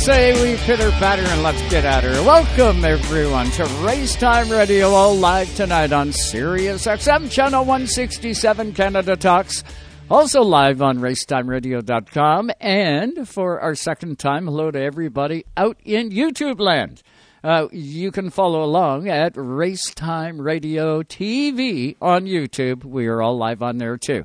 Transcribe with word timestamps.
say 0.00 0.32
we 0.42 0.56
pitter 0.62 0.90
patter 0.92 1.22
and 1.22 1.42
let's 1.42 1.60
get 1.70 1.84
at 1.84 2.02
her? 2.02 2.22
Welcome 2.22 2.86
everyone 2.86 3.50
to 3.50 3.64
Race 3.84 4.16
Time 4.16 4.48
Radio, 4.48 4.88
all 4.88 5.14
live 5.14 5.54
tonight 5.54 5.92
on 5.92 6.10
Sirius 6.12 6.86
XM 6.86 7.30
channel 7.30 7.66
167 7.66 8.72
Canada 8.72 9.14
Talks. 9.14 9.62
Also 10.10 10.40
live 10.40 10.80
on 10.80 11.00
racetimeradio.com. 11.00 12.50
And 12.60 13.28
for 13.28 13.60
our 13.60 13.74
second 13.74 14.18
time, 14.18 14.46
hello 14.46 14.70
to 14.70 14.80
everybody 14.80 15.44
out 15.54 15.76
in 15.84 16.10
YouTube 16.10 16.60
land. 16.60 17.02
Uh, 17.44 17.68
you 17.70 18.10
can 18.10 18.30
follow 18.30 18.62
along 18.62 19.06
at 19.06 19.34
Racetime 19.34 20.40
Radio 20.40 21.02
TV 21.02 21.96
on 22.00 22.24
YouTube. 22.24 22.84
We 22.84 23.06
are 23.06 23.20
all 23.20 23.36
live 23.36 23.62
on 23.62 23.76
there 23.76 23.98
too. 23.98 24.24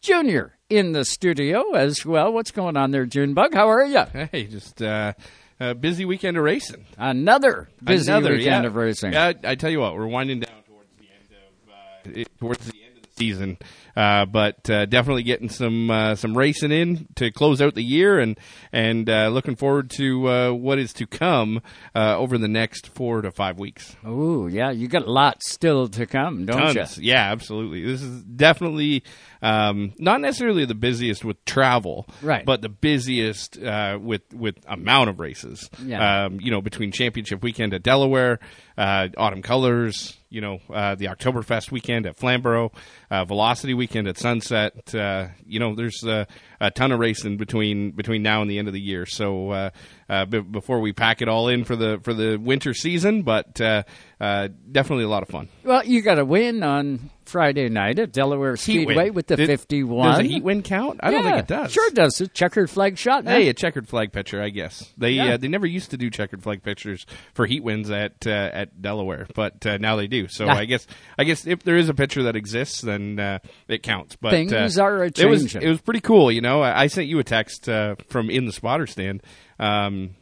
Junior 0.00 0.53
in 0.70 0.92
the 0.92 1.04
studio 1.04 1.72
as 1.74 2.04
well. 2.06 2.32
What's 2.32 2.50
going 2.50 2.76
on 2.76 2.90
there, 2.90 3.06
Junebug? 3.06 3.54
How 3.54 3.68
are 3.68 3.84
you? 3.84 4.04
Hey, 4.32 4.44
just 4.44 4.80
uh, 4.80 5.12
a 5.60 5.74
busy 5.74 6.04
weekend 6.04 6.36
of 6.36 6.44
racing. 6.44 6.86
Another 6.96 7.68
busy 7.82 8.10
Another, 8.10 8.30
weekend 8.32 8.64
yeah. 8.64 8.68
of 8.68 8.74
racing. 8.74 9.12
Yeah, 9.12 9.32
I, 9.44 9.50
I 9.50 9.54
tell 9.56 9.70
you 9.70 9.80
what, 9.80 9.94
we're 9.94 10.06
winding 10.06 10.40
down 10.40 10.62
towards 10.66 10.88
the 10.98 11.04
end 11.04 12.16
of 12.16 12.16
uh, 12.16 12.24
towards 12.38 12.66
the 12.66 12.82
end 12.82 12.96
of 12.96 13.02
the 13.02 13.08
season, 13.16 13.58
uh, 13.94 14.24
but 14.24 14.68
uh, 14.70 14.86
definitely 14.86 15.22
getting 15.22 15.48
some 15.48 15.90
uh, 15.90 16.14
some 16.14 16.36
racing 16.36 16.72
in 16.72 17.06
to 17.16 17.30
close 17.30 17.60
out 17.60 17.74
the 17.74 17.82
year, 17.84 18.18
and 18.18 18.38
and 18.72 19.08
uh, 19.08 19.28
looking 19.28 19.56
forward 19.56 19.90
to 19.90 20.28
uh, 20.28 20.50
what 20.52 20.78
is 20.78 20.92
to 20.94 21.06
come 21.06 21.60
uh, 21.94 22.16
over 22.16 22.38
the 22.38 22.48
next 22.48 22.88
four 22.88 23.20
to 23.22 23.30
five 23.30 23.58
weeks. 23.58 23.94
Ooh, 24.06 24.48
yeah, 24.50 24.70
you 24.70 24.88
got 24.88 25.06
lots 25.06 25.52
still 25.52 25.88
to 25.88 26.06
come, 26.06 26.46
don't 26.46 26.74
Tons. 26.74 26.98
you? 26.98 27.12
Yeah, 27.12 27.30
absolutely. 27.30 27.84
This 27.84 28.02
is 28.02 28.22
definitely 28.22 29.04
um, 29.44 29.92
not 29.98 30.22
necessarily 30.22 30.64
the 30.64 30.74
busiest 30.74 31.24
with 31.24 31.44
travel, 31.44 32.08
Right. 32.22 32.44
But 32.46 32.62
the 32.62 32.70
busiest 32.70 33.62
uh, 33.62 33.98
with 34.00 34.22
with 34.32 34.56
amount 34.66 35.10
of 35.10 35.20
races. 35.20 35.68
Yeah. 35.84 36.24
Um, 36.24 36.40
you 36.40 36.50
know, 36.50 36.62
between 36.62 36.92
Championship 36.92 37.42
Weekend 37.42 37.74
at 37.74 37.82
Delaware, 37.82 38.40
uh, 38.78 39.08
Autumn 39.18 39.42
Colors, 39.42 40.16
you 40.30 40.40
know, 40.40 40.60
uh, 40.72 40.94
the 40.94 41.06
Oktoberfest 41.06 41.70
weekend 41.70 42.06
at 42.06 42.16
Flamborough, 42.16 42.72
uh, 43.10 43.24
Velocity 43.24 43.74
weekend 43.74 44.08
at 44.08 44.16
Sunset. 44.18 44.94
Uh, 44.94 45.28
you 45.46 45.60
know, 45.60 45.74
there's 45.74 46.02
uh, 46.04 46.24
a 46.66 46.70
ton 46.70 46.92
of 46.92 46.98
racing 46.98 47.36
between 47.36 47.90
between 47.92 48.22
now 48.22 48.42
and 48.42 48.50
the 48.50 48.58
end 48.58 48.68
of 48.68 48.74
the 48.74 48.80
year. 48.80 49.06
So 49.06 49.50
uh, 49.50 49.70
uh, 50.08 50.24
b- 50.24 50.40
before 50.40 50.80
we 50.80 50.92
pack 50.92 51.22
it 51.22 51.28
all 51.28 51.48
in 51.48 51.64
for 51.64 51.76
the 51.76 52.00
for 52.02 52.14
the 52.14 52.36
winter 52.36 52.74
season, 52.74 53.22
but 53.22 53.60
uh, 53.60 53.82
uh, 54.20 54.48
definitely 54.70 55.04
a 55.04 55.08
lot 55.08 55.22
of 55.22 55.28
fun. 55.28 55.48
Well, 55.62 55.84
you 55.84 56.02
got 56.02 56.18
a 56.18 56.24
win 56.24 56.62
on 56.62 57.10
Friday 57.24 57.68
night 57.70 57.98
at 57.98 58.12
Delaware 58.12 58.56
Speedway 58.56 59.10
with 59.10 59.26
the 59.26 59.36
Did- 59.36 59.46
51. 59.48 60.06
Does 60.08 60.18
a 60.20 60.22
heat 60.24 60.42
win 60.42 60.62
count? 60.62 61.00
I 61.02 61.10
don't 61.10 61.22
think 61.24 61.38
it 61.38 61.46
does. 61.46 61.72
Sure 61.72 61.90
does. 61.90 62.20
A 62.20 62.28
checkered 62.28 62.68
flag 62.70 62.98
shot. 62.98 63.24
man. 63.24 63.40
Hey, 63.40 63.48
a 63.48 63.54
checkered 63.54 63.88
flag 63.88 64.12
picture, 64.12 64.42
I 64.42 64.50
guess. 64.50 64.92
They 64.98 65.12
Yeah. 65.12 65.34
uh, 65.34 65.36
they 65.38 65.48
never 65.48 65.66
used 65.66 65.90
to 65.92 65.96
do 65.96 66.10
checkered 66.10 66.42
flag 66.42 66.62
pictures 66.62 67.06
for 67.32 67.46
heat 67.46 67.62
wins 67.64 67.90
at 67.90 68.26
uh, 68.26 68.30
at 68.30 68.80
Delaware, 68.82 69.26
but 69.34 69.64
uh, 69.66 69.78
now 69.78 69.96
they 69.96 70.06
do. 70.06 70.28
So. 70.28 70.46
I 70.54 70.66
guess 70.66 70.86
I 71.18 71.24
guess 71.24 71.46
if 71.46 71.62
there 71.64 71.76
is 71.76 71.88
a 71.88 71.94
picture 71.94 72.22
that 72.24 72.36
exists, 72.36 72.80
then 72.80 73.18
uh, 73.18 73.38
it 73.66 73.82
counts. 73.82 74.16
But 74.16 74.30
Things 74.30 74.52
are 74.78 75.04
It 75.04 75.18
was 75.26 75.54
it 75.56 75.68
was 75.68 75.80
pretty 75.80 76.00
cool. 76.00 76.30
You 76.30 76.40
know, 76.40 76.53
I, 76.62 76.82
I 76.82 76.86
sent 76.88 77.08
you 77.08 77.18
a 77.18 77.24
text 77.24 77.68
uh, 77.68 77.96
from 78.08 78.30
in 78.30 78.46
the 78.46 78.52
spotter 78.52 78.86
stand. 78.86 79.22
Um, 79.58 80.16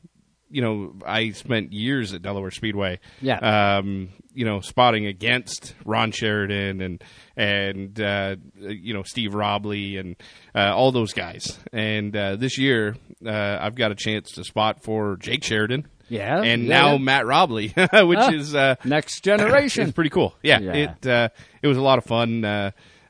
you 0.51 0.61
know, 0.61 0.93
I 1.07 1.31
spent 1.31 1.73
years 1.73 2.13
at 2.13 2.21
Delaware 2.21 2.51
Speedway. 2.51 3.01
Yeah. 3.23 3.39
Um, 3.79 4.11
you 4.35 4.45
know, 4.45 4.61
spotting 4.61 5.07
against 5.07 5.75
Ron 5.85 6.11
Sheridan 6.13 6.81
and 6.83 7.05
and 7.37 7.99
uh, 8.01 8.37
you 8.59 8.93
know 8.95 9.03
Steve 9.03 9.35
Robley 9.35 9.97
and 9.97 10.17
uh, 10.55 10.75
all 10.75 10.93
those 10.93 11.13
guys. 11.15 11.59
And 11.73 12.15
uh, 12.17 12.37
this 12.37 12.59
year, 12.59 12.97
uh, 13.25 13.59
I've 13.61 13.75
got 13.75 13.93
a 13.93 13.95
chance 13.95 14.33
to 14.33 14.45
spot 14.45 14.83
for 14.83 15.17
Jake 15.17 15.43
Sheridan. 15.45 15.87
Yeah, 16.09 16.43
and 16.43 16.65
yeah, 16.65 16.69
now. 16.83 16.99
Matt 16.99 17.25
Robley, 17.27 17.69
which 17.93 18.19
Ah, 18.19 18.31
is 18.33 18.55
uh, 18.55 18.75
Next 18.85 19.23
generation. 19.25 19.85
it's 19.89 19.93
pretty 19.93 20.11
cool. 20.11 20.35
Yeah, 20.43 20.61
Yeah. 20.61 20.73
it 20.75 21.07
uh, 21.07 21.29
it 21.63 21.67
was 21.69 21.79
a 21.79 21.83
lot 21.83 21.97
of 21.97 22.05
fun 22.05 22.45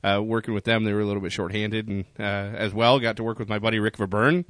uh, 0.05 0.21
working 0.23 0.55
with 0.55 0.65
them. 0.65 0.85
They 0.85 0.93
were 0.93 1.01
a 1.01 1.07
little 1.07 1.23
bit 1.23 1.33
shorthanded, 1.33 1.89
and 1.89 2.05
uh, 2.19 2.23
as 2.23 2.73
well 2.75 2.99
got 3.01 3.17
to 3.17 3.23
work 3.23 3.39
with 3.39 3.49
my 3.49 3.59
buddy 3.59 3.79
Rick 3.79 3.97
Verburn. 3.97 4.45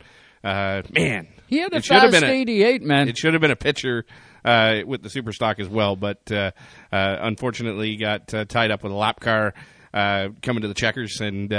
Uh, 0.44 0.82
man, 0.90 1.28
he 1.46 1.58
had 1.58 1.72
a 1.72 1.76
it 1.76 1.84
should 1.84 1.94
have 2.00 2.10
fast 2.10 2.22
been 2.22 2.30
a, 2.30 2.32
88, 2.32 2.82
man. 2.82 3.08
it 3.08 3.16
should 3.16 3.32
have 3.32 3.40
been 3.40 3.52
a 3.52 3.56
pitcher 3.56 4.04
uh, 4.44 4.80
with 4.84 5.02
the 5.02 5.10
super 5.10 5.32
stock 5.32 5.60
as 5.60 5.68
well, 5.68 5.94
but 5.94 6.30
uh, 6.32 6.50
uh, 6.90 7.16
unfortunately 7.20 7.96
got 7.96 8.32
uh, 8.34 8.44
tied 8.44 8.70
up 8.72 8.82
with 8.82 8.90
a 8.90 8.96
lap 8.96 9.20
car 9.20 9.54
uh, 9.94 10.28
coming 10.42 10.62
to 10.62 10.68
the 10.68 10.74
checkers 10.74 11.20
and 11.20 11.52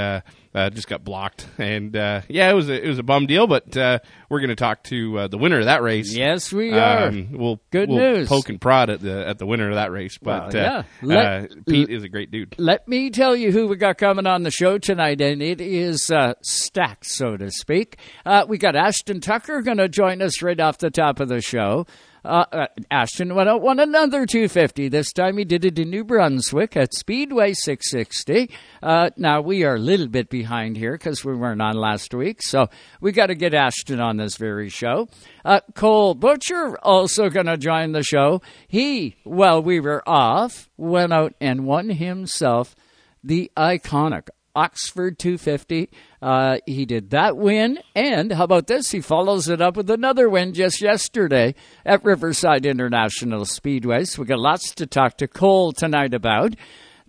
uh, 0.54 0.58
uh, 0.58 0.70
just 0.70 0.88
got 0.88 1.04
blocked. 1.04 1.46
And 1.58 1.96
uh, 1.96 2.22
yeah, 2.28 2.50
it 2.50 2.54
was 2.54 2.68
a, 2.68 2.84
it 2.84 2.88
was 2.88 2.98
a 2.98 3.02
bum 3.02 3.26
deal, 3.26 3.46
but 3.46 3.76
uh, 3.76 3.98
we're 4.28 4.40
going 4.40 4.48
to 4.50 4.56
talk 4.56 4.82
to 4.84 5.18
uh, 5.18 5.28
the 5.28 5.38
winner 5.38 5.58
of 5.58 5.64
that 5.66 5.82
race. 5.82 6.14
yes, 6.14 6.52
we 6.52 6.72
are. 6.72 7.08
Um, 7.08 7.28
we'll 7.32 7.60
Good 7.70 7.88
we'll 7.88 7.98
news. 7.98 8.28
poke 8.28 8.48
and 8.48 8.60
prod 8.60 8.90
at 8.90 9.00
the 9.00 9.26
at 9.26 9.38
the 9.38 9.46
winner 9.46 9.68
of 9.68 9.74
that 9.74 9.90
race, 9.92 10.16
but 10.18 10.54
Well, 10.54 10.62
yeah. 10.62 10.76
uh, 10.78 10.82
Let- 11.02 11.26
uh, 11.50 11.54
Pete 11.68 11.90
is 11.90 12.04
a 12.04 12.08
great 12.08 12.30
dude. 12.30 12.54
Let 12.58 12.86
me 12.88 13.10
tell 13.10 13.34
you 13.36 13.52
who 13.52 13.66
we 13.68 13.76
got 13.76 13.98
coming 13.98 14.26
on 14.26 14.42
the 14.42 14.50
show 14.50 14.78
tonight, 14.78 15.20
and 15.20 15.42
it 15.42 15.60
is 15.60 16.10
uh, 16.10 16.34
stacked, 16.42 17.06
so 17.06 17.36
to 17.36 17.50
speak. 17.50 17.96
Uh, 18.24 18.44
we 18.48 18.58
got 18.58 18.76
Ashton 18.76 19.20
Tucker 19.20 19.62
going 19.62 19.78
to 19.78 19.88
join 19.88 20.22
us 20.22 20.42
right 20.42 20.58
off 20.60 20.78
the 20.78 20.90
top 20.90 21.20
of 21.20 21.28
the 21.28 21.40
show. 21.40 21.86
Uh, 22.24 22.44
uh, 22.52 22.66
Ashton 22.90 23.34
went 23.34 23.48
out, 23.48 23.60
won 23.60 23.78
another 23.78 24.24
250. 24.24 24.88
This 24.88 25.12
time 25.12 25.36
he 25.36 25.44
did 25.44 25.64
it 25.64 25.78
in 25.78 25.90
New 25.90 26.04
Brunswick 26.04 26.76
at 26.76 26.94
Speedway 26.94 27.52
660. 27.52 28.50
Uh, 28.82 29.10
now 29.16 29.40
we 29.40 29.64
are 29.64 29.74
a 29.74 29.80
little 29.80 30.08
bit 30.08 30.30
behind 30.30 30.76
here 30.76 30.92
because 30.92 31.24
we 31.24 31.34
weren't 31.34 31.60
on 31.60 31.76
last 31.76 32.14
week, 32.14 32.42
so 32.42 32.68
we 33.00 33.12
got 33.12 33.26
to 33.26 33.34
get 33.34 33.52
Ashton 33.52 34.00
on 34.00 34.16
this 34.16 34.36
very 34.36 34.70
show. 34.70 35.08
Uh, 35.44 35.60
Cole 35.74 36.14
Butcher 36.14 36.78
also 36.82 37.28
going 37.28 37.46
to 37.46 37.58
join 37.58 37.92
the 37.92 38.02
show. 38.02 38.40
He, 38.68 39.16
while 39.24 39.62
we 39.62 39.80
were 39.80 40.02
off, 40.08 40.70
went 40.76 41.12
out 41.12 41.34
and 41.40 41.66
won 41.66 41.90
himself 41.90 42.74
the 43.22 43.50
iconic 43.56 44.28
Oxford 44.54 45.18
250. 45.18 45.90
Uh, 46.22 46.58
he 46.66 46.84
did 46.84 47.10
that 47.10 47.36
win, 47.36 47.78
and 47.94 48.32
how 48.32 48.44
about 48.44 48.66
this? 48.66 48.90
He 48.90 49.00
follows 49.00 49.48
it 49.48 49.60
up 49.60 49.76
with 49.76 49.90
another 49.90 50.28
win 50.28 50.54
just 50.54 50.80
yesterday 50.80 51.54
at 51.84 52.04
Riverside 52.04 52.66
International 52.66 53.44
Speedway. 53.44 54.04
So 54.04 54.22
we 54.22 54.26
got 54.26 54.38
lots 54.38 54.74
to 54.76 54.86
talk 54.86 55.16
to 55.18 55.28
Cole 55.28 55.72
tonight 55.72 56.14
about. 56.14 56.54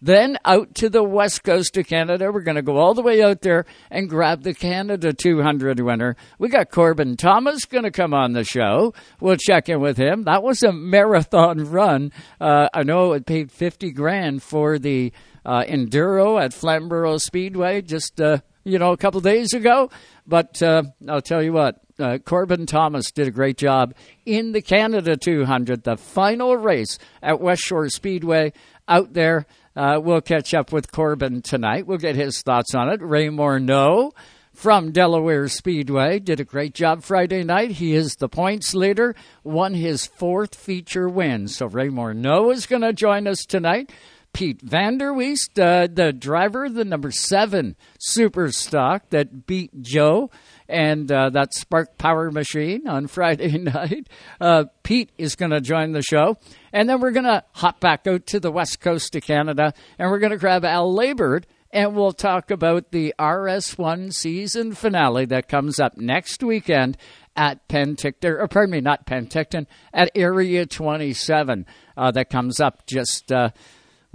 Then 0.01 0.37
out 0.43 0.75
to 0.75 0.89
the 0.89 1.03
west 1.03 1.43
coast 1.43 1.77
of 1.77 1.87
Canada. 1.87 2.31
We're 2.31 2.41
going 2.41 2.57
to 2.57 2.61
go 2.61 2.77
all 2.77 2.93
the 2.93 3.01
way 3.01 3.23
out 3.23 3.41
there 3.41 3.65
and 3.89 4.09
grab 4.09 4.43
the 4.43 4.53
Canada 4.53 5.13
200 5.13 5.79
winner. 5.79 6.15
We 6.37 6.49
got 6.49 6.69
Corbin 6.69 7.15
Thomas 7.15 7.65
going 7.65 7.85
to 7.85 7.91
come 7.91 8.13
on 8.13 8.33
the 8.33 8.43
show. 8.43 8.93
We'll 9.21 9.37
check 9.37 9.69
in 9.69 9.79
with 9.79 9.97
him. 9.97 10.23
That 10.23 10.43
was 10.43 10.63
a 10.63 10.73
marathon 10.73 11.71
run. 11.71 12.11
Uh, 12.41 12.67
I 12.73 12.83
know 12.83 13.13
it 13.13 13.25
paid 13.25 13.51
50 13.51 13.91
grand 13.91 14.43
for 14.43 14.77
the 14.77 15.13
uh, 15.45 15.63
enduro 15.63 16.41
at 16.41 16.53
Flamborough 16.53 17.17
Speedway 17.17 17.81
just 17.81 18.19
uh, 18.19 18.39
you 18.63 18.79
know 18.79 18.91
a 18.91 18.97
couple 18.97 19.21
days 19.21 19.53
ago. 19.53 19.89
But 20.27 20.61
uh, 20.61 20.83
I'll 21.07 21.21
tell 21.21 21.43
you 21.43 21.53
what, 21.53 21.79
uh, 21.99 22.17
Corbin 22.17 22.65
Thomas 22.65 23.11
did 23.11 23.27
a 23.27 23.31
great 23.31 23.57
job 23.57 23.93
in 24.25 24.51
the 24.51 24.61
Canada 24.61 25.15
200, 25.15 25.83
the 25.83 25.97
final 25.97 26.57
race 26.57 26.97
at 27.21 27.39
West 27.39 27.61
Shore 27.61 27.89
Speedway 27.89 28.53
out 28.87 29.13
there. 29.13 29.45
Uh, 29.75 29.99
we'll 30.01 30.21
catch 30.21 30.53
up 30.53 30.71
with 30.71 30.91
Corbin 30.91 31.41
tonight. 31.41 31.85
We'll 31.85 31.97
get 31.97 32.15
his 32.15 32.41
thoughts 32.41 32.73
on 32.73 32.89
it. 32.89 33.01
Ray 33.01 33.27
Morneau 33.27 34.11
from 34.53 34.91
Delaware 34.91 35.49
Speedway 35.49 36.19
did 36.19 36.39
a 36.39 36.45
great 36.45 36.73
job 36.73 37.03
Friday 37.03 37.43
night. 37.43 37.71
He 37.71 37.93
is 37.93 38.15
the 38.15 38.29
points 38.29 38.73
leader, 38.73 39.13
won 39.43 39.73
his 39.73 40.05
fourth 40.05 40.55
feature 40.55 41.09
win. 41.09 41.49
So 41.49 41.67
Ray 41.67 41.89
Morneau 41.89 42.53
is 42.53 42.65
going 42.65 42.81
to 42.83 42.93
join 42.93 43.27
us 43.27 43.45
tonight. 43.45 43.91
Pete 44.35 44.65
Vanderweest, 44.65 45.57
uh, 45.57 45.87
the 45.87 46.11
driver, 46.11 46.67
the 46.67 46.83
number 46.83 47.09
seven 47.09 47.77
super 47.99 48.51
stock 48.51 49.09
that 49.11 49.47
beat 49.47 49.81
Joe 49.81 50.29
and 50.67 51.09
uh, 51.09 51.29
that 51.29 51.53
Spark 51.53 51.97
Power 51.97 52.29
Machine 52.31 52.85
on 52.85 53.07
Friday 53.07 53.57
night. 53.57 54.09
Uh, 54.41 54.65
Pete 54.83 55.11
is 55.17 55.37
going 55.37 55.51
to 55.51 55.61
join 55.61 55.93
the 55.93 56.01
show. 56.01 56.37
And 56.73 56.89
then 56.89 56.99
we're 56.99 57.11
going 57.11 57.23
to 57.23 57.45
hop 57.53 57.79
back 57.79 58.07
out 58.07 58.25
to 58.27 58.41
the 58.41 58.51
west 58.51 58.81
coast 58.81 59.15
of 59.15 59.23
Canada 59.23 59.73
and 59.97 60.11
we're 60.11 60.19
going 60.19 60.33
to 60.33 60.37
grab 60.37 60.65
Al 60.65 60.93
Labert 60.93 61.45
and 61.71 61.95
we'll 61.95 62.11
talk 62.11 62.51
about 62.51 62.91
the 62.91 63.13
RS1 63.17 64.13
season 64.13 64.73
finale 64.73 65.25
that 65.27 65.47
comes 65.47 65.79
up 65.79 65.97
next 65.97 66.43
weekend 66.43 66.97
at 67.35 67.67
Penticton, 67.67 68.39
or 68.39 68.47
pardon 68.47 68.71
me, 68.71 68.81
not 68.81 69.05
Penticton, 69.05 69.67
at 69.93 70.09
Area 70.15 70.65
27. 70.65 71.65
Uh, 71.97 72.11
that 72.11 72.29
comes 72.29 72.59
up 72.59 72.85
just, 72.85 73.31
uh, 73.31 73.49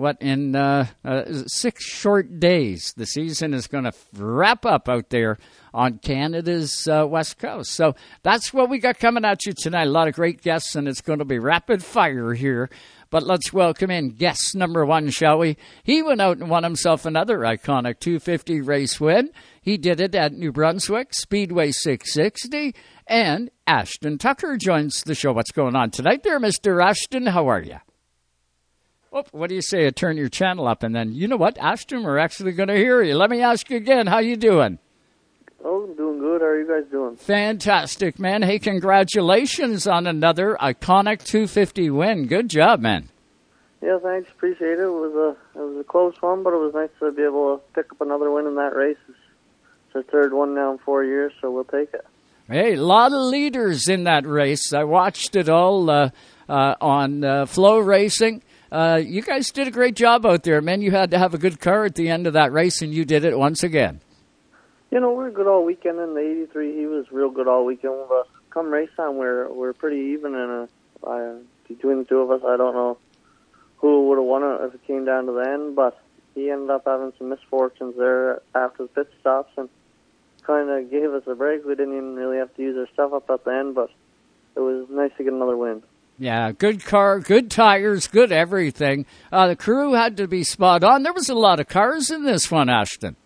what, 0.01 0.21
in 0.21 0.57
uh, 0.57 0.87
uh, 1.05 1.25
six 1.47 1.85
short 1.85 2.41
days. 2.41 2.93
The 2.97 3.07
season 3.07 3.55
is 3.55 3.67
going 3.67 3.85
to 3.85 3.93
wrap 4.15 4.65
up 4.65 4.89
out 4.89 5.11
there 5.11 5.39
on 5.73 5.99
Canada's 5.99 6.89
uh, 6.89 7.07
west 7.07 7.39
coast. 7.39 7.73
So 7.73 7.95
that's 8.23 8.53
what 8.53 8.71
we 8.71 8.79
got 8.79 8.99
coming 8.99 9.25
at 9.25 9.47
you 9.47 9.53
tonight. 9.53 9.87
A 9.87 9.91
lot 9.91 10.09
of 10.09 10.15
great 10.15 10.43
guests, 10.43 10.75
and 10.75 10.89
it's 10.89 11.01
going 11.01 11.21
to 11.21 11.25
be 11.25 11.39
rapid 11.39 11.85
fire 11.85 12.33
here. 12.33 12.71
But 13.11 13.25
let's 13.25 13.53
welcome 13.53 13.91
in 13.91 14.11
guest 14.11 14.55
number 14.55 14.87
one, 14.87 15.11
shall 15.11 15.39
we? 15.39 15.57
He 15.83 16.01
went 16.03 16.21
out 16.21 16.39
and 16.39 16.49
won 16.49 16.63
himself 16.63 17.05
another 17.05 17.41
iconic 17.41 18.01
250 18.01 18.61
race 18.61 19.01
win. 19.01 19.31
He 19.61 19.77
did 19.77 20.01
it 20.01 20.15
at 20.15 20.33
New 20.33 20.53
Brunswick, 20.53 21.13
Speedway 21.13 21.73
660, 21.73 22.75
And 23.07 23.51
Ashton 23.67 24.17
Tucker 24.17 24.57
joins 24.57 25.03
the 25.03 25.15
show. 25.15 25.33
What's 25.33 25.51
going 25.51 25.77
on 25.77 25.91
tonight 25.91 26.23
there, 26.23 26.41
Mr. 26.41 26.83
Ashton? 26.83 27.27
How 27.27 27.49
are 27.49 27.61
you? 27.61 27.79
Oh, 29.13 29.25
what 29.33 29.49
do 29.49 29.57
you 29.57 29.63
say? 29.63 29.87
I 29.87 29.91
turn 29.91 30.17
your 30.17 30.29
channel 30.29 30.69
up, 30.69 30.85
and 30.85 30.95
then 30.95 31.13
you 31.13 31.27
know 31.27 31.37
what, 31.37 31.59
Ashton, 31.59 32.05
we're 32.05 32.19
actually 32.19 32.53
going 32.53 32.69
to 32.69 32.77
hear 32.77 33.03
you. 33.03 33.17
Let 33.17 33.29
me 33.29 33.43
ask 33.43 33.69
you 33.69 33.77
again. 33.77 34.07
How 34.07 34.19
you 34.21 34.37
doing? 34.37 34.79
Oh, 35.65 35.85
I'm 35.85 35.97
doing 35.97 36.21
good. 36.21 36.41
How 36.41 36.47
are 36.47 36.61
you 36.61 36.69
guys 36.69 36.89
doing? 36.93 37.17
Fantastic, 37.17 38.21
man. 38.21 38.43
Hey, 38.43 38.61
congratulations 38.61 39.89
on 39.89 40.07
another 40.07 40.57
iconic 40.61 41.25
250 41.25 41.91
win. 41.91 42.27
Good 42.29 42.49
job, 42.49 42.81
man. 42.81 43.09
Yeah, 43.83 43.99
thanks. 44.01 44.31
Appreciate 44.31 44.79
it. 44.79 44.83
It 44.83 44.87
was 44.87 45.37
a 45.55 45.59
it 45.59 45.63
was 45.63 45.79
a 45.81 45.85
close 45.85 46.15
one, 46.21 46.45
but 46.45 46.53
it 46.53 46.59
was 46.59 46.73
nice 46.75 46.91
to 47.01 47.11
be 47.11 47.23
able 47.23 47.57
to 47.57 47.63
pick 47.75 47.91
up 47.91 48.01
another 48.01 48.31
win 48.31 48.47
in 48.47 48.55
that 48.57 48.77
race. 48.77 48.97
It's 49.09 49.97
our 49.97 50.03
third 50.05 50.33
one 50.33 50.55
now 50.55 50.73
in 50.73 50.79
four 50.79 51.03
years, 51.03 51.33
so 51.41 51.51
we'll 51.51 51.65
take 51.65 51.93
it. 51.95 52.07
Hey, 52.47 52.75
a 52.75 52.83
lot 52.83 53.13
of 53.13 53.23
leaders 53.23 53.89
in 53.89 54.05
that 54.05 54.27
race. 54.27 54.73
I 54.73 54.85
watched 54.85 55.35
it 55.35 55.49
all 55.49 55.91
uh, 55.91 56.11
uh, 56.49 56.75
on 56.81 57.25
uh, 57.25 57.47
FloRacing. 57.47 58.43
Uh, 58.71 59.01
you 59.05 59.21
guys 59.21 59.51
did 59.51 59.67
a 59.67 59.71
great 59.71 59.97
job 59.97 60.25
out 60.25 60.45
there, 60.45 60.61
man. 60.61 60.81
You 60.81 60.93
had 60.93 61.11
to 61.11 61.19
have 61.19 61.35
a 61.35 61.39
good 61.39 61.59
car 61.59 61.85
at 61.85 61.97
the 61.97 62.09
end 62.09 62.27
of 62.27 62.35
that 62.35 62.53
race, 62.53 62.83
and 62.83 62.95
you 62.95 63.05
did 63.05 63.25
it 63.25 63.37
once 63.37 63.65
again. 63.65 64.01
You 64.91 65.01
know, 65.01 65.13
we 65.13 65.25
are 65.25 65.31
good 65.31 65.49
all 65.49 65.65
weekend 65.65 65.99
in 65.99 66.15
the 66.15 66.21
83. 66.21 66.77
He 66.77 66.87
was 66.87 67.07
real 67.11 67.31
good 67.31 67.49
all 67.49 67.65
weekend. 67.65 67.95
But 68.09 68.29
come 68.51 68.71
race 68.71 68.91
time, 68.97 69.17
we're 69.17 69.49
we're 69.53 69.73
pretty 69.73 70.13
even, 70.13 70.35
and 70.35 70.69
uh, 71.05 71.35
between 71.69 71.99
the 71.99 72.05
two 72.05 72.19
of 72.19 72.31
us, 72.31 72.43
I 72.47 72.57
don't 72.57 72.75
know 72.75 72.99
who 73.79 74.09
would 74.09 74.19
have 74.19 74.27
won 74.27 74.43
it 74.45 74.67
if 74.67 74.75
it 74.75 74.87
came 74.87 75.05
down 75.05 75.27
to 75.27 75.33
the 75.33 75.49
end. 75.49 75.75
But 75.75 76.01
he 76.35 76.51
ended 76.51 76.71
up 76.71 76.83
having 76.87 77.13
some 77.19 77.29
misfortunes 77.29 77.97
there 77.97 78.41
after 78.55 78.85
the 78.85 78.89
pit 78.89 79.11
stops, 79.21 79.53
and 79.57 79.69
kind 80.43 80.71
of 80.71 80.91
gave 80.91 81.13
us 81.13 81.25
a 81.27 81.35
break. 81.35 81.65
We 81.65 81.75
didn't 81.75 81.97
even 81.97 82.15
really 82.15 82.39
have 82.39 82.55
to 82.55 82.63
use 82.63 82.77
our 82.79 82.89
stuff 82.93 83.13
up 83.13 83.31
at 83.31 83.45
the 83.45 83.51
end, 83.51 83.75
but 83.75 83.91
it 84.57 84.61
was 84.61 84.87
nice 84.91 85.11
to 85.17 85.25
get 85.25 85.33
another 85.33 85.57
win. 85.57 85.83
Yeah, 86.21 86.53
good 86.53 86.85
car, 86.85 87.19
good 87.19 87.51
tires, 87.51 88.07
good 88.07 88.31
everything. 88.31 89.07
Uh, 89.33 89.49
the 89.49 89.57
crew 89.57 89.95
had 89.95 90.19
to 90.19 90.29
be 90.29 90.45
spot 90.45 90.85
on. 90.85 91.03
There 91.03 91.15
was 91.15 91.31
a 91.31 91.35
lot 91.35 91.61
of 91.61 91.69
cars 91.69 92.11
in 92.11 92.25
this 92.25 92.51
one, 92.51 92.69
Ashton. 92.69 93.17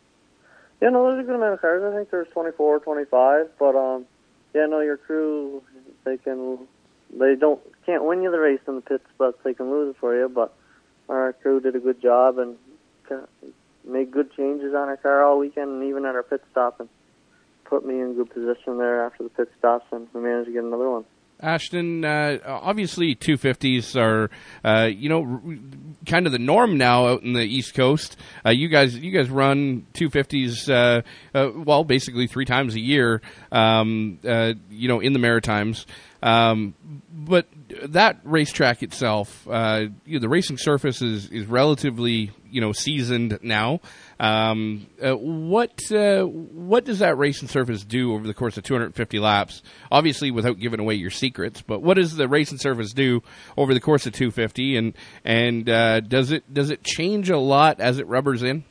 Yeah, 0.80 0.90
no, 0.90 1.10
there's 1.10 1.24
a 1.24 1.26
good 1.26 1.34
amount 1.34 1.54
of 1.54 1.60
cars. 1.60 1.82
I 1.82 1.96
think 1.96 2.12
there's 2.12 2.28
24, 2.28 2.78
25, 2.78 3.58
but 3.58 3.74
um, 3.74 4.06
yeah, 4.54 4.66
no, 4.66 4.78
your 4.78 4.96
crew 4.96 5.60
they 6.04 6.18
can 6.18 6.68
they 7.18 7.34
don't 7.34 7.60
can't 7.84 8.04
win 8.04 8.22
you 8.22 8.30
the 8.30 8.38
race 8.38 8.60
in 8.68 8.76
the 8.76 8.80
pits, 8.80 9.06
but 9.18 9.42
they 9.42 9.54
can 9.54 9.72
lose 9.72 9.96
it 9.96 9.98
for 9.98 10.16
you. 10.16 10.28
But 10.28 10.54
our 11.08 11.32
crew 11.32 11.58
did 11.58 11.74
a 11.74 11.80
good 11.80 12.00
job 12.00 12.38
and 12.38 12.56
made 13.84 14.12
good 14.12 14.32
changes 14.36 14.72
on 14.72 14.88
our 14.88 14.98
car 14.98 15.24
all 15.24 15.40
weekend, 15.40 15.68
and 15.68 15.82
even 15.82 16.04
at 16.04 16.14
our 16.14 16.22
pit 16.22 16.44
stop, 16.52 16.78
and 16.78 16.88
put 17.64 17.84
me 17.84 18.00
in 18.00 18.14
good 18.14 18.30
position 18.30 18.78
there 18.78 19.04
after 19.04 19.24
the 19.24 19.30
pit 19.30 19.50
stops, 19.58 19.86
and 19.90 20.06
we 20.12 20.20
managed 20.20 20.46
to 20.46 20.52
get 20.52 20.62
another 20.62 20.88
one. 20.88 21.04
Ashton, 21.40 22.04
uh, 22.04 22.38
obviously 22.46 23.14
250s 23.14 23.96
are, 23.96 24.30
uh, 24.64 24.86
you 24.86 25.08
know, 25.08 25.42
kind 26.06 26.26
of 26.26 26.32
the 26.32 26.38
norm 26.38 26.78
now 26.78 27.06
out 27.06 27.22
in 27.22 27.32
the 27.32 27.42
East 27.42 27.74
Coast. 27.74 28.16
Uh, 28.44 28.50
you 28.50 28.68
guys, 28.68 28.96
you 28.96 29.10
guys 29.10 29.28
run 29.28 29.86
250s, 29.94 30.70
uh, 30.70 31.02
uh, 31.36 31.50
well, 31.54 31.84
basically 31.84 32.26
three 32.26 32.44
times 32.44 32.74
a 32.74 32.80
year, 32.80 33.20
um, 33.52 34.18
uh, 34.26 34.54
you 34.70 34.88
know, 34.88 35.00
in 35.00 35.12
the 35.12 35.18
Maritimes. 35.18 35.86
Um, 36.22 36.74
but 37.12 37.46
that 37.82 38.20
racetrack 38.24 38.82
itself, 38.82 39.46
uh, 39.48 39.86
you 40.04 40.14
know, 40.14 40.20
the 40.20 40.28
racing 40.28 40.58
surface 40.58 41.02
is, 41.02 41.30
is 41.30 41.46
relatively 41.46 42.30
you 42.50 42.60
know 42.60 42.72
seasoned 42.72 43.38
now. 43.42 43.80
Um, 44.20 44.86
uh, 45.02 45.16
what 45.16 45.80
uh, 45.92 46.24
what 46.24 46.84
does 46.84 47.00
that 47.00 47.18
racing 47.18 47.48
surface 47.48 47.84
do 47.84 48.14
over 48.14 48.26
the 48.26 48.34
course 48.34 48.56
of 48.56 48.64
250 48.64 49.18
laps? 49.18 49.62
Obviously, 49.90 50.30
without 50.30 50.58
giving 50.58 50.80
away 50.80 50.94
your 50.94 51.10
secrets, 51.10 51.62
but 51.62 51.82
what 51.82 51.94
does 51.94 52.14
the 52.16 52.28
racing 52.28 52.58
surface 52.58 52.92
do 52.92 53.22
over 53.56 53.74
the 53.74 53.80
course 53.80 54.06
of 54.06 54.12
250? 54.12 54.76
And 54.76 54.94
and 55.24 55.68
uh, 55.68 56.00
does 56.00 56.30
it 56.30 56.52
does 56.52 56.70
it 56.70 56.84
change 56.84 57.28
a 57.28 57.38
lot 57.38 57.80
as 57.80 57.98
it 57.98 58.06
rubbers 58.06 58.42
in? 58.42 58.64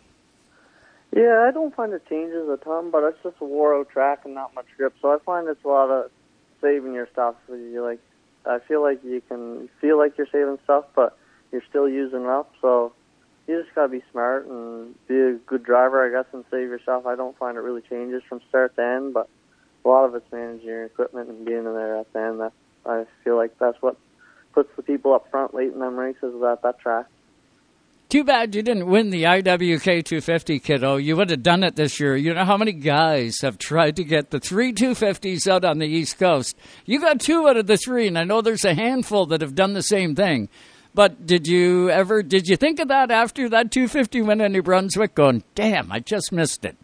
Yeah, 1.16 1.46
I 1.48 1.52
don't 1.52 1.76
find 1.76 1.94
it 1.94 2.08
changes 2.10 2.50
a 2.50 2.58
ton, 2.58 2.90
but 2.90 3.04
it's 3.04 3.22
just 3.22 3.36
a 3.40 3.46
out 3.46 3.90
track 3.90 4.22
and 4.26 4.34
not 4.34 4.56
much 4.56 4.66
grip. 4.78 4.96
So 5.00 5.10
I 5.10 5.18
find 5.24 5.48
it's 5.48 5.64
a 5.64 5.68
lot 5.68 5.92
of 5.92 6.10
saving 6.60 6.94
your 6.94 7.08
stuff. 7.12 7.36
You 7.50 7.84
like, 7.84 8.00
I 8.46 8.60
feel 8.60 8.82
like 8.82 9.04
you 9.04 9.22
can 9.28 9.70
feel 9.80 9.98
like 9.98 10.18
you're 10.18 10.28
saving 10.32 10.60
stuff, 10.64 10.86
but 10.96 11.18
you're 11.52 11.64
still 11.70 11.88
using 11.88 12.26
up. 12.26 12.52
So 12.62 12.94
you 13.48 13.62
just 13.62 13.74
gotta 13.76 13.90
be 13.90 14.04
smart 14.12 14.48
and 14.48 14.96
be 15.08 15.20
a 15.20 15.34
good 15.34 15.64
driver, 15.64 16.06
I 16.06 16.10
guess, 16.10 16.32
and 16.34 16.44
save 16.52 16.70
yourself. 16.70 17.06
I 17.06 17.16
don't 17.16 17.38
find 17.38 17.58
it 17.58 17.62
really 17.62 17.82
changes 17.82 18.24
from 18.28 18.42
start 18.50 18.76
to 18.76 18.84
end, 18.84 19.14
but 19.14 19.30
a 19.86 19.88
lot 19.88 20.06
of 20.06 20.16
it's 20.16 20.32
managing 20.32 20.68
your 20.68 20.86
equipment 20.86 21.30
and 21.30 21.46
being 21.46 21.60
in 21.60 21.74
there 21.74 21.98
at 21.98 22.12
the 22.14 22.20
end. 22.20 22.40
That 22.40 22.54
I 22.86 23.06
feel 23.24 23.36
like 23.36 23.58
that's 23.60 23.82
what 23.82 23.98
puts 24.54 24.70
the 24.76 24.84
people 24.84 25.14
up 25.14 25.30
front 25.32 25.54
late 25.54 25.74
in 25.74 25.80
them 25.80 25.98
races 25.98 26.34
at 26.44 26.62
that 26.62 26.80
track. 26.80 27.06
Too 28.14 28.24
bad 28.24 28.54
you 28.54 28.62
didn't 28.62 28.86
win 28.86 29.10
the 29.10 29.24
IWK 29.24 30.06
250, 30.06 30.60
kiddo. 30.60 30.98
You 30.98 31.16
would 31.16 31.32
have 31.32 31.42
done 31.42 31.64
it 31.64 31.76
this 31.76 32.00
year. 32.00 32.16
You 32.16 32.36
know 32.36 32.46
how 32.46 32.58
many 32.58 32.72
guys 32.72 33.42
have 33.42 33.58
tried 33.58 33.96
to 33.96 34.04
get 34.04 34.30
the 34.30 34.40
three 34.40 34.72
250s 34.72 35.48
out 35.48 35.66
on 35.66 35.80
the 35.80 35.88
East 35.88 36.20
Coast? 36.20 36.56
You 36.86 37.02
got 37.02 37.20
two 37.20 37.48
out 37.48 37.58
of 37.58 37.66
the 37.66 37.76
three, 37.76 38.06
and 38.08 38.16
I 38.20 38.24
know 38.24 38.42
there's 38.42 38.66
a 38.66 38.76
handful 38.76 39.26
that 39.26 39.42
have 39.42 39.56
done 39.56 39.74
the 39.74 39.82
same 39.82 40.14
thing. 40.14 40.48
But 40.94 41.26
did 41.26 41.48
you 41.48 41.90
ever, 41.90 42.22
did 42.22 42.48
you 42.48 42.56
think 42.56 42.80
of 42.80 42.90
that 42.90 43.10
after 43.10 43.50
that 43.50 43.72
250 43.72 44.22
win 44.22 44.42
in 44.42 44.52
New 44.52 44.62
Brunswick 44.62 45.16
going, 45.16 45.44
damn, 45.56 45.92
I 45.92 46.00
just 46.00 46.32
missed 46.32 46.66
it? 46.66 46.78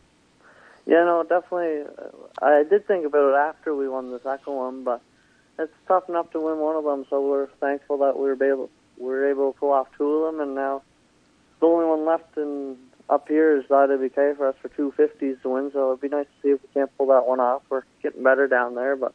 Yeah, 0.87 1.03
no, 1.03 1.23
definitely. 1.29 1.83
Uh, 1.95 2.43
I 2.43 2.63
did 2.67 2.87
think 2.87 3.05
about 3.05 3.35
it 3.35 3.37
after 3.37 3.75
we 3.75 3.87
won 3.87 4.09
the 4.09 4.19
second 4.21 4.55
one, 4.55 4.83
but 4.83 4.99
it's 5.59 5.71
tough 5.87 6.09
enough 6.09 6.31
to 6.31 6.39
win 6.39 6.57
one 6.57 6.75
of 6.75 6.85
them, 6.85 7.05
so 7.07 7.21
we're 7.21 7.49
thankful 7.59 7.99
that 7.99 8.17
we 8.17 8.29
were 8.29 8.43
able, 8.43 8.71
we 8.97 9.09
were 9.09 9.29
able 9.29 9.53
to 9.53 9.59
pull 9.59 9.73
off 9.73 9.89
two 9.95 10.11
of 10.11 10.33
them, 10.33 10.41
and 10.41 10.55
now 10.55 10.81
the 11.59 11.65
only 11.65 11.85
one 11.85 12.05
left 12.05 12.37
in 12.37 12.77
up 13.09 13.27
here 13.27 13.57
is 13.57 13.63
the 13.67 13.73
IWK 13.73 14.37
for 14.37 14.47
us 14.47 14.55
for 14.61 14.69
250s 14.69 15.41
to 15.41 15.49
win, 15.49 15.71
so 15.73 15.89
it'd 15.89 16.01
be 16.01 16.09
nice 16.09 16.25
to 16.25 16.41
see 16.41 16.49
if 16.49 16.61
we 16.61 16.69
can't 16.73 16.95
pull 16.97 17.07
that 17.07 17.25
one 17.25 17.39
off. 17.39 17.63
We're 17.69 17.81
getting 18.03 18.23
better 18.23 18.47
down 18.47 18.75
there, 18.75 18.95
but 18.95 19.13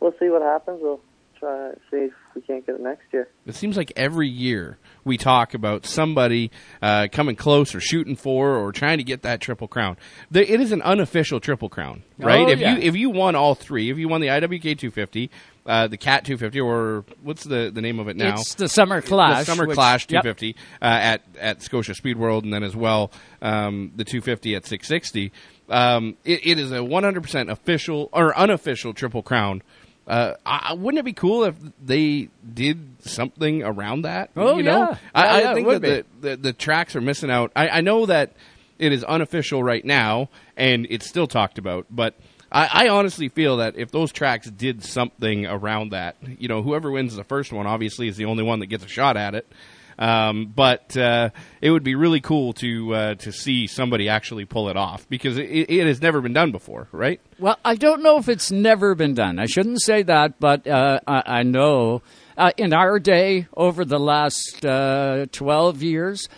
we'll 0.00 0.14
see 0.18 0.28
what 0.28 0.42
happens. 0.42 0.80
We'll 0.82 1.00
try 1.38 1.70
to 1.70 1.78
see 1.90 1.96
if 2.06 2.12
we 2.34 2.40
can't 2.42 2.66
get 2.66 2.74
it 2.74 2.80
next 2.80 3.04
year. 3.12 3.28
It 3.46 3.54
seems 3.54 3.76
like 3.76 3.92
every 3.94 4.28
year 4.28 4.78
we 5.04 5.16
talk 5.16 5.54
about 5.54 5.86
somebody 5.86 6.50
uh, 6.82 7.06
coming 7.12 7.36
close 7.36 7.74
or 7.74 7.80
shooting 7.80 8.16
for 8.16 8.56
or 8.56 8.72
trying 8.72 8.98
to 8.98 9.04
get 9.04 9.22
that 9.22 9.40
triple 9.40 9.68
crown. 9.68 9.96
The, 10.30 10.50
it 10.52 10.60
is 10.60 10.72
an 10.72 10.82
unofficial 10.82 11.38
triple 11.38 11.68
crown, 11.68 12.02
right? 12.18 12.46
Oh, 12.46 12.50
if 12.50 12.58
yeah. 12.58 12.74
you 12.74 12.82
if 12.82 12.96
you 12.96 13.10
won 13.10 13.36
all 13.36 13.54
three, 13.54 13.90
if 13.90 13.98
you 13.98 14.08
won 14.08 14.20
the 14.20 14.28
IWK 14.28 14.62
250, 14.62 15.30
uh, 15.68 15.86
the 15.86 15.98
Cat 15.98 16.24
250, 16.24 16.60
or 16.60 17.04
what's 17.22 17.44
the, 17.44 17.70
the 17.72 17.82
name 17.82 18.00
of 18.00 18.08
it 18.08 18.16
now? 18.16 18.34
It's 18.34 18.54
the 18.54 18.68
Summer 18.68 19.02
Clash. 19.02 19.40
The 19.40 19.52
Summer 19.52 19.66
which- 19.66 19.74
Clash 19.74 20.06
yep. 20.08 20.22
250 20.22 20.56
uh, 20.80 20.84
at 20.84 21.22
at 21.38 21.62
Scotia 21.62 21.94
Speed 21.94 22.16
World, 22.16 22.44
and 22.44 22.52
then 22.52 22.64
as 22.64 22.74
well 22.74 23.12
um, 23.42 23.92
the 23.94 24.04
250 24.04 24.54
at 24.54 24.66
660. 24.66 25.30
Um, 25.68 26.16
it, 26.24 26.46
it 26.46 26.58
is 26.58 26.72
a 26.72 26.76
100% 26.76 27.50
official 27.50 28.08
or 28.12 28.36
unofficial 28.36 28.94
Triple 28.94 29.22
Crown. 29.22 29.62
Uh, 30.06 30.32
I, 30.46 30.72
wouldn't 30.72 31.00
it 31.00 31.04
be 31.04 31.12
cool 31.12 31.44
if 31.44 31.54
they 31.84 32.30
did 32.54 33.02
something 33.06 33.62
around 33.62 34.02
that? 34.02 34.30
Oh, 34.34 34.56
you 34.56 34.62
know? 34.62 34.78
yeah. 34.78 34.98
I, 35.14 35.40
Yeah, 35.42 35.50
I 35.50 35.54
think 35.54 35.68
that 35.68 35.82
the, 35.82 36.04
the 36.22 36.36
the 36.36 36.52
tracks 36.54 36.96
are 36.96 37.02
missing 37.02 37.30
out. 37.30 37.52
I, 37.54 37.68
I 37.68 37.80
know 37.82 38.06
that 38.06 38.32
it 38.78 38.90
is 38.94 39.04
unofficial 39.04 39.62
right 39.62 39.84
now, 39.84 40.30
and 40.56 40.86
it's 40.88 41.06
still 41.06 41.26
talked 41.26 41.58
about, 41.58 41.86
but. 41.90 42.14
I, 42.50 42.86
I 42.86 42.88
honestly 42.88 43.28
feel 43.28 43.58
that 43.58 43.76
if 43.76 43.90
those 43.90 44.12
tracks 44.12 44.50
did 44.50 44.82
something 44.84 45.46
around 45.46 45.90
that, 45.92 46.16
you 46.38 46.48
know, 46.48 46.62
whoever 46.62 46.90
wins 46.90 47.14
the 47.14 47.24
first 47.24 47.52
one 47.52 47.66
obviously 47.66 48.08
is 48.08 48.16
the 48.16 48.24
only 48.24 48.42
one 48.42 48.60
that 48.60 48.66
gets 48.66 48.84
a 48.84 48.88
shot 48.88 49.16
at 49.16 49.34
it. 49.34 49.46
Um, 49.98 50.52
but 50.54 50.96
uh, 50.96 51.30
it 51.60 51.72
would 51.72 51.82
be 51.82 51.96
really 51.96 52.20
cool 52.20 52.52
to 52.54 52.94
uh, 52.94 53.14
to 53.16 53.32
see 53.32 53.66
somebody 53.66 54.08
actually 54.08 54.44
pull 54.44 54.68
it 54.68 54.76
off 54.76 55.08
because 55.08 55.36
it, 55.38 55.48
it 55.68 55.86
has 55.88 56.00
never 56.00 56.20
been 56.20 56.32
done 56.32 56.52
before, 56.52 56.86
right? 56.92 57.20
Well, 57.40 57.58
I 57.64 57.74
don't 57.74 58.04
know 58.04 58.16
if 58.18 58.28
it's 58.28 58.52
never 58.52 58.94
been 58.94 59.14
done. 59.14 59.40
I 59.40 59.46
shouldn't 59.46 59.82
say 59.82 60.04
that, 60.04 60.38
but 60.38 60.68
uh, 60.68 61.00
I, 61.04 61.22
I 61.26 61.42
know 61.42 62.02
uh, 62.36 62.52
in 62.56 62.72
our 62.72 63.00
day, 63.00 63.48
over 63.56 63.84
the 63.84 63.98
last 63.98 64.64
uh, 64.64 65.26
12 65.32 65.82
years, 65.82 66.28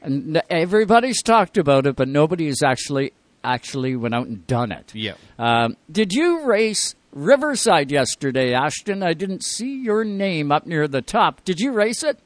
and 0.00 0.40
everybody's 0.48 1.20
talked 1.20 1.58
about 1.58 1.84
it, 1.86 1.96
but 1.96 2.06
nobody 2.06 2.46
has 2.46 2.62
actually 2.62 3.12
actually 3.54 3.96
went 3.96 4.14
out 4.14 4.26
and 4.26 4.46
done 4.46 4.72
it. 4.72 4.94
Yeah. 4.94 5.14
Um, 5.38 5.76
did 5.90 6.12
you 6.12 6.44
race 6.44 6.94
Riverside 7.12 7.90
yesterday, 7.90 8.52
Ashton? 8.54 9.02
I 9.02 9.14
didn't 9.14 9.42
see 9.42 9.82
your 9.82 10.04
name 10.04 10.52
up 10.52 10.66
near 10.66 10.86
the 10.86 11.02
top. 11.02 11.44
Did 11.44 11.58
you 11.58 11.72
race 11.72 12.02
it? 12.02 12.18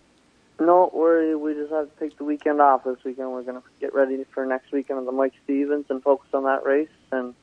No, 0.61 0.91
we 0.95 1.35
we 1.35 1.55
just 1.55 1.73
have 1.73 1.93
to 1.93 2.01
take 2.01 2.17
the 2.19 2.25
weekend 2.25 2.61
off 2.61 2.85
this 2.85 2.99
weekend. 3.05 3.33
We're 3.33 3.43
going 3.43 3.61
to 3.61 3.67
get 3.81 3.95
ready 3.95 4.25
for 4.33 4.47
next 4.47 4.71
weekend 4.71 4.99
of 4.99 5.07
the 5.07 5.13
Mike 5.13 5.33
Stevens 5.45 5.87
and 5.89 6.03
focus 6.03 6.29
on 6.33 6.45
that 6.45 6.65
race 6.65 6.89
and 7.11 7.35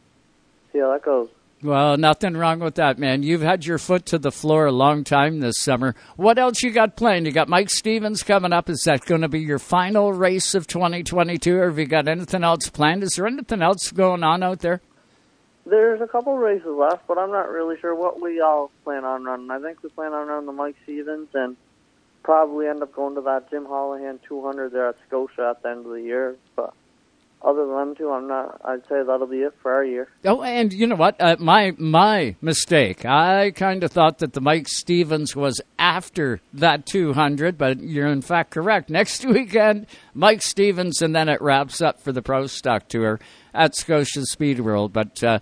see 0.71 0.79
how 0.79 0.93
that 0.93 1.03
goes. 1.03 1.27
Well, 1.61 1.97
nothing 1.97 2.37
wrong 2.37 2.59
with 2.59 2.75
that, 2.75 2.97
man. 2.97 3.21
You've 3.21 3.41
had 3.41 3.65
your 3.65 3.79
foot 3.79 4.05
to 4.07 4.17
the 4.17 4.31
floor 4.31 4.65
a 4.65 4.71
long 4.71 5.03
time 5.03 5.41
this 5.41 5.59
summer. 5.59 5.93
What 6.15 6.39
else 6.39 6.63
you 6.63 6.71
got 6.71 6.95
planned? 6.95 7.25
You 7.25 7.33
got 7.33 7.49
Mike 7.49 7.69
Stevens 7.69 8.23
coming 8.23 8.53
up. 8.53 8.69
Is 8.69 8.83
that 8.85 9.03
going 9.03 9.21
to 9.21 9.27
be 9.27 9.41
your 9.41 9.59
final 9.59 10.13
race 10.13 10.55
of 10.55 10.67
2022, 10.67 11.57
or 11.57 11.67
have 11.67 11.77
you 11.77 11.85
got 11.85 12.07
anything 12.07 12.45
else 12.45 12.69
planned? 12.69 13.03
Is 13.03 13.15
there 13.17 13.27
anything 13.27 13.61
else 13.61 13.91
going 13.91 14.23
on 14.23 14.41
out 14.41 14.59
there? 14.59 14.79
There's 15.65 15.99
a 15.99 16.07
couple 16.07 16.37
races 16.37 16.65
left, 16.65 17.05
but 17.07 17.17
I'm 17.17 17.31
not 17.31 17.49
really 17.49 17.77
sure 17.81 17.93
what 17.93 18.21
we 18.21 18.39
all 18.39 18.71
plan 18.85 19.03
on 19.03 19.25
running. 19.25 19.51
I 19.51 19.59
think 19.59 19.83
we 19.83 19.89
plan 19.89 20.13
on 20.13 20.29
running 20.29 20.45
the 20.45 20.53
Mike 20.53 20.77
Stevens 20.83 21.27
and 21.33 21.57
probably 22.23 22.67
end 22.67 22.81
up 22.81 22.95
going 22.95 23.15
to 23.15 23.21
that 23.21 23.49
Jim 23.51 23.65
Hollihan 23.65 24.19
200 24.25 24.71
there 24.71 24.87
at 24.87 24.95
Scotia 25.07 25.49
at 25.49 25.61
the 25.61 25.69
end 25.69 25.85
of 25.85 25.91
the 25.91 26.01
year. 26.01 26.37
But 26.55 26.73
other 27.41 27.65
than 27.65 27.75
them 27.75 27.95
two, 27.95 28.11
I'm 28.11 28.27
not. 28.27 28.59
I'd 28.65 28.81
say 28.89 29.01
that'll 29.05 29.27
be 29.27 29.37
it 29.37 29.53
for 29.61 29.73
our 29.73 29.85
year. 29.85 30.09
Oh, 30.25 30.41
and 30.41 30.73
you 30.73 30.87
know 30.87 30.95
what? 30.95 31.15
Uh, 31.19 31.37
my 31.39 31.73
my 31.77 32.35
mistake. 32.41 33.05
I 33.05 33.51
kind 33.51 33.83
of 33.83 33.91
thought 33.91 34.19
that 34.19 34.33
the 34.33 34.41
Mike 34.41 34.67
Stevens 34.67 35.35
was 35.35 35.61
after 35.77 36.41
that 36.53 36.85
200, 36.85 37.57
but 37.57 37.79
you're 37.81 38.07
in 38.07 38.21
fact 38.21 38.51
correct. 38.51 38.89
Next 38.89 39.25
weekend, 39.25 39.87
Mike 40.13 40.41
Stevens, 40.41 41.01
and 41.01 41.15
then 41.15 41.29
it 41.29 41.41
wraps 41.41 41.81
up 41.81 42.01
for 42.01 42.11
the 42.11 42.21
Pro 42.21 42.45
Stock 42.47 42.89
Tour 42.89 43.19
at 43.53 43.75
Scotia 43.75 44.25
Speed 44.25 44.59
World. 44.59 44.91
But 44.91 45.23
uh, 45.23 45.39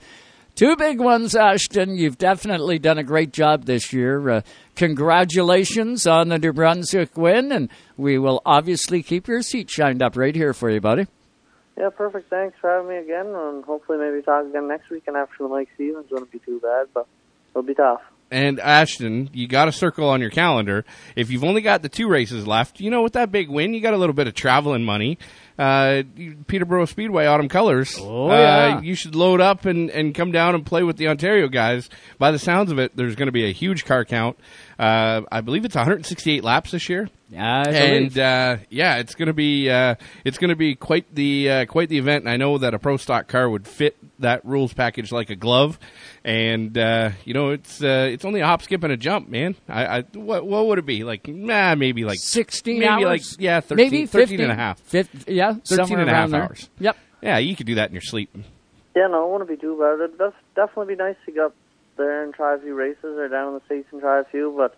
two 0.54 0.76
big 0.76 1.00
ones, 1.00 1.36
Ashton. 1.36 1.98
You've 1.98 2.20
definitely 2.20 2.78
done 2.78 3.00
a 3.00 3.04
great 3.04 3.34
job 3.34 3.66
this 3.66 3.92
year. 3.92 4.30
Uh, 4.30 4.42
congratulations 4.76 6.06
on 6.06 6.30
the 6.30 6.38
New 6.38 6.54
Brunswick 6.54 7.18
win, 7.18 7.52
and 7.52 7.70
we 7.98 8.20
will 8.20 8.44
obviously 8.46 9.02
keep 9.02 9.28
your 9.28 9.42
seat 9.42 9.72
shined 9.72 10.04
up 10.04 10.16
right 10.16 10.36
here 10.36 10.54
for 10.54 10.70
you, 10.70 10.80
buddy. 10.80 11.08
Yeah, 11.78 11.90
perfect. 11.90 12.30
Thanks 12.30 12.58
for 12.60 12.70
having 12.72 12.90
me 12.90 12.98
again, 12.98 13.28
and 13.28 13.64
hopefully 13.64 14.00
maybe 14.00 14.22
talk 14.24 14.46
again 14.46 14.68
next 14.68 14.90
week. 14.90 15.04
And 15.08 15.16
after 15.16 15.36
the 15.44 15.48
Mike 15.48 15.70
Stevens 15.76 16.10
wouldn't 16.10 16.32
be 16.32 16.40
too 16.40 16.60
bad, 16.60 16.88
but 16.94 17.08
it'll 17.52 17.62
be 17.62 17.76
tough. 17.76 18.02
And 18.30 18.60
Ashton, 18.60 19.30
you 19.32 19.48
got 19.48 19.70
a 19.70 19.72
circle 19.72 20.10
on 20.10 20.20
your 20.20 20.30
calendar. 20.30 20.84
If 21.16 21.30
you've 21.32 21.46
only 21.46 21.62
got 21.62 21.82
the 21.82 21.88
two 21.88 22.10
races 22.10 22.46
left, 22.46 22.82
you 22.82 22.92
know, 22.92 23.02
with 23.02 23.14
that 23.14 23.32
big 23.32 23.48
win, 23.48 23.74
you 23.74 23.80
got 23.80 23.94
a 23.94 23.98
little 23.98 24.14
bit 24.14 24.28
of 24.28 24.34
traveling 24.34 24.84
money. 24.84 25.18
Uh, 25.58 26.04
Peterborough 26.48 26.86
Speedway 26.86 27.26
Autumn 27.26 27.48
Colors. 27.48 27.98
Oh, 27.98 28.28
yeah. 28.30 28.78
Uh, 28.78 28.82
you 28.82 28.96
should 28.96 29.16
load 29.16 29.40
up 29.40 29.66
and, 29.66 29.90
and 29.92 30.14
come 30.14 30.32
down 30.32 30.56
and 30.56 30.66
play 30.66 30.84
with 30.84 30.98
the 30.98 31.08
Ontario 31.08 31.48
guys. 31.48 31.90
By 32.18 32.32
the 32.32 32.40
sounds 32.40 32.70
of 32.70 32.80
it, 32.80 32.98
there's 32.98 33.16
going 33.16 33.28
to 33.28 33.32
be 33.32 33.46
a 33.46 33.54
huge 33.54 33.86
car 33.86 34.04
count. 34.04 34.38
Uh, 34.78 35.22
I 35.32 35.40
believe 35.40 35.64
it's 35.64 35.76
168 35.76 36.44
laps 36.44 36.72
this 36.72 36.90
year. 36.90 37.10
Yeah, 37.30 37.68
and 37.68 38.18
uh, 38.18 38.58
yeah, 38.70 38.98
it's 38.98 39.14
gonna 39.16 39.34
be 39.34 39.70
uh, 39.70 39.96
it's 40.24 40.38
gonna 40.38 40.56
be 40.56 40.76
quite 40.76 41.14
the 41.14 41.50
uh, 41.50 41.66
quite 41.66 41.90
the 41.90 41.98
event. 41.98 42.24
And 42.24 42.30
I 42.32 42.38
know 42.38 42.58
that 42.58 42.74
a 42.74 42.80
pro 42.80 42.96
stock 42.96 43.28
car 43.28 43.50
would 43.50 43.68
fit 43.68 43.98
that 44.20 44.46
rules 44.46 44.74
package 44.74 45.12
like 45.12 45.30
a 45.30 45.36
glove. 45.36 45.78
And 46.24 46.78
uh, 46.78 47.12
you 47.26 47.34
know, 47.34 47.50
it's 47.50 47.84
uh, 47.84 48.08
it's 48.12 48.24
only 48.24 48.40
a 48.40 48.46
hop, 48.46 48.62
skip, 48.62 48.82
and 48.84 48.94
a 48.94 48.98
jump, 48.98 49.28
man. 49.28 49.56
I, 49.68 49.86
I 49.86 50.02
what 50.14 50.46
what 50.48 50.68
would 50.68 50.80
it 50.80 50.86
be 50.86 51.04
like? 51.04 51.28
Nah, 51.28 51.76
maybe 51.76 52.06
like 52.06 52.20
16 52.20 52.80
maybe 52.80 52.88
hours? 52.88 53.04
like 53.04 53.22
yeah, 53.42 53.60
13, 53.60 53.76
Maybe 53.78 54.06
13 54.06 54.28
15, 54.28 54.42
and 54.42 54.52
a 54.52 54.56
half. 54.56 54.80
fif- 54.80 55.28
yeah, 55.28 55.56
13 55.66 56.00
and 56.00 56.10
a 56.10 56.14
half 56.14 56.30
there. 56.30 56.44
hours. 56.44 56.70
Yep. 56.80 56.98
Yeah, 57.22 57.38
you 57.40 57.56
could 57.58 57.66
do 57.68 57.76
that 57.76 57.90
in 57.90 57.94
your 57.94 58.02
sleep. 58.02 58.30
Yeah, 58.96 59.08
no, 59.08 59.26
it 59.28 59.32
wouldn't 59.32 59.50
be 59.50 59.58
too 59.58 59.78
bad. 59.78 60.02
It'd 60.02 60.34
definitely 60.56 60.96
be 60.96 61.04
nice 61.04 61.16
to 61.26 61.32
get 61.32 61.44
up 61.46 61.56
there 61.98 62.24
and 62.24 62.34
try 62.34 62.56
a 62.56 62.60
few 62.60 62.74
races, 62.74 63.04
or 63.04 63.28
down 63.28 63.50
in 63.50 63.54
the 63.56 63.66
states 63.66 63.88
and 63.92 64.00
try 64.00 64.22
a 64.22 64.24
few. 64.24 64.54
But 64.56 64.78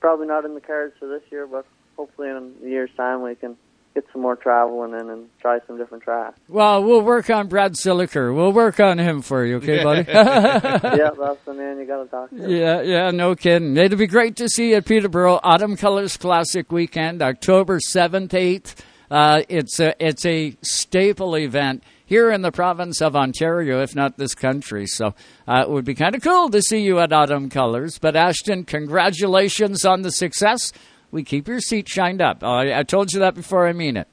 probably 0.00 0.26
not 0.28 0.44
in 0.44 0.54
the 0.54 0.60
cards 0.60 0.94
for 1.00 1.08
this 1.08 1.22
year. 1.30 1.46
But 1.46 1.66
hopefully 1.98 2.28
in 2.30 2.54
a 2.64 2.68
year's 2.68 2.90
time 2.96 3.20
we 3.22 3.34
can 3.34 3.56
get 3.94 4.04
some 4.12 4.22
more 4.22 4.36
traveling 4.36 4.92
in 4.92 5.10
and 5.10 5.28
try 5.40 5.58
some 5.66 5.76
different 5.76 6.04
tracks. 6.04 6.38
Well, 6.48 6.84
we'll 6.84 7.02
work 7.02 7.28
on 7.28 7.48
Brad 7.48 7.72
Siliker. 7.72 8.32
We'll 8.34 8.52
work 8.52 8.78
on 8.78 8.98
him 8.98 9.20
for 9.22 9.44
you, 9.44 9.56
okay, 9.56 9.82
buddy? 9.82 10.04
yeah, 10.08 11.10
that's 11.18 11.44
the 11.44 11.54
man 11.54 11.78
you 11.78 11.84
got 11.84 12.04
to 12.04 12.08
talk 12.08 12.30
to. 12.30 12.48
yeah, 12.48 12.80
yeah, 12.80 13.10
no 13.10 13.34
kidding. 13.34 13.76
It'll 13.76 13.98
be 13.98 14.06
great 14.06 14.36
to 14.36 14.48
see 14.48 14.70
you 14.70 14.76
at 14.76 14.86
Peterborough 14.86 15.40
Autumn 15.42 15.76
Colors 15.76 16.16
Classic 16.16 16.70
Weekend, 16.70 17.20
October 17.20 17.80
seventh, 17.80 18.32
eighth. 18.32 18.84
Uh, 19.10 19.42
it's 19.48 19.80
a 19.80 19.94
it's 20.04 20.24
a 20.26 20.54
staple 20.62 21.36
event 21.36 21.82
here 22.04 22.30
in 22.30 22.42
the 22.42 22.52
province 22.52 23.00
of 23.02 23.16
Ontario, 23.16 23.82
if 23.82 23.96
not 23.96 24.16
this 24.16 24.34
country. 24.34 24.86
So 24.86 25.14
uh, 25.48 25.62
it 25.62 25.70
would 25.70 25.84
be 25.84 25.94
kind 25.94 26.14
of 26.14 26.22
cool 26.22 26.50
to 26.50 26.62
see 26.62 26.80
you 26.82 27.00
at 27.00 27.12
Autumn 27.12 27.48
Colors. 27.50 27.98
But 27.98 28.16
Ashton, 28.16 28.64
congratulations 28.64 29.84
on 29.84 30.02
the 30.02 30.10
success. 30.10 30.72
We 31.10 31.24
keep 31.24 31.48
your 31.48 31.60
seat 31.60 31.88
shined 31.88 32.20
up. 32.20 32.44
I, 32.44 32.78
I 32.78 32.82
told 32.82 33.12
you 33.12 33.20
that 33.20 33.34
before. 33.34 33.66
I 33.66 33.72
mean 33.72 33.96
it. 33.96 34.08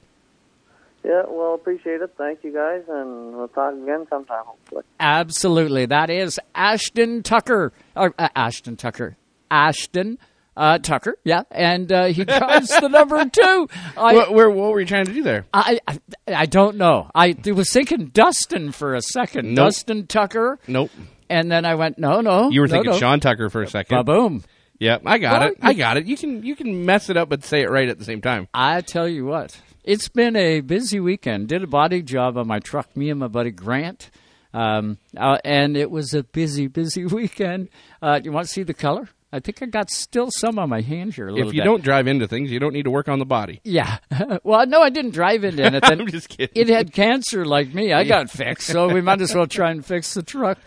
Yeah, 1.04 1.22
well, 1.28 1.54
appreciate 1.54 2.00
it. 2.00 2.12
Thank 2.18 2.42
you 2.42 2.52
guys, 2.52 2.82
and 2.88 3.36
we'll 3.36 3.46
talk 3.48 3.74
again 3.74 4.06
sometime, 4.10 4.42
hopefully. 4.44 4.82
Absolutely. 4.98 5.86
That 5.86 6.10
is 6.10 6.40
Ashton 6.52 7.22
Tucker. 7.22 7.72
Or, 7.94 8.12
uh, 8.18 8.28
Ashton 8.34 8.76
Tucker. 8.76 9.16
Ashton 9.48 10.18
uh, 10.56 10.78
Tucker, 10.78 11.16
yeah. 11.22 11.42
And 11.52 11.92
uh, 11.92 12.06
he 12.06 12.24
drives 12.24 12.68
the 12.68 12.88
number 12.88 13.24
two. 13.32 13.68
I, 13.96 14.14
what, 14.14 14.32
where, 14.32 14.50
what 14.50 14.72
were 14.72 14.80
you 14.80 14.86
trying 14.86 15.06
to 15.06 15.12
do 15.12 15.22
there? 15.22 15.46
I, 15.54 15.78
I, 15.86 15.98
I 16.26 16.46
don't 16.46 16.76
know. 16.76 17.08
I 17.14 17.36
was 17.44 17.72
thinking 17.72 18.06
Dustin 18.06 18.72
for 18.72 18.94
a 18.94 19.02
second. 19.02 19.54
Nope. 19.54 19.66
Dustin 19.66 20.06
Tucker. 20.08 20.58
Nope. 20.66 20.90
And 21.28 21.52
then 21.52 21.64
I 21.64 21.74
went, 21.76 21.98
no, 21.98 22.20
no. 22.20 22.50
You 22.50 22.62
were 22.62 22.66
no, 22.68 22.72
thinking 22.72 22.92
no. 22.92 22.98
Sean 22.98 23.20
Tucker 23.20 23.50
for 23.50 23.62
a 23.62 23.68
second. 23.68 23.96
Ba-boom. 23.96 24.42
Yeah, 24.78 24.98
I 25.06 25.18
got 25.18 25.40
Well, 25.40 25.48
it. 25.50 25.58
I 25.62 25.72
got 25.74 25.96
it. 25.96 26.06
You 26.06 26.16
can 26.16 26.42
you 26.44 26.54
can 26.56 26.84
mess 26.84 27.08
it 27.10 27.16
up 27.16 27.28
but 27.28 27.44
say 27.44 27.62
it 27.62 27.70
right 27.70 27.88
at 27.88 27.98
the 27.98 28.04
same 28.04 28.20
time. 28.20 28.48
I 28.54 28.80
tell 28.82 29.08
you 29.08 29.24
what, 29.24 29.60
it's 29.84 30.08
been 30.08 30.36
a 30.36 30.60
busy 30.60 31.00
weekend. 31.00 31.48
Did 31.48 31.62
a 31.62 31.66
body 31.66 32.02
job 32.02 32.36
on 32.36 32.46
my 32.46 32.58
truck, 32.58 32.96
me 32.96 33.10
and 33.10 33.20
my 33.20 33.28
buddy 33.28 33.50
Grant. 33.50 34.10
Um, 34.54 34.98
uh, 35.16 35.38
and 35.44 35.76
it 35.76 35.90
was 35.90 36.14
a 36.14 36.22
busy, 36.22 36.66
busy 36.66 37.04
weekend. 37.18 37.68
Uh, 38.00 38.20
you 38.22 38.32
want 38.32 38.46
to 38.46 38.52
see 38.52 38.62
the 38.62 38.72
color? 38.74 39.08
I 39.32 39.40
think 39.40 39.60
I 39.60 39.66
got 39.66 39.90
still 39.90 40.28
some 40.30 40.58
on 40.58 40.70
my 40.70 40.80
hand 40.80 41.12
here. 41.14 41.28
A 41.28 41.32
little 41.32 41.48
If 41.48 41.54
you 41.54 41.60
bit. 41.60 41.64
don't 41.66 41.82
drive 41.82 42.06
into 42.06 42.26
things, 42.26 42.50
you 42.50 42.58
don't 42.58 42.72
need 42.72 42.84
to 42.84 42.90
work 42.90 43.08
on 43.08 43.18
the 43.18 43.26
body. 43.26 43.60
yeah. 43.64 43.98
well, 44.44 44.66
no, 44.66 44.80
I 44.80 44.88
didn't 44.88 45.10
drive 45.10 45.44
into 45.44 45.62
anything. 45.64 46.00
I'm 46.00 46.06
just 46.06 46.28
kidding. 46.30 46.48
It 46.54 46.68
had 46.68 46.92
cancer 46.92 47.44
like 47.44 47.74
me. 47.74 47.92
I 47.92 48.04
got 48.04 48.30
fixed, 48.30 48.68
so 48.68 48.88
we 48.88 49.00
might 49.02 49.20
as 49.20 49.34
well 49.34 49.46
try 49.46 49.70
and 49.72 49.84
fix 49.84 50.14
the 50.14 50.22
truck. 50.22 50.58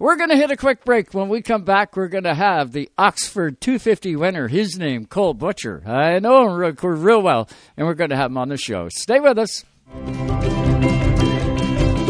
We're 0.00 0.16
going 0.16 0.30
to 0.30 0.36
hit 0.36 0.52
a 0.52 0.56
quick 0.56 0.84
break. 0.84 1.12
When 1.12 1.28
we 1.28 1.42
come 1.42 1.64
back, 1.64 1.96
we're 1.96 2.06
going 2.06 2.22
to 2.22 2.34
have 2.34 2.70
the 2.70 2.88
Oxford 2.96 3.60
250 3.60 4.14
winner. 4.14 4.46
His 4.46 4.78
name, 4.78 5.06
Cole 5.06 5.34
Butcher. 5.34 5.82
I 5.84 6.20
know 6.20 6.46
him 6.46 6.54
real, 6.54 6.72
real 6.96 7.20
well, 7.20 7.48
and 7.76 7.84
we're 7.84 7.94
going 7.94 8.10
to 8.10 8.16
have 8.16 8.30
him 8.30 8.38
on 8.38 8.48
the 8.48 8.56
show. 8.56 8.88
Stay 8.90 9.18
with 9.18 9.38
us. 9.38 9.64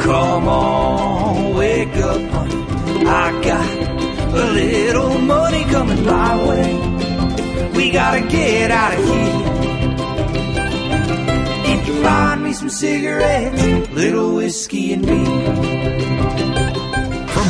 Come 0.02 0.49
on, 0.49 1.54
wake 1.57 1.97
up. 1.97 2.21
I 3.11 3.42
got 3.42 3.78
a 4.35 4.52
little 4.52 5.18
money 5.21 5.64
coming 5.64 6.04
my 6.04 6.47
way. 6.47 7.71
We 7.75 7.90
gotta 7.90 8.26
get 8.28 8.71
out 8.71 8.92
of 8.92 9.04
here. 9.04 9.45
If 11.75 11.87
you 11.88 12.02
find 12.02 12.42
me 12.42 12.52
some 12.52 12.68
cigarettes, 12.68 13.90
little 13.92 14.35
whiskey 14.35 14.92
and 14.92 15.07
me. 15.07 16.17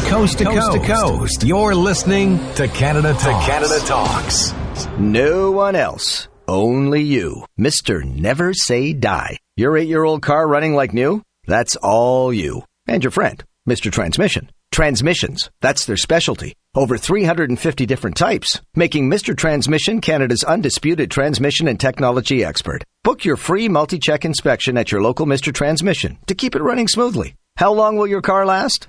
From 0.09 0.21
coast 0.21 0.39
to 0.39 0.45
coast, 0.45 0.73
to 0.73 0.87
coast, 0.87 1.45
you're 1.45 1.75
listening 1.75 2.39
to 2.55 2.67
Canada 2.69 3.13
Talks. 3.13 3.25
To 3.25 3.53
Canada 3.53 3.79
Talks. 3.81 4.55
No 4.99 5.51
one 5.51 5.77
else. 5.77 6.29
Only 6.49 7.03
you. 7.03 7.45
Mr. 7.61 8.03
Never 8.03 8.55
Say 8.55 8.95
Die. 8.95 9.37
Your 9.59 9.77
eight 9.77 9.87
year 9.87 10.05
old 10.05 10.23
car 10.23 10.49
running 10.49 10.75
like 10.75 10.95
new? 10.95 11.21
That's 11.47 11.77
all 11.77 12.33
you. 12.33 12.63
And 12.87 13.05
your 13.05 13.11
friend, 13.11 13.45
Mr. 13.69 13.93
Transmission. 13.93 14.51
Transmissions. 14.73 15.51
That's 15.61 15.85
their 15.85 15.99
specialty. 15.99 16.55
Over 16.75 16.97
350 16.97 17.85
different 17.85 18.17
types, 18.17 18.63
making 18.75 19.11
Mr. 19.11 19.37
Transmission 19.37 20.01
Canada's 20.01 20.43
undisputed 20.43 21.11
transmission 21.11 21.69
and 21.69 21.79
technology 21.79 22.43
expert. 22.43 22.83
Book 23.05 23.27
your 23.27 23.37
free 23.37 23.69
multi 23.69 23.99
check 23.99 24.25
inspection 24.25 24.79
at 24.79 24.91
your 24.91 25.03
local 25.03 25.27
Mr. 25.27 25.53
Transmission 25.53 26.17
to 26.29 26.35
keep 26.35 26.57
it 26.57 26.63
running 26.63 26.89
smoothly. 26.89 27.35
How 27.59 27.73
long 27.73 27.97
will 27.97 28.07
your 28.07 28.23
car 28.23 28.47
last? 28.47 28.89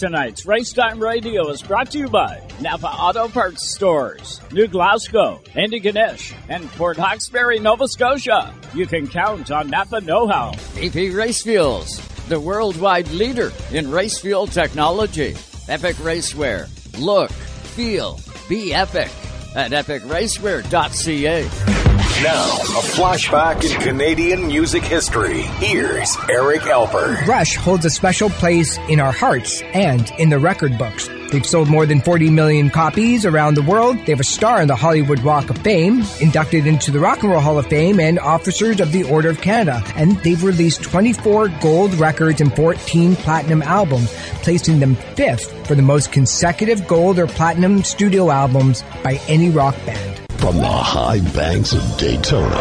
Tonight's 0.00 0.46
Race 0.46 0.72
Time 0.72 0.98
Radio 0.98 1.50
is 1.50 1.60
brought 1.60 1.90
to 1.90 1.98
you 1.98 2.08
by 2.08 2.40
Napa 2.58 2.86
Auto 2.86 3.28
Parts 3.28 3.74
Stores, 3.74 4.40
New 4.50 4.66
Glasgow, 4.66 5.42
Antigonish, 5.48 6.34
and 6.48 6.66
Port 6.70 6.96
Hawkesbury, 6.96 7.58
Nova 7.58 7.86
Scotia. 7.86 8.54
You 8.72 8.86
can 8.86 9.06
count 9.06 9.50
on 9.50 9.68
Napa 9.68 10.00
Know 10.00 10.26
How. 10.26 10.54
AP 10.78 10.94
Race 10.94 11.42
Fuels, 11.42 12.00
the 12.28 12.40
worldwide 12.40 13.08
leader 13.08 13.52
in 13.72 13.90
race 13.90 14.18
fuel 14.18 14.46
technology. 14.46 15.36
Epic 15.68 15.96
Racewear. 15.96 16.66
Look, 16.98 17.30
feel, 17.30 18.18
be 18.48 18.72
epic 18.72 19.10
at 19.54 19.72
epicracewear.ca. 19.72 21.79
Now, 22.22 22.56
a 22.58 22.82
flashback 22.82 23.64
in 23.64 23.80
Canadian 23.80 24.46
music 24.46 24.82
history. 24.82 25.40
Here's 25.40 26.14
Eric 26.28 26.60
Alper. 26.62 27.26
Rush 27.26 27.56
holds 27.56 27.86
a 27.86 27.90
special 27.90 28.28
place 28.28 28.76
in 28.90 29.00
our 29.00 29.10
hearts 29.10 29.62
and 29.72 30.10
in 30.18 30.28
the 30.28 30.38
record 30.38 30.76
books. 30.76 31.08
They've 31.30 31.46
sold 31.46 31.70
more 31.70 31.86
than 31.86 32.02
40 32.02 32.28
million 32.28 32.68
copies 32.68 33.24
around 33.24 33.54
the 33.54 33.62
world. 33.62 33.96
They 34.04 34.12
have 34.12 34.20
a 34.20 34.24
star 34.24 34.60
in 34.60 34.68
the 34.68 34.76
Hollywood 34.76 35.20
Walk 35.20 35.48
of 35.48 35.56
Fame, 35.58 36.02
inducted 36.20 36.66
into 36.66 36.90
the 36.90 37.00
Rock 37.00 37.22
and 37.22 37.32
Roll 37.32 37.40
Hall 37.40 37.58
of 37.58 37.68
Fame, 37.68 37.98
and 37.98 38.18
officers 38.18 38.80
of 38.80 38.92
the 38.92 39.04
Order 39.04 39.30
of 39.30 39.40
Canada. 39.40 39.82
And 39.96 40.18
they've 40.18 40.44
released 40.44 40.82
24 40.82 41.48
gold 41.62 41.94
records 41.94 42.42
and 42.42 42.54
14 42.54 43.16
platinum 43.16 43.62
albums, 43.62 44.12
placing 44.42 44.78
them 44.78 44.94
fifth 45.14 45.66
for 45.66 45.74
the 45.74 45.80
most 45.80 46.12
consecutive 46.12 46.86
gold 46.86 47.18
or 47.18 47.26
platinum 47.26 47.82
studio 47.82 48.30
albums 48.30 48.82
by 49.02 49.18
any 49.26 49.48
rock 49.48 49.74
band. 49.86 50.19
From 50.40 50.56
the 50.56 50.66
high 50.66 51.20
banks 51.34 51.72
of 51.74 51.82
Daytona, 51.98 52.56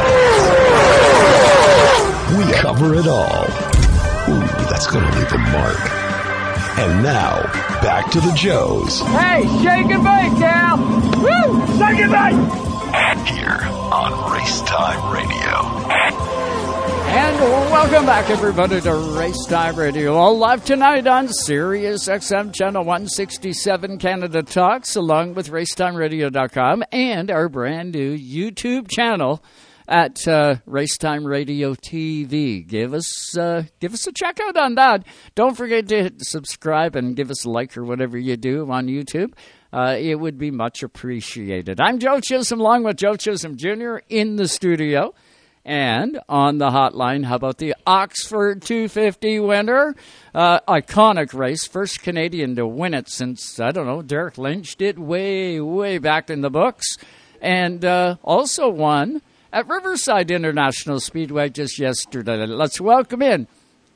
we 2.38 2.52
cover 2.54 2.94
it 2.96 3.08
all. 3.08 3.46
Ooh, 4.28 4.46
that's 4.68 4.86
going 4.88 5.06
to 5.10 5.18
leave 5.18 5.32
a 5.32 5.38
mark. 5.38 5.80
And 6.78 7.02
now, 7.04 7.42
back 7.82 8.12
to 8.12 8.20
the 8.20 8.32
Joes. 8.34 9.00
Hey, 9.00 9.44
shake 9.64 9.92
and 9.92 10.04
bake, 10.04 10.38
Cal! 10.40 10.78
Woo! 10.78 11.66
Shake 11.78 12.00
and 12.04 12.12
bake! 12.12 13.30
Here 13.34 13.62
on 13.92 14.34
Race 14.34 14.62
Time 14.62 15.14
Radio. 15.14 15.39
And 17.12 17.40
welcome 17.72 18.06
back, 18.06 18.30
everybody, 18.30 18.80
to 18.82 18.94
Race 18.94 19.46
Time 19.48 19.76
Radio. 19.76 20.14
All 20.14 20.38
live 20.38 20.64
tonight 20.64 21.08
on 21.08 21.28
Sirius 21.28 22.08
XM 22.08 22.54
Channel 22.54 22.84
167 22.84 23.98
Canada 23.98 24.44
Talks, 24.44 24.96
along 24.96 25.34
with 25.34 25.50
RaceTimeRadio.com 25.50 26.84
and 26.92 27.32
our 27.32 27.50
brand 27.50 27.94
new 27.94 28.16
YouTube 28.16 28.92
channel 28.92 29.44
at 29.88 30.28
uh, 30.28 30.58
Racetime 30.68 31.26
Radio 31.26 31.74
TV. 31.74 32.66
Give 32.66 32.94
us 32.94 33.36
uh, 33.36 33.64
give 33.80 33.96
us 33.96 34.06
a 34.06 34.12
check 34.12 34.40
out 34.40 34.56
on 34.56 34.76
that. 34.76 35.04
Don't 35.34 35.58
forget 35.58 35.88
to 35.88 36.12
subscribe 36.20 36.96
and 36.96 37.16
give 37.16 37.32
us 37.32 37.44
a 37.44 37.50
like 37.50 37.76
or 37.76 37.84
whatever 37.84 38.20
you 38.20 38.38
do 38.38 38.70
on 38.72 38.86
YouTube. 38.86 39.34
Uh, 39.74 39.96
it 40.00 40.14
would 40.16 40.38
be 40.38 40.52
much 40.52 40.84
appreciated. 40.84 41.82
I'm 41.82 41.98
Joe 41.98 42.20
Chisholm, 42.20 42.60
along 42.60 42.84
with 42.84 42.98
Joe 42.98 43.16
Chisholm 43.16 43.58
Jr. 43.58 43.98
in 44.10 44.36
the 44.36 44.48
studio. 44.48 45.16
And 45.70 46.20
on 46.28 46.58
the 46.58 46.72
hotline, 46.72 47.26
how 47.26 47.36
about 47.36 47.60
the 47.60 47.76
Oxford 47.86 48.64
250 48.64 49.40
winner? 49.42 49.96
Uh, 50.34 50.62
iconic 50.62 51.32
race, 51.32 51.68
first 51.68 52.02
Canadian 52.02 52.56
to 52.56 52.66
win 52.66 52.96
it 52.96 53.08
since, 53.08 53.60
I 53.60 53.70
don't 53.70 53.86
know, 53.86 54.02
Derek 54.02 54.40
Lynch 54.40 54.78
did 54.78 54.98
way, 54.98 55.62
way 55.62 56.00
back 56.00 56.32
in 56.32 56.42
the 56.42 56.50
books. 56.50 56.98
And 57.40 57.86
uh, 57.86 58.16
also 58.24 58.68
won 58.68 59.22
at 59.54 59.68
Riverside 59.68 60.32
International 60.32 61.00
Speedway 61.00 61.50
just 61.50 61.78
yesterday. 61.78 62.48
Let's 62.48 62.82
welcome 62.82 63.22
in 63.22 63.46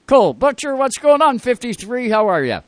Cole 0.06 0.36
Butcher. 0.36 0.76
What's 0.76 1.00
going 1.00 1.24
on, 1.24 1.40
53? 1.40 2.10
How 2.12 2.28
are 2.28 2.44
you? 2.44 2.60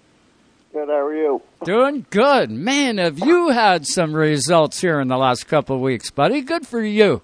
Good, 0.74 0.88
how 0.88 1.06
are 1.06 1.16
you? 1.16 1.44
Doing 1.64 2.08
good. 2.10 2.50
Man, 2.50 2.98
have 2.98 3.20
you 3.20 3.50
had 3.50 3.86
some 3.86 4.16
results 4.16 4.82
here 4.82 5.00
in 5.00 5.10
the 5.10 5.18
last 5.18 5.48
couple 5.48 5.76
of 5.76 5.84
weeks, 5.84 6.10
buddy? 6.10 6.42
Good 6.42 6.66
for 6.66 6.84
you. 6.84 7.22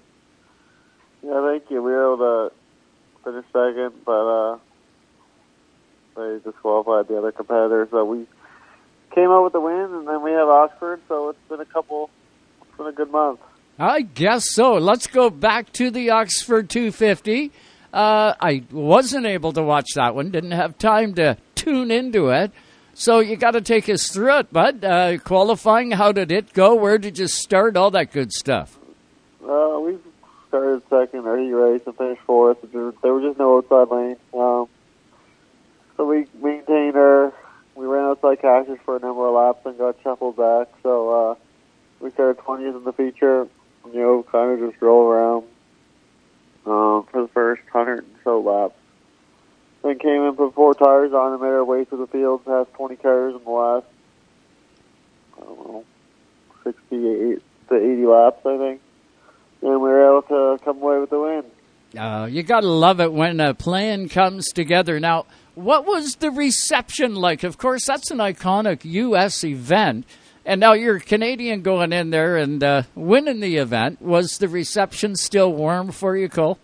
Yeah, 1.22 1.46
thank 1.46 1.70
you. 1.70 1.82
We 1.82 1.92
were 1.92 2.14
able 2.14 2.50
to 2.50 2.52
finish 3.24 3.44
second, 3.52 4.04
but 4.04 4.12
uh, 4.12 4.58
they 6.16 6.38
disqualified 6.44 7.08
the 7.08 7.18
other 7.18 7.32
competitor. 7.32 7.88
So 7.90 8.04
we 8.04 8.26
came 9.14 9.30
out 9.30 9.44
with 9.44 9.52
the 9.52 9.60
win, 9.60 9.94
and 9.94 10.08
then 10.08 10.22
we 10.22 10.32
have 10.32 10.48
Oxford. 10.48 11.00
So 11.08 11.30
it's 11.30 11.38
been 11.48 11.60
a 11.60 11.64
couple. 11.64 12.10
It's 12.62 12.76
been 12.76 12.86
a 12.86 12.92
good 12.92 13.10
month. 13.10 13.40
I 13.78 14.02
guess 14.02 14.50
so. 14.50 14.74
Let's 14.74 15.06
go 15.06 15.30
back 15.30 15.72
to 15.74 15.90
the 15.90 16.10
Oxford 16.10 16.68
250. 16.68 17.50
Uh, 17.92 18.34
I 18.40 18.64
wasn't 18.70 19.26
able 19.26 19.52
to 19.52 19.62
watch 19.62 19.88
that 19.94 20.14
one. 20.14 20.30
Didn't 20.30 20.52
have 20.52 20.78
time 20.78 21.14
to 21.14 21.36
tune 21.54 21.90
into 21.90 22.28
it. 22.28 22.52
So 22.94 23.20
you 23.20 23.36
got 23.36 23.52
to 23.52 23.60
take 23.60 23.88
us 23.88 24.08
through 24.08 24.38
it, 24.38 24.52
bud. 24.52 24.84
Uh, 24.84 25.18
qualifying, 25.18 25.92
how 25.92 26.12
did 26.12 26.30
it 26.30 26.52
go? 26.52 26.74
Where 26.74 26.98
did 26.98 27.18
you 27.18 27.26
start? 27.26 27.76
All 27.76 27.90
that 27.92 28.12
good 28.12 28.32
stuff. 28.32 28.78
Uh, 29.42 29.78
we 29.80 29.96
started 30.52 30.82
second 30.90 31.26
or 31.26 31.38
heat 31.38 31.50
race 31.50 31.80
and 31.86 31.96
finished 31.96 32.20
fourth. 32.26 32.58
There, 32.70 32.92
were 33.14 33.22
just 33.22 33.38
no 33.38 33.56
outside 33.56 33.88
lanes. 33.88 34.18
Um, 34.34 34.68
so 35.96 36.04
we 36.04 36.26
maintained 36.42 36.94
our. 36.94 37.32
We 37.74 37.86
ran 37.86 38.04
outside 38.04 38.42
cashes 38.42 38.78
for 38.84 38.96
a 38.96 39.00
number 39.00 39.26
of 39.26 39.34
laps 39.34 39.64
and 39.64 39.78
got 39.78 39.96
shuffled 40.02 40.36
back. 40.36 40.68
So 40.82 41.30
uh, 41.30 41.34
we 42.00 42.10
started 42.10 42.36
20th 42.44 42.76
in 42.76 42.84
the 42.84 42.92
feature. 42.92 43.48
You 43.86 43.98
know, 43.98 44.26
kind 44.30 44.52
of 44.52 44.68
just 44.68 44.78
drove 44.78 45.10
around 45.10 45.44
uh, 46.66 47.00
for 47.10 47.22
the 47.22 47.30
first 47.32 47.62
hundred 47.72 48.00
and 48.00 48.14
so 48.22 48.40
laps. 48.40 48.74
Then 49.82 49.98
came 49.98 50.22
in, 50.22 50.36
put 50.36 50.54
four 50.54 50.74
tires 50.74 51.14
on, 51.14 51.32
and 51.32 51.40
made 51.40 51.48
our 51.48 51.64
way 51.64 51.86
through 51.86 51.98
the 51.98 52.06
field 52.08 52.44
past 52.44 52.74
20 52.74 52.96
cars 52.96 53.34
in 53.34 53.42
the 53.42 53.50
last, 53.50 53.86
I 55.38 55.44
don't 55.44 55.58
know, 55.58 55.84
68 56.62 57.42
to 57.70 57.74
80 57.74 58.06
laps, 58.06 58.44
I 58.44 58.58
think. 58.58 58.80
And 59.62 59.70
we 59.70 59.88
were 59.88 60.18
able 60.18 60.22
to 60.22 60.64
come 60.64 60.82
away 60.82 60.98
with 60.98 61.10
the 61.10 61.20
win. 61.20 61.44
Uh, 61.96 62.26
you 62.26 62.42
got 62.42 62.60
to 62.60 62.68
love 62.68 63.00
it 63.00 63.12
when 63.12 63.38
a 63.40 63.54
plan 63.54 64.08
comes 64.08 64.48
together. 64.48 64.98
Now, 64.98 65.26
what 65.54 65.86
was 65.86 66.16
the 66.16 66.30
reception 66.30 67.14
like? 67.14 67.44
Of 67.44 67.58
course, 67.58 67.86
that's 67.86 68.10
an 68.10 68.18
iconic 68.18 68.84
U.S. 68.84 69.44
event. 69.44 70.06
And 70.44 70.60
now 70.60 70.72
you're 70.72 70.96
a 70.96 71.00
Canadian 71.00 71.62
going 71.62 71.92
in 71.92 72.10
there 72.10 72.36
and 72.36 72.62
uh, 72.64 72.82
winning 72.94 73.40
the 73.40 73.56
event. 73.58 74.02
Was 74.02 74.38
the 74.38 74.48
reception 74.48 75.14
still 75.14 75.52
warm 75.52 75.92
for 75.92 76.16
you, 76.16 76.28
Cole? 76.28 76.58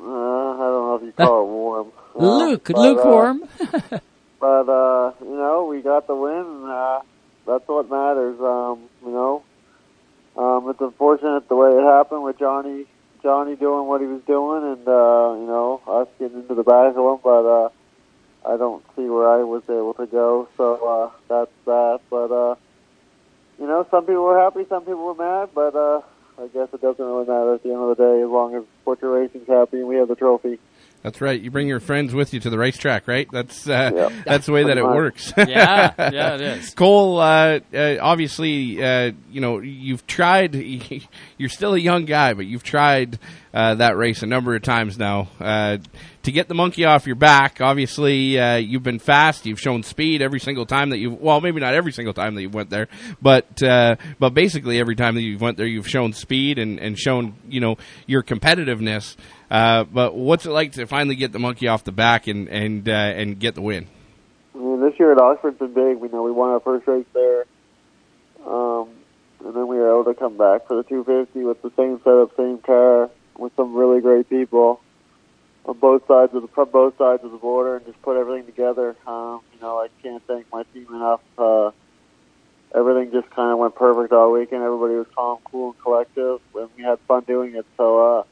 Uh, 0.00 0.04
I 0.04 0.56
don't 0.56 0.56
know 0.58 0.94
if 0.96 1.02
you 1.02 1.12
call 1.12 1.42
it 1.42 1.46
warm. 1.46 1.92
Luke, 2.14 2.64
but, 2.72 2.78
lukewarm. 2.78 3.42
Uh, 3.60 3.80
but, 4.40 4.68
uh, 4.68 5.12
you 5.20 5.36
know, 5.36 5.66
we 5.68 5.82
got 5.82 6.06
the 6.06 6.14
win. 6.14 6.34
And, 6.34 6.64
uh, 6.70 7.00
that's 7.46 7.66
what 7.66 7.90
matters. 7.90 8.40
Um, 8.40 8.88
you 9.04 9.10
know, 9.10 9.42
um, 10.36 10.68
it's 10.70 10.80
unfortunate 10.80 11.48
the 11.48 11.56
way 11.56 11.70
it 11.70 11.82
happened 11.82 12.22
with 12.22 12.38
Johnny 12.38 12.86
Johnny 13.22 13.54
doing 13.54 13.86
what 13.86 14.00
he 14.00 14.06
was 14.08 14.20
doing 14.26 14.64
and, 14.72 14.88
uh, 14.88 15.34
you 15.38 15.46
know, 15.46 15.80
us 15.86 16.08
getting 16.18 16.38
into 16.38 16.54
the 16.54 16.64
back. 16.64 16.94
But, 16.94 17.46
uh, 17.46 17.68
I 18.44 18.56
don't 18.56 18.84
see 18.96 19.04
where 19.04 19.28
I 19.28 19.44
was 19.44 19.62
able 19.68 19.94
to 19.94 20.06
go. 20.06 20.48
So, 20.56 20.74
uh, 20.84 21.10
that's 21.28 21.52
that. 21.66 22.00
But, 22.10 22.32
uh, 22.32 22.56
you 23.60 23.66
know, 23.66 23.86
some 23.90 24.06
people 24.06 24.24
were 24.24 24.40
happy, 24.40 24.66
some 24.68 24.82
people 24.82 25.04
were 25.04 25.14
mad, 25.14 25.50
but 25.54 25.76
uh, 25.76 26.00
I 26.38 26.48
guess 26.48 26.68
it 26.72 26.80
doesn't 26.80 27.04
really 27.04 27.26
matter 27.26 27.54
at 27.54 27.62
the 27.62 27.70
end 27.70 27.78
of 27.78 27.96
the 27.96 28.02
day 28.02 28.22
as 28.22 28.28
long 28.28 28.56
as 28.56 28.64
Butcher 28.84 29.10
Racing's 29.10 29.46
happy 29.46 29.78
and 29.78 29.86
we 29.86 29.96
have 29.96 30.08
the 30.08 30.16
trophy. 30.16 30.58
That's 31.02 31.20
right. 31.20 31.40
You 31.40 31.50
bring 31.50 31.66
your 31.66 31.80
friends 31.80 32.14
with 32.14 32.32
you 32.32 32.38
to 32.40 32.50
the 32.50 32.58
racetrack, 32.58 33.08
right? 33.08 33.28
That's 33.32 33.68
uh, 33.68 33.90
Yep. 33.94 34.12
that's 34.24 34.46
the 34.46 34.52
way 34.52 34.62
that 34.64 34.78
it 34.78 34.84
Pretty 34.84 34.96
works. 34.96 35.32
Yeah, 35.36 35.92
yeah, 35.98 36.34
it 36.36 36.40
is. 36.40 36.74
Cole, 36.74 37.18
uh, 37.18 37.58
uh, 37.74 37.96
obviously, 38.00 38.82
uh, 38.82 39.12
you 39.30 39.40
know 39.40 39.58
you've 39.60 40.06
tried. 40.06 40.54
You're 41.38 41.48
still 41.48 41.74
a 41.74 41.78
young 41.78 42.04
guy, 42.04 42.34
but 42.34 42.46
you've 42.46 42.62
tried 42.62 43.18
uh, 43.52 43.74
that 43.76 43.96
race 43.96 44.22
a 44.22 44.26
number 44.26 44.54
of 44.54 44.62
times 44.62 44.96
now 44.96 45.28
uh, 45.40 45.78
to 46.22 46.32
get 46.32 46.46
the 46.46 46.54
monkey 46.54 46.84
off 46.84 47.06
your 47.06 47.16
back. 47.16 47.60
Obviously, 47.60 48.38
uh, 48.38 48.56
you've 48.56 48.84
been 48.84 49.00
fast. 49.00 49.44
You've 49.44 49.60
shown 49.60 49.82
speed 49.82 50.22
every 50.22 50.38
single 50.40 50.66
time 50.66 50.90
that 50.90 50.98
you've. 50.98 51.20
Well, 51.20 51.40
maybe 51.40 51.60
not 51.60 51.74
every 51.74 51.92
single 51.92 52.14
time 52.14 52.36
that 52.36 52.42
you 52.42 52.48
went 52.50 52.70
there, 52.70 52.86
but 53.20 53.60
uh, 53.62 53.96
but 54.20 54.34
basically 54.34 54.78
every 54.78 54.94
time 54.94 55.16
that 55.16 55.22
you've 55.22 55.40
went 55.40 55.56
there, 55.56 55.66
you've 55.66 55.88
shown 55.88 56.12
speed 56.12 56.58
and, 56.60 56.78
and 56.78 56.96
shown 56.96 57.34
you 57.48 57.60
know 57.60 57.76
your 58.06 58.22
competitiveness. 58.22 59.16
Uh, 59.52 59.84
but 59.84 60.14
what's 60.14 60.46
it 60.46 60.50
like 60.50 60.72
to 60.72 60.86
finally 60.86 61.14
get 61.14 61.30
the 61.30 61.38
monkey 61.38 61.68
off 61.68 61.84
the 61.84 61.92
back 61.92 62.26
and 62.26 62.48
and 62.48 62.88
uh, 62.88 62.92
and 62.92 63.38
get 63.38 63.54
the 63.54 63.60
win? 63.60 63.86
I 64.54 64.58
mean, 64.58 64.80
this 64.80 64.98
year 64.98 65.12
at 65.12 65.18
Oxford's 65.18 65.58
been 65.58 65.74
big. 65.74 65.98
We 65.98 66.08
know 66.08 66.22
we 66.22 66.32
won 66.32 66.48
our 66.48 66.60
first 66.60 66.86
race 66.86 67.04
there. 67.12 67.44
Um, 68.46 68.88
and 69.44 69.54
then 69.54 69.66
we 69.66 69.76
were 69.76 69.90
able 69.90 70.10
to 70.10 70.18
come 70.18 70.38
back 70.38 70.66
for 70.66 70.76
the 70.76 70.84
250 70.84 71.44
with 71.44 71.60
the 71.60 71.70
same 71.76 72.00
setup, 72.02 72.34
same 72.34 72.58
car, 72.58 73.10
with 73.36 73.54
some 73.54 73.74
really 73.74 74.00
great 74.00 74.30
people 74.30 74.80
on 75.66 75.78
both 75.78 76.06
sides 76.06 76.34
of 76.34 76.40
the 76.40 76.48
from 76.48 76.70
both 76.70 76.96
sides 76.96 77.22
of 77.22 77.30
the 77.30 77.36
border, 77.36 77.76
and 77.76 77.84
just 77.84 78.00
put 78.00 78.16
everything 78.16 78.46
together. 78.46 78.96
Um, 79.06 79.42
you 79.52 79.60
know, 79.60 79.78
I 79.78 79.88
can't 80.02 80.26
thank 80.26 80.50
my 80.50 80.62
team 80.72 80.86
enough. 80.88 81.20
Uh, 81.36 81.72
everything 82.74 83.12
just 83.12 83.28
kind 83.28 83.52
of 83.52 83.58
went 83.58 83.74
perfect 83.74 84.14
all 84.14 84.32
weekend. 84.32 84.62
Everybody 84.62 84.94
was 84.94 85.08
calm, 85.14 85.40
cool, 85.44 85.72
and 85.72 85.78
collective, 85.82 86.40
and 86.54 86.70
we 86.74 86.84
had 86.84 86.98
fun 87.00 87.24
doing 87.24 87.54
it. 87.54 87.66
So, 87.76 88.20
uh, 88.20 88.22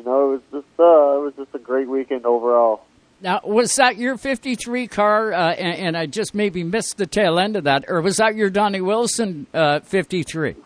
you 0.00 0.06
know, 0.06 0.24
it 0.24 0.32
was 0.32 0.40
just 0.50 0.80
uh, 0.80 1.18
it 1.18 1.22
was 1.22 1.34
just 1.36 1.54
a 1.54 1.58
great 1.58 1.88
weekend 1.88 2.24
overall. 2.24 2.82
Now, 3.20 3.40
was 3.44 3.74
that 3.74 3.98
your 3.98 4.16
53 4.16 4.86
car, 4.86 5.32
uh, 5.34 5.52
and, 5.52 5.88
and 5.88 5.96
I 5.96 6.06
just 6.06 6.34
maybe 6.34 6.64
missed 6.64 6.96
the 6.96 7.06
tail 7.06 7.38
end 7.38 7.54
of 7.56 7.64
that, 7.64 7.84
or 7.86 8.00
was 8.00 8.16
that 8.16 8.34
your 8.34 8.48
Donnie 8.48 8.80
Wilson 8.80 9.46
uh, 9.52 9.80
53? 9.80 10.56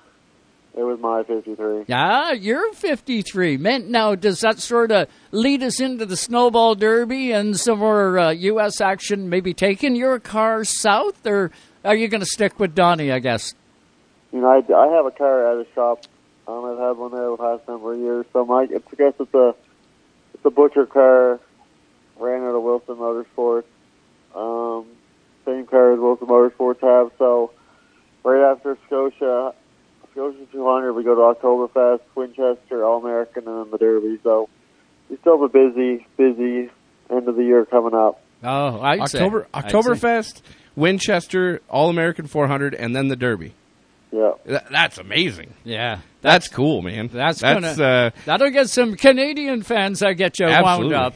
It 0.76 0.82
was 0.82 1.00
my 1.00 1.24
53. 1.24 1.86
Ah, 1.90 2.30
you're 2.30 2.72
53. 2.74 3.56
Man, 3.56 3.90
now, 3.90 4.14
does 4.14 4.40
that 4.40 4.60
sort 4.60 4.92
of 4.92 5.08
lead 5.32 5.64
us 5.64 5.80
into 5.80 6.06
the 6.06 6.16
Snowball 6.16 6.76
Derby 6.76 7.32
and 7.32 7.58
some 7.58 7.80
more 7.80 8.18
uh, 8.18 8.30
U.S. 8.30 8.80
action, 8.80 9.28
maybe 9.28 9.52
taking 9.52 9.96
your 9.96 10.20
car 10.20 10.62
south, 10.64 11.26
or 11.26 11.50
are 11.84 11.96
you 11.96 12.06
going 12.06 12.20
to 12.20 12.26
stick 12.26 12.60
with 12.60 12.74
Donnie, 12.74 13.10
I 13.10 13.18
guess? 13.18 13.52
You 14.32 14.40
know, 14.40 14.48
I, 14.48 14.72
I 14.72 14.88
have 14.94 15.06
a 15.06 15.12
car 15.12 15.60
at 15.60 15.66
a 15.66 15.74
shop. 15.74 16.04
Um, 16.46 16.64
I've 16.64 16.78
had 16.78 16.96
one 16.98 17.12
there 17.12 17.30
the 17.30 17.36
past 17.36 17.66
number 17.68 17.94
of 17.94 17.98
years. 17.98 18.26
So 18.32 18.44
my, 18.44 18.66
it's, 18.70 18.86
I 18.92 18.96
guess 18.96 19.14
it's 19.18 19.34
a, 19.34 19.54
it's 20.34 20.44
a 20.44 20.50
butcher 20.50 20.86
car. 20.86 21.40
Ran 22.18 22.42
out 22.42 22.54
of 22.54 22.62
Wilson 22.62 22.96
Motorsports. 22.96 23.64
Um, 24.34 24.86
same 25.44 25.66
car 25.66 25.92
as 25.94 25.98
Wilson 25.98 26.28
Motorsports 26.28 26.80
have. 26.80 27.12
So, 27.18 27.52
right 28.22 28.52
after 28.52 28.76
Scotia, 28.86 29.54
Scotia 30.12 30.46
200, 30.52 30.92
we 30.92 31.02
go 31.02 31.14
to 31.14 31.40
Oktoberfest, 31.40 32.00
Winchester, 32.14 32.84
All 32.84 33.00
American, 33.00 33.48
and 33.48 33.64
then 33.64 33.70
the 33.70 33.78
Derby. 33.78 34.18
So 34.22 34.48
we 35.08 35.16
still 35.18 35.40
have 35.40 35.42
a 35.42 35.52
busy, 35.52 36.06
busy 36.16 36.70
end 37.10 37.28
of 37.28 37.36
the 37.36 37.44
year 37.44 37.64
coming 37.64 37.94
up. 37.94 38.20
Oh, 38.42 38.80
I'd 38.80 39.00
October 39.00 39.42
say. 39.42 39.48
I'd 39.54 39.70
say. 39.70 39.76
Oktoberfest, 39.76 40.42
Winchester, 40.76 41.60
All 41.68 41.90
American 41.90 42.26
400, 42.26 42.74
and 42.74 42.94
then 42.94 43.08
the 43.08 43.16
Derby. 43.16 43.54
Yeah. 44.12 44.32
Th- 44.46 44.60
that's 44.70 44.98
amazing. 44.98 45.54
Yeah, 45.64 46.00
That's, 46.24 46.48
cool, 46.48 46.82
man. 46.82 47.08
That's, 47.12 47.40
that's 47.40 47.76
gonna 47.76 47.88
uh, 47.88 48.10
that'll 48.24 48.50
get 48.50 48.70
some 48.70 48.96
Canadian 48.96 49.62
fans 49.62 50.00
that 50.00 50.14
get 50.14 50.38
you 50.40 50.46
wound 50.46 50.64
Absolutely. 50.66 50.94
up. 50.94 51.14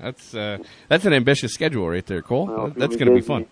that's 0.00 0.34
uh, 0.34 0.58
that's 0.88 1.04
an 1.04 1.12
ambitious 1.12 1.52
schedule 1.52 1.88
right 1.88 2.04
there, 2.04 2.22
Cole. 2.22 2.46
Well, 2.46 2.72
that's 2.74 2.96
gonna 2.96 3.14
be 3.14 3.20
fun. 3.20 3.46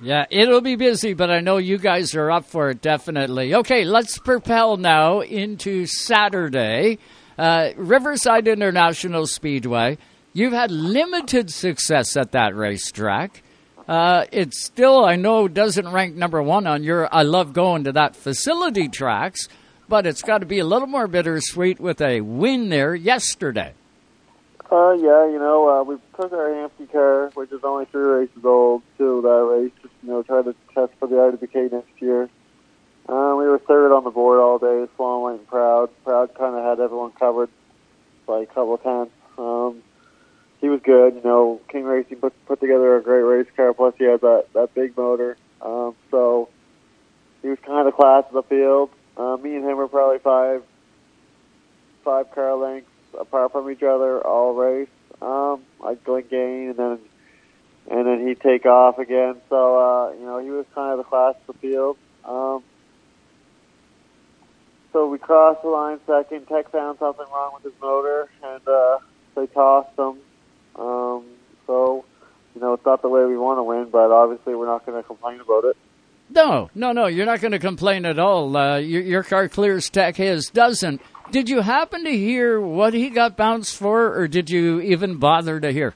Yeah, 0.00 0.24
it'll 0.30 0.60
be 0.62 0.74
busy, 0.74 1.14
but 1.14 1.30
I 1.30 1.38
know 1.40 1.58
you 1.58 1.78
guys 1.78 2.16
are 2.16 2.30
up 2.30 2.46
for 2.46 2.70
it 2.70 2.82
definitely. 2.82 3.54
Okay, 3.54 3.84
let's 3.84 4.18
propel 4.18 4.76
now 4.76 5.20
into 5.20 5.86
Saturday. 5.86 6.98
Uh, 7.38 7.70
Riverside 7.76 8.48
International 8.48 9.26
Speedway. 9.26 9.98
You've 10.32 10.52
had 10.52 10.70
limited 10.70 11.50
success 11.50 12.16
at 12.16 12.32
that 12.32 12.56
racetrack. 12.56 13.42
Uh, 13.92 14.24
it 14.32 14.54
still, 14.54 15.04
I 15.04 15.16
know, 15.16 15.48
doesn't 15.48 15.86
rank 15.86 16.16
number 16.16 16.42
one 16.42 16.66
on 16.66 16.82
your 16.82 17.14
I 17.14 17.24
love 17.24 17.52
going 17.52 17.84
to 17.84 17.92
that 17.92 18.16
facility 18.16 18.88
tracks, 18.88 19.48
but 19.86 20.06
it's 20.06 20.22
got 20.22 20.38
to 20.38 20.46
be 20.46 20.60
a 20.60 20.64
little 20.64 20.88
more 20.88 21.06
bittersweet 21.06 21.78
with 21.78 22.00
a 22.00 22.22
win 22.22 22.70
there 22.70 22.94
yesterday. 22.94 23.74
Uh, 24.70 24.92
yeah, 24.92 25.28
you 25.28 25.38
know, 25.38 25.68
uh, 25.68 25.82
we 25.82 25.96
took 26.18 26.32
our 26.32 26.54
Hampton 26.54 26.86
car, 26.86 27.32
which 27.34 27.52
is 27.52 27.60
only 27.64 27.84
three 27.84 28.02
races 28.02 28.42
old, 28.42 28.80
to 28.96 29.20
that 29.20 29.58
race, 29.60 29.72
just, 29.82 29.94
you 30.02 30.08
know, 30.08 30.22
try 30.22 30.40
to 30.40 30.54
test 30.72 30.94
for 30.98 31.06
the 31.06 31.16
IWK 31.16 31.72
next 31.72 32.00
year. 32.00 32.30
Uh, 33.10 33.34
we 33.36 33.44
were 33.44 33.58
third 33.58 33.94
on 33.94 34.04
the 34.04 34.10
board 34.10 34.40
all 34.40 34.58
day, 34.58 34.90
Swan 34.96 35.34
and 35.34 35.46
Proud. 35.46 35.90
Proud 36.02 36.34
kind 36.34 36.56
of 36.56 36.64
had 36.64 36.82
everyone 36.82 37.12
covered 37.12 37.50
by 38.26 38.40
a 38.40 38.46
couple 38.46 38.72
of 38.72 38.82
tenths. 38.82 39.12
Um, 39.36 39.82
he 40.62 40.68
was 40.68 40.80
good, 40.80 41.16
you 41.16 41.22
know, 41.22 41.60
King 41.68 41.84
Racing 41.84 42.18
put, 42.18 42.32
put 42.46 42.60
together 42.60 42.96
a 42.96 43.02
great 43.02 43.22
race 43.22 43.48
car, 43.56 43.74
plus 43.74 43.94
he 43.98 44.04
had 44.04 44.20
that, 44.20 44.46
that 44.54 44.72
big 44.74 44.96
motor. 44.96 45.36
Um, 45.60 45.96
so 46.10 46.48
he 47.42 47.48
was 47.48 47.58
kind 47.66 47.88
of 47.88 47.94
class 47.94 48.24
of 48.28 48.34
the 48.34 48.42
field. 48.44 48.90
Uh, 49.16 49.36
me 49.42 49.56
and 49.56 49.64
him 49.64 49.76
were 49.76 49.88
probably 49.88 50.20
five, 50.20 50.62
five 52.04 52.32
car 52.32 52.54
lengths 52.54 52.88
apart 53.18 53.50
from 53.50 53.70
each 53.70 53.82
other 53.82 54.24
all 54.24 54.54
race. 54.54 54.88
Um, 55.20 55.62
I'd 55.84 56.04
gain, 56.30 56.70
and 56.70 56.76
then 56.76 56.98
and 57.90 58.06
then 58.06 58.26
he'd 58.26 58.40
take 58.40 58.64
off 58.64 58.98
again. 58.98 59.36
So 59.50 59.78
uh, 59.78 60.12
you 60.12 60.24
know 60.24 60.38
he 60.38 60.50
was 60.50 60.64
kind 60.74 60.92
of 60.92 60.98
the 60.98 61.04
class 61.04 61.34
of 61.46 61.54
the 61.54 61.60
field. 61.60 61.96
Um, 62.24 62.62
so 64.92 65.08
we 65.08 65.18
crossed 65.18 65.62
the 65.62 65.68
line 65.68 65.98
second. 66.06 66.46
Tech 66.46 66.70
found 66.70 66.98
something 66.98 67.26
wrong 67.32 67.52
with 67.54 67.64
his 67.64 67.80
motor, 67.80 68.28
and 68.42 68.66
uh, 68.66 68.98
they 69.34 69.46
tossed 69.46 69.98
him. 69.98 70.18
Um, 70.76 71.24
so 71.66 72.04
you 72.54 72.60
know 72.60 72.74
it's 72.74 72.84
not 72.84 73.02
the 73.02 73.08
way 73.08 73.24
we 73.24 73.36
want 73.36 73.58
to 73.58 73.62
win, 73.62 73.88
but 73.90 74.10
obviously 74.10 74.54
we're 74.54 74.66
not 74.66 74.86
going 74.86 75.00
to 75.00 75.06
complain 75.06 75.40
about 75.40 75.64
it. 75.64 75.76
No, 76.30 76.70
no, 76.74 76.92
no. 76.92 77.06
You're 77.06 77.26
not 77.26 77.40
going 77.40 77.52
to 77.52 77.58
complain 77.58 78.06
at 78.06 78.18
all. 78.18 78.56
Uh, 78.56 78.78
your, 78.78 79.02
your 79.02 79.22
car 79.22 79.48
clears 79.48 79.90
tech, 79.90 80.16
his 80.16 80.48
doesn't. 80.48 81.02
Did 81.30 81.48
you 81.48 81.60
happen 81.60 82.04
to 82.04 82.10
hear 82.10 82.60
what 82.60 82.94
he 82.94 83.10
got 83.10 83.36
bounced 83.36 83.76
for, 83.76 84.14
or 84.18 84.28
did 84.28 84.50
you 84.50 84.80
even 84.80 85.18
bother 85.18 85.60
to 85.60 85.72
hear? 85.72 85.94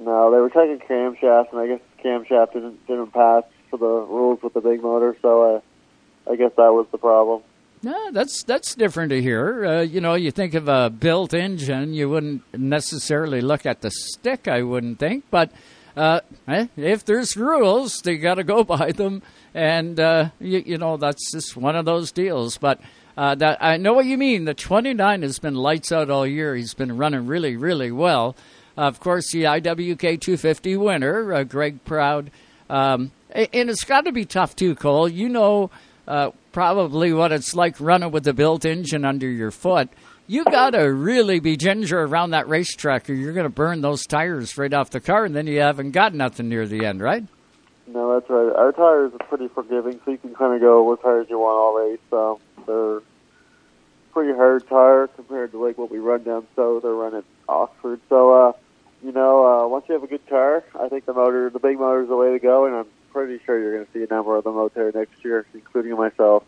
No, 0.00 0.30
they 0.30 0.38
were 0.40 0.50
checking 0.50 0.78
camshaft, 0.78 1.52
and 1.52 1.60
I 1.60 1.66
guess 1.66 1.80
camshaft 2.04 2.52
didn't 2.52 2.86
didn't 2.86 3.12
pass 3.12 3.44
for 3.70 3.78
the 3.78 3.86
rules 3.86 4.42
with 4.42 4.54
the 4.54 4.60
big 4.60 4.82
motor. 4.82 5.16
So 5.20 5.56
uh, 5.56 6.30
I 6.30 6.36
guess 6.36 6.52
that 6.56 6.72
was 6.72 6.86
the 6.92 6.98
problem. 6.98 7.42
No, 7.82 8.10
that's 8.10 8.42
that's 8.42 8.74
different 8.74 9.10
to 9.10 9.22
hear. 9.22 9.64
Uh, 9.64 9.80
you 9.82 10.00
know, 10.00 10.14
you 10.14 10.30
think 10.30 10.54
of 10.54 10.68
a 10.68 10.90
built 10.90 11.32
engine, 11.32 11.94
you 11.94 12.08
wouldn't 12.08 12.42
necessarily 12.52 13.40
look 13.40 13.66
at 13.66 13.82
the 13.82 13.90
stick. 13.90 14.48
I 14.48 14.62
wouldn't 14.62 14.98
think, 14.98 15.24
but 15.30 15.52
uh, 15.96 16.20
eh, 16.48 16.66
if 16.76 17.04
there's 17.04 17.36
rules, 17.36 18.00
they 18.02 18.16
got 18.16 18.34
to 18.34 18.44
go 18.44 18.64
by 18.78 18.92
them, 18.92 19.22
and 19.54 19.98
uh, 20.00 20.30
you, 20.40 20.62
you 20.66 20.78
know 20.78 20.96
that's 20.96 21.32
just 21.32 21.56
one 21.56 21.76
of 21.76 21.84
those 21.84 22.10
deals. 22.10 22.58
But 22.58 22.80
uh, 23.16 23.36
that 23.36 23.58
I 23.60 23.76
know 23.76 23.92
what 23.92 24.06
you 24.06 24.18
mean. 24.18 24.44
The 24.44 24.54
29 24.54 25.22
has 25.22 25.38
been 25.38 25.54
lights 25.54 25.92
out 25.92 26.10
all 26.10 26.26
year. 26.26 26.56
He's 26.56 26.74
been 26.74 26.96
running 26.96 27.26
really, 27.26 27.56
really 27.56 27.92
well. 27.92 28.36
Of 28.76 29.00
course, 29.00 29.32
the 29.32 29.42
IWK 29.42 30.20
250 30.20 30.76
winner, 30.76 31.32
uh, 31.32 31.42
Greg 31.42 31.84
Proud, 31.84 32.30
um, 32.70 33.10
and 33.30 33.70
it's 33.70 33.84
got 33.84 34.04
to 34.04 34.12
be 34.12 34.24
tough 34.24 34.56
too, 34.56 34.74
Cole. 34.74 35.08
You 35.08 35.28
know 35.28 35.70
uh, 36.08 36.30
probably 36.58 37.12
what 37.12 37.30
it's 37.30 37.54
like 37.54 37.76
running 37.78 38.10
with 38.10 38.24
the 38.24 38.32
built 38.32 38.64
engine 38.64 39.04
under 39.04 39.30
your 39.30 39.52
foot. 39.52 39.88
You 40.26 40.42
got 40.42 40.70
to 40.70 40.92
really 40.92 41.38
be 41.38 41.56
ginger 41.56 42.00
around 42.00 42.30
that 42.30 42.48
racetrack, 42.48 43.08
or 43.08 43.12
you're 43.12 43.32
going 43.32 43.44
to 43.46 43.48
burn 43.48 43.80
those 43.80 44.04
tires 44.08 44.58
right 44.58 44.74
off 44.74 44.90
the 44.90 44.98
car, 44.98 45.24
and 45.24 45.36
then 45.36 45.46
you 45.46 45.60
haven't 45.60 45.92
got 45.92 46.14
nothing 46.14 46.48
near 46.48 46.66
the 46.66 46.84
end, 46.84 47.00
right? 47.00 47.22
No, 47.86 48.12
that's 48.12 48.28
right. 48.28 48.52
Our 48.56 48.72
tires 48.72 49.12
are 49.12 49.24
pretty 49.28 49.46
forgiving, 49.46 50.00
so 50.04 50.10
you 50.10 50.18
can 50.18 50.34
kind 50.34 50.52
of 50.52 50.60
go 50.60 50.82
what 50.82 51.00
tires 51.00 51.28
you 51.30 51.38
want 51.38 51.60
all 51.60 51.78
race. 51.78 52.00
So 52.10 52.40
they're 52.66 53.02
pretty 54.12 54.36
hard 54.36 54.68
tire 54.68 55.06
compared 55.06 55.52
to 55.52 55.64
like 55.64 55.78
what 55.78 55.92
we 55.92 55.98
run 55.98 56.24
down 56.24 56.44
south 56.56 56.82
or 56.82 56.96
run 56.96 57.14
at 57.14 57.24
Oxford. 57.48 58.00
So 58.08 58.48
uh, 58.48 58.52
you 59.04 59.12
know, 59.12 59.46
uh, 59.46 59.68
once 59.68 59.84
you 59.88 59.94
have 59.94 60.02
a 60.02 60.08
good 60.08 60.26
car, 60.28 60.64
I 60.74 60.88
think 60.88 61.06
the 61.06 61.14
motor, 61.14 61.50
the 61.50 61.60
big 61.60 61.78
motor, 61.78 62.02
is 62.02 62.08
the 62.08 62.16
way 62.16 62.32
to 62.32 62.40
go, 62.40 62.66
and 62.66 62.74
I'm 62.74 62.86
pretty 63.18 63.42
sure 63.44 63.58
you're 63.58 63.74
going 63.74 63.86
to 63.86 63.92
see 63.92 64.04
a 64.04 64.14
number 64.14 64.36
of 64.36 64.44
them 64.44 64.56
out 64.56 64.72
there 64.74 64.92
next 64.94 65.24
year, 65.24 65.44
including 65.52 65.96
myself. 65.96 66.44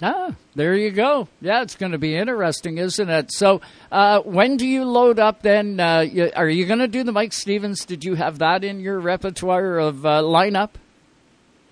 Ah, 0.00 0.34
there 0.54 0.74
you 0.74 0.90
go. 0.90 1.28
Yeah, 1.42 1.60
it's 1.60 1.74
going 1.74 1.92
to 1.92 1.98
be 1.98 2.16
interesting, 2.16 2.78
isn't 2.78 3.10
it? 3.10 3.30
So, 3.30 3.60
uh, 3.90 4.20
when 4.20 4.56
do 4.56 4.66
you 4.66 4.86
load 4.86 5.18
up 5.18 5.42
then? 5.42 5.78
Uh, 5.78 6.00
you, 6.00 6.30
are 6.34 6.48
you 6.48 6.64
going 6.64 6.78
to 6.78 6.88
do 6.88 7.04
the 7.04 7.12
Mike 7.12 7.34
Stevens? 7.34 7.84
Did 7.84 8.06
you 8.06 8.14
have 8.14 8.38
that 8.38 8.64
in 8.64 8.80
your 8.80 9.00
repertoire 9.00 9.78
of 9.78 10.06
uh, 10.06 10.22
lineup? 10.22 10.70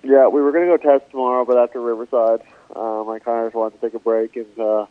Yeah, 0.03 0.27
we 0.27 0.39
were 0.39 0.51
going 0.51 0.69
to 0.69 0.77
go 0.77 0.99
test 0.99 1.09
tomorrow, 1.09 1.43
but 1.43 1.57
after 1.57 1.81
Riverside, 1.81 2.41
um, 2.75 3.09
I 3.09 3.17
kind 3.17 3.39
of 3.39 3.47
just 3.47 3.55
wanted 3.55 3.81
to 3.81 3.87
take 3.87 3.95
a 3.95 3.99
break 3.99 4.35
and 4.35 4.59
uh, 4.59 4.85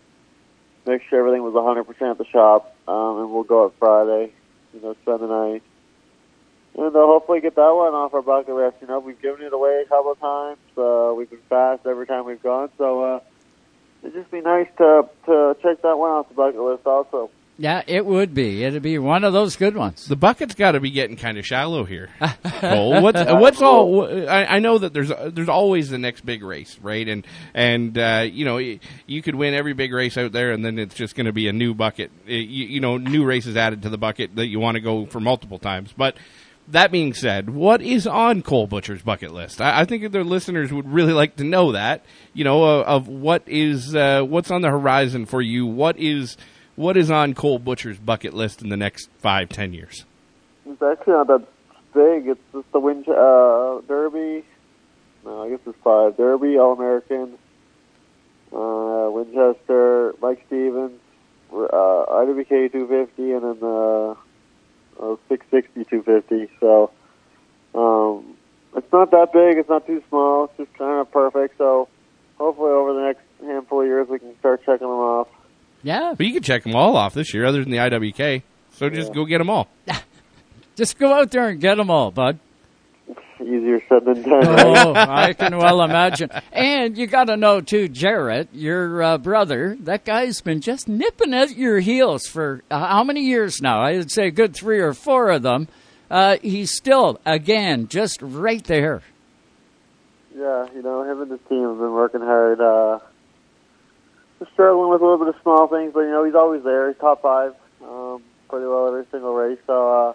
make 0.88 1.02
sure 1.08 1.20
everything 1.20 1.44
was 1.44 1.54
100% 1.54 2.10
at 2.10 2.18
the 2.18 2.26
shop, 2.26 2.76
um, 2.88 3.20
and 3.20 3.30
we'll 3.30 3.44
go 3.44 3.66
out 3.66 3.74
Friday, 3.78 4.32
you 4.74 4.80
know, 4.82 4.96
spend 5.02 5.20
the 5.20 5.28
night. 5.28 5.62
And 6.76 6.94
uh, 6.94 6.98
hopefully 7.00 7.40
get 7.40 7.56
that 7.56 7.72
one 7.74 7.94
off 7.94 8.14
our 8.14 8.22
bucket 8.22 8.54
list. 8.54 8.76
You 8.80 8.86
know, 8.86 9.00
we've 9.00 9.20
given 9.20 9.44
it 9.44 9.52
away 9.52 9.82
a 9.84 9.88
couple 9.88 10.12
of 10.12 10.20
times. 10.20 10.58
Uh, 10.78 11.12
we've 11.16 11.28
been 11.28 11.40
fast 11.48 11.86
every 11.86 12.06
time 12.06 12.24
we've 12.24 12.42
gone, 12.42 12.70
so 12.78 13.02
uh, 13.16 13.20
it'd 14.02 14.14
just 14.14 14.30
be 14.30 14.40
nice 14.40 14.68
to 14.78 15.08
to 15.26 15.56
check 15.62 15.82
that 15.82 15.98
one 15.98 16.10
off 16.10 16.28
the 16.28 16.34
bucket 16.34 16.60
list 16.60 16.86
also. 16.86 17.30
Yeah, 17.58 17.82
it 17.86 18.06
would 18.06 18.32
be. 18.32 18.64
It'd 18.64 18.82
be 18.82 18.96
one 18.98 19.22
of 19.22 19.34
those 19.34 19.56
good 19.56 19.76
ones. 19.76 20.06
The 20.06 20.16
bucket's 20.16 20.54
got 20.54 20.72
to 20.72 20.80
be 20.80 20.90
getting 20.90 21.16
kind 21.18 21.36
of 21.36 21.44
shallow 21.44 21.84
here. 21.84 22.08
Cole, 22.44 23.02
what's, 23.02 23.20
what's 23.22 23.60
all? 23.60 24.06
I, 24.26 24.46
I 24.46 24.58
know 24.60 24.78
that 24.78 24.94
there's 24.94 25.12
there's 25.34 25.50
always 25.50 25.90
the 25.90 25.98
next 25.98 26.24
big 26.24 26.42
race, 26.42 26.78
right? 26.80 27.06
And 27.06 27.26
and 27.52 27.98
uh, 27.98 28.26
you 28.30 28.46
know 28.46 28.56
you 28.56 29.22
could 29.22 29.34
win 29.34 29.52
every 29.52 29.74
big 29.74 29.92
race 29.92 30.16
out 30.16 30.32
there, 30.32 30.52
and 30.52 30.64
then 30.64 30.78
it's 30.78 30.94
just 30.94 31.14
going 31.16 31.26
to 31.26 31.34
be 31.34 31.48
a 31.48 31.52
new 31.52 31.74
bucket. 31.74 32.10
Uh, 32.26 32.30
You, 32.32 32.64
you 32.66 32.80
know, 32.80 32.96
new 32.96 33.26
races 33.26 33.58
added 33.58 33.82
to 33.82 33.90
the 33.90 33.98
bucket 33.98 34.36
that 34.36 34.46
you 34.46 34.58
want 34.58 34.76
to 34.76 34.80
go 34.80 35.04
for 35.04 35.20
multiple 35.20 35.58
times. 35.58 35.92
But 35.94 36.16
that 36.70 36.90
being 36.90 37.14
said, 37.14 37.50
what 37.50 37.82
is 37.82 38.06
on 38.06 38.42
Cole 38.42 38.66
Butcher's 38.66 39.02
bucket 39.02 39.32
list? 39.32 39.60
I, 39.60 39.80
I 39.80 39.84
think 39.84 40.10
their 40.12 40.24
listeners 40.24 40.72
would 40.72 40.88
really 40.90 41.12
like 41.12 41.36
to 41.36 41.44
know 41.44 41.72
that. 41.72 42.04
You 42.32 42.44
know, 42.44 42.64
uh, 42.64 42.82
of 42.84 43.08
what 43.08 43.42
is 43.46 43.94
uh, 43.94 44.22
what's 44.22 44.50
on 44.50 44.62
the 44.62 44.70
horizon 44.70 45.26
for 45.26 45.42
you. 45.42 45.66
What 45.66 45.98
is 45.98 46.36
what 46.76 46.96
is 46.96 47.10
on 47.10 47.34
Cole 47.34 47.58
Butcher's 47.58 47.98
bucket 47.98 48.34
list 48.34 48.62
in 48.62 48.68
the 48.68 48.76
next 48.76 49.10
five, 49.18 49.48
ten 49.48 49.72
years? 49.72 50.04
It's 50.66 50.82
actually 50.82 51.12
not 51.14 51.26
that 51.26 51.46
big. 51.92 52.28
It's 52.28 52.40
just 52.52 52.70
the 52.72 52.80
Win- 52.80 53.04
uh, 53.08 53.80
Derby. 53.86 54.44
No, 55.24 55.42
I 55.42 55.50
guess 55.50 55.60
it's 55.66 55.76
five. 55.84 56.16
Derby, 56.16 56.56
All 56.58 56.72
American, 56.72 57.36
uh, 58.52 59.10
Winchester, 59.10 60.14
Mike 60.22 60.42
Stevens, 60.46 60.98
uh, 61.52 61.56
IWK 61.56 62.72
250, 62.72 63.32
and 63.32 63.42
then 63.42 63.60
the 63.60 64.16
uh, 64.98 65.16
660 65.28 65.84
250. 65.84 66.52
So 66.60 66.90
um, 67.74 68.36
it's 68.76 68.92
not 68.92 69.10
that 69.10 69.32
big. 69.32 69.58
It's 69.58 69.68
not 69.68 69.86
too 69.86 70.02
small. 70.08 70.44
It's 70.44 70.56
just 70.56 70.78
kind 70.78 71.00
of 71.00 71.10
perfect. 71.10 71.58
So 71.58 71.88
hopefully 72.38 72.70
over 72.70 72.94
the 72.94 73.02
next 73.02 73.22
handful 73.40 73.82
of 73.82 73.86
years 73.86 74.08
we 74.08 74.18
can 74.18 74.38
start 74.38 74.60
checking 74.64 74.86
them 74.86 74.96
off. 74.96 75.28
Yeah. 75.82 76.14
But 76.16 76.26
you 76.26 76.32
can 76.32 76.42
check 76.42 76.64
them 76.64 76.74
all 76.74 76.96
off 76.96 77.14
this 77.14 77.32
year, 77.32 77.44
other 77.44 77.62
than 77.62 77.70
the 77.70 77.78
IWK. 77.78 78.42
So 78.72 78.88
just 78.88 79.12
go 79.12 79.24
get 79.24 79.38
them 79.38 79.50
all. 79.50 79.68
Just 80.76 80.98
go 80.98 81.12
out 81.12 81.30
there 81.30 81.48
and 81.48 81.60
get 81.60 81.74
them 81.74 81.90
all, 81.90 82.10
bud. 82.10 82.38
Easier 83.42 83.82
said 83.88 84.04
than 84.04 84.22
done. 84.22 84.44
oh, 84.44 84.94
I 84.94 85.32
can 85.32 85.56
well 85.56 85.82
imagine. 85.82 86.30
And 86.52 86.96
you 86.96 87.06
got 87.06 87.24
to 87.24 87.36
know 87.36 87.60
too, 87.60 87.88
Jarrett, 87.88 88.48
your 88.52 89.02
uh, 89.02 89.18
brother. 89.18 89.76
That 89.80 90.04
guy's 90.04 90.40
been 90.40 90.60
just 90.60 90.88
nipping 90.88 91.32
at 91.34 91.56
your 91.56 91.80
heels 91.80 92.26
for 92.26 92.62
uh, 92.70 92.86
how 92.86 93.04
many 93.04 93.22
years 93.22 93.60
now? 93.60 93.82
I'd 93.82 94.10
say 94.10 94.26
a 94.26 94.30
good 94.30 94.54
three 94.54 94.80
or 94.80 94.94
four 94.94 95.30
of 95.30 95.42
them. 95.42 95.68
Uh, 96.10 96.38
he's 96.42 96.72
still, 96.72 97.20
again, 97.24 97.86
just 97.88 98.18
right 98.20 98.64
there. 98.64 99.02
Yeah, 100.34 100.66
you 100.74 100.82
know, 100.82 101.02
him 101.02 101.22
and 101.22 101.30
his 101.30 101.40
team 101.48 101.62
have 101.62 101.78
been 101.78 101.92
working 101.92 102.20
hard. 102.20 102.60
Uh, 102.60 102.98
just 104.38 104.52
struggling 104.52 104.90
with 104.90 105.00
a 105.00 105.04
little 105.04 105.18
bit 105.18 105.34
of 105.34 105.40
small 105.42 105.68
things, 105.68 105.92
but 105.92 106.00
you 106.00 106.10
know, 106.10 106.24
he's 106.24 106.34
always 106.34 106.62
there. 106.64 106.88
He's 106.88 106.98
top 106.98 107.22
five, 107.22 107.54
um, 107.82 108.22
pretty 108.48 108.66
well 108.66 108.88
every 108.88 109.04
single 109.10 109.34
race. 109.34 109.58
So, 109.66 109.92
uh, 109.92 110.12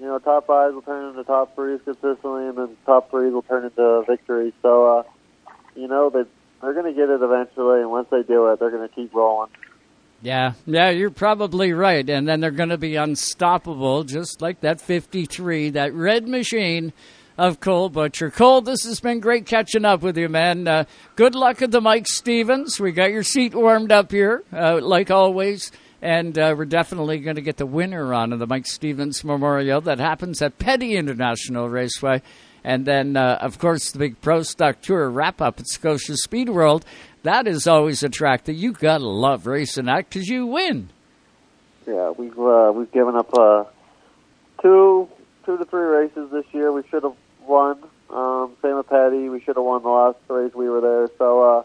you 0.00 0.06
know, 0.06 0.18
top 0.18 0.46
fives 0.46 0.74
will 0.74 0.82
turn 0.82 1.10
into 1.10 1.22
top 1.24 1.54
threes 1.54 1.80
consistently, 1.84 2.46
and 2.46 2.56
then 2.56 2.76
top 2.86 3.10
threes 3.10 3.32
will 3.32 3.42
turn 3.42 3.64
into 3.64 4.02
victories. 4.06 4.54
So, 4.62 4.98
uh, 4.98 5.02
you 5.76 5.88
know, 5.88 6.08
they 6.08 6.22
they're 6.62 6.74
going 6.74 6.92
to 6.92 6.98
get 6.98 7.10
it 7.10 7.22
eventually, 7.22 7.80
and 7.80 7.90
once 7.90 8.08
they 8.10 8.22
do 8.22 8.50
it, 8.50 8.58
they're 8.58 8.70
going 8.70 8.88
to 8.88 8.94
keep 8.94 9.14
rolling. 9.14 9.50
Yeah, 10.22 10.52
yeah, 10.66 10.90
you're 10.90 11.10
probably 11.10 11.72
right. 11.72 12.08
And 12.08 12.28
then 12.28 12.40
they're 12.40 12.50
going 12.50 12.68
to 12.68 12.78
be 12.78 12.96
unstoppable, 12.96 14.04
just 14.04 14.42
like 14.42 14.60
that 14.60 14.80
53, 14.80 15.70
that 15.70 15.94
red 15.94 16.28
machine 16.28 16.92
of 17.38 17.60
Cole 17.60 17.88
Butcher. 17.88 18.30
Cole, 18.30 18.60
this 18.60 18.84
has 18.84 19.00
been 19.00 19.20
great 19.20 19.46
catching 19.46 19.86
up 19.86 20.02
with 20.02 20.18
you, 20.18 20.28
man. 20.28 20.68
Uh, 20.68 20.84
good 21.16 21.34
luck 21.34 21.62
at 21.62 21.70
the 21.70 21.80
Mike 21.80 22.06
Stevens. 22.06 22.78
We 22.78 22.92
got 22.92 23.10
your 23.10 23.22
seat 23.22 23.54
warmed 23.54 23.92
up 23.92 24.12
here, 24.12 24.44
uh, 24.52 24.80
like 24.82 25.10
always. 25.10 25.72
And 26.02 26.38
uh, 26.38 26.54
we're 26.56 26.64
definitely 26.64 27.18
going 27.18 27.36
to 27.36 27.42
get 27.42 27.58
the 27.58 27.66
winner 27.66 28.14
on 28.14 28.32
of 28.32 28.38
the 28.38 28.46
Mike 28.46 28.66
Stevens 28.66 29.22
Memorial 29.22 29.80
that 29.82 29.98
happens 29.98 30.40
at 30.40 30.58
Petty 30.58 30.96
International 30.96 31.68
Raceway. 31.68 32.22
And 32.64 32.86
then, 32.86 33.16
uh, 33.16 33.38
of 33.40 33.58
course, 33.58 33.90
the 33.90 33.98
big 33.98 34.20
Pro 34.20 34.42
Stock 34.42 34.80
Tour 34.80 35.10
wrap 35.10 35.40
up 35.40 35.60
at 35.60 35.66
Scotia 35.66 36.16
Speed 36.16 36.48
World. 36.48 36.84
That 37.22 37.46
is 37.46 37.66
always 37.66 38.02
a 38.02 38.08
track 38.08 38.44
that 38.44 38.54
you 38.54 38.72
gotta 38.72 39.06
love 39.06 39.46
racing 39.46 39.88
at 39.88 40.08
because 40.08 40.28
you 40.28 40.46
win. 40.46 40.90
Yeah, 41.86 42.10
we've 42.10 42.38
uh, 42.38 42.72
we've 42.74 42.90
given 42.92 43.16
up 43.16 43.32
uh, 43.36 43.64
two 44.62 45.08
two 45.44 45.58
to 45.58 45.64
three 45.64 45.84
races 45.84 46.30
this 46.30 46.44
year. 46.52 46.72
We 46.72 46.82
should 46.90 47.02
have 47.02 47.16
won. 47.46 47.82
Um, 48.10 48.56
same 48.62 48.76
with 48.76 48.88
Petty. 48.88 49.28
We 49.28 49.40
should 49.40 49.56
have 49.56 49.64
won 49.64 49.82
the 49.82 49.88
last 49.88 50.18
race 50.28 50.52
we 50.54 50.68
were 50.68 50.80
there. 50.80 51.08
So, 51.18 51.42
uh, 51.42 51.62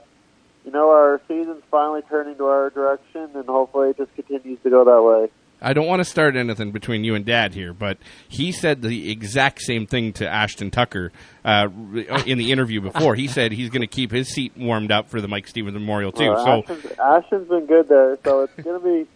you 0.65 0.71
know, 0.71 0.89
our 0.89 1.21
season's 1.27 1.63
finally 1.69 2.01
turning 2.09 2.35
to 2.37 2.45
our 2.45 2.71
direction, 2.71 3.29
and 3.35 3.45
hopefully 3.45 3.91
it 3.91 3.97
just 3.97 4.13
continues 4.15 4.59
to 4.63 4.69
go 4.69 4.83
that 4.83 5.01
way. 5.03 5.31
I 5.61 5.73
don't 5.73 5.87
want 5.87 6.01
to 6.01 6.05
start 6.05 6.35
anything 6.35 6.71
between 6.71 7.03
you 7.03 7.15
and 7.15 7.23
Dad 7.23 7.53
here, 7.53 7.71
but 7.71 7.97
he 8.27 8.51
said 8.51 8.81
the 8.81 9.11
exact 9.11 9.61
same 9.61 9.87
thing 9.87 10.11
to 10.13 10.27
Ashton 10.27 10.69
Tucker 10.69 11.11
uh, 11.45 11.69
in 12.25 12.37
the 12.37 12.51
interview 12.51 12.81
before. 12.81 13.15
He 13.15 13.27
said 13.27 13.51
he's 13.51 13.69
going 13.69 13.81
to 13.81 13.87
keep 13.87 14.11
his 14.11 14.27
seat 14.27 14.57
warmed 14.57 14.91
up 14.91 15.09
for 15.09 15.21
the 15.21 15.27
Mike 15.27 15.47
Stevens 15.47 15.75
Memorial 15.75 16.11
too. 16.11 16.25
So 16.25 16.59
Ashton's, 16.59 16.85
Ashton's 16.99 17.47
been 17.47 17.65
good 17.67 17.87
there, 17.87 18.17
so 18.23 18.41
it's 18.41 18.53
going 18.61 18.81
to 18.81 18.85
be 18.85 19.09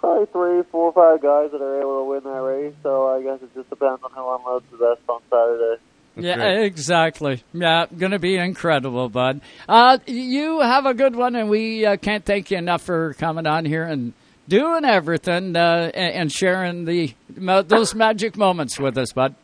probably 0.00 0.26
three, 0.26 0.62
four, 0.70 0.92
five 0.92 1.22
guys 1.22 1.50
that 1.52 1.62
are 1.62 1.80
able 1.80 2.00
to 2.00 2.04
win 2.04 2.24
that 2.24 2.42
race. 2.42 2.74
So 2.82 3.08
I 3.08 3.22
guess 3.22 3.40
it 3.42 3.54
just 3.54 3.70
depends 3.70 4.02
on 4.02 4.10
who 4.10 4.34
unloads 4.34 4.66
the 4.70 4.76
best 4.76 5.00
on 5.08 5.22
Saturday. 5.30 5.80
Yeah, 6.16 6.60
exactly. 6.60 7.42
Yeah, 7.52 7.86
going 7.96 8.12
to 8.12 8.18
be 8.18 8.36
incredible, 8.36 9.08
bud. 9.08 9.40
Uh, 9.68 9.98
you 10.06 10.60
have 10.60 10.86
a 10.86 10.94
good 10.94 11.16
one, 11.16 11.36
and 11.36 11.48
we 11.48 11.84
uh, 11.84 11.96
can't 11.96 12.24
thank 12.24 12.50
you 12.50 12.58
enough 12.58 12.82
for 12.82 13.14
coming 13.14 13.46
on 13.46 13.64
here 13.64 13.84
and 13.84 14.12
doing 14.48 14.84
everything 14.84 15.56
uh, 15.56 15.90
and, 15.94 16.14
and 16.14 16.32
sharing 16.32 16.84
the 16.84 17.14
those 17.36 17.94
magic 17.94 18.36
moments 18.36 18.78
with 18.78 18.96
us, 18.98 19.12
bud. 19.12 19.34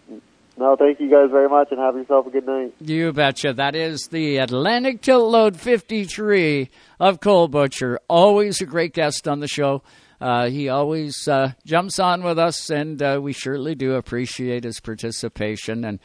No, 0.56 0.76
thank 0.76 1.00
you 1.00 1.10
guys 1.10 1.30
very 1.30 1.48
much, 1.48 1.68
and 1.70 1.80
have 1.80 1.94
yourself 1.94 2.26
a 2.26 2.30
good 2.30 2.46
night. 2.46 2.74
You 2.80 3.12
betcha. 3.12 3.54
That 3.54 3.74
is 3.74 4.08
the 4.08 4.36
Atlantic 4.36 5.00
Tilt 5.00 5.30
Load 5.30 5.58
53 5.58 6.68
of 7.00 7.20
Cole 7.20 7.48
Butcher. 7.48 7.98
Always 8.08 8.60
a 8.60 8.66
great 8.66 8.92
guest 8.92 9.26
on 9.26 9.40
the 9.40 9.48
show. 9.48 9.82
Uh, 10.20 10.50
he 10.50 10.68
always 10.68 11.26
uh, 11.26 11.52
jumps 11.64 11.98
on 11.98 12.22
with 12.22 12.38
us, 12.38 12.68
and 12.68 13.00
uh, 13.02 13.18
we 13.22 13.32
surely 13.32 13.74
do 13.74 13.94
appreciate 13.94 14.64
his 14.64 14.80
participation. 14.80 15.82
And 15.82 15.98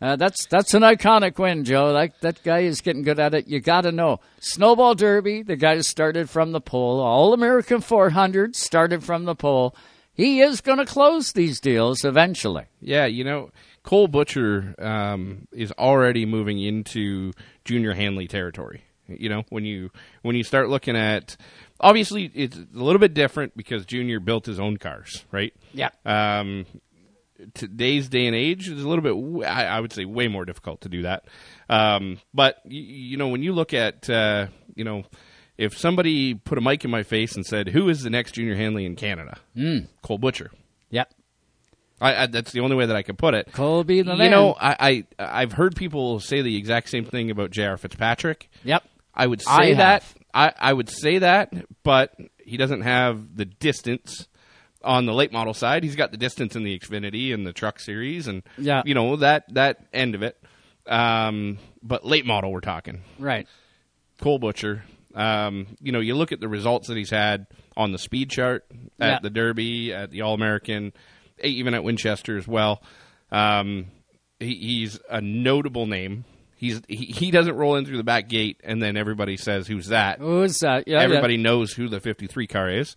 uh, 0.00 0.16
that's 0.16 0.46
that's 0.46 0.74
an 0.74 0.82
iconic 0.82 1.38
win, 1.38 1.64
Joe. 1.64 1.92
Like 1.92 2.18
that 2.20 2.42
guy 2.42 2.60
is 2.60 2.80
getting 2.80 3.02
good 3.02 3.20
at 3.20 3.34
it. 3.34 3.48
You 3.48 3.60
got 3.60 3.82
to 3.82 3.92
know 3.92 4.20
Snowball 4.40 4.94
Derby. 4.94 5.42
The 5.42 5.56
guy 5.56 5.80
started 5.80 6.30
from 6.30 6.52
the 6.52 6.60
pole. 6.60 7.00
All 7.00 7.32
American 7.34 7.80
400 7.80 8.56
started 8.56 9.04
from 9.04 9.24
the 9.24 9.34
pole. 9.34 9.74
He 10.12 10.40
is 10.40 10.60
going 10.60 10.78
to 10.78 10.86
close 10.86 11.32
these 11.32 11.60
deals 11.60 12.04
eventually. 12.04 12.64
Yeah, 12.80 13.06
you 13.06 13.24
know, 13.24 13.50
Cole 13.82 14.08
Butcher 14.08 14.74
um, 14.78 15.46
is 15.52 15.72
already 15.72 16.26
moving 16.26 16.60
into 16.60 17.32
junior 17.64 17.94
Hanley 17.94 18.26
territory. 18.26 18.82
You 19.06 19.28
know, 19.28 19.44
when 19.48 19.64
you 19.64 19.90
when 20.22 20.36
you 20.36 20.44
start 20.44 20.68
looking 20.68 20.96
at 20.96 21.36
obviously 21.80 22.30
it's 22.34 22.56
a 22.56 22.66
little 22.72 23.00
bit 23.00 23.14
different 23.14 23.56
because 23.56 23.84
Junior 23.84 24.20
built 24.20 24.46
his 24.46 24.60
own 24.60 24.76
cars, 24.76 25.24
right? 25.32 25.52
Yeah. 25.72 25.90
Um, 26.04 26.66
today's 27.54 28.08
day 28.08 28.26
and 28.26 28.34
age 28.36 28.68
is 28.68 28.82
a 28.82 28.88
little 28.88 29.02
bit, 29.02 29.46
I, 29.46 29.66
I 29.66 29.80
would 29.80 29.92
say, 29.92 30.04
way 30.04 30.28
more 30.28 30.44
difficult 30.44 30.82
to 30.82 30.88
do 30.88 31.02
that. 31.02 31.24
Um, 31.68 32.20
but 32.34 32.56
you, 32.64 32.80
you 32.80 33.16
know, 33.16 33.28
when 33.28 33.42
you 33.42 33.52
look 33.52 33.74
at, 33.74 34.08
uh, 34.10 34.48
you 34.74 34.84
know, 34.84 35.04
if 35.58 35.76
somebody 35.76 36.34
put 36.34 36.58
a 36.58 36.60
mic 36.60 36.84
in 36.84 36.90
my 36.90 37.02
face 37.02 37.36
and 37.36 37.44
said, 37.44 37.68
"Who 37.68 37.88
is 37.88 38.02
the 38.02 38.10
next 38.10 38.32
Junior 38.32 38.56
Hanley 38.56 38.86
in 38.86 38.96
Canada?" 38.96 39.38
Mm. 39.56 39.88
Cole 40.02 40.18
Butcher. 40.18 40.50
Yep. 40.90 41.12
I, 42.00 42.22
I, 42.22 42.26
that's 42.26 42.52
the 42.52 42.60
only 42.60 42.76
way 42.76 42.86
that 42.86 42.96
I 42.96 43.02
can 43.02 43.16
put 43.16 43.34
it. 43.34 43.52
Cole 43.52 43.84
be 43.84 44.00
the 44.00 44.12
you 44.12 44.18
man. 44.18 44.30
know, 44.30 44.56
I, 44.58 45.04
I 45.18 45.42
I've 45.42 45.52
heard 45.52 45.76
people 45.76 46.18
say 46.18 46.40
the 46.40 46.56
exact 46.56 46.88
same 46.88 47.04
thing 47.04 47.30
about 47.30 47.50
J.R. 47.50 47.76
Fitzpatrick. 47.76 48.48
Yep. 48.64 48.84
I 49.14 49.26
would 49.26 49.42
say 49.42 49.74
that. 49.74 50.04
I, 50.32 50.52
I 50.58 50.72
would 50.72 50.88
say 50.88 51.18
that, 51.18 51.52
but 51.82 52.14
he 52.38 52.56
doesn't 52.56 52.82
have 52.82 53.36
the 53.36 53.44
distance 53.44 54.28
on 54.82 55.06
the 55.06 55.12
late 55.12 55.32
model 55.32 55.54
side. 55.54 55.82
He's 55.84 55.96
got 55.96 56.10
the 56.10 56.16
distance 56.16 56.56
in 56.56 56.62
the 56.62 56.78
Xfinity 56.78 57.32
and 57.34 57.46
the 57.46 57.52
Truck 57.52 57.78
Series, 57.80 58.26
and 58.26 58.42
Yeah. 58.58 58.82
you 58.84 58.94
know 58.94 59.16
that 59.16 59.44
that 59.54 59.86
end 59.92 60.14
of 60.14 60.22
it. 60.22 60.36
Um, 60.86 61.58
but 61.82 62.04
late 62.04 62.26
model, 62.26 62.50
we're 62.52 62.60
talking 62.60 63.02
Right. 63.18 63.46
Cole 64.20 64.38
Butcher. 64.38 64.82
Um, 65.14 65.66
you 65.80 65.92
know, 65.92 66.00
you 66.00 66.14
look 66.14 66.32
at 66.32 66.40
the 66.40 66.48
results 66.48 66.88
that 66.88 66.96
he's 66.96 67.10
had 67.10 67.46
on 67.76 67.92
the 67.92 67.98
speed 67.98 68.30
chart 68.30 68.64
at 68.98 69.08
Yeah. 69.08 69.18
the 69.22 69.30
Derby, 69.30 69.92
at 69.92 70.10
the 70.10 70.22
All 70.22 70.34
American, 70.34 70.92
even 71.42 71.74
at 71.74 71.82
Winchester 71.84 72.36
as 72.38 72.46
well. 72.48 72.82
Um, 73.30 73.86
he, 74.38 74.54
he's 74.54 74.98
a 75.10 75.20
notable 75.20 75.86
name. 75.86 76.24
He's 76.56 76.82
he, 76.88 76.96
he 77.06 77.30
doesn't 77.30 77.54
roll 77.56 77.76
in 77.76 77.86
through 77.86 77.96
the 77.96 78.04
back 78.04 78.28
gate 78.28 78.60
and 78.62 78.82
then 78.82 78.96
everybody 78.96 79.36
says 79.36 79.66
who's 79.66 79.86
that. 79.88 80.18
Who's 80.18 80.58
that? 80.58 80.86
Yeah, 80.86 81.00
everybody 81.00 81.36
knows 81.38 81.72
who 81.72 81.88
the 81.88 82.00
53 82.00 82.46
car 82.46 82.68
is. 82.68 82.96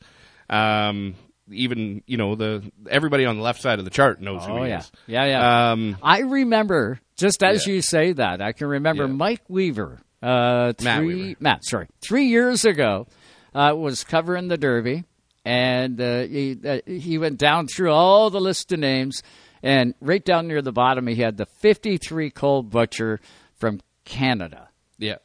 Um, 0.49 1.15
even 1.51 2.01
you 2.07 2.17
know 2.17 2.35
the 2.35 2.63
everybody 2.89 3.25
on 3.25 3.35
the 3.37 3.41
left 3.43 3.61
side 3.61 3.79
of 3.79 3.85
the 3.85 3.91
chart 3.91 4.21
knows 4.21 4.45
who 4.45 4.53
Oh 4.53 4.63
he 4.63 4.69
yeah, 4.69 4.79
is. 4.79 4.91
yeah, 5.07 5.25
yeah. 5.25 5.71
Um, 5.71 5.97
I 6.01 6.19
remember 6.21 6.99
just 7.17 7.43
as 7.43 7.67
Yeah. 7.67 7.73
you 7.75 7.81
say 7.81 8.13
that. 8.13 8.41
I 8.41 8.51
can 8.53 8.67
remember 8.67 9.03
Yeah. 9.05 9.11
Mike 9.13 9.41
Weaver. 9.49 9.99
Uh, 10.21 10.71
three, 10.73 10.85
Matt 10.85 11.03
Weaver. 11.03 11.37
Matt, 11.41 11.65
sorry, 11.65 11.87
three 12.01 12.25
years 12.27 12.63
ago, 12.63 13.07
uh, 13.53 13.73
was 13.75 14.05
covering 14.05 14.47
the 14.47 14.57
Derby, 14.57 15.03
and 15.43 15.99
uh, 15.99 16.21
he 16.23 16.57
uh, 16.65 16.79
he 16.85 17.17
went 17.17 17.37
down 17.39 17.67
through 17.67 17.91
all 17.91 18.29
the 18.29 18.39
list 18.39 18.71
of 18.71 18.79
names, 18.79 19.21
and 19.61 19.93
right 19.99 20.23
down 20.23 20.47
near 20.47 20.61
the 20.61 20.71
bottom, 20.71 21.07
he 21.07 21.15
had 21.15 21.35
the 21.35 21.45
fifty-three 21.45 22.29
Cole 22.29 22.63
Butcher 22.63 23.19
from 23.55 23.81
Canada. 24.05 24.69
yeah. 24.97 25.15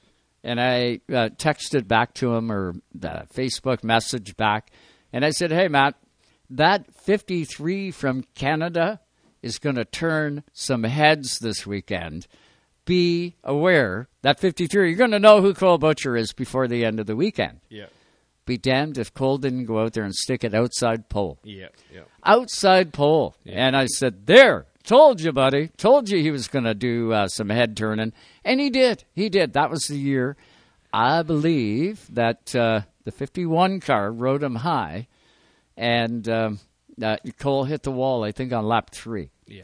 And 0.44 0.60
I 0.60 1.00
uh, 1.08 1.30
texted 1.36 1.88
back 1.88 2.14
to 2.14 2.32
him 2.34 2.50
or 2.50 2.74
the 2.94 3.26
Facebook 3.34 3.82
message 3.84 4.36
back, 4.36 4.70
and 5.12 5.24
I 5.24 5.30
said, 5.30 5.50
"Hey, 5.52 5.66
Matt, 5.68 5.94
that 6.50 6.92
53 6.94 7.90
from 7.90 8.24
Canada 8.34 9.00
is 9.42 9.58
going 9.58 9.76
to 9.76 9.84
turn 9.84 10.42
some 10.52 10.84
heads 10.84 11.38
this 11.40 11.66
weekend. 11.66 12.26
Be 12.84 13.36
aware 13.44 14.08
that 14.22 14.40
53. 14.40 14.88
You're 14.88 14.96
going 14.98 15.10
to 15.10 15.18
know 15.18 15.42
who 15.42 15.52
Cole 15.54 15.78
Butcher 15.78 16.16
is 16.16 16.32
before 16.32 16.66
the 16.66 16.84
end 16.84 16.98
of 17.00 17.06
the 17.06 17.16
weekend. 17.16 17.60
Yeah. 17.68 17.86
Be 18.46 18.56
damned 18.56 18.96
if 18.96 19.12
Cole 19.12 19.36
didn't 19.36 19.66
go 19.66 19.80
out 19.80 19.92
there 19.92 20.04
and 20.04 20.14
stick 20.14 20.42
it 20.42 20.54
outside 20.54 21.10
pole, 21.10 21.38
Yeah. 21.44 21.68
Yeah. 21.92 22.02
outside 22.24 22.94
pole. 22.94 23.36
And 23.44 23.76
I 23.76 23.86
said, 23.86 24.26
"There." 24.26 24.64
Told 24.84 25.20
you, 25.20 25.32
buddy. 25.32 25.68
Told 25.76 26.08
you 26.08 26.22
he 26.22 26.30
was 26.30 26.48
going 26.48 26.64
to 26.64 26.72
do 26.74 27.12
uh, 27.12 27.28
some 27.28 27.50
head 27.50 27.76
turning, 27.76 28.14
and 28.42 28.58
he 28.58 28.70
did. 28.70 29.04
He 29.14 29.28
did. 29.28 29.52
That 29.52 29.68
was 29.70 29.82
the 29.82 29.98
year, 29.98 30.34
I 30.94 31.20
believe, 31.22 32.06
that 32.14 32.56
uh, 32.56 32.82
the 33.04 33.12
51 33.12 33.80
car 33.80 34.10
rode 34.10 34.42
him 34.42 34.54
high, 34.54 35.08
and 35.78 36.28
um, 36.28 36.58
uh, 37.02 37.16
Cole 37.38 37.64
hit 37.64 37.82
the 37.84 37.92
wall. 37.92 38.24
I 38.24 38.32
think 38.32 38.52
on 38.52 38.66
lap 38.66 38.90
three. 38.90 39.30
Yeah. 39.46 39.62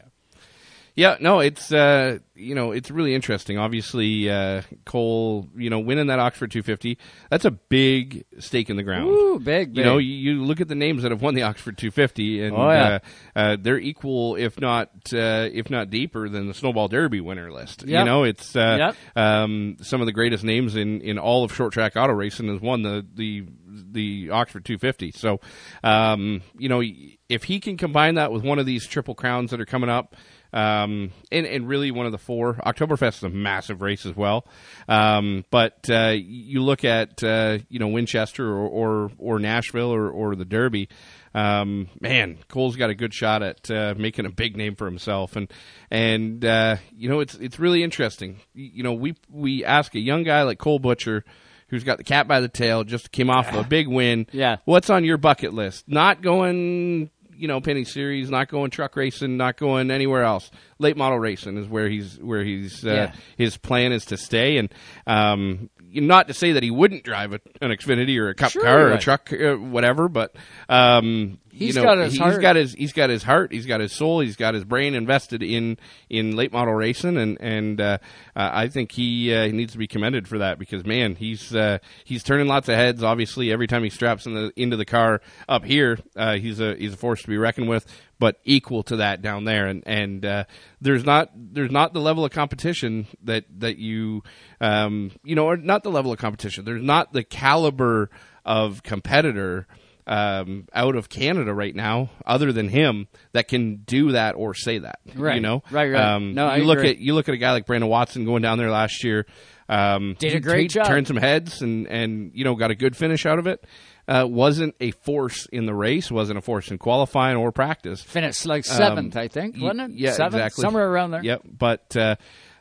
Yeah, 0.97 1.17
no, 1.19 1.41
it's 1.41 1.73
uh, 1.73 2.19
you 2.37 2.55
know 2.55 2.71
it's 2.71 2.89
really 2.89 3.17
interesting. 3.17 3.59
Obviously, 3.59 4.31
uh, 4.31 4.63
Cole, 4.85 5.49
you 5.57 5.69
know, 5.69 5.81
winning 5.81 6.07
that 6.07 6.21
Oxford 6.21 6.53
250, 6.53 6.99
that's 7.31 7.45
a 7.45 7.51
big 7.51 8.25
stake 8.39 8.71
in 8.71 8.77
the 8.77 8.85
ground. 8.85 9.09
Ooh, 9.11 9.41
big, 9.41 9.71
big. 9.75 9.79
You 9.79 9.83
know, 9.83 9.99
you, 9.99 10.15
you 10.37 10.45
look 10.45 10.61
at 10.61 10.69
the 10.69 10.77
names 10.77 11.03
that 11.03 11.11
have 11.11 11.21
won 11.21 11.35
the 11.35 11.43
Oxford 11.43 11.79
250, 11.79 12.45
and 12.45 12.57
Oh, 12.57 12.71
yeah. 12.71 12.99
uh, 13.35 13.39
uh, 13.39 13.57
they're 13.61 13.81
equal, 13.81 14.37
if 14.37 14.61
not 14.61 14.89
uh, 15.13 15.49
if 15.53 15.69
not 15.69 15.91
deeper, 15.91 16.29
than 16.29 16.47
the 16.47 16.55
Snowball 16.55 16.87
Derby 16.87 17.21
winner 17.21 17.51
list. 17.51 17.85
You 17.89 18.05
know, 18.05 18.23
it's 18.23 18.55
uh, 18.55 18.95
Yep. 19.17 19.17
um, 19.17 19.77
some 19.83 20.01
of 20.01 20.07
the 20.07 20.13
greatest 20.13 20.45
names 20.45 20.77
in, 20.77 21.01
in 21.01 21.19
all 21.19 21.43
of 21.43 21.53
short 21.53 21.73
track 21.73 21.97
auto 21.97 22.13
racing 22.13 22.47
has 22.47 22.61
won 22.61 22.83
the 22.83 23.05
the 23.17 23.45
the 23.75 24.31
Oxford 24.31 24.65
250. 24.65 25.13
So, 25.13 25.41
um, 25.83 26.43
you 26.59 26.69
know, 26.69 26.83
if 27.29 27.45
he 27.45 27.61
can 27.61 27.77
combine 27.77 28.15
that 28.15 28.31
with 28.33 28.43
one 28.43 28.59
of 28.59 28.67
these 28.67 28.87
triple 28.87 29.15
crowns 29.15 29.51
that 29.51 29.61
are 29.61 29.67
coming 29.67 29.91
up. 29.91 30.15
um, 30.55 31.11
and, 31.33 31.47
and 31.47 31.69
really 31.69 31.91
one 31.91 32.07
of 32.07 32.13
the 32.13 32.19
four. 32.19 32.55
Oktoberfest 32.55 33.17
is 33.17 33.23
a 33.25 33.29
massive 33.29 33.83
race 33.83 34.07
as 34.07 34.15
well. 34.15 34.47
Um, 34.89 35.45
but 35.51 35.91
uh, 35.91 36.15
you 36.17 36.63
look 36.63 36.85
at 36.85 37.23
uh, 37.25 37.59
you 37.69 37.81
know 37.81 37.89
Winchester 37.89 38.49
or 38.49 38.69
or, 38.69 39.11
or 39.19 39.39
Nashville 39.41 39.93
or, 39.93 40.09
or 40.09 40.37
the 40.37 40.45
Derby. 40.45 40.89
Um, 41.35 41.89
man, 42.01 42.39
Cole's 42.47 42.77
got 42.77 42.91
a 42.91 42.95
good 42.95 43.13
shot 43.13 43.43
at 43.43 43.69
uh, 43.69 43.95
making 43.99 44.27
a 44.27 44.31
big 44.31 44.57
name 44.57 44.77
for 44.77 44.87
himself, 44.87 45.35
and 45.35 45.53
and 45.91 46.45
uh, 46.45 46.77
you 46.97 47.09
know 47.09 47.19
it's 47.19 47.35
it's 47.35 47.59
really 47.59 47.83
interesting. 47.83 48.39
You 48.55 48.85
know, 48.85 48.93
we 48.93 49.17
we 49.29 49.65
ask 49.65 49.93
a 49.97 50.01
young 50.01 50.23
guy 50.23 50.45
like 50.45 50.59
Cole 50.59 50.79
Butcher, 50.79 51.25
who's 51.69 51.85
got 51.85 51.99
the 51.99 52.05
cat 52.05 52.27
by 52.29 52.41
the 52.41 52.49
tail, 52.49 52.85
just 52.85 53.11
came 53.13 53.31
off 53.31 53.49
of 53.53 53.65
a 53.67 53.69
big 53.69 53.89
win. 53.89 54.27
Yeah, 54.33 54.57
what's 54.65 54.91
on 54.91 55.05
your 55.05 55.17
bucket 55.17 55.53
list? 55.55 55.85
Not 55.89 56.23
going 56.23 57.11
you 57.37 57.49
know 57.49 57.61
Pinty's 57.61 57.93
series, 57.93 58.31
not 58.31 58.49
going 58.49 58.71
truck 58.71 58.95
racing, 58.97 59.37
not 59.37 59.57
going 59.57 59.91
anywhere 59.91 60.23
else. 60.23 60.51
Late 60.79 60.97
model 60.97 61.19
racing 61.19 61.57
is 61.57 61.67
where 61.69 61.89
he's 61.89 62.17
where 62.21 62.45
he's 62.45 62.85
uh, 62.87 62.91
Yeah. 62.91 63.13
his 63.37 63.57
plan 63.57 63.93
is 63.93 64.05
to 64.07 64.17
stay. 64.17 64.57
And 64.57 64.73
um, 65.07 65.69
not 65.81 66.29
to 66.29 66.35
say 66.35 66.53
that 66.53 66.63
he 66.63 66.71
wouldn't 66.71 67.03
drive 67.05 67.33
a, 67.33 67.41
an 67.61 67.71
Xfinity 67.71 68.19
or 68.19 68.29
a 68.29 68.35
Cup 68.35 68.53
Sure 68.53 68.63
car 68.63 68.81
or 68.89 68.93
a 68.93 68.99
truck, 68.99 69.33
uh, 69.33 69.55
whatever. 69.55 70.09
But 70.09 70.37
um, 70.69 71.39
He's 71.57 71.77
you 71.77 71.83
know, 71.83 71.89
got 71.89 71.99
his 71.99 72.13
he's 72.15 72.21
heart. 72.21 72.41
got 72.43 72.57
his 72.57 72.75
he's 72.75 72.93
got 72.93 73.11
his 73.11 73.23
heart, 73.23 73.53
he's 73.53 73.65
got 73.67 73.81
his 73.81 73.93
soul, 73.93 74.19
he's 74.19 74.35
got 74.35 74.55
his 74.55 74.65
brain 74.65 74.95
invested 74.95 75.41
in 75.41 75.79
in 76.11 76.35
late 76.35 76.53
model 76.53 76.75
racing, 76.75 77.17
and 77.17 77.41
and 77.41 77.81
uh, 77.81 77.99
uh, 78.35 78.51
I 78.53 78.67
think 78.69 78.91
he 78.91 79.33
uh, 79.33 79.47
he 79.47 79.53
needs 79.53 79.71
to 79.73 79.79
be 79.79 79.87
commended 79.87 80.27
for 80.27 80.39
that 80.39 80.59
because 80.59 80.85
man, 80.85 81.15
he's 81.15 81.55
uh, 81.55 81.79
he's 82.03 82.25
turning 82.25 82.49
lots 82.49 82.69
of 82.69 82.75
heads. 82.75 83.05
Obviously, 83.05 83.53
every 83.53 83.69
time 83.69 83.85
he 83.85 83.91
straps 83.91 84.27
in 84.27 84.35
the, 84.35 84.53
into 84.57 84.77
the 84.77 84.85
car 84.85 85.21
up 85.49 85.65
here, 85.65 85.97
uh, 86.17 86.35
he's 86.35 86.59
a 86.59 86.75
he's 86.75 86.95
a 86.95 86.97
force 86.97 87.23
to 87.23 87.29
be 87.29 87.39
reckoned 87.39 87.69
with. 87.69 87.87
But 88.19 88.41
equal 88.45 88.83
to 88.85 88.97
that 88.97 89.23
down 89.23 89.45
there, 89.45 89.67
and 89.67 89.85
and 89.87 90.27
uh, 90.27 90.45
there's 90.81 91.05
not 91.05 91.31
there's 91.37 91.71
not 91.71 91.93
the 91.93 92.01
level 92.01 92.25
of 92.25 92.33
competition 92.33 93.07
that 93.23 93.45
that 93.61 93.79
you 93.79 94.25
um, 94.61 95.13
you 95.23 95.37
know, 95.37 95.47
or 95.47 95.57
not 95.57 95.85
the 95.85 95.91
level 95.91 96.13
of 96.13 96.19
competition. 96.19 96.65
There's 96.65 96.83
not 96.83 97.13
the 97.13 97.23
caliber 97.23 98.11
of 98.45 98.83
competitor 98.83 99.69
um, 100.07 100.67
out 100.75 100.97
of 100.97 101.09
Canada 101.09 101.53
right 101.55 101.75
now, 101.75 102.11
other 102.27 102.53
than 102.53 102.69
him, 102.69 103.09
that 103.33 103.49
can 103.49 103.77
do 103.87 104.13
that 104.13 104.35
or 104.35 104.55
say 104.55 104.79
that. 104.79 105.01
Right. 105.15 105.37
You 105.37 105.41
know, 105.41 105.63
Right, 105.71 105.91
right. 105.91 106.01
Um, 106.15 106.35
No, 106.35 106.47
I 106.47 106.59
you 106.59 106.65
look 106.65 106.79
agree. 106.79 106.91
at 106.91 106.99
you 106.99 107.15
look 107.15 107.29
at 107.29 107.35
a 107.35 107.39
guy 107.39 107.53
like 107.53 107.67
Brandon 107.67 107.89
Watson 107.89 108.25
going 108.25 108.43
down 108.43 108.59
there 108.59 108.71
last 108.71 109.03
year. 109.03 109.27
Um, 109.69 110.15
Did 110.19 110.35
a 110.35 110.41
great 110.41 110.63
he 110.63 110.69
job. 110.69 110.87
Turned 110.87 111.07
some 111.07 111.17
heads 111.17 111.63
and 111.63 111.87
and 111.87 112.33
you 112.35 112.45
know 112.45 112.55
got 112.55 112.71
a 112.71 112.75
good 112.75 112.97
finish 112.97 113.25
out 113.25 113.39
of 113.39 113.47
it. 113.47 113.65
Uh, 114.07 114.27
wasn't 114.29 114.75
a 114.81 114.91
force 114.91 115.47
in 115.51 115.65
the 115.65 115.73
race. 115.75 116.11
Wasn't 116.11 116.39
a 116.39 116.43
force 116.43 116.71
in 116.71 116.77
qualifying 116.77 117.39
or 117.39 117.51
practice. 117.51 118.03
Finished 118.03 118.45
like 118.45 118.69
Um, 118.71 118.77
seventh, 118.77 119.17
I 119.17 119.29
think, 119.29 119.57
wasn't 119.59 119.93
it? 119.93 119.99
Yeah, 119.99 120.13
Seventh? 120.13 120.35
exactly. 120.35 120.61
Somewhere 120.61 120.91
around 120.91 121.13
there. 121.13 121.25
Yep. 121.25 121.43
But 121.59 121.97
uh, 121.97 122.17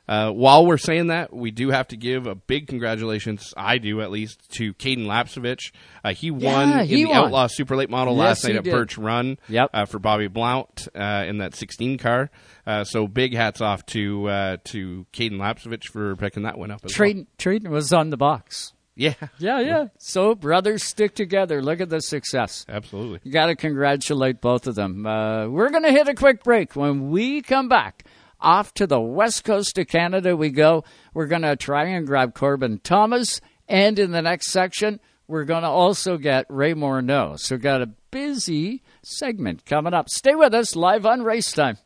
uh, 0.07 0.31
while 0.31 0.65
we're 0.65 0.77
saying 0.77 1.07
that, 1.07 1.33
we 1.33 1.51
do 1.51 1.69
have 1.69 1.87
to 1.89 1.97
give 1.97 2.27
a 2.27 2.35
big 2.35 2.67
congratulations. 2.67 3.53
I 3.55 3.77
do 3.77 4.01
at 4.01 4.11
least 4.11 4.51
to 4.57 4.73
Kaden 4.73 5.05
Lapcevich. 5.05 5.71
Uh, 6.03 6.13
he 6.13 6.29
won 6.31 6.69
Yeah, 6.69 6.81
in 6.81 6.87
the 6.87 7.05
won. 7.05 7.17
Outlaw 7.17 7.47
Super 7.47 7.75
Late 7.75 7.89
Model 7.89 8.15
Yes, 8.15 8.19
last 8.19 8.43
night 8.43 8.55
at 8.57 8.63
did. 8.65 8.71
Birch 8.71 8.97
Run. 8.97 9.37
Yep. 9.47 9.69
Uh, 9.73 9.85
for 9.85 9.99
Bobby 9.99 10.27
Blount 10.27 10.87
uh, 10.95 11.23
in 11.27 11.37
that 11.37 11.55
16 11.55 11.97
car. 11.97 12.29
Uh, 12.67 12.83
so 12.83 13.07
big 13.07 13.33
hats 13.33 13.61
off 13.61 13.85
to 13.87 14.27
uh, 14.29 14.57
to 14.65 15.05
Kaden 15.13 15.37
Lapcevich 15.37 15.85
for 15.85 16.15
picking 16.17 16.43
that 16.43 16.57
one 16.57 16.71
up. 16.71 16.81
Well. 16.83 16.89
Treyten 17.37 17.67
was 17.69 17.91
on 17.93 18.09
the 18.09 18.17
box. 18.17 18.73
Yeah. 18.95 19.15
Yeah, 19.39 19.59
yeah. 19.59 19.85
So 19.97 20.35
brothers 20.35 20.83
stick 20.83 21.15
together. 21.15 21.61
Look 21.63 21.81
at 21.81 21.89
the 21.89 21.99
success. 21.99 22.63
Absolutely. 22.69 23.19
You 23.23 23.31
got 23.31 23.47
to 23.47 23.55
congratulate 23.55 24.39
both 24.39 24.67
of 24.67 24.75
them. 24.75 25.05
Uh, 25.07 25.47
we're 25.47 25.69
going 25.71 25.83
to 25.83 25.91
hit 25.91 26.07
a 26.07 26.13
quick 26.13 26.43
break. 26.43 26.75
When 26.75 27.09
we 27.09 27.41
come 27.41 27.67
back, 27.69 28.03
off 28.43 28.73
to 28.75 28.86
the 28.86 29.01
west 29.01 29.43
coast 29.43 29.77
of 29.77 29.88
Canada 29.88 30.36
we 30.36 30.49
go. 30.49 30.84
We're 31.13 31.27
going 31.27 31.41
to 31.41 31.56
try 31.56 31.86
and 31.86 32.06
grab 32.06 32.36
Corbin 32.36 32.79
Thomas. 32.84 33.41
And 33.67 33.97
in 33.97 34.12
the 34.12 34.21
next 34.21 34.51
section, 34.51 34.99
we're 35.27 35.45
going 35.45 35.63
to 35.63 35.69
also 35.69 36.17
get 36.17 36.45
Ray 36.49 36.73
Morneau. 36.73 37.39
So, 37.39 37.58
got 37.58 37.82
a 37.82 37.88
busy 38.12 38.84
segment 39.01 39.65
coming 39.65 39.93
up. 39.93 40.10
Stay 40.10 40.36
with 40.36 40.53
us 40.53 40.75
live 40.75 41.06
on 41.06 41.23
Race 41.23 41.51
Time. 41.51 41.77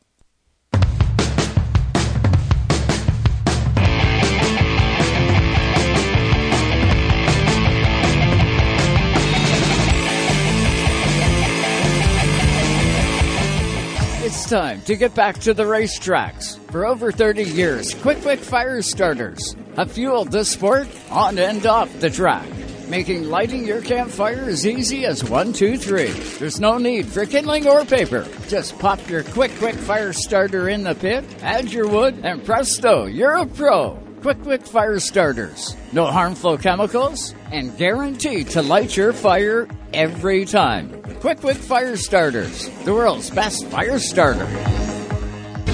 Time 14.48 14.80
to 14.84 14.96
get 14.96 15.14
back 15.14 15.38
to 15.40 15.54
the 15.54 15.64
racetracks. 15.64 16.58
For 16.72 16.86
over 16.86 17.12
30 17.12 17.44
years, 17.44 17.94
Quick 17.96 18.22
Quick 18.22 18.40
Fire 18.40 18.82
Starters 18.82 19.58
have 19.76 19.92
fueled 19.92 20.32
the 20.32 20.46
sport 20.46 20.88
on 21.12 21.38
and 21.38 21.66
off 21.66 21.92
the 22.00 22.10
track, 22.10 22.48
making 22.88 23.26
lighting 23.26 23.68
your 23.68 23.82
campfire 23.82 24.46
as 24.46 24.66
easy 24.66 25.06
as 25.06 25.22
one, 25.22 25.52
two, 25.52 25.78
three. 25.78 26.12
There's 26.40 26.62
no 26.62 26.78
need 26.78 27.08
for 27.08 27.26
kindling 27.26 27.68
or 27.68 27.84
paper. 27.84 28.26
Just 28.48 28.80
pop 28.80 29.06
your 29.10 29.24
Quick 29.24 29.52
Quick 29.58 29.76
Fire 29.76 30.14
Starter 30.14 30.70
in 30.70 30.84
the 30.84 30.96
pit, 30.96 31.26
add 31.42 31.70
your 31.74 31.90
wood, 31.90 32.22
and 32.24 32.42
presto, 32.46 33.06
you're 33.06 33.36
a 33.36 33.46
pro. 33.46 34.07
Quick 34.28 34.44
Quick 34.44 34.66
Fire 34.68 35.00
Starters. 35.00 35.74
No 35.94 36.08
harmful 36.08 36.58
chemicals 36.58 37.34
and 37.54 37.78
guaranteed 37.78 38.50
to 38.50 38.62
light 38.62 38.98
your 38.98 39.14
fire 39.14 39.70
every 39.94 40.44
time. 40.44 41.02
Quick 41.22 41.40
Quick 41.40 41.56
Fire 41.56 41.96
Starters, 41.96 42.68
the 42.84 42.94
world's 42.94 43.30
best 43.30 43.66
fire 43.68 43.98
starter. 43.98 44.46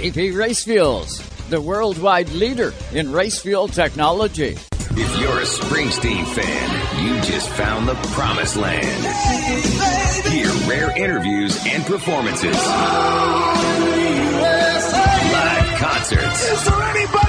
AP 0.00 0.16
Race 0.34 0.64
Fuels, 0.64 1.18
the 1.50 1.60
worldwide 1.60 2.30
leader 2.30 2.72
in 2.92 3.12
race 3.12 3.38
fuel 3.38 3.68
technology. 3.68 4.56
If 4.92 5.20
you're 5.20 5.40
a 5.40 5.44
Springsteen 5.44 6.24
fan, 6.24 7.04
you 7.04 7.20
just 7.20 7.50
found 7.50 7.86
the 7.86 7.94
promised 8.14 8.56
land. 8.56 9.04
Hear 10.26 10.48
rare 10.66 10.96
interviews 10.96 11.62
and 11.66 11.84
performances. 11.84 12.56
Live 15.36 15.78
concerts. 15.78 17.19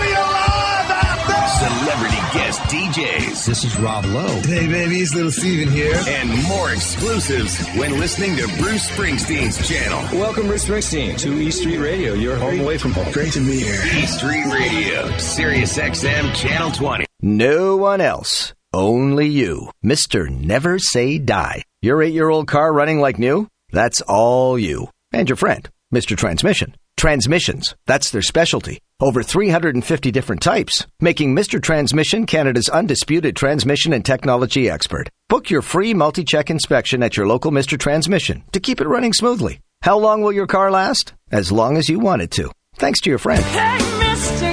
Celebrity 1.61 2.17
guest 2.33 2.59
DJs. 2.61 3.45
This 3.45 3.63
is 3.63 3.77
Rob 3.77 4.03
Lowe. 4.05 4.41
Hey, 4.41 4.65
baby, 4.67 4.95
it's 4.99 5.13
Little 5.13 5.29
Steven 5.29 5.71
here. 5.71 5.93
And 6.07 6.43
more 6.47 6.71
exclusives 6.71 7.63
when 7.75 7.99
listening 7.99 8.35
to 8.37 8.47
Bruce 8.57 8.89
Springsteen's 8.89 9.67
channel. 9.69 9.99
Welcome, 10.19 10.47
Bruce 10.47 10.65
Springsteen, 10.65 11.19
to 11.19 11.39
E 11.39 11.51
Street 11.51 11.77
Radio, 11.77 12.13
your 12.13 12.35
home 12.35 12.61
away 12.61 12.79
from 12.79 12.93
home. 12.93 13.11
Great 13.11 13.33
to 13.33 13.45
be 13.45 13.59
here. 13.59 13.79
E 13.95 14.07
Street 14.07 14.43
Radio, 14.51 15.15
Sirius 15.19 15.77
XM 15.77 16.33
Channel 16.33 16.71
20. 16.71 17.05
No 17.21 17.77
one 17.77 18.01
else. 18.01 18.55
Only 18.73 19.27
you. 19.27 19.69
Mr. 19.85 20.31
Never 20.31 20.79
Say 20.79 21.19
Die. 21.19 21.63
Your 21.83 22.01
eight 22.01 22.13
year 22.15 22.29
old 22.29 22.47
car 22.47 22.73
running 22.73 22.99
like 22.99 23.19
new? 23.19 23.47
That's 23.71 24.01
all 24.01 24.57
you. 24.57 24.87
And 25.13 25.29
your 25.29 25.35
friend, 25.35 25.69
Mr. 25.93 26.17
Transmission. 26.17 26.73
Transmissions. 26.97 27.75
That's 27.85 28.09
their 28.09 28.23
specialty. 28.23 28.79
Over 29.01 29.23
350 29.23 30.11
different 30.11 30.43
types, 30.43 30.85
making 30.99 31.35
Mr. 31.35 31.59
Transmission 31.59 32.27
Canada's 32.27 32.69
undisputed 32.69 33.35
transmission 33.35 33.93
and 33.93 34.05
technology 34.05 34.69
expert. 34.69 35.09
Book 35.27 35.49
your 35.49 35.63
free 35.63 35.95
multi 35.95 36.23
check 36.23 36.51
inspection 36.51 37.01
at 37.01 37.17
your 37.17 37.25
local 37.25 37.51
Mr. 37.51 37.79
Transmission 37.79 38.43
to 38.51 38.59
keep 38.59 38.79
it 38.79 38.87
running 38.87 39.11
smoothly. 39.11 39.59
How 39.81 39.97
long 39.97 40.21
will 40.21 40.31
your 40.31 40.45
car 40.45 40.69
last? 40.69 41.13
As 41.31 41.51
long 41.51 41.77
as 41.77 41.89
you 41.89 41.97
want 41.97 42.21
it 42.21 42.29
to. 42.31 42.51
Thanks 42.75 43.01
to 43.01 43.09
your 43.09 43.17
friend. 43.17 43.43
Hey, 43.43 43.79
Mister, 44.07 44.45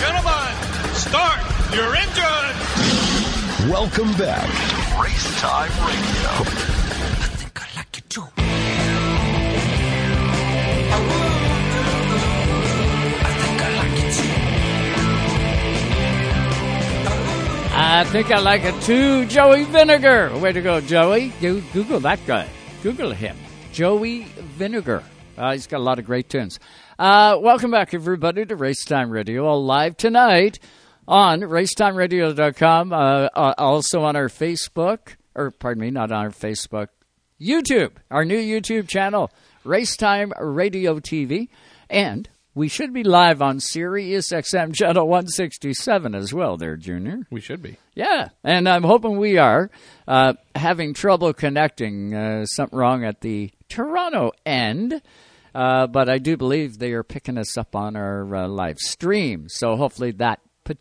Gentlemen, 0.00 0.94
start 0.94 1.40
your 1.72 1.94
engine. 1.94 3.70
Welcome 3.70 4.12
back. 4.14 4.48
Race 5.00 5.40
Time 5.40 5.70
Radio. 5.86 6.79
I 17.82 18.04
think 18.04 18.30
I 18.30 18.38
like 18.40 18.62
it 18.64 18.78
too. 18.82 19.24
Joey 19.26 19.64
Vinegar. 19.64 20.36
Way 20.38 20.52
to 20.52 20.60
go, 20.60 20.80
Joey. 20.82 21.32
Go- 21.40 21.62
Google 21.72 22.00
that 22.00 22.20
guy. 22.26 22.46
Google 22.82 23.10
him. 23.12 23.36
Joey 23.72 24.24
Vinegar. 24.58 25.02
Uh, 25.38 25.52
he's 25.52 25.66
got 25.66 25.78
a 25.78 25.82
lot 25.82 25.98
of 25.98 26.04
great 26.04 26.28
tunes. 26.28 26.58
Uh, 26.98 27.38
welcome 27.40 27.70
back, 27.70 27.94
everybody, 27.94 28.44
to 28.44 28.54
Racetime 28.56 29.10
Radio, 29.10 29.46
all 29.46 29.64
live 29.64 29.96
tonight 29.96 30.58
on 31.08 31.40
racetimeradio.com. 31.40 32.92
Uh, 32.92 32.96
uh, 32.96 33.54
also 33.56 34.02
on 34.02 34.14
our 34.14 34.28
Facebook, 34.28 35.16
or 35.34 35.50
pardon 35.50 35.80
me, 35.80 35.90
not 35.90 36.12
on 36.12 36.24
our 36.26 36.30
Facebook, 36.30 36.88
YouTube, 37.40 37.92
our 38.10 38.26
new 38.26 38.38
YouTube 38.38 38.88
channel, 38.88 39.30
Racetime 39.64 40.32
Radio 40.38 41.00
TV. 41.00 41.48
And 41.88 42.28
we 42.54 42.68
should 42.68 42.92
be 42.92 43.04
live 43.04 43.40
on 43.42 43.60
Sirius 43.60 44.30
XM 44.30 44.74
channel 44.74 45.06
167 45.06 46.14
as 46.14 46.34
well, 46.34 46.56
there, 46.56 46.76
Junior. 46.76 47.20
We 47.30 47.40
should 47.40 47.62
be. 47.62 47.78
Yeah, 47.94 48.30
and 48.42 48.68
I'm 48.68 48.82
hoping 48.82 49.18
we 49.18 49.38
are. 49.38 49.70
Uh, 50.08 50.34
having 50.54 50.94
trouble 50.94 51.32
connecting, 51.32 52.14
uh, 52.14 52.46
something 52.46 52.78
wrong 52.78 53.04
at 53.04 53.20
the 53.20 53.50
Toronto 53.68 54.32
end. 54.44 55.00
Uh, 55.54 55.86
but 55.86 56.08
I 56.08 56.18
do 56.18 56.36
believe 56.36 56.78
they 56.78 56.92
are 56.92 57.02
picking 57.02 57.38
us 57.38 57.56
up 57.56 57.74
on 57.74 57.96
our 57.96 58.34
uh, 58.34 58.48
live 58.48 58.78
stream. 58.78 59.46
So 59.48 59.76
hopefully 59.76 60.12
that 60.12 60.40
pot- 60.64 60.76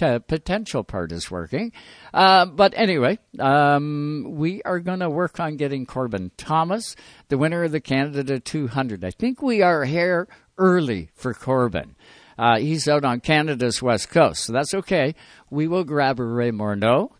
uh, 0.00 0.18
potential 0.20 0.84
part 0.84 1.12
is 1.12 1.30
working. 1.30 1.72
Uh, 2.14 2.46
but 2.46 2.72
anyway, 2.76 3.18
um, 3.38 4.26
we 4.30 4.62
are 4.62 4.78
going 4.78 5.00
to 5.00 5.10
work 5.10 5.40
on 5.40 5.56
getting 5.56 5.86
Corbin 5.86 6.30
Thomas, 6.36 6.94
the 7.28 7.38
winner 7.38 7.64
of 7.64 7.72
the 7.72 7.80
Canada 7.80 8.38
200. 8.38 9.04
I 9.04 9.10
think 9.10 9.42
we 9.42 9.62
are 9.62 9.84
here 9.84 10.28
early 10.62 11.10
for 11.14 11.34
Corbin. 11.34 11.96
Uh, 12.38 12.58
he's 12.58 12.88
out 12.88 13.04
on 13.04 13.20
Canada's 13.20 13.82
west 13.82 14.08
coast, 14.10 14.44
so 14.44 14.52
that's 14.52 14.72
okay. 14.74 15.14
We 15.50 15.68
will 15.68 15.84
grab 15.84 16.18
Ray 16.18 16.50
Morneau, 16.50 17.10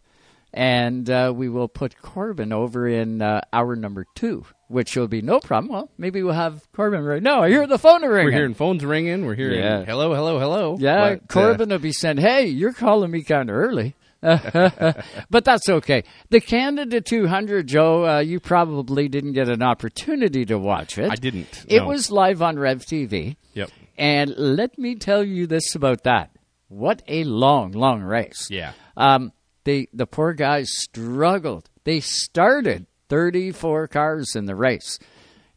and 0.54 1.08
uh, 1.10 1.32
we 1.34 1.48
will 1.48 1.68
put 1.68 2.00
Corbin 2.00 2.52
over 2.52 2.86
in 2.88 3.20
uh, 3.20 3.40
hour 3.52 3.76
number 3.76 4.06
two, 4.14 4.44
which 4.68 4.96
will 4.96 5.08
be 5.08 5.20
no 5.22 5.38
problem. 5.40 5.72
Well, 5.72 5.90
maybe 5.98 6.22
we'll 6.22 6.32
have 6.34 6.62
Corbin 6.72 7.04
right 7.04 7.22
now. 7.22 7.42
I 7.42 7.48
hear 7.50 7.66
the 7.66 7.78
phone 7.78 8.02
ringing. 8.02 8.24
We're 8.26 8.32
hearing 8.32 8.54
phones 8.54 8.84
ringing. 8.84 9.26
We're 9.26 9.34
hearing 9.34 9.58
Yeah. 9.60 9.84
hello, 9.84 10.14
hello, 10.14 10.38
hello. 10.38 10.76
Yeah, 10.78 10.96
But, 11.10 11.18
uh, 11.24 11.26
Corbin 11.28 11.68
will 11.70 11.78
be 11.78 11.92
saying, 11.92 12.18
"Hey, 12.18 12.46
you're 12.46 12.72
calling 12.72 13.10
me 13.10 13.22
kind 13.22 13.50
of 13.50 13.56
early." 13.56 13.94
but 15.30 15.44
that's 15.44 15.68
okay. 15.68 16.04
The 16.30 16.40
Canada 16.40 17.00
200, 17.00 17.66
Joe, 17.66 18.06
uh, 18.06 18.18
you 18.20 18.38
probably 18.40 19.08
didn't 19.08 19.32
get 19.32 19.48
an 19.48 19.62
opportunity 19.62 20.44
to 20.46 20.58
watch 20.58 20.96
it. 20.98 21.10
I 21.10 21.16
didn't, 21.16 21.64
It 21.68 21.80
no. 21.80 21.88
was 21.88 22.10
live 22.10 22.40
on 22.40 22.58
Rev 22.58 22.78
TV. 22.84 23.36
Yep. 23.54 23.70
And 23.98 24.34
let 24.36 24.78
me 24.78 24.94
tell 24.94 25.24
you 25.24 25.46
this 25.46 25.74
about 25.74 26.04
that. 26.04 26.30
What 26.68 27.02
a 27.08 27.24
long, 27.24 27.72
long 27.72 28.02
race. 28.02 28.48
Yeah. 28.50 28.72
Um, 28.96 29.32
they, 29.64 29.88
the 29.92 30.06
poor 30.06 30.32
guys 30.32 30.70
struggled. 30.72 31.68
They 31.84 32.00
started 32.00 32.86
34 33.08 33.88
cars 33.88 34.34
in 34.36 34.46
the 34.46 34.54
race. 34.56 34.98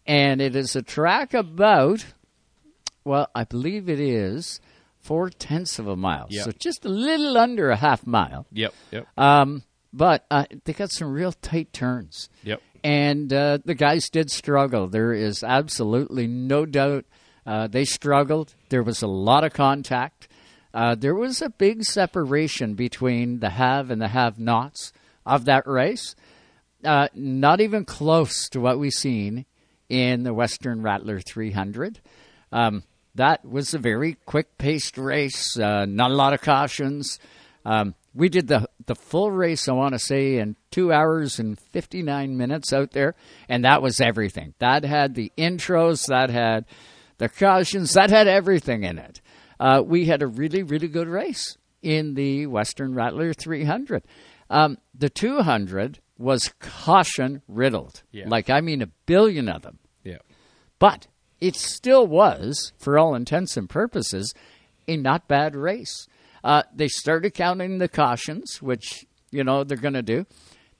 And 0.07 0.41
it 0.41 0.55
is 0.55 0.75
a 0.75 0.81
track 0.81 1.33
about, 1.33 2.05
well, 3.03 3.29
I 3.33 3.43
believe 3.43 3.89
it 3.89 3.99
is 3.99 4.59
four 5.05 5.29
tenths 5.29 5.77
of 5.77 5.87
a 5.87 5.95
mile. 5.95 6.27
Yep. 6.29 6.45
So 6.45 6.51
just 6.51 6.83
a 6.83 6.89
little 6.89 7.37
under 7.37 7.69
a 7.69 7.75
half 7.75 8.07
mile. 8.07 8.47
Yep. 8.51 8.73
Yep. 8.91 9.07
Um, 9.17 9.63
but 9.93 10.25
uh, 10.31 10.45
they 10.65 10.73
got 10.73 10.91
some 10.91 11.11
real 11.11 11.31
tight 11.31 11.71
turns. 11.71 12.27
Yep. 12.43 12.61
And 12.83 13.31
uh, 13.31 13.59
the 13.63 13.75
guys 13.75 14.09
did 14.09 14.31
struggle. 14.31 14.87
There 14.87 15.13
is 15.13 15.43
absolutely 15.43 16.27
no 16.27 16.65
doubt 16.65 17.05
uh, 17.45 17.67
they 17.67 17.85
struggled. 17.85 18.55
There 18.69 18.83
was 18.83 19.01
a 19.01 19.07
lot 19.07 19.43
of 19.43 19.53
contact. 19.53 20.27
Uh, 20.73 20.95
there 20.95 21.15
was 21.15 21.41
a 21.41 21.49
big 21.49 21.83
separation 21.83 22.73
between 22.73 23.39
the 23.39 23.51
have 23.51 23.91
and 23.91 24.01
the 24.01 24.09
have 24.09 24.39
nots 24.39 24.91
of 25.25 25.45
that 25.45 25.67
race. 25.67 26.15
Uh, 26.83 27.07
not 27.13 27.61
even 27.61 27.85
close 27.85 28.49
to 28.49 28.59
what 28.59 28.79
we've 28.79 28.91
seen 28.91 29.45
in 29.87 30.23
the 30.23 30.33
Western 30.33 30.81
Rattler 30.81 31.19
300. 31.19 32.01
Um, 32.51 32.83
that 33.15 33.45
was 33.45 33.73
a 33.73 33.79
very 33.79 34.17
quick 34.25 34.57
paced 34.57 34.97
race, 34.97 35.57
uh, 35.57 35.85
not 35.85 36.11
a 36.11 36.15
lot 36.15 36.33
of 36.33 36.41
cautions. 36.41 37.19
Um, 37.63 37.95
we 38.13 38.29
did 38.29 38.47
the 38.47 38.69
the 38.85 38.95
full 38.95 39.31
race, 39.31 39.67
I 39.67 39.73
want 39.73 39.93
to 39.93 39.99
say, 39.99 40.37
in 40.37 40.55
two 40.71 40.93
hours 40.93 41.39
and 41.39 41.59
59 41.59 42.37
minutes 42.37 42.71
out 42.71 42.91
there, 42.91 43.15
and 43.49 43.65
that 43.65 43.81
was 43.81 43.99
everything. 43.99 44.53
That 44.59 44.83
had 44.83 45.15
the 45.15 45.31
intros, 45.37 46.05
that 46.07 46.29
had 46.29 46.65
the 47.17 47.29
cautions, 47.29 47.93
that 47.93 48.09
had 48.09 48.27
everything 48.27 48.83
in 48.83 48.99
it. 48.99 49.21
Uh, 49.59 49.81
we 49.85 50.05
had 50.05 50.21
a 50.21 50.27
really, 50.27 50.63
really 50.63 50.87
good 50.87 51.07
race 51.07 51.57
in 51.81 52.13
the 52.13 52.45
Western 52.47 52.93
Rattler 52.93 53.33
300. 53.33 54.03
Um, 54.49 54.77
the 54.93 55.09
200 55.09 55.99
was 56.17 56.53
caution 56.59 57.41
riddled. 57.47 58.03
Yeah. 58.11 58.25
Like, 58.27 58.49
I 58.49 58.61
mean, 58.61 58.81
a 58.81 58.87
billion 59.05 59.49
of 59.49 59.61
them. 59.61 59.79
Yeah. 60.03 60.17
But 60.79 61.07
it 61.41 61.55
still 61.55 62.07
was, 62.07 62.73
for 62.77 62.97
all 62.97 63.15
intents 63.15 63.57
and 63.57 63.69
purposes, 63.69 64.33
a 64.87 64.97
not 64.97 65.27
bad 65.27 65.55
race. 65.55 66.07
Uh, 66.43 66.63
they 66.73 66.87
started 66.87 67.33
counting 67.33 67.79
the 67.79 67.87
cautions, 67.87 68.61
which, 68.61 69.05
you 69.31 69.43
know, 69.43 69.63
they're 69.63 69.77
going 69.77 69.95
to 69.95 70.03
do. 70.03 70.25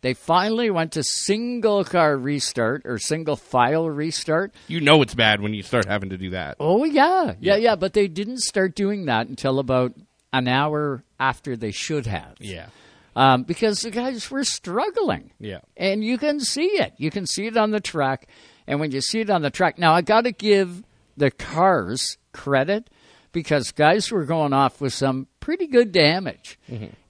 They 0.02 0.14
finally 0.14 0.70
went 0.70 0.92
to 0.92 1.04
single 1.04 1.84
car 1.84 2.16
restart 2.16 2.84
or 2.86 3.00
single 3.00 3.36
file 3.36 3.90
restart. 3.90 4.54
You 4.68 4.80
know 4.80 5.02
it's 5.02 5.16
bad 5.16 5.42
when 5.42 5.56
you 5.56 5.64
start 5.64 5.86
having 5.88 6.10
to 6.12 6.18
do 6.18 6.30
that. 6.30 6.58
Oh, 6.60 6.84
yeah. 6.84 7.34
Yeah, 7.40 7.56
yeah. 7.56 7.76
But 7.76 7.94
they 7.94 8.08
didn't 8.08 8.42
start 8.42 8.76
doing 8.76 9.06
that 9.06 9.28
until 9.28 9.58
about 9.58 9.96
an 10.32 10.48
hour 10.48 11.04
after 11.20 11.58
they 11.58 11.72
should 11.72 12.06
have. 12.06 12.36
Yeah. 12.40 12.68
Um, 13.16 13.44
because 13.44 13.80
the 13.80 13.90
guys 13.90 14.30
were 14.30 14.44
struggling. 14.44 15.32
Yeah. 15.40 15.62
And 15.76 16.04
you 16.04 16.20
can 16.20 16.40
see 16.40 16.68
it. 16.68 16.94
You 16.98 17.10
can 17.10 17.26
see 17.26 17.48
it 17.48 17.58
on 17.58 17.72
the 17.72 17.80
track. 17.80 18.28
And 18.68 18.80
when 18.80 18.92
you 18.92 19.02
see 19.02 19.20
it 19.22 19.30
on 19.30 19.42
the 19.42 19.50
track, 19.50 19.78
now 19.78 19.94
I 19.94 20.02
got 20.02 20.22
to 20.26 20.32
give 20.32 20.84
the 21.18 21.32
cars 21.32 22.18
credit 22.34 22.90
because 23.32 23.72
guys 23.72 24.12
were 24.12 24.26
going 24.26 24.54
off 24.54 24.82
with 24.82 24.94
some 24.94 25.28
pretty 25.40 25.68
good 25.68 25.92
damage. 25.92 26.58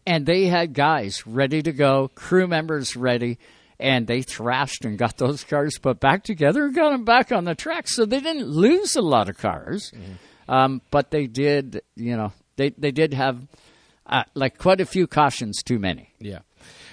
And 0.08 0.26
they 0.26 0.46
had 0.46 0.74
guys 0.74 1.26
ready 1.26 1.62
to 1.64 1.72
go, 1.72 2.10
crew 2.14 2.48
members 2.48 2.96
ready, 2.96 3.40
and 3.80 4.06
they 4.08 4.22
thrashed 4.22 4.86
and 4.86 4.98
got 4.98 5.18
those 5.18 5.44
cars 5.44 5.78
put 5.82 6.00
back 6.00 6.24
together 6.24 6.66
and 6.66 6.76
got 6.76 6.92
them 6.92 7.06
back 7.06 7.32
on 7.32 7.46
the 7.46 7.56
track. 7.56 7.88
So 7.88 8.06
they 8.06 8.20
didn't 8.20 8.48
lose 8.48 8.96
a 8.96 9.02
lot 9.02 9.30
of 9.30 9.38
cars, 9.38 9.92
um, 10.48 10.82
but 10.92 11.12
they 11.12 11.26
did, 11.28 11.82
you 11.96 12.16
know, 12.16 12.34
they, 12.58 12.70
they 12.78 12.92
did 12.92 13.14
have 13.14 13.42
uh, 14.06 14.24
like 14.36 14.58
quite 14.58 14.80
a 14.82 14.86
few 14.86 15.08
cautions 15.08 15.64
too 15.64 15.80
many. 15.80 16.14
Yeah. 16.20 16.40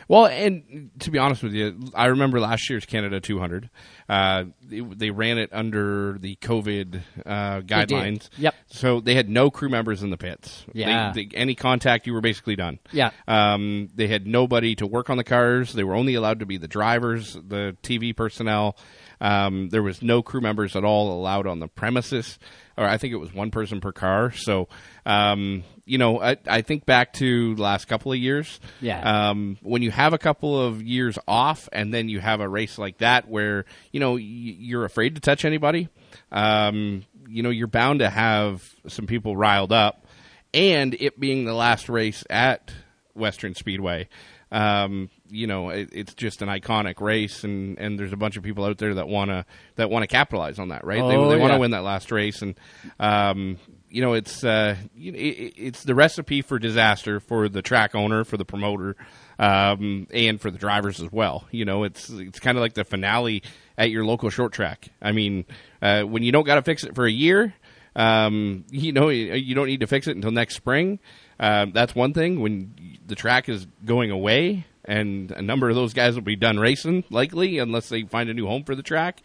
Well, 0.08 0.26
and 0.26 0.90
to 1.00 1.10
be 1.10 1.18
honest 1.18 1.42
with 1.42 1.52
you, 1.52 1.78
I 1.94 2.06
remember 2.06 2.40
last 2.40 2.68
year's 2.68 2.84
Canada 2.86 3.20
200. 3.20 3.70
Uh, 4.08 4.44
they, 4.62 4.80
they 4.80 5.10
ran 5.10 5.38
it 5.38 5.50
under 5.52 6.18
the 6.18 6.36
COVID 6.36 7.00
uh, 7.24 7.60
guidelines. 7.60 8.28
Yep. 8.36 8.54
So 8.68 9.00
they 9.00 9.14
had 9.14 9.28
no 9.28 9.50
crew 9.50 9.68
members 9.68 10.02
in 10.02 10.10
the 10.10 10.16
pits. 10.16 10.64
They- 10.74 10.80
Yeah. 10.80 11.12
they- 11.14 11.28
any 11.34 11.54
contact, 11.54 12.06
you 12.06 12.12
were 12.12 12.20
basically 12.20 12.56
done. 12.56 12.78
Yeah. 12.92 13.10
Um, 13.26 13.88
they 13.94 14.06
had 14.08 14.26
nobody 14.26 14.74
to 14.76 14.86
work 14.86 15.08
on 15.10 15.16
the 15.16 15.24
cars. 15.24 15.72
They 15.72 15.84
were 15.84 15.94
only 15.94 16.14
allowed 16.14 16.40
to 16.40 16.46
be 16.46 16.56
the 16.58 16.68
drivers, 16.68 17.34
the 17.34 17.76
TV 17.82 18.14
personnel. 18.14 18.76
Um, 19.22 19.68
there 19.68 19.84
was 19.84 20.02
no 20.02 20.20
crew 20.20 20.40
members 20.40 20.74
at 20.74 20.82
all 20.82 21.12
allowed 21.12 21.46
on 21.46 21.60
the 21.60 21.68
premises, 21.68 22.40
or 22.76 22.84
I 22.84 22.98
think 22.98 23.12
it 23.12 23.18
was 23.18 23.32
one 23.32 23.52
person 23.52 23.80
per 23.80 23.92
car. 23.92 24.32
So, 24.32 24.68
um, 25.06 25.62
you 25.84 25.96
know, 25.96 26.20
I, 26.20 26.38
I 26.48 26.62
think 26.62 26.86
back 26.86 27.12
to 27.14 27.54
the 27.54 27.62
last 27.62 27.86
couple 27.86 28.10
of 28.10 28.18
years. 28.18 28.58
Yeah. 28.80 29.30
Um, 29.30 29.58
when 29.62 29.80
you 29.80 29.92
have 29.92 30.12
a 30.12 30.18
couple 30.18 30.60
of 30.60 30.82
years 30.82 31.20
off, 31.28 31.68
and 31.72 31.94
then 31.94 32.08
you 32.08 32.18
have 32.18 32.40
a 32.40 32.48
race 32.48 32.78
like 32.78 32.98
that 32.98 33.28
where 33.28 33.64
you 33.92 34.00
know 34.00 34.16
you're 34.16 34.84
afraid 34.84 35.14
to 35.14 35.20
touch 35.20 35.44
anybody, 35.44 35.88
um, 36.32 37.04
you 37.28 37.44
know, 37.44 37.50
you're 37.50 37.68
bound 37.68 38.00
to 38.00 38.10
have 38.10 38.68
some 38.88 39.06
people 39.06 39.36
riled 39.36 39.72
up, 39.72 40.04
and 40.52 40.94
it 40.94 41.20
being 41.20 41.44
the 41.44 41.54
last 41.54 41.88
race 41.88 42.24
at 42.28 42.72
Western 43.14 43.54
Speedway. 43.54 44.08
Um, 44.52 45.08
you 45.30 45.46
know, 45.46 45.70
it, 45.70 45.88
it's 45.92 46.12
just 46.12 46.42
an 46.42 46.48
iconic 46.48 47.00
race, 47.00 47.42
and, 47.42 47.78
and 47.78 47.98
there's 47.98 48.12
a 48.12 48.18
bunch 48.18 48.36
of 48.36 48.42
people 48.42 48.66
out 48.66 48.76
there 48.76 48.94
that 48.94 49.08
wanna 49.08 49.46
that 49.76 49.88
wanna 49.88 50.06
capitalize 50.06 50.58
on 50.58 50.68
that, 50.68 50.84
right? 50.84 51.00
Oh, 51.00 51.08
they 51.08 51.14
they 51.14 51.40
want 51.40 51.52
to 51.52 51.54
yeah. 51.54 51.58
win 51.58 51.70
that 51.70 51.82
last 51.82 52.12
race, 52.12 52.42
and 52.42 52.54
um, 53.00 53.56
you 53.88 54.02
know, 54.02 54.12
it's 54.12 54.44
uh, 54.44 54.76
it, 54.94 55.54
it's 55.56 55.84
the 55.84 55.94
recipe 55.94 56.42
for 56.42 56.58
disaster 56.58 57.18
for 57.18 57.48
the 57.48 57.62
track 57.62 57.94
owner, 57.94 58.24
for 58.24 58.36
the 58.36 58.44
promoter, 58.44 58.94
um, 59.38 60.06
and 60.12 60.38
for 60.38 60.50
the 60.50 60.58
drivers 60.58 61.00
as 61.00 61.10
well. 61.10 61.46
You 61.50 61.64
know, 61.64 61.84
it's 61.84 62.10
it's 62.10 62.38
kind 62.38 62.58
of 62.58 62.60
like 62.60 62.74
the 62.74 62.84
finale 62.84 63.42
at 63.78 63.90
your 63.90 64.04
local 64.04 64.28
short 64.28 64.52
track. 64.52 64.88
I 65.00 65.12
mean, 65.12 65.46
uh, 65.80 66.02
when 66.02 66.22
you 66.22 66.30
don't 66.30 66.44
got 66.44 66.56
to 66.56 66.62
fix 66.62 66.84
it 66.84 66.94
for 66.94 67.06
a 67.06 67.10
year, 67.10 67.54
um, 67.96 68.64
you 68.70 68.92
know, 68.92 69.08
you 69.08 69.34
you 69.34 69.54
don't 69.54 69.66
need 69.66 69.80
to 69.80 69.86
fix 69.86 70.06
it 70.06 70.16
until 70.16 70.30
next 70.30 70.56
spring. 70.56 70.98
Um, 71.42 71.72
that's 71.72 71.94
one 71.94 72.14
thing. 72.14 72.40
When 72.40 72.98
the 73.06 73.16
track 73.16 73.48
is 73.48 73.66
going 73.84 74.10
away, 74.10 74.64
and 74.84 75.30
a 75.32 75.42
number 75.42 75.68
of 75.68 75.74
those 75.74 75.92
guys 75.92 76.14
will 76.14 76.22
be 76.22 76.36
done 76.36 76.58
racing, 76.58 77.04
likely, 77.10 77.58
unless 77.58 77.88
they 77.88 78.04
find 78.04 78.30
a 78.30 78.34
new 78.34 78.46
home 78.46 78.62
for 78.64 78.74
the 78.74 78.82
track. 78.82 79.22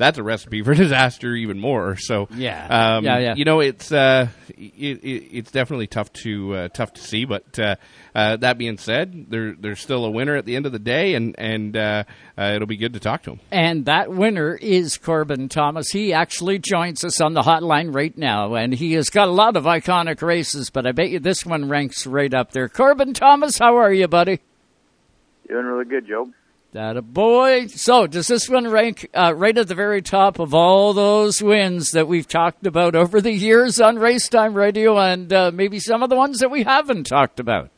That's 0.00 0.18
a 0.18 0.22
recipe 0.22 0.62
for 0.62 0.74
disaster 0.86 1.34
even 1.34 1.60
more. 1.60 1.96
So 1.96 2.26
Yeah. 2.34 2.96
um, 2.96 3.04
Yeah, 3.04 3.18
yeah. 3.18 3.34
you 3.36 3.44
know 3.44 3.60
it's 3.60 3.92
uh, 3.92 4.28
it, 4.48 4.54
it, 5.04 5.28
it's 5.38 5.50
definitely 5.50 5.86
tough 5.86 6.12
to 6.24 6.54
uh, 6.56 6.68
tough 6.68 6.94
to 6.94 7.00
see. 7.02 7.24
But 7.26 7.58
uh, 7.58 7.76
uh, 8.14 8.36
that 8.38 8.58
being 8.58 8.78
said, 8.78 9.26
there 9.30 9.52
there's 9.52 9.78
still 9.80 10.04
a 10.04 10.10
winner 10.10 10.34
at 10.36 10.46
the 10.46 10.56
end 10.56 10.66
of 10.66 10.72
the 10.72 10.78
day, 10.78 11.14
and 11.14 11.34
and 11.38 11.76
uh, 11.76 12.04
uh, 12.36 12.52
it'll 12.54 12.66
be 12.66 12.76
good 12.78 12.94
to 12.94 13.00
talk 13.00 13.22
to 13.24 13.32
him. 13.32 13.40
And 13.50 13.84
that 13.84 14.10
winner 14.10 14.54
is 14.54 14.96
Corbin 14.96 15.48
Thomas. 15.48 15.90
He 15.90 16.12
actually 16.12 16.58
joins 16.58 17.04
us 17.04 17.20
on 17.20 17.34
the 17.34 17.42
hotline 17.42 17.94
right 17.94 18.16
now, 18.16 18.54
and 18.54 18.72
he 18.72 18.94
has 18.94 19.10
got 19.10 19.28
a 19.28 19.32
lot 19.32 19.56
of 19.56 19.64
iconic 19.64 20.22
races, 20.22 20.70
but 20.70 20.86
I 20.86 20.92
bet 20.92 21.10
you 21.10 21.20
this 21.20 21.44
one 21.44 21.68
ranks 21.68 22.06
right 22.06 22.32
up 22.32 22.52
there. 22.52 22.68
Corbin 22.68 23.12
Thomas, 23.12 23.58
how 23.58 23.76
are 23.76 23.92
you, 23.92 24.08
buddy? 24.08 24.40
Doing 25.48 25.66
really 25.66 25.84
good, 25.84 26.06
Joe. 26.06 26.30
That 26.72 26.96
a 26.96 27.02
boy. 27.02 27.66
So, 27.66 28.06
does 28.06 28.28
this 28.28 28.48
one 28.48 28.68
rank 28.68 29.10
uh, 29.12 29.34
right 29.34 29.58
at 29.58 29.66
the 29.66 29.74
very 29.74 30.02
top 30.02 30.38
of 30.38 30.54
all 30.54 30.92
those 30.92 31.42
wins 31.42 31.90
that 31.90 32.06
we've 32.06 32.28
talked 32.28 32.64
about 32.64 32.94
over 32.94 33.20
the 33.20 33.32
years 33.32 33.80
on 33.80 33.96
Racetime 33.96 34.54
Radio, 34.54 34.96
and 34.96 35.32
uh, 35.32 35.50
maybe 35.52 35.80
some 35.80 36.04
of 36.04 36.10
the 36.10 36.16
ones 36.16 36.38
that 36.38 36.50
we 36.50 36.62
haven't 36.62 37.08
talked 37.08 37.40
about? 37.40 37.70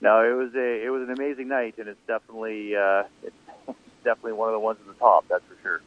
No, 0.00 0.20
it 0.20 0.36
was 0.36 0.54
a 0.54 0.86
it 0.86 0.90
was 0.90 1.08
an 1.08 1.14
amazing 1.18 1.48
night, 1.48 1.74
and 1.78 1.88
it's 1.88 2.06
definitely 2.06 2.76
uh, 2.76 3.02
it's 3.24 3.78
definitely 4.04 4.34
one 4.34 4.48
of 4.48 4.52
the 4.52 4.60
ones 4.60 4.78
at 4.80 4.86
the 4.86 5.00
top. 5.00 5.24
That's 5.28 5.44
for 5.46 5.56
sure. 5.62 5.80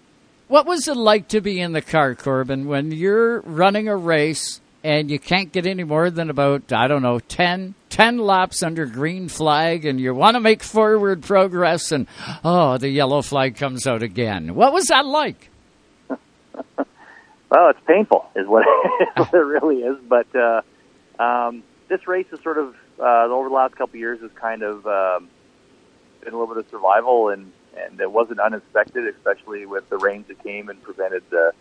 What 0.50 0.66
was 0.66 0.88
it 0.88 0.98
like 0.98 1.30
to 1.30 1.40
be 1.40 1.62
in 1.62 1.72
the 1.72 1.82
car, 1.82 2.16
Corbin, 2.16 2.68
when 2.68 2.92
you're 2.92 3.40
running 3.42 3.88
a 3.88 3.96
race 3.96 4.60
and 4.84 5.10
you 5.10 5.20
can't 5.20 5.52
get 5.52 5.68
any 5.68 5.84
more 5.84 6.10
than 6.10 6.30
about, 6.30 6.74
I 6.74 6.88
don't 6.88 7.04
know, 7.04 7.20
10, 7.20 7.76
10 7.90 8.18
laps 8.18 8.64
under 8.64 8.86
green 8.86 9.28
flag 9.28 9.86
and 9.86 10.00
you 10.00 10.14
want 10.14 10.36
to 10.36 10.40
make 10.40 10.64
forward 10.64 11.24
progress 11.24 11.92
and, 11.92 12.08
oh, 12.44 12.78
the 12.78 12.90
yellow 12.90 13.22
flag 13.22 13.56
comes 13.56 13.88
out 13.88 14.04
again? 14.04 14.56
What 14.56 14.74
was 14.74 14.86
that 14.88 15.06
like? 15.06 15.50
Well, 17.50 17.70
it's 17.70 17.80
painful, 17.88 18.30
is 18.36 18.48
what 18.48 18.64
it, 18.68 19.34
really 19.34 19.78
is. 19.78 19.98
But 20.08 20.28
uh, 20.36 20.62
um, 21.22 21.64
this 21.88 22.08
race 22.08 22.28
is 22.32 22.40
sort 22.42 22.58
of 22.58 22.76
uh, 23.00 23.26
over 23.26 23.50
the 23.50 23.56
last 23.56 23.72
couple 23.76 23.96
of 23.96 24.00
years 24.00 24.22
has 24.22 24.32
kind 24.36 24.62
of 24.62 24.86
um, 24.86 25.30
been 26.24 26.34
a 26.34 26.38
little 26.38 26.54
bit 26.54 26.58
of 26.58 26.70
survival, 26.70 27.30
and 27.30 27.52
and 27.76 28.00
it 28.00 28.12
wasn't 28.12 28.40
unexpected, 28.40 29.08
especially 29.16 29.66
with 29.66 29.90
the 29.90 29.98
rains 29.98 30.28
that 30.28 30.44
came 30.44 30.70
and 30.70 30.82
prevented 30.84 31.24
the 31.30 31.52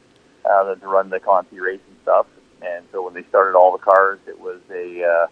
uh, 0.44 0.74
to 0.74 0.86
run 0.86 1.10
the 1.10 1.20
Conti 1.20 1.60
race 1.60 1.80
and 1.88 1.96
stuff. 2.02 2.26
And 2.60 2.84
so 2.92 3.02
when 3.02 3.14
they 3.14 3.22
started 3.28 3.56
all 3.56 3.72
the 3.72 3.78
cars, 3.78 4.18
it 4.26 4.38
was 4.38 4.60
a 4.70 5.04
uh, 5.04 5.26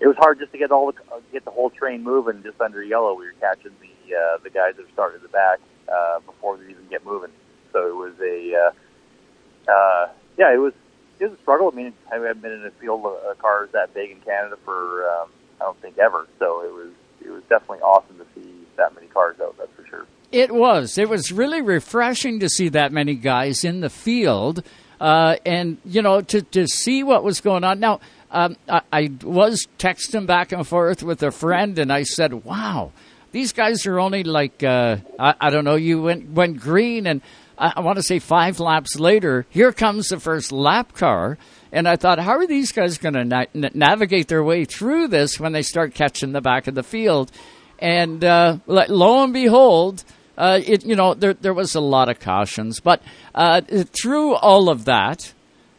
it 0.00 0.06
was 0.06 0.16
hard 0.16 0.38
just 0.38 0.52
to 0.52 0.58
get 0.58 0.70
all 0.70 0.92
the 0.92 0.98
get 1.32 1.44
the 1.44 1.50
whole 1.50 1.70
train 1.70 2.02
moving. 2.02 2.42
Just 2.42 2.60
under 2.60 2.82
yellow, 2.82 3.14
we 3.14 3.26
were 3.26 3.34
catching 3.40 3.72
the 3.80 4.14
uh, 4.14 4.38
the 4.42 4.50
guys 4.50 4.74
that 4.76 4.86
started 4.92 5.22
the 5.22 5.28
back 5.28 5.58
uh, 5.88 6.20
before 6.20 6.56
they 6.56 6.64
even 6.64 6.86
get 6.90 7.04
moving. 7.04 7.30
So 7.72 7.88
it 7.88 7.94
was 7.96 8.14
a 8.20 8.54
uh, 8.54 9.70
uh, 9.70 10.08
yeah, 10.38 10.52
it 10.52 10.58
was 10.58 10.74
it 11.18 11.30
was 11.30 11.38
a 11.38 11.42
struggle. 11.42 11.70
I 11.72 11.76
mean, 11.76 11.92
I 12.10 12.16
haven't 12.16 12.42
been 12.42 12.52
in 12.52 12.66
a 12.66 12.70
field 12.72 13.04
of 13.06 13.38
cars 13.38 13.70
that 13.72 13.94
big 13.94 14.10
in 14.10 14.20
Canada 14.20 14.56
for 14.64 15.08
um, 15.10 15.30
I 15.60 15.64
don't 15.64 15.80
think 15.80 15.98
ever. 15.98 16.26
So 16.38 16.62
it 16.62 16.72
was 16.72 16.92
it 17.24 17.30
was 17.30 17.42
definitely 17.48 17.80
awesome 17.80 18.18
to 18.18 18.26
see 18.34 18.66
that 18.76 18.94
many 18.94 19.06
cars 19.06 19.36
out. 19.40 19.56
That's 19.58 19.72
for 19.72 19.86
sure. 19.86 20.06
It 20.32 20.54
was. 20.54 20.98
It 20.98 21.08
was 21.08 21.32
really 21.32 21.62
refreshing 21.62 22.40
to 22.40 22.48
see 22.48 22.68
that 22.70 22.92
many 22.92 23.14
guys 23.14 23.64
in 23.64 23.80
the 23.80 23.88
field, 23.88 24.62
uh, 25.00 25.36
and 25.46 25.78
you 25.84 26.02
know 26.02 26.20
to 26.20 26.42
to 26.42 26.66
see 26.66 27.02
what 27.02 27.24
was 27.24 27.40
going 27.40 27.64
on. 27.64 27.80
Now, 27.80 28.00
um, 28.30 28.56
I, 28.68 28.82
I 28.92 29.10
was 29.22 29.66
texting 29.78 30.26
back 30.26 30.52
and 30.52 30.66
forth 30.66 31.02
with 31.02 31.22
a 31.22 31.30
friend, 31.30 31.78
and 31.78 31.92
I 31.92 32.02
said, 32.02 32.44
"Wow, 32.44 32.92
these 33.32 33.52
guys 33.52 33.86
are 33.86 33.98
only 33.98 34.24
like 34.24 34.62
uh, 34.62 34.98
I, 35.18 35.34
I 35.40 35.50
don't 35.50 35.64
know." 35.64 35.76
You 35.76 36.02
went 36.02 36.30
went 36.30 36.60
green, 36.60 37.06
and 37.06 37.22
I, 37.58 37.74
I 37.76 37.80
want 37.80 37.96
to 37.96 38.02
say 38.02 38.18
five 38.18 38.60
laps 38.60 38.98
later, 38.98 39.46
here 39.50 39.72
comes 39.72 40.08
the 40.08 40.20
first 40.20 40.52
lap 40.52 40.94
car. 40.94 41.38
And 41.72 41.88
I 41.88 41.96
thought, 41.96 42.18
how 42.18 42.38
are 42.38 42.46
these 42.46 42.72
guys 42.72 42.96
going 42.96 43.14
to 43.14 43.24
na- 43.24 43.44
na- 43.52 43.68
navigate 43.74 44.28
their 44.28 44.42
way 44.42 44.64
through 44.64 45.08
this 45.08 45.38
when 45.38 45.52
they 45.52 45.62
start 45.62 45.94
catching 45.94 46.32
the 46.32 46.40
back 46.40 46.66
of 46.66 46.74
the 46.74 46.82
field? 46.82 47.30
And 47.78 48.24
uh, 48.24 48.58
lo 48.66 49.24
and 49.24 49.32
behold, 49.32 50.04
uh, 50.38 50.60
it 50.64 50.84
you 50.84 50.96
know 50.96 51.14
there 51.14 51.34
there 51.34 51.54
was 51.54 51.74
a 51.74 51.80
lot 51.80 52.08
of 52.08 52.20
cautions, 52.20 52.80
but 52.80 53.02
uh, 53.34 53.60
through 54.00 54.34
all 54.34 54.70
of 54.70 54.86
that, 54.86 55.34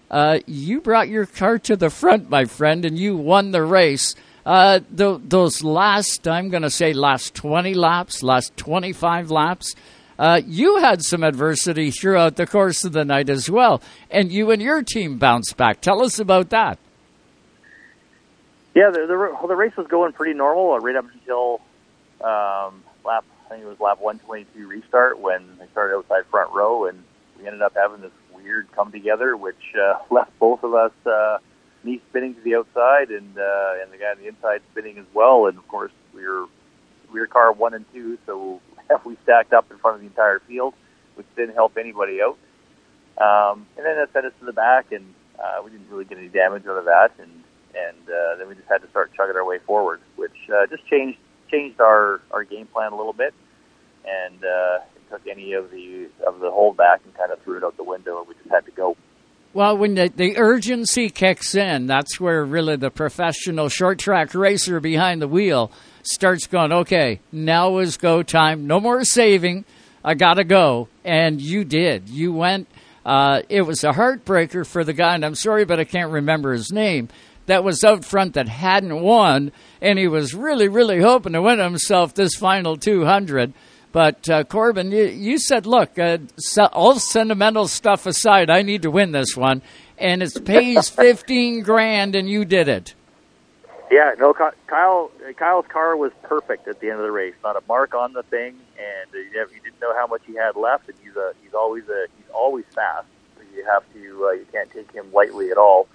uh, 0.10 0.40
you 0.46 0.82
brought 0.82 1.10
your 1.10 1.26
car 1.26 1.60
to 1.60 1.76
the 1.76 1.90
front, 1.90 2.30
my 2.30 2.46
friend, 2.46 2.86
and 2.86 2.98
you 2.98 3.16
won 3.16 3.52
the 3.52 3.64
race. 3.64 4.16
Uh, 4.46 4.80
th- 4.96 5.20
those 5.26 5.64
last, 5.64 6.28
I'm 6.28 6.50
going 6.50 6.64
to 6.64 6.70
say, 6.70 6.94
last 6.94 7.36
20 7.36 7.74
laps, 7.74 8.24
last 8.24 8.56
25 8.56 9.30
laps, 9.30 9.76
uh, 10.18 10.42
you 10.46 10.78
had 10.78 11.04
some 11.04 11.24
adversity 11.24 11.92
throughout 11.92 12.38
the 12.38 12.48
course 12.48 12.84
of 12.84 12.94
the 12.94 13.06
night 13.06 13.30
as 13.30 13.50
well, 13.50 13.82
and 14.10 14.32
you 14.32 14.50
and 14.52 14.62
your 14.62 14.82
team 14.82 15.18
bounced 15.18 15.58
back. 15.58 15.82
Tell 15.82 16.02
us 16.02 16.18
about 16.18 16.50
that. 16.50 16.80
Yeah, 18.74 18.90
the 18.92 19.06
the, 19.08 19.48
the 19.48 19.56
race 19.56 19.76
was 19.76 19.88
going 19.88 20.14
pretty 20.14 20.34
normal 20.34 20.74
uh, 20.74 20.80
right 20.80 20.96
up 20.96 21.06
until 21.14 21.62
um, 22.22 22.84
lap. 23.06 23.26
I 23.46 23.50
think 23.50 23.64
it 23.64 23.68
was 23.68 23.80
lap 23.80 24.00
122 24.02 24.68
restart 24.68 25.20
when 25.20 25.58
they 25.60 25.68
started 25.72 25.96
outside 25.96 26.26
front 26.32 26.52
row, 26.54 26.86
and 26.86 27.04
we 27.40 27.46
ended 27.46 27.62
up 27.62 27.74
having 27.76 28.02
this 28.02 28.12
weird 28.48 28.72
come 28.72 28.92
together, 28.92 29.36
which 29.36 29.76
uh, 29.80 30.00
left 30.12 30.32
both 30.40 30.64
of 30.64 30.74
us 30.74 30.92
uh, 31.06 31.38
me 31.84 32.02
spinning 32.10 32.36
to 32.36 32.42
the 32.42 32.56
outside 32.56 33.10
and 33.12 33.38
uh, 33.38 33.82
and 33.82 33.92
the 33.92 33.98
guy 33.98 34.12
on 34.12 34.18
the 34.20 34.28
inside 34.28 34.62
spinning 34.72 34.98
as 34.98 35.06
well. 35.14 35.48
And 35.48 35.58
of 35.58 35.68
course, 35.68 35.92
we 36.14 36.26
were 36.26 36.46
we 37.12 37.20
were 37.20 37.28
car 37.28 37.52
one 37.52 37.74
and 37.74 37.86
two, 37.94 38.18
so 38.26 38.62
we 39.06 39.18
stacked 39.24 39.54
up 39.54 39.70
in 39.72 39.78
front 39.78 39.96
of 39.96 40.02
the 40.02 40.08
entire 40.08 40.40
field, 40.48 40.74
which 41.16 41.28
didn't 41.36 41.56
help 41.56 41.78
anybody 41.78 42.20
out. 42.22 42.38
Um, 43.20 43.66
and 43.78 43.86
then 43.86 43.98
that 43.98 44.14
sent 44.14 44.26
us 44.26 44.34
to 44.40 44.46
the 44.46 44.54
back, 44.54 44.92
and 44.92 45.14
uh, 45.40 45.62
we 45.64 45.72
didn't 45.72 45.90
really 45.90 46.06
get 46.06 46.18
any 46.18 46.28
damage 46.30 46.66
out 46.68 46.78
of 46.78 46.86
that. 46.86 47.12
And 47.20 47.44
and 47.76 48.10
uh, 48.10 48.36
then 48.38 48.48
we 48.48 48.56
just 48.56 48.68
had 48.68 48.82
to 48.82 48.90
start 48.90 49.12
chugging 49.16 49.36
our 49.36 49.46
way 49.46 49.60
forward, 49.60 50.02
which 50.16 50.38
uh, 50.54 50.68
just 50.68 50.86
changed 50.88 51.20
changed 51.52 51.80
our 51.80 52.22
our 52.32 52.44
game 52.44 52.68
plan 52.68 52.92
a 52.92 52.98
little 52.98 53.14
bit, 53.14 53.34
and 54.06 54.44
uh, 54.44 54.80
took 55.10 55.28
any 55.28 55.54
of 55.54 55.72
the 55.72 56.10
of 56.26 56.40
the 56.40 56.50
holdback 56.50 57.00
and 57.06 57.14
kind 57.16 57.32
of 57.32 57.42
threw 57.42 57.58
it 57.58 57.64
out 57.64 57.78
the 57.78 57.84
window, 57.84 58.20
and 58.20 58.28
we 58.28 58.36
just 58.36 58.50
had 58.50 58.66
to 58.66 58.72
go. 58.72 58.96
Well, 59.54 59.78
when 59.78 59.96
the, 59.96 60.12
the 60.14 60.38
urgency 60.38 61.10
kicks 61.10 61.56
in, 61.56 61.88
that's 61.88 62.20
where 62.20 62.46
really 62.46 62.76
the 62.76 62.92
professional 62.92 63.70
short 63.70 63.98
track 63.98 64.36
racer 64.36 64.80
behind 64.80 65.22
the 65.22 65.28
wheel 65.28 65.72
starts 66.04 66.48
going, 66.48 66.72
okay, 66.72 67.22
now 67.32 67.80
is 67.80 67.98
go 67.98 68.22
time. 68.24 68.68
No 68.68 68.80
more 68.80 69.04
saving. 69.04 69.66
I 70.04 70.14
got 70.14 70.36
to 70.36 70.44
go. 70.44 70.90
And 71.04 71.42
you 71.42 71.64
did. 71.64 72.08
You 72.08 72.34
went. 72.34 72.68
Uh, 73.06 73.42
it 73.50 73.62
was 73.62 73.84
a 73.84 73.94
heartbreaker 73.94 74.66
for 74.66 74.84
the 74.84 74.94
guy, 74.94 75.16
and 75.16 75.26
I'm 75.26 75.34
sorry, 75.34 75.66
but 75.66 75.80
I 75.80 75.86
can't 75.86 76.12
remember 76.12 76.52
his 76.52 76.72
name, 76.72 77.08
that 77.48 77.64
was 77.64 77.84
out 77.84 78.04
front 78.04 78.34
that 78.34 78.50
hadn't 78.50 79.02
won, 79.02 79.54
and 79.82 79.98
he 79.98 80.08
was 80.08 80.36
really, 80.36 80.68
really 80.68 81.02
hoping 81.02 81.34
to 81.34 81.42
win 81.42 81.60
himself 81.60 82.14
this 82.14 82.36
final 82.36 82.76
200. 82.76 83.54
But 83.98 84.30
uh, 84.30 84.44
Corbin, 84.44 84.92
you, 84.92 85.06
you 85.06 85.40
said, 85.40 85.66
look, 85.66 85.98
uh, 85.98 86.20
so, 86.38 86.66
all 86.66 87.00
sentimental 87.00 87.68
stuff 87.68 88.06
aside, 88.06 88.52
I 88.52 88.62
need 88.62 88.84
to 88.84 88.92
win 88.92 89.12
this 89.12 89.36
one, 89.36 89.64
and 89.98 90.22
it 90.22 90.46
pays 90.46 90.88
15 90.90 91.64
grand, 91.64 92.16
and 92.16 92.30
you 92.30 92.46
did 92.46 92.68
it. 92.68 92.94
Yeah, 93.90 94.14
no, 94.20 94.36
Kyle. 94.36 95.10
Kyle's 95.36 95.66
car 95.70 95.98
was 95.98 96.12
perfect 96.22 96.68
at 96.68 96.80
the 96.80 96.92
end 96.92 97.00
of 97.00 97.06
the 97.06 97.12
race. 97.12 97.34
Not 97.44 97.56
a 97.56 97.64
mark 97.68 97.96
on 97.96 98.14
the 98.14 98.22
thing, 98.22 98.60
and 98.78 99.12
you, 99.16 99.32
you 99.34 99.62
didn't 99.64 99.82
know 99.82 99.96
how 99.96 100.06
much 100.06 100.22
he 100.28 100.36
had 100.36 100.56
left. 100.56 100.88
And 100.90 100.98
he's 101.04 101.16
a, 101.16 101.32
he's 101.42 101.56
always 101.56 101.90
a, 101.90 102.06
he's 102.18 102.30
always 102.36 102.66
fast. 102.76 103.08
So 103.36 103.42
you 103.56 103.66
have 103.66 103.84
to, 103.94 104.28
uh, 104.28 104.32
you 104.34 104.46
can't 104.52 104.72
take 104.72 104.92
him 104.92 105.12
lightly 105.12 105.50
at 105.50 105.58
all. 105.58 105.88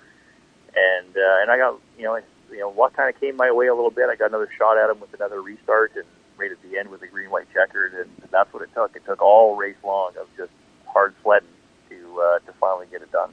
And 0.74 1.16
uh, 1.16 1.42
and 1.42 1.52
I 1.52 1.56
got, 1.56 1.78
you 1.96 2.02
know, 2.02 2.18
you 2.50 2.58
know, 2.58 2.68
what 2.72 2.94
kind 2.94 3.14
of 3.14 3.20
came 3.20 3.36
my 3.36 3.52
way 3.52 3.68
a 3.68 3.74
little 3.76 3.92
bit. 3.92 4.08
I 4.10 4.16
got 4.16 4.30
another 4.30 4.48
shot 4.58 4.76
at 4.76 4.90
him 4.90 4.98
with 4.98 5.14
another 5.14 5.40
restart, 5.40 5.92
and 5.94 6.04
right 6.42 6.50
at 6.50 6.62
the 6.68 6.78
end 6.78 6.90
with 6.90 7.00
the 7.00 7.06
green 7.06 7.30
white 7.30 7.46
checkered, 7.52 7.94
and 7.94 8.10
that's 8.30 8.52
what 8.52 8.62
it 8.62 8.70
took. 8.74 8.96
It 8.96 9.04
took 9.06 9.22
all 9.22 9.56
race 9.56 9.76
long 9.84 10.12
of 10.20 10.26
just 10.36 10.50
hard 10.86 11.14
sledding 11.22 11.48
to 11.90 12.20
uh, 12.20 12.38
to 12.40 12.52
finally 12.58 12.86
get 12.90 13.02
it 13.02 13.12
done. 13.12 13.32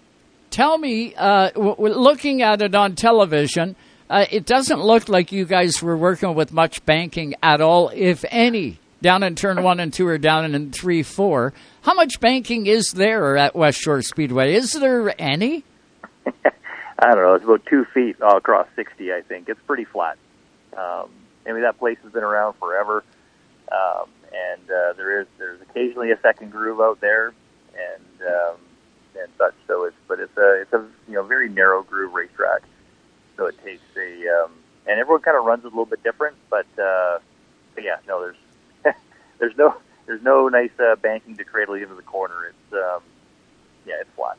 Tell 0.52 0.78
me, 0.78 1.16
uh, 1.16 1.50
w- 1.52 1.76
looking 1.94 2.42
at 2.42 2.62
it 2.62 2.76
on 2.76 2.96
television, 2.96 3.76
uh, 4.10 4.26
it 4.32 4.46
doesn't 4.46 4.82
look 4.82 5.10
like 5.10 5.32
you 5.32 5.46
guys 5.46 5.82
were 5.82 5.98
working 5.98 6.36
with 6.36 6.52
much 6.52 6.86
banking 6.86 7.36
at 7.42 7.62
all, 7.62 7.90
if 7.94 8.26
any, 8.30 8.80
down 9.02 9.24
in 9.24 9.36
turn 9.36 9.64
one 9.64 9.80
and 9.80 9.94
two 9.94 10.08
or 10.08 10.18
down 10.18 10.54
in 10.54 10.72
three, 10.72 11.04
four. 11.04 11.54
How 11.82 11.94
much 11.94 12.20
banking 12.20 12.68
is 12.68 12.92
there 12.92 13.38
at 13.38 13.56
West 13.56 13.80
Shore 13.80 14.02
Speedway? 14.02 14.54
Is 14.54 14.74
there 14.74 15.14
any? 15.20 15.64
I 16.26 17.16
don't 17.16 17.24
know. 17.24 17.34
It's 17.36 17.46
about 17.46 17.66
two 17.66 17.86
feet 17.94 18.18
across 18.22 18.68
60, 18.76 19.14
I 19.14 19.22
think. 19.22 19.48
It's 19.48 19.62
pretty 19.66 19.86
flat. 19.86 20.18
Um, 20.78 21.10
I 21.50 21.54
mean, 21.54 21.64
that 21.64 21.80
place 21.80 21.98
has 22.04 22.12
been 22.12 22.24
around 22.24 22.54
forever, 22.54 23.04
um, 23.72 24.10
and 24.32 24.70
uh, 24.70 24.94
there 24.94 25.22
is 25.22 25.28
there's 25.38 25.62
occasionally 25.62 26.12
a 26.12 26.20
second 26.22 26.52
groove 26.52 26.80
out 26.80 27.02
there, 27.02 27.34
and 27.74 28.22
um, 28.22 28.58
and 29.20 29.30
such. 29.38 29.56
So 29.68 29.86
it's 29.86 29.96
but 30.08 30.20
it's 30.20 30.38
a 30.38 30.62
it's 30.62 30.74
a 30.74 30.86
you 31.08 31.16
know 31.16 31.24
very 31.24 31.50
narrow 31.50 31.84
groove 31.84 32.14
racetrack. 32.14 32.62
So 33.38 33.46
it 33.46 33.56
takes 33.64 33.84
a 33.98 34.44
um, 34.44 34.52
and 34.88 35.00
everyone 35.00 35.22
kind 35.22 35.38
of 35.38 35.46
runs 35.46 35.64
a 35.64 35.68
little 35.68 35.86
bit 35.86 36.04
different, 36.04 36.36
but 36.50 36.68
uh, 36.78 37.20
but 37.76 37.84
yeah, 37.84 37.98
no, 38.08 38.22
there's 38.22 38.96
there's 39.40 39.58
no 39.58 39.76
there's 40.06 40.24
no 40.24 40.50
nice 40.50 40.72
uh, 40.80 40.96
banking 40.96 41.38
to 41.38 41.44
cradle 41.44 41.76
into 41.76 41.96
the 41.96 42.02
corner. 42.02 42.46
It's 42.46 42.74
um, 42.74 43.02
yeah, 43.86 43.96
it's 44.02 44.10
flat. 44.16 44.38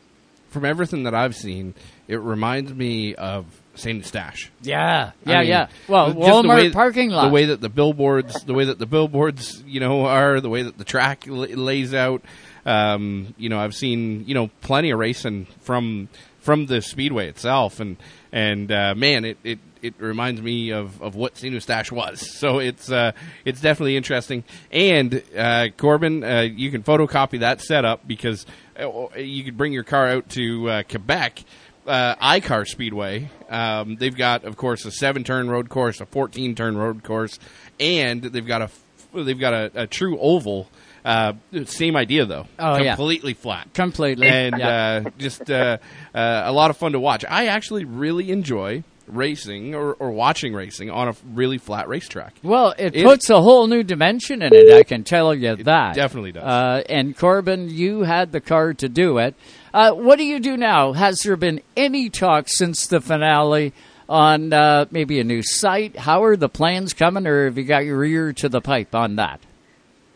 From 0.48 0.64
everything 0.64 1.04
that 1.04 1.14
I've 1.14 1.36
seen, 1.36 1.74
it 2.08 2.20
reminds 2.20 2.74
me 2.74 3.14
of 3.14 3.46
Saint 3.80 3.98
Eustache. 3.98 4.50
Yeah, 4.62 5.12
I 5.26 5.30
yeah, 5.30 5.38
mean, 5.40 5.48
yeah. 5.48 5.66
Well, 5.88 6.14
Walmart 6.14 6.56
way- 6.56 6.70
parking 6.70 7.10
lot. 7.10 7.24
The 7.28 7.32
way 7.32 7.46
that 7.46 7.60
the 7.60 7.68
billboards, 7.68 8.42
the 8.44 8.54
way 8.54 8.64
that 8.66 8.78
the 8.78 8.86
billboards, 8.86 9.62
you 9.66 9.80
know, 9.80 10.06
are 10.06 10.40
the 10.40 10.50
way 10.50 10.62
that 10.62 10.78
the 10.78 10.84
track 10.84 11.24
la- 11.26 11.46
lays 11.46 11.94
out. 11.94 12.22
Um, 12.66 13.34
you 13.38 13.48
know, 13.48 13.58
I've 13.58 13.74
seen 13.74 14.24
you 14.26 14.34
know 14.34 14.50
plenty 14.60 14.90
of 14.90 14.98
racing 14.98 15.46
from 15.62 16.08
from 16.40 16.66
the 16.66 16.82
speedway 16.82 17.28
itself, 17.28 17.80
and 17.80 17.96
and 18.32 18.70
uh, 18.70 18.94
man, 18.94 19.24
it, 19.24 19.38
it 19.42 19.58
it 19.82 19.94
reminds 19.98 20.42
me 20.42 20.70
of, 20.72 21.00
of 21.00 21.14
what 21.14 21.38
Saint 21.38 21.54
Eustache 21.54 21.90
was. 21.90 22.20
So 22.40 22.58
it's 22.58 22.90
uh, 22.90 23.12
it's 23.44 23.60
definitely 23.60 23.96
interesting. 23.96 24.44
And 24.70 25.22
uh, 25.36 25.68
Corbin, 25.76 26.22
uh, 26.24 26.40
you 26.42 26.70
can 26.70 26.82
photocopy 26.82 27.40
that 27.40 27.60
setup 27.60 28.06
because 28.06 28.46
uh, 28.78 29.08
you 29.16 29.44
could 29.44 29.56
bring 29.56 29.72
your 29.72 29.84
car 29.84 30.06
out 30.08 30.28
to 30.30 30.68
uh, 30.70 30.82
Quebec 30.88 31.42
uh, 31.86 32.14
iCar 32.16 32.66
Speedway. 32.66 33.30
Um, 33.48 33.96
they've 33.96 34.16
got, 34.16 34.44
of 34.44 34.56
course, 34.56 34.84
a 34.84 34.90
seven-turn 34.90 35.48
road 35.50 35.68
course, 35.68 36.00
a 36.00 36.06
fourteen-turn 36.06 36.76
road 36.76 37.02
course, 37.02 37.38
and 37.78 38.22
they've 38.22 38.46
got 38.46 38.62
a 38.62 38.70
they've 39.14 39.38
got 39.40 39.52
a, 39.54 39.70
a 39.74 39.86
true 39.86 40.18
oval. 40.18 40.68
Uh, 41.02 41.32
same 41.64 41.96
idea 41.96 42.26
though, 42.26 42.46
Oh, 42.58 42.76
yeah. 42.76 42.94
completely 42.94 43.32
flat, 43.32 43.72
Completely. 43.72 44.26
and 44.28 44.54
Yeah. 44.58 45.02
uh, 45.06 45.10
just 45.16 45.50
uh, 45.50 45.78
uh, 46.14 46.42
a 46.44 46.52
lot 46.52 46.68
of 46.70 46.76
fun 46.76 46.92
to 46.92 47.00
watch. 47.00 47.24
I 47.26 47.46
actually 47.46 47.86
really 47.86 48.30
enjoy 48.30 48.84
racing 49.06 49.74
or, 49.74 49.94
or 49.94 50.10
watching 50.10 50.52
racing 50.52 50.90
on 50.90 51.08
a 51.08 51.14
really 51.32 51.56
flat 51.56 51.88
racetrack. 51.88 52.34
Well, 52.42 52.74
it, 52.78 52.94
It- 52.94 53.04
puts 53.06 53.30
a 53.30 53.40
whole 53.40 53.66
new 53.66 53.82
dimension 53.82 54.42
in 54.42 54.52
it. 54.54 54.72
I 54.74 54.82
can 54.82 55.02
tell 55.02 55.34
you 55.34 55.56
that. 55.56 55.94
definitely 55.94 56.32
does. 56.32 56.44
Uh, 56.44 56.82
and 56.88 57.16
Corbin, 57.16 57.70
you 57.70 58.02
had 58.02 58.30
the 58.30 58.40
car 58.42 58.74
to 58.74 58.88
do 58.88 59.16
it. 59.18 59.34
Uh, 59.72 59.92
what 59.92 60.18
do 60.18 60.24
you 60.24 60.40
do 60.40 60.56
now? 60.56 60.92
Has 60.92 61.20
there 61.20 61.36
been 61.36 61.62
any 61.76 62.10
talk 62.10 62.48
since 62.48 62.86
the 62.86 63.00
finale 63.00 63.72
on 64.08 64.52
uh, 64.52 64.86
maybe 64.90 65.20
a 65.20 65.24
new 65.24 65.42
site? 65.42 65.96
How 65.96 66.24
are 66.24 66.36
the 66.36 66.48
plans 66.48 66.92
coming, 66.92 67.26
or 67.26 67.44
have 67.44 67.56
you 67.56 67.64
got 67.64 67.84
your 67.84 68.04
ear 68.04 68.32
to 68.34 68.48
the 68.48 68.60
pipe 68.60 68.94
on 68.94 69.16
that? 69.16 69.40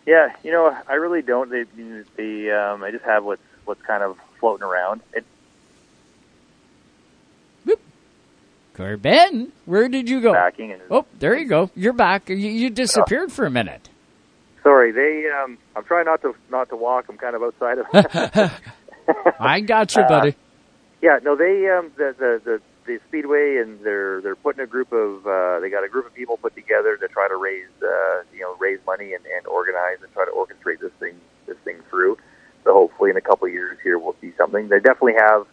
Yeah, 0.07 0.34
you 0.42 0.52
know, 0.52 0.76
I 0.88 0.94
really 0.94 1.22
don't. 1.22 1.50
They, 1.50 1.64
the 2.16 2.50
um, 2.50 2.82
I 2.82 2.90
just 2.90 3.05
have 3.05 3.24
what's 3.24 3.42
what's 3.64 3.82
kind 3.82 4.02
of 4.02 4.18
floating 4.38 4.64
around. 4.64 5.00
It, 5.12 5.24
Corbin, 8.74 9.52
where 9.66 9.88
did 9.88 10.11
you 10.11 10.20
go? 10.20 10.32
Oh, 10.90 11.07
there 11.20 11.38
you 11.38 11.46
go. 11.46 11.70
You're 11.76 11.92
back. 11.92 12.28
You, 12.28 12.36
you 12.36 12.70
disappeared 12.70 13.30
for 13.30 13.46
a 13.46 13.50
minute. 13.50 13.88
sorry, 14.64 14.90
they. 14.90 15.30
Um, 15.30 15.59
I'm 15.76 15.84
trying 15.84 16.07
not 16.07 16.20
to 16.22 16.34
not 16.50 16.68
to 16.70 16.76
walk. 16.76 17.07
I'm 17.09 17.16
kind 17.16 17.36
of 17.36 17.42
outside 17.44 17.78
of. 17.78 18.52
I 19.40 19.61
got 19.61 19.94
you, 19.94 20.02
Uh, 20.02 20.09
buddy. 20.09 20.36
Yeah, 21.02 21.18
no, 21.22 21.36
they 21.36 21.68
um, 21.68 21.92
the, 21.96 22.14
the 22.18 22.40
the 22.44 22.61
the 22.86 23.00
speedway 23.09 23.57
and 23.57 23.80
they're 23.80 24.20
they're 24.20 24.36
putting 24.36 24.62
a 24.62 24.66
group 24.66 24.92
of 24.92 25.26
uh, 25.26 25.61
they 25.61 25.70
got 25.70 25.84
a 25.84 25.88
group 25.88 26.07
of 26.07 26.14
people 26.14 26.36
put 26.36 26.55
together 26.55 26.96
to 26.96 27.09
try 27.09 27.28
to 27.28 27.36
raise 27.36 27.68
uh, 27.82 28.22
you 28.32 28.40
know 28.40 28.57
raise 28.59 28.80
money 28.86 29.14
and, 29.14 29.24
and 29.26 29.46
organize 29.46 29.98
and 30.02 30.12
try 30.12 30.24
to 30.24 30.30
orchestrate 30.30 30.80
this 30.80 30.92
thing 31.00 31.14
this 31.46 31.57
thing 31.64 31.76
through. 31.90 32.16
So 32.64 32.72
hopefully 32.72 33.11
in 33.11 33.16
a 33.16 33.20
couple 33.20 33.46
of 33.46 33.52
years 33.52 33.78
here 33.82 33.98
we'll 33.98 34.16
see 34.20 34.32
something. 34.36 34.68
They 34.68 34.80
definitely 34.80 35.14
have 35.18 35.46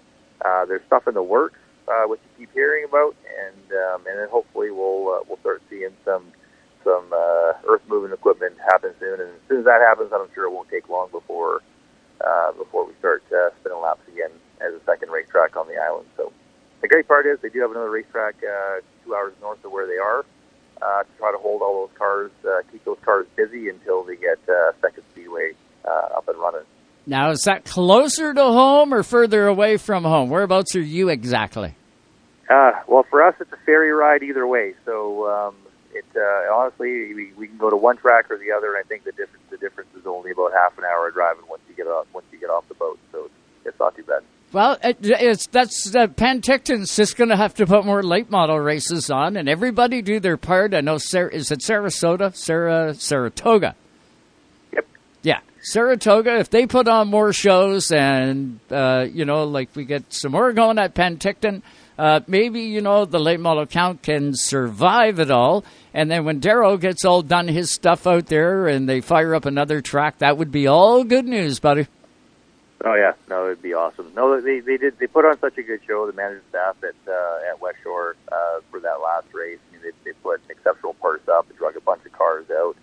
uh, 0.44 0.66
there's 0.66 0.84
stuff 0.88 1.08
in 1.08 1.14
the 1.14 1.24
works 1.24 1.58
uh, 1.88 2.08
which 2.08 2.20
you 2.24 2.46
keep 2.46 2.54
hearing 2.54 2.86
about, 2.86 3.16
and 3.46 3.72
um, 3.72 4.06
and 4.08 4.20
then 4.20 4.30
hopefully 4.30 4.72
we'll 4.72 5.10
uh, 5.10 5.24
we'll 5.28 5.40
start 5.40 5.62
seeing 5.70 5.92
some 6.06 6.24
some 6.84 7.12
uh, 7.14 7.54
earth 7.68 7.82
moving 7.88 8.12
equipment 8.12 8.56
happen 8.70 8.94
soon. 9.00 9.20
And 9.20 9.30
as 9.30 9.42
soon 9.48 9.60
as 9.60 9.66
that 9.66 9.82
happens, 9.82 10.12
I'm 10.14 10.28
sure 10.34 10.46
it 10.46 10.52
won't 10.52 10.70
take 10.70 10.90
long 10.90 11.10
before 11.12 11.62
uh, 12.26 12.52
before 12.54 12.86
we 12.86 12.94
start 13.00 13.24
uh, 13.32 13.50
spinning 13.60 13.82
laps 13.82 14.08
again 14.08 14.32
as 14.62 14.74
a 14.74 14.84
second 14.86 15.10
racetrack 15.10 15.56
on 15.58 15.68
the 15.68 15.78
island. 15.78 16.08
So 16.18 16.32
the 16.82 16.88
great 16.88 17.08
part 17.08 17.26
is 17.26 17.40
they 17.42 17.50
do 17.50 17.62
have 17.62 17.72
another 17.72 17.90
racetrack 17.90 18.36
uh, 18.44 18.82
two 19.04 19.16
hours 19.16 19.34
north 19.42 19.64
of 19.64 19.72
where 19.72 19.88
they 19.88 19.98
are 19.98 20.26
uh, 20.82 21.04
to 21.04 21.10
try 21.18 21.32
to 21.32 21.38
hold 21.38 21.62
all 21.62 21.88
those 21.88 21.98
cars, 21.98 22.32
uh, 22.46 22.62
keep 22.72 22.84
those 22.86 22.98
cars 23.04 23.28
busy 23.36 23.70
until 23.70 24.04
they 24.04 24.16
get 24.16 24.40
uh, 24.50 24.72
second 24.82 25.04
speedway 25.12 25.52
uh, 25.86 26.18
up 26.18 26.28
and 26.28 26.38
running. 26.40 26.66
Now, 27.06 27.32
is 27.32 27.42
that 27.44 27.66
closer 27.66 28.34
to 28.34 28.44
home 28.44 28.94
or 28.94 29.04
further 29.04 29.48
away 29.48 29.78
from 29.78 30.04
home? 30.04 30.30
Whereabouts 30.30 30.76
are 30.76 30.82
you 30.82 31.10
exactly? 31.10 31.76
Uh, 32.50 32.72
well, 32.88 33.06
for 33.10 33.24
us, 33.24 33.36
it's 33.40 33.52
a 33.52 33.58
ferry 33.66 33.92
ride 33.92 34.24
either 34.24 34.46
way. 34.46 34.74
So 34.86 35.28
um, 35.28 35.56
it 35.94 36.06
uh, 36.16 36.54
honestly, 36.54 37.14
we, 37.14 37.34
we 37.38 37.48
can 37.48 37.58
go 37.58 37.70
to 37.70 37.78
one 37.78 37.98
track 37.98 38.30
or 38.32 38.38
the 38.38 38.52
other, 38.52 38.76
and 38.76 38.78
I 38.78 38.88
think 38.88 39.04
the 39.04 39.12
difference 39.12 39.44
the 39.50 39.58
difference 39.58 39.90
is 39.96 40.06
only 40.06 40.32
about 40.32 40.54
half 40.54 40.78
an 40.78 40.86
hour 40.86 41.08
of 41.08 41.14
driving 41.14 41.44
once 41.50 41.62
you 41.70 41.76
get 41.76 41.88
off 41.88 42.08
once 42.14 42.26
you 42.32 42.40
get 42.40 42.50
off 42.50 42.68
the 42.68 42.76
boat. 42.76 43.00
So 43.12 43.26
it's, 43.26 43.34
it's 43.66 43.80
not 43.80 43.96
too 43.96 44.04
bad. 44.04 44.24
Well, 44.54 44.78
it, 44.84 44.98
it's 45.02 45.48
that's 45.48 45.96
uh, 45.96 46.08
Penticton's 46.08 46.94
just 46.96 47.16
going 47.16 47.30
to 47.30 47.38
have 47.38 47.54
to 47.56 47.66
put 47.66 47.86
more 47.86 48.04
late 48.04 48.30
model 48.30 48.60
races 48.60 49.10
on, 49.10 49.38
and 49.38 49.48
everybody 49.48 50.02
do 50.02 50.20
their 50.20 50.38
part. 50.38 50.74
I 50.74 50.82
know, 50.82 50.98
Sar- 50.98 51.30
is 51.30 51.52
it 51.52 51.60
Sarasota, 51.60 52.36
Sarah, 52.36 52.94
Saratoga? 52.94 53.76
Yep. 54.74 54.88
Yeah, 55.24 55.40
Saratoga. 55.62 56.38
If 56.40 56.50
they 56.50 56.68
put 56.68 56.90
on 56.90 57.08
more 57.08 57.32
shows, 57.32 57.92
and 57.94 58.60
uh, 58.70 59.06
you 59.10 59.24
know, 59.24 59.46
like 59.46 59.70
we 59.74 59.86
get 59.86 60.12
some 60.14 60.34
more 60.34 60.52
going 60.52 60.80
at 60.80 60.96
Penticton, 60.96 61.62
uh, 62.02 62.20
maybe 62.26 62.62
you 62.62 62.82
know 62.82 63.06
the 63.06 63.20
late 63.20 63.40
model 63.40 63.68
count 63.68 64.02
can 64.02 64.34
survive 64.34 65.20
it 65.20 65.30
all. 65.30 65.64
And 65.94 66.10
then 66.10 66.26
when 66.26 66.40
Darrow 66.40 66.78
gets 66.78 67.06
all 67.06 67.22
done 67.22 67.48
his 67.48 67.72
stuff 67.72 68.08
out 68.08 68.26
there, 68.26 68.66
and 68.68 68.90
they 68.90 69.02
fire 69.02 69.36
up 69.36 69.46
another 69.46 69.82
track, 69.82 70.18
that 70.18 70.36
would 70.36 70.52
be 70.52 70.66
all 70.66 71.04
good 71.04 71.26
news, 71.26 71.60
buddy. 71.60 71.86
Oh 72.84 72.96
yeah, 72.96 73.14
no, 73.30 73.46
it'd 73.46 73.62
be 73.62 73.76
awesome. 73.76 74.12
No, 74.16 74.42
they 74.42 74.62
they 74.62 74.78
did 74.78 74.98
they 74.98 75.06
put 75.06 75.26
on 75.26 75.38
such 75.40 75.60
a 75.60 75.62
good 75.62 75.82
show. 75.88 76.08
The 76.08 76.14
management 76.14 76.50
staff 76.50 76.76
at 76.84 76.96
uh, 77.08 77.52
at 77.52 77.62
West 77.62 77.78
Shore 77.84 78.16
uh, 78.32 78.62
for 78.72 78.80
that 78.80 79.00
last 79.00 79.28
race. 79.32 79.60
I 79.70 79.74
mean, 79.74 79.82
they 79.84 80.12
they 80.12 80.18
put 80.24 80.42
exceptional 80.50 80.96
parts 80.96 81.30
up. 81.30 81.48
They 81.50 81.56
drug 81.56 81.78
a 81.78 81.82
bunch 81.82 82.04
of 82.04 82.14
cars 82.14 82.50
out. 82.50 82.76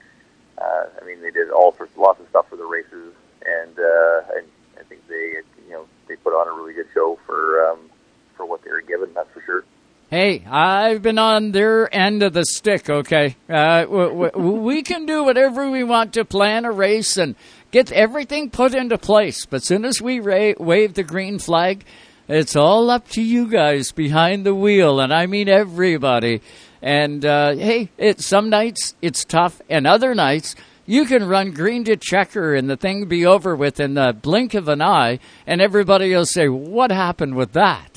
Uh, 0.58 0.84
I 1.02 1.04
mean, 1.04 1.22
they 1.22 1.32
did 1.32 1.50
all 1.50 1.74
sorts, 1.76 1.96
lots 1.96 2.20
of 2.20 2.28
stuff 2.28 2.48
for 2.48 2.56
the 2.56 2.66
races, 2.66 3.12
and 3.44 3.76
uh, 3.76 4.36
and 4.36 4.46
I 4.78 4.84
think 4.88 5.08
they 5.08 5.42
you 5.66 5.72
know 5.72 5.86
they 6.06 6.14
put 6.14 6.34
on 6.34 6.46
a 6.46 6.52
really 6.52 6.74
good 6.74 6.88
show 6.94 7.18
for 7.26 7.68
um, 7.68 7.90
for 8.38 8.46
what 8.46 8.64
they 8.64 8.70
were 8.70 8.80
given. 8.80 9.10
That's 9.14 9.30
for 9.34 9.42
sure. 9.42 9.64
Hey, 10.10 10.42
I've 10.50 11.02
been 11.02 11.18
on 11.18 11.52
their 11.52 11.94
end 11.94 12.22
of 12.22 12.32
the 12.32 12.44
stick, 12.46 12.88
okay? 12.88 13.36
Uh, 13.46 13.82
w- 13.82 14.30
w- 14.30 14.52
we 14.62 14.82
can 14.82 15.04
do 15.04 15.22
whatever 15.22 15.70
we 15.70 15.84
want 15.84 16.14
to 16.14 16.24
plan 16.24 16.64
a 16.64 16.72
race 16.72 17.18
and 17.18 17.34
get 17.72 17.92
everything 17.92 18.48
put 18.48 18.74
into 18.74 18.96
place. 18.96 19.44
But 19.44 19.56
as 19.56 19.64
soon 19.64 19.84
as 19.84 20.00
we 20.00 20.20
ra- 20.20 20.54
wave 20.58 20.94
the 20.94 21.02
green 21.02 21.38
flag, 21.38 21.84
it's 22.26 22.56
all 22.56 22.88
up 22.88 23.06
to 23.10 23.22
you 23.22 23.48
guys 23.48 23.92
behind 23.92 24.46
the 24.46 24.54
wheel, 24.54 24.98
and 25.00 25.12
I 25.12 25.26
mean 25.26 25.48
everybody. 25.50 26.40
And 26.80 27.22
uh, 27.26 27.54
hey, 27.56 27.90
it, 27.98 28.20
some 28.20 28.48
nights 28.48 28.94
it's 29.02 29.24
tough, 29.26 29.60
and 29.68 29.86
other 29.86 30.14
nights 30.14 30.56
you 30.86 31.04
can 31.04 31.28
run 31.28 31.50
green 31.50 31.84
to 31.84 31.96
checker 31.96 32.54
and 32.54 32.70
the 32.70 32.76
thing 32.78 33.04
be 33.08 33.26
over 33.26 33.54
with 33.54 33.78
in 33.78 33.92
the 33.92 34.14
blink 34.14 34.54
of 34.54 34.68
an 34.68 34.80
eye, 34.80 35.18
and 35.46 35.60
everybody 35.60 36.14
will 36.14 36.24
say, 36.24 36.48
"What 36.48 36.90
happened 36.90 37.34
with 37.34 37.52
that?" 37.52 37.87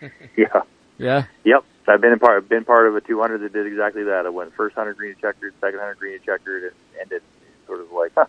Yeah. 0.36 0.62
Yeah. 0.98 1.24
Yep. 1.44 1.64
I've 1.88 2.00
been 2.00 2.12
in 2.12 2.18
part 2.18 2.48
been 2.48 2.64
part 2.64 2.86
of 2.86 2.96
a 2.96 3.00
200 3.00 3.40
that 3.40 3.52
did 3.52 3.66
exactly 3.66 4.04
that. 4.04 4.26
I 4.26 4.28
went 4.28 4.52
first 4.54 4.76
100 4.76 4.96
green 4.96 5.14
checkered, 5.20 5.54
second 5.60 5.78
100 5.78 5.98
green 5.98 6.18
checkered, 6.24 6.64
and 6.64 6.72
ended 7.00 7.22
sort 7.66 7.80
of 7.80 7.90
like, 7.92 8.12
huh, 8.14 8.26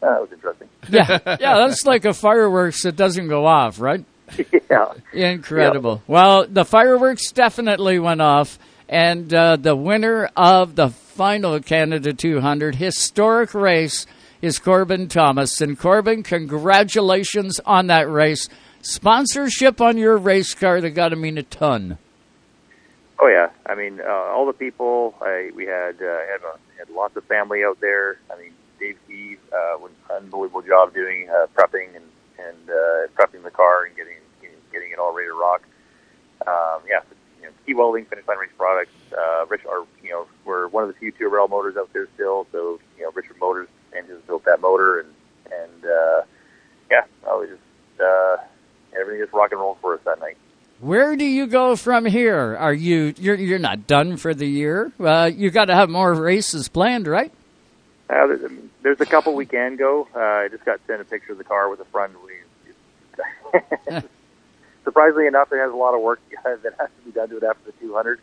that 0.00 0.20
was 0.20 0.32
interesting. 0.32 0.68
yeah, 0.88 1.18
yeah, 1.40 1.58
that's 1.58 1.84
like 1.86 2.04
a 2.04 2.12
fireworks 2.12 2.82
that 2.82 2.96
doesn't 2.96 3.28
go 3.28 3.46
off, 3.46 3.80
right? 3.80 4.04
yeah. 4.70 4.92
Incredible. 5.12 6.02
Well, 6.06 6.46
the 6.46 6.64
fireworks 6.64 7.30
definitely 7.30 7.98
went 7.98 8.20
off, 8.20 8.58
and 8.88 9.32
uh, 9.32 9.56
the 9.56 9.76
winner 9.76 10.28
of 10.36 10.74
the 10.74 10.88
final 10.90 11.60
Canada 11.60 12.12
200 12.12 12.74
historic 12.74 13.54
race 13.54 14.06
is 14.42 14.58
Corbin 14.58 15.08
Thomas. 15.08 15.60
And 15.60 15.78
Corbin, 15.78 16.22
congratulations 16.22 17.60
on 17.64 17.86
that 17.86 18.10
race. 18.10 18.48
Sponsorship 18.86 19.80
on 19.80 19.98
your 19.98 20.16
race 20.16 20.54
car 20.54 20.80
that 20.80 20.90
got 20.90 21.08
to 21.08 21.16
mean 21.16 21.38
a 21.38 21.42
ton. 21.42 21.98
Oh 23.18 23.26
yeah, 23.26 23.48
I 23.66 23.74
mean 23.74 24.00
uh, 24.00 24.06
all 24.06 24.46
the 24.46 24.52
people. 24.52 25.16
I, 25.20 25.50
we 25.56 25.66
had 25.66 25.96
uh, 25.96 26.18
had, 26.30 26.44
uh, 26.46 26.56
had 26.78 26.90
lots 26.90 27.16
of 27.16 27.24
family 27.24 27.64
out 27.64 27.80
there. 27.80 28.18
I 28.32 28.38
mean 28.38 28.52
Dave 28.78 28.96
Key, 29.08 29.38
uh, 29.52 29.84
an 29.84 29.90
unbelievable 30.14 30.62
job 30.62 30.94
doing 30.94 31.28
uh, 31.28 31.48
prepping 31.56 31.96
and 31.96 32.04
and 32.38 32.70
uh, 32.70 33.08
prepping 33.18 33.42
the 33.42 33.50
car 33.50 33.86
and 33.86 33.96
getting 33.96 34.18
getting, 34.40 34.56
getting 34.70 34.92
it 34.92 35.00
all 35.00 35.12
ready 35.12 35.30
to 35.30 35.34
rock. 35.34 35.62
Um, 36.46 36.82
yeah, 36.88 37.00
you 37.40 37.46
know, 37.46 37.52
Key 37.66 37.74
Welding, 37.74 38.04
Finish 38.04 38.28
Line 38.28 38.38
Race 38.38 38.50
Products. 38.56 38.92
Uh, 39.12 39.46
Rich, 39.46 39.66
are 39.66 39.84
you 40.00 40.10
know, 40.10 40.26
we're 40.44 40.68
one 40.68 40.84
of 40.84 40.88
the 40.88 40.94
few 40.94 41.10
two 41.10 41.28
rail 41.28 41.48
motors 41.48 41.76
out 41.76 41.92
there 41.92 42.06
still. 42.14 42.46
So 42.52 42.78
you 42.96 43.02
know, 43.02 43.10
Richard 43.12 43.40
Motors 43.40 43.68
engines 43.96 44.22
built 44.28 44.44
that 44.44 44.60
motor, 44.60 45.00
and 45.00 45.08
and 45.50 45.84
uh, 45.84 46.22
yeah, 46.88 47.02
I 47.28 47.34
was 47.34 47.48
just 47.48 48.00
uh, 48.00 48.36
everything 48.98 49.22
just 49.22 49.32
rock 49.32 49.52
and 49.52 49.60
roll 49.60 49.78
for 49.80 49.94
us 49.94 50.00
that 50.04 50.20
night. 50.20 50.36
Where 50.80 51.16
do 51.16 51.24
you 51.24 51.46
go 51.46 51.74
from 51.74 52.04
here? 52.04 52.56
Are 52.56 52.74
you 52.74 53.14
you're 53.16 53.36
you're 53.36 53.58
not 53.58 53.86
done 53.86 54.16
for 54.18 54.34
the 54.34 54.46
year? 54.46 54.92
Uh, 55.00 55.30
you 55.34 55.50
got 55.50 55.66
to 55.66 55.74
have 55.74 55.88
more 55.88 56.12
races 56.12 56.68
planned, 56.68 57.06
right? 57.06 57.32
Uh, 58.10 58.26
there's, 58.26 58.52
there's 58.82 59.00
a 59.00 59.06
couple 59.06 59.34
we 59.34 59.46
can 59.46 59.76
go. 59.76 60.06
Uh, 60.14 60.18
I 60.18 60.48
just 60.48 60.64
got 60.64 60.80
sent 60.86 61.00
a 61.00 61.04
picture 61.04 61.32
of 61.32 61.38
the 61.38 61.44
car 61.44 61.70
with 61.70 61.80
a 61.80 61.84
friend. 61.86 62.14
We 62.24 62.34
surprisingly 64.84 65.26
enough, 65.26 65.52
it 65.52 65.58
has 65.58 65.72
a 65.72 65.76
lot 65.76 65.94
of 65.94 66.00
work 66.00 66.20
that 66.44 66.74
has 66.78 66.88
to 66.98 67.04
be 67.04 67.12
done 67.12 67.28
to 67.30 67.38
it 67.38 67.42
after 67.42 67.70
the 67.70 67.72
200, 67.80 68.20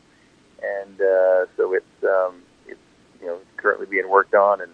and 0.61 1.01
uh, 1.01 1.45
so 1.57 1.73
it's 1.73 2.03
um, 2.03 2.41
it's 2.67 2.79
you 3.21 3.27
know 3.27 3.39
currently 3.57 3.85
being 3.85 4.09
worked 4.09 4.33
on, 4.33 4.61
and 4.61 4.71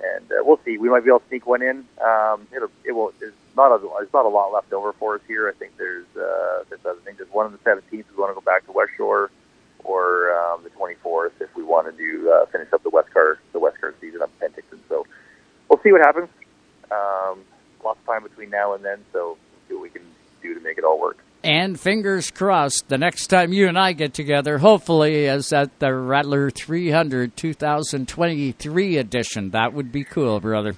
and 0.00 0.32
uh, 0.32 0.42
we'll 0.42 0.60
see. 0.64 0.78
We 0.78 0.88
might 0.88 1.04
be 1.04 1.10
able 1.10 1.20
to 1.20 1.28
sneak 1.28 1.46
one 1.46 1.62
in. 1.62 1.86
Um, 2.04 2.46
it'll 2.54 2.70
it 2.84 2.92
will. 2.92 3.12
There's 3.18 3.32
not 3.56 3.74
a 3.74 3.78
there's 3.98 4.12
not 4.12 4.24
a 4.24 4.28
lot 4.28 4.52
left 4.52 4.72
over 4.72 4.92
for 4.94 5.16
us 5.16 5.20
here. 5.26 5.48
I 5.48 5.58
think 5.58 5.76
there's 5.76 6.06
uh, 6.16 6.64
other 6.84 6.98
things. 7.04 7.18
There's 7.18 7.32
one 7.32 7.46
on 7.46 7.52
the 7.52 7.58
17th. 7.58 7.90
We 7.90 8.02
want 8.16 8.30
to 8.30 8.34
go 8.34 8.44
back 8.44 8.66
to 8.66 8.72
West 8.72 8.92
Shore, 8.96 9.30
or 9.84 10.34
um, 10.36 10.62
the 10.62 10.70
24th 10.70 11.32
if 11.40 11.54
we 11.56 11.62
want 11.62 11.86
to 11.86 11.92
do 11.92 12.30
uh, 12.30 12.46
finish 12.46 12.72
up 12.72 12.82
the 12.82 12.90
WESCAR 12.90 13.36
the 13.52 13.60
WESCAR 13.60 13.94
season 14.00 14.22
up 14.22 14.30
in 14.40 14.48
Penticton. 14.48 14.78
So 14.88 15.06
we'll 15.68 15.80
see 15.82 15.92
what 15.92 16.00
happens. 16.00 16.28
Um, 16.90 17.44
lots 17.84 17.98
of 18.00 18.06
time 18.06 18.22
between 18.22 18.50
now 18.50 18.74
and 18.74 18.84
then, 18.84 19.04
so 19.12 19.36
we'll 19.36 19.68
see 19.68 19.74
what 19.74 19.82
we 19.82 19.90
can 19.90 20.02
do 20.42 20.54
to 20.54 20.60
make 20.60 20.78
it 20.78 20.84
all 20.84 21.00
work. 21.00 21.18
And 21.42 21.78
fingers 21.78 22.30
crossed, 22.30 22.88
the 22.88 22.96
next 22.96 23.26
time 23.26 23.52
you 23.52 23.68
and 23.68 23.78
I 23.78 23.92
get 23.92 24.14
together, 24.14 24.56
hopefully, 24.56 25.26
is 25.26 25.52
at 25.52 25.78
the 25.78 25.94
Rattler 25.94 26.48
300 26.50 27.36
2023 27.36 28.96
edition. 28.96 29.50
That 29.50 29.74
would 29.74 29.92
be 29.92 30.04
cool, 30.04 30.40
brother. 30.40 30.76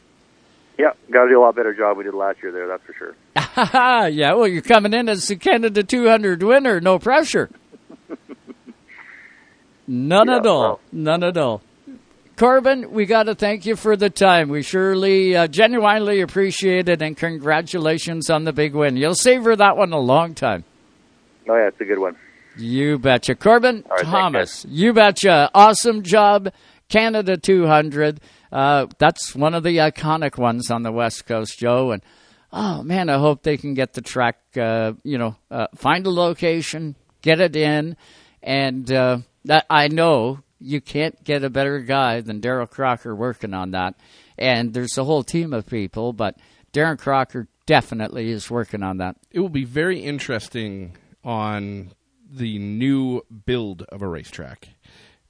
Yeah, 0.79 0.91
got 1.11 1.25
to 1.25 1.31
do 1.31 1.41
a 1.41 1.43
lot 1.43 1.57
better 1.57 1.75
job 1.75 1.97
we 1.97 2.05
did 2.05 2.13
last 2.15 2.43
year 2.43 2.53
there, 2.53 2.69
that's 2.69 2.83
for 2.85 2.93
sure. 2.93 3.15
yeah, 4.11 4.35
well, 4.35 4.47
you're 4.47 4.61
coming 4.63 4.93
in 4.93 5.09
as 5.09 5.27
the 5.27 5.37
Canada 5.37 5.83
200 5.83 6.43
winner. 6.43 6.81
No 6.81 6.99
pressure. 6.99 7.49
None 9.87 10.29
Yeah, 10.29 10.37
at 10.37 10.47
all. 10.47 10.61
well. 10.63 10.81
None 10.93 11.23
at 11.23 11.37
all. 11.37 11.63
Corbin, 12.37 12.91
we 12.91 13.07
got 13.07 13.23
to 13.25 13.35
thank 13.35 13.65
you 13.65 13.77
for 13.77 13.97
the 13.97 14.11
time. 14.11 14.51
We 14.51 14.61
surely, 14.63 15.35
uh, 15.35 15.47
genuinely 15.47 16.21
appreciate 16.21 16.89
it, 16.89 17.01
and 17.01 17.17
congratulations 17.17 18.29
on 18.29 18.45
the 18.45 18.53
big 18.53 18.75
win. 18.75 18.97
You'll 18.99 19.15
savor 19.15 19.57
that 19.57 19.77
one 19.79 19.93
a 19.93 19.99
long 19.99 20.35
time. 20.35 20.65
Oh 21.49 21.55
yeah, 21.57 21.69
it's 21.69 21.81
a 21.81 21.85
good 21.85 21.99
one. 21.99 22.17
You 22.59 22.99
betcha. 22.99 23.37
Corbin 23.37 23.85
right, 23.89 24.03
Thomas, 24.03 24.67
you 24.69 24.93
betcha. 24.93 25.51
Awesome 25.55 26.03
job. 26.03 26.53
Canada 26.89 27.37
200. 27.37 28.21
Uh, 28.53 28.87
that's 28.99 29.35
one 29.35 29.55
of 29.55 29.63
the 29.63 29.79
iconic 29.79 30.39
ones 30.39 30.71
on 30.71 30.83
the 30.83 30.93
West 30.93 31.27
Coast, 31.27 31.59
Joe. 31.59 31.93
And 31.93 32.03
oh, 32.53 32.83
man, 32.83 33.09
I 33.09 33.19
hope 33.19 33.43
they 33.43 33.57
can 33.57 33.75
get 33.75 33.95
the 33.95 34.01
track, 34.01 34.39
uh, 34.57 34.93
you 35.03 35.19
know, 35.19 35.37
uh, 35.51 35.67
find 35.75 36.07
a 36.07 36.11
location, 36.11 36.97
get 37.23 37.41
it 37.41 37.57
in. 37.57 37.97
And 38.43 38.91
uh, 38.91 39.19
that, 39.45 39.67
I 39.69 39.89
know 39.89 40.41
you 40.61 40.81
can't 40.81 41.23
get 41.25 41.45
a 41.45 41.51
better 41.51 41.81
guy 41.81 42.21
than 42.21 42.41
Daryl 42.41 42.69
Crocker 42.69 43.15
working 43.15 43.55
on 43.55 43.73
that. 43.73 43.95
And 44.39 44.73
there's 44.73 44.99
a 44.99 45.05
whole 45.05 45.23
team 45.23 45.53
of 45.53 45.67
people, 45.67 46.13
but 46.13 46.39
Darren 46.73 46.99
Crocker 46.99 47.49
definitely 47.67 48.31
is 48.31 48.51
working 48.51 48.83
on 48.83 48.99
that. 48.99 49.17
It 49.31 49.41
will 49.41 49.49
be 49.49 49.65
very 49.65 50.01
interesting 50.01 50.97
on 51.25 51.93
the 52.31 52.59
new 52.59 53.23
build 53.45 53.83
of 53.83 54.03
a 54.03 54.09
racetrack, 54.09 54.69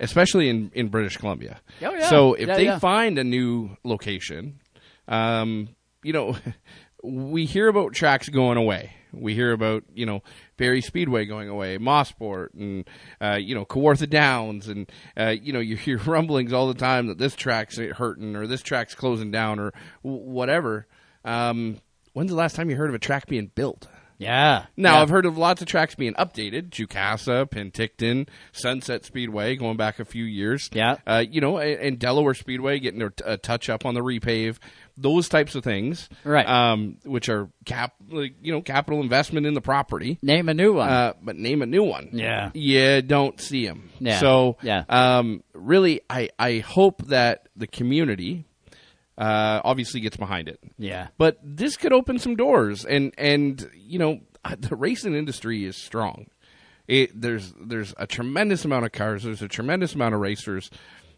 especially 0.00 0.48
in, 0.48 0.70
in 0.74 0.88
British 0.88 1.16
Columbia. 1.16 1.60
Oh, 1.82 1.92
yeah. 1.94 2.08
So 2.08 2.34
if 2.34 2.48
Yeah, 2.48 2.56
they 2.56 2.64
yeah. 2.64 2.78
find 2.78 3.18
a 3.18 3.24
new 3.24 3.76
location, 3.84 4.60
um, 5.08 5.68
you 6.02 6.12
know, 6.12 6.36
we 7.02 7.44
hear 7.46 7.68
about 7.68 7.92
tracks 7.94 8.28
going 8.28 8.58
away. 8.58 8.92
We 9.12 9.34
hear 9.34 9.52
about 9.52 9.84
you 9.94 10.04
know 10.04 10.22
Barrie 10.58 10.82
Speedway 10.82 11.24
going 11.24 11.48
away, 11.48 11.78
Mosport, 11.78 12.48
and 12.54 12.84
uh, 13.20 13.36
you 13.40 13.54
know 13.54 13.64
Kawartha 13.64 14.10
Downs, 14.10 14.68
and 14.68 14.90
uh, 15.16 15.28
you 15.40 15.54
know 15.54 15.60
you 15.60 15.76
hear 15.76 15.96
rumblings 16.06 16.52
all 16.52 16.68
the 16.68 16.74
time 16.74 17.06
that 17.06 17.16
this 17.16 17.34
track's 17.34 17.78
hurting 17.78 18.36
or 18.36 18.46
this 18.46 18.60
track's 18.62 18.94
closing 18.94 19.30
down 19.30 19.58
or 19.58 19.72
w- 20.04 20.22
whatever. 20.22 20.86
Um, 21.24 21.78
when's 22.12 22.30
the 22.30 22.36
last 22.36 22.56
time 22.56 22.68
you 22.68 22.76
heard 22.76 22.90
of 22.90 22.94
a 22.94 22.98
track 22.98 23.26
being 23.26 23.50
built? 23.54 23.88
Yeah. 24.18 24.66
Now 24.76 24.96
Yeah. 24.96 25.02
I've 25.02 25.08
heard 25.10 25.26
of 25.26 25.36
lots 25.38 25.60
of 25.62 25.68
tracks 25.68 25.94
being 25.94 26.14
updated: 26.14 26.70
Jukasa, 26.70 27.46
Penticton, 27.50 28.28
Sunset 28.52 29.04
Speedway, 29.04 29.56
going 29.56 29.76
back 29.76 29.98
a 29.98 30.04
few 30.04 30.24
years. 30.24 30.70
Yeah, 30.72 30.96
uh, 31.06 31.24
you 31.28 31.40
know, 31.40 31.58
and, 31.58 31.80
and 31.80 31.98
Delaware 31.98 32.34
Speedway 32.34 32.78
getting 32.78 33.02
a, 33.02 33.12
a 33.24 33.36
touch 33.36 33.68
up 33.68 33.84
on 33.84 33.94
the 33.94 34.00
repave. 34.00 34.56
Those 34.98 35.28
types 35.28 35.54
of 35.54 35.62
things, 35.62 36.08
Right. 36.24 36.48
Um, 36.48 36.96
which 37.04 37.28
are 37.28 37.50
cap, 37.66 37.92
like, 38.08 38.32
you 38.40 38.50
know, 38.50 38.62
capital 38.62 39.02
investment 39.02 39.44
in 39.44 39.52
the 39.52 39.60
property. 39.60 40.18
Name 40.22 40.48
a 40.48 40.54
new 40.54 40.72
one. 40.72 40.88
Uh, 40.88 41.12
but 41.22 41.36
name 41.36 41.60
a 41.60 41.66
new 41.66 41.82
one. 41.84 42.08
Yeah. 42.14 42.50
Yeah. 42.54 43.02
don't 43.02 43.38
see 43.38 43.66
them. 43.66 43.90
Yeah. 43.98 44.18
So 44.20 44.56
Yeah. 44.62 44.84
um, 44.88 45.42
really, 45.52 46.00
I 46.08 46.30
I 46.38 46.58
hope 46.60 47.02
that 47.08 47.48
the 47.54 47.66
community. 47.66 48.46
Uh, 49.18 49.60
obviously 49.64 50.00
gets 50.00 50.16
behind 50.16 50.46
it. 50.48 50.60
Yeah. 50.78 51.08
But 51.16 51.38
this 51.42 51.76
could 51.76 51.92
open 51.92 52.18
some 52.18 52.36
doors, 52.36 52.84
and 52.84 53.14
and 53.16 53.68
you 53.74 53.98
know 53.98 54.20
the 54.58 54.76
racing 54.76 55.14
industry 55.14 55.64
is 55.64 55.76
strong. 55.76 56.26
It, 56.86 57.18
there's 57.20 57.52
there's 57.60 57.94
a 57.96 58.06
tremendous 58.06 58.64
amount 58.64 58.84
of 58.84 58.92
cars. 58.92 59.22
There's 59.24 59.42
a 59.42 59.48
tremendous 59.48 59.94
amount 59.94 60.14
of 60.14 60.20
racers. 60.20 60.70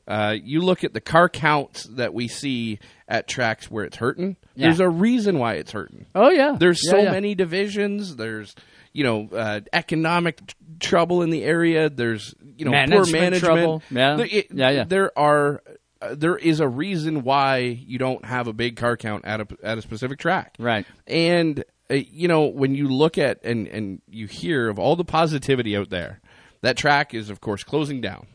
Uh, 0.07 0.35
you 0.43 0.63
look 0.63 0.85
at 0.85 0.95
the 0.95 1.01
car 1.03 1.29
counts 1.29 1.85
that 1.85 2.15
we 2.15 2.29
see 2.29 2.79
at 3.09 3.29
tracks 3.29 3.71
where 3.71 3.85
it's 3.85 3.97
hurting. 3.99 4.37
Yeah. 4.55 4.69
There's 4.69 4.81
a 4.81 4.89
reason 4.89 5.39
why 5.39 5.55
it's 5.55 5.73
hurting. 5.73 6.07
Oh 6.15 6.31
yeah, 6.31 6.57
There's 6.59 6.81
Yeah, 6.85 6.91
so 6.93 6.99
yeah. 7.03 7.11
many 7.11 7.35
divisions. 7.35 8.17
There's 8.17 8.55
you 8.95 9.05
know 9.05 9.29
uh, 9.31 9.61
economic 9.75 10.47
t- 10.47 10.55
trouble 10.81 11.21
in 11.23 11.29
the 11.29 11.45
area. 11.45 11.91
There's 11.91 12.35
you 12.57 12.65
know 12.65 12.71
Management 12.71 13.05
poor 13.05 13.13
management. 13.21 13.45
trouble. 13.45 13.83
Yeah. 13.91 14.17
There- 14.17 14.27
it- 14.31 14.47
Yeah, 14.55 14.71
yeah. 14.71 14.85
There 14.85 15.19
are. 15.19 15.63
Uh, 16.01 16.15
there 16.17 16.37
is 16.37 16.61
a 16.61 16.69
reason 16.69 17.23
why 17.25 17.59
you 17.59 17.99
don't 17.99 18.25
have 18.25 18.47
a 18.47 18.53
big 18.53 18.77
car 18.77 18.97
count 18.97 19.25
at 19.25 19.41
a 19.41 19.47
at 19.63 19.79
a 19.79 19.83
specific 19.83 20.19
track, 20.19 20.55
right? 20.59 20.87
And 21.07 21.65
uh, 21.91 21.95
you 21.95 22.29
know 22.29 22.47
when 22.47 22.75
you 22.75 22.89
look 22.89 23.19
at 23.19 23.43
and 23.45 23.67
and 23.67 24.01
you 24.09 24.27
hear 24.27 24.69
of 24.69 24.79
all 24.79 24.95
the 24.97 25.05
positivity 25.05 25.77
out 25.77 25.91
there, 25.91 26.21
that 26.61 26.77
track 26.77 27.15
is 27.15 27.31
of 27.31 27.41
course 27.41 27.65
closing 27.65 28.01
down. 28.01 28.27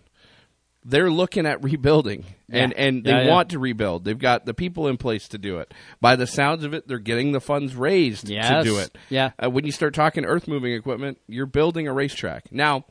They're 0.85 1.09
looking 1.09 1.45
at 1.45 1.63
rebuilding, 1.63 2.25
and 2.49 2.73
Yeah. 2.75 2.83
and 2.85 3.03
they 3.05 3.11
Yeah, 3.11 3.21
yeah. 3.23 3.29
want 3.31 3.51
to 3.51 3.59
rebuild. 3.59 4.03
They've 4.03 4.19
got 4.19 4.45
the 4.45 4.53
people 4.53 4.89
in 4.89 4.97
place 4.97 5.29
to 5.29 5.37
do 5.37 5.59
it. 5.59 5.73
By 6.01 6.17
the 6.17 6.27
sounds 6.27 6.65
of 6.65 6.73
it, 6.73 6.89
they're 6.89 6.99
getting 6.99 7.31
the 7.31 7.39
funds 7.39 7.73
raised 7.73 8.27
to 8.27 8.61
do 8.65 8.77
it. 8.79 8.97
Yeah. 9.09 9.31
Uh, 9.41 9.49
when 9.49 9.63
you 9.65 9.71
start 9.71 9.93
talking 9.93 10.25
earth 10.25 10.45
moving 10.49 10.73
equipment, 10.73 11.19
you're 11.25 11.45
building 11.45 11.87
a 11.87 11.93
racetrack. 11.93 12.51
Now, 12.51 12.83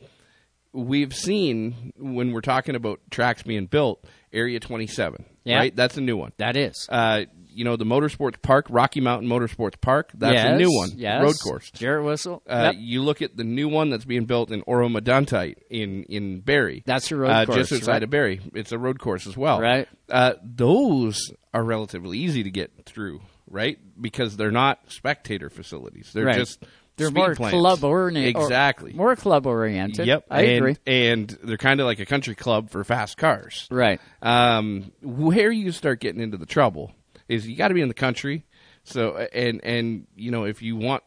we've 0.72 1.14
seen 1.14 1.92
when 1.98 2.32
we're 2.32 2.40
talking 2.40 2.74
about 2.74 3.00
tracks 3.10 3.42
being 3.42 3.66
built, 3.66 4.02
Area 4.32 4.60
27, 4.60 5.24
Yeah. 5.44 5.58
right? 5.58 5.74
That's 5.76 5.96
a 5.96 6.00
new 6.00 6.16
one. 6.16 6.32
That 6.38 6.56
is. 6.56 6.86
Uh, 6.90 7.24
you 7.54 7.64
know, 7.66 7.76
the 7.76 7.84
Motorsports 7.84 8.40
Park, 8.40 8.64
Rocky 8.70 9.02
Mountain 9.02 9.28
Motorsports 9.28 9.78
Park, 9.78 10.10
that's 10.14 10.42
a 10.42 10.56
new 10.56 10.70
one. 10.74 10.92
yes. 10.96 11.22
Road 11.22 11.34
course. 11.42 11.70
Jarrett 11.72 12.04
Whistle. 12.06 12.42
Uh, 12.48 12.70
Yep. 12.72 12.74
You 12.78 13.02
look 13.02 13.20
at 13.20 13.36
the 13.36 13.44
new 13.44 13.68
one 13.68 13.90
that's 13.90 14.06
being 14.06 14.24
built 14.24 14.50
in 14.50 14.62
Oro-Medonte 14.66 15.54
in 15.68 16.04
in 16.04 16.40
Barrie. 16.40 16.82
That's 16.86 17.10
a 17.12 17.16
road 17.16 17.28
uh, 17.30 17.44
course, 17.44 17.68
just 17.68 17.72
outside 17.82 17.92
right. 17.92 18.02
of 18.04 18.08
Barrie. 18.10 18.40
It's 18.54 18.72
a 18.72 18.78
road 18.78 18.98
course 18.98 19.26
as 19.26 19.36
well. 19.36 19.60
Right. 19.60 19.86
Uh, 20.08 20.32
those 20.42 21.30
are 21.52 21.62
relatively 21.62 22.18
easy 22.18 22.42
to 22.42 22.50
get 22.50 22.72
through, 22.86 23.20
right? 23.50 23.78
Because 24.00 24.38
they're 24.38 24.50
not 24.50 24.78
spectator 24.90 25.50
facilities. 25.50 26.10
They're 26.14 26.24
Right. 26.24 26.36
just 26.38 26.64
They're 26.96 27.10
more 27.10 27.34
plants. 27.34 27.54
club 27.56 27.84
oriented. 27.84 28.36
Exactly. 28.36 28.92
more 28.92 29.16
club 29.16 29.46
oriented. 29.46 30.06
Yep, 30.06 30.26
I 30.30 30.42
and, 30.42 30.56
agree. 30.56 30.76
And 30.86 31.28
they're 31.42 31.56
kind 31.56 31.80
of 31.80 31.86
like 31.86 32.00
a 32.00 32.06
country 32.06 32.34
club 32.34 32.70
for 32.70 32.84
fast 32.84 33.16
cars. 33.16 33.66
Right. 33.70 34.00
Um, 34.20 34.92
where 35.02 35.50
you 35.50 35.72
start 35.72 36.00
getting 36.00 36.20
into 36.20 36.36
the 36.36 36.46
trouble 36.46 36.92
is 37.28 37.46
you 37.48 37.56
got 37.56 37.68
to 37.68 37.74
be 37.74 37.80
in 37.80 37.88
the 37.88 37.94
country. 37.94 38.44
So 38.84 39.16
and 39.16 39.60
and 39.64 40.06
you 40.16 40.30
know 40.30 40.44
if 40.44 40.60
you 40.60 40.76
want 40.76 41.02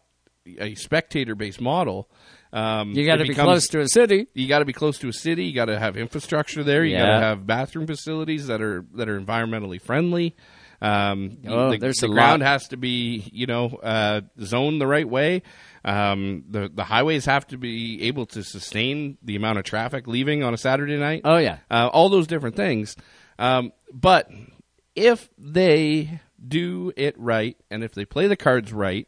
a 0.60 0.76
spectator 0.76 1.36
based 1.36 1.60
model, 1.62 2.10
um, 2.54 2.92
You 2.94 3.06
gotta 3.06 3.24
be 3.24 3.30
becomes- 3.30 3.46
close 3.46 3.68
to 3.70 3.80
a 3.82 3.88
city. 3.88 4.28
You 4.34 4.48
got 4.48 4.60
to 4.60 4.66
be 4.66 4.74
close 4.74 4.98
to 5.00 5.08
a 5.10 5.14
city. 5.14 5.46
You 5.46 5.54
got 5.54 5.66
to 5.66 5.78
have 5.78 5.98
infrastructure 5.98 6.64
there. 6.64 6.84
You 6.86 6.98
got 6.98 7.06
to 7.20 7.20
have 7.26 7.46
bathroom 7.48 7.86
facilities 7.88 8.48
that 8.48 8.62
are 8.62 8.86
that 8.94 9.10
are 9.10 9.20
environmentally 9.20 9.82
friendly. 9.82 10.36
Um, 10.82 11.38
Oh, 11.48 11.72
the, 11.72 11.78
there's 11.78 11.98
the 11.98 12.08
a 12.08 12.10
ground 12.10 12.42
lot. 12.42 12.48
has 12.50 12.68
to 12.70 12.78
be 12.78 13.30
you 13.34 13.46
know 13.48 13.68
uh, 13.84 14.22
zoned 14.42 14.80
the 14.80 14.88
right 14.88 15.08
way. 15.08 15.42
Um, 15.86 16.46
the 16.50 16.70
the 16.74 16.84
highways 16.84 17.26
have 17.26 17.46
to 17.48 17.58
be 17.58 18.02
able 18.04 18.26
to 18.28 18.44
sustain 18.44 19.20
the 19.22 19.36
amount 19.36 19.60
of 19.60 19.66
traffic 19.66 20.08
leaving 20.08 20.44
on 20.44 20.54
a 20.54 20.58
Saturday 20.58 20.98
night. 20.98 21.22
Oh, 21.24 21.38
yeah. 21.38 21.60
uh, 21.70 21.90
all 21.94 22.10
those 22.10 22.26
different 22.26 22.56
things. 22.56 22.96
Um, 23.38 23.72
but 23.94 24.30
if 24.96 25.30
they 25.38 26.20
do 26.46 26.92
it 26.98 27.16
right 27.20 27.56
and 27.70 27.84
if 27.84 27.94
they 27.94 28.04
play 28.04 28.28
the 28.28 28.36
cards 28.36 28.74
right, 28.74 29.08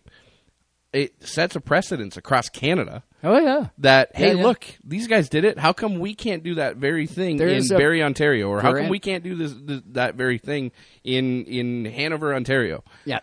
it 0.94 1.24
sets 1.28 1.56
a 1.56 1.62
precedence 1.62 2.16
across 2.16 2.48
Canada. 2.50 3.04
Oh 3.24 3.40
yeah. 3.40 3.70
That 3.80 4.16
hey, 4.16 4.28
Yeah, 4.28 4.34
yeah. 4.36 4.44
look, 4.44 4.66
these 4.84 5.08
guys 5.08 5.30
did 5.30 5.46
it. 5.46 5.58
How 5.58 5.74
come 5.74 5.98
we 5.98 6.14
can't 6.14 6.44
do 6.44 6.56
that 6.56 6.78
very 6.78 7.08
thing 7.08 7.38
There's 7.38 7.72
in 7.72 7.76
a 7.76 7.80
Barrie, 7.80 8.04
Ontario, 8.04 8.50
or 8.50 8.62
how 8.62 8.74
come 8.74 8.90
we 8.90 9.00
can't 9.00 9.24
do 9.24 9.36
this, 9.36 9.54
this 9.60 9.82
that 9.94 10.14
very 10.14 10.38
thing 10.38 10.72
in 11.04 11.46
in 11.46 11.86
Hanover, 11.86 12.36
Ontario? 12.36 12.84
Yeah. 13.06 13.22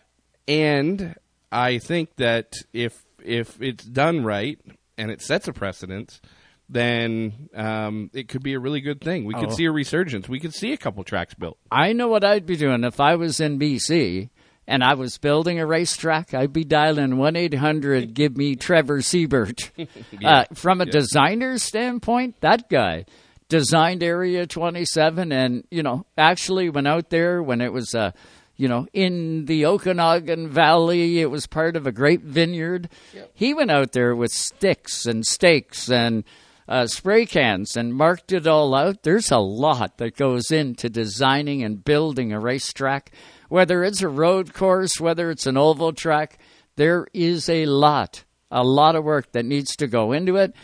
And 0.48 1.14
I 1.52 1.78
think 1.78 2.16
that 2.16 2.52
if 2.72 3.03
if 3.24 3.60
it's 3.60 3.84
done 3.84 4.24
right 4.24 4.58
and 4.98 5.10
it 5.10 5.20
sets 5.22 5.48
a 5.48 5.52
precedence, 5.52 6.20
then 6.68 7.48
um, 7.54 8.10
it 8.14 8.28
could 8.28 8.42
be 8.42 8.54
a 8.54 8.58
really 8.58 8.80
good 8.80 9.00
thing. 9.00 9.24
We 9.24 9.34
could 9.34 9.50
Oh. 9.50 9.54
see 9.54 9.64
a 9.66 9.72
resurgence. 9.72 10.28
We 10.28 10.40
could 10.40 10.54
see 10.54 10.72
a 10.72 10.76
couple 10.76 11.04
tracks 11.04 11.34
built. 11.34 11.58
I 11.70 11.92
know 11.92 12.08
what 12.08 12.24
I'd 12.24 12.46
be 12.46 12.56
doing 12.56 12.84
if 12.84 13.00
I 13.00 13.16
was 13.16 13.38
in 13.40 13.58
BC 13.58 14.30
and 14.66 14.82
I 14.82 14.94
was 14.94 15.18
building 15.18 15.60
a 15.60 15.66
racetrack. 15.66 16.32
I'd 16.32 16.52
be 16.52 16.64
dialing 16.64 17.18
one 17.18 17.36
eight 17.36 17.52
hundred. 17.54 18.14
Give 18.14 18.36
me 18.36 18.56
Trevor 18.56 19.02
Siebert. 19.02 19.70
Yeah. 20.20 20.30
uh, 20.30 20.44
from 20.54 20.80
a 20.80 20.86
Yeah. 20.86 20.92
designer's 20.92 21.62
standpoint, 21.62 22.40
that 22.40 22.70
guy 22.70 23.04
designed 23.50 24.02
Area 24.02 24.46
Twenty 24.46 24.86
Seven, 24.86 25.32
and 25.32 25.64
you 25.70 25.82
know 25.82 26.06
actually 26.16 26.70
went 26.70 26.88
out 26.88 27.10
there 27.10 27.42
when 27.42 27.60
it 27.60 27.72
was 27.74 27.94
uh, 27.94 28.12
you 28.56 28.68
know 28.68 28.86
in 28.92 29.46
the 29.46 29.66
Okanagan 29.66 30.48
Valley. 30.48 31.20
It 31.20 31.30
was 31.30 31.46
part 31.46 31.76
of 31.76 31.86
a 31.86 31.92
great 31.92 32.22
vineyard. 32.22 32.88
He 33.32 33.54
went 33.54 33.70
out 33.70 33.92
there 33.92 34.14
with 34.14 34.32
sticks 34.32 35.06
and 35.06 35.24
stakes 35.24 35.90
and 35.90 36.24
uh, 36.68 36.86
spray 36.86 37.26
cans 37.26 37.76
and 37.76 37.94
marked 37.94 38.32
it 38.32 38.46
all 38.46 38.74
out. 38.74 39.02
There's 39.02 39.30
a 39.30 39.38
lot 39.38 39.98
that 39.98 40.16
goes 40.16 40.50
into 40.50 40.88
designing 40.88 41.62
and 41.62 41.84
building 41.84 42.32
a 42.32 42.40
racetrack, 42.40 43.12
whether 43.48 43.84
it's 43.84 44.02
a 44.02 44.08
road 44.08 44.54
course, 44.54 45.00
whether 45.00 45.30
it's 45.30 45.46
an 45.46 45.56
oval 45.56 45.92
track. 45.92 46.38
There 46.76 47.06
is 47.12 47.48
a 47.48 47.66
lot, 47.66 48.24
a 48.50 48.64
lot 48.64 48.96
of 48.96 49.04
work 49.04 49.32
that 49.32 49.44
needs 49.44 49.76
to 49.76 49.86
go 49.86 50.12
into 50.12 50.36
it 50.36 50.54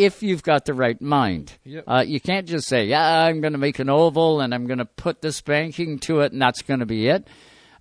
if 0.00 0.22
you've 0.22 0.42
got 0.42 0.64
the 0.64 0.72
right 0.72 1.00
mind. 1.00 1.52
Yep. 1.64 1.84
Uh, 1.86 2.04
you 2.06 2.20
can't 2.20 2.46
just 2.46 2.66
say, 2.66 2.86
yeah, 2.86 3.24
I'm 3.24 3.42
going 3.42 3.52
to 3.52 3.58
make 3.58 3.78
an 3.78 3.90
oval 3.90 4.40
and 4.40 4.54
I'm 4.54 4.66
going 4.66 4.78
to 4.78 4.86
put 4.86 5.20
this 5.20 5.42
banking 5.42 5.98
to 6.00 6.20
it 6.20 6.32
and 6.32 6.40
that's 6.40 6.62
going 6.62 6.80
to 6.80 6.86
be 6.86 7.08
it. 7.08 7.28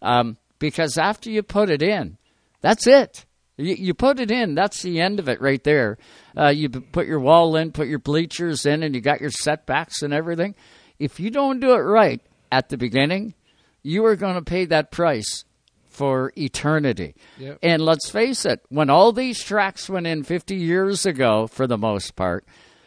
Um, 0.01 0.38
because 0.59 0.97
after 0.97 1.30
you 1.30 1.43
put 1.43 1.70
it 1.70 1.82
in, 1.82 2.17
that's 2.59 2.88
it. 2.88 3.26
You, 3.55 3.76
you 3.76 3.93
put 3.93 4.20
it 4.20 4.32
in, 4.32 4.53
that's 4.53 4.82
the 4.82 4.99
end 4.99 5.20
of 5.20 5.30
it 5.30 5.39
right 5.39 5.63
there. 5.63 5.97
Uh, 6.38 6.49
you 6.49 6.70
put 6.70 7.07
your 7.07 7.22
wall 7.22 7.55
in, 7.55 7.72
put 7.72 7.88
your 7.88 7.99
bleachers 7.99 8.65
in, 8.65 8.84
and 8.84 8.93
you 8.93 8.99
got 8.99 9.22
your 9.22 9.32
setbacks 9.32 10.01
and 10.01 10.13
everything. 10.13 10.55
If 10.99 11.22
you 11.22 11.32
don't 11.32 11.61
do 11.61 11.72
it 11.72 11.78
right 11.80 12.22
at 12.51 12.67
the 12.67 12.78
beginning, 12.78 13.34
you 13.82 14.05
are 14.05 14.17
going 14.17 14.36
to 14.36 14.41
pay 14.41 14.65
that 14.65 14.91
price 14.91 15.45
for 16.00 16.32
eternity. 16.38 17.14
Yep. 17.39 17.60
And 17.62 17.82
let's 17.82 18.10
face 18.10 18.45
it, 18.45 18.62
when 18.70 18.89
all 18.89 19.12
these 19.12 19.43
tracks 19.43 19.89
went 19.89 20.08
in 20.08 20.24
50 20.24 20.56
years 20.56 21.06
ago, 21.06 21.45
for 21.47 21.68
the 21.68 21.78
most 21.78 22.16
part, 22.16 22.45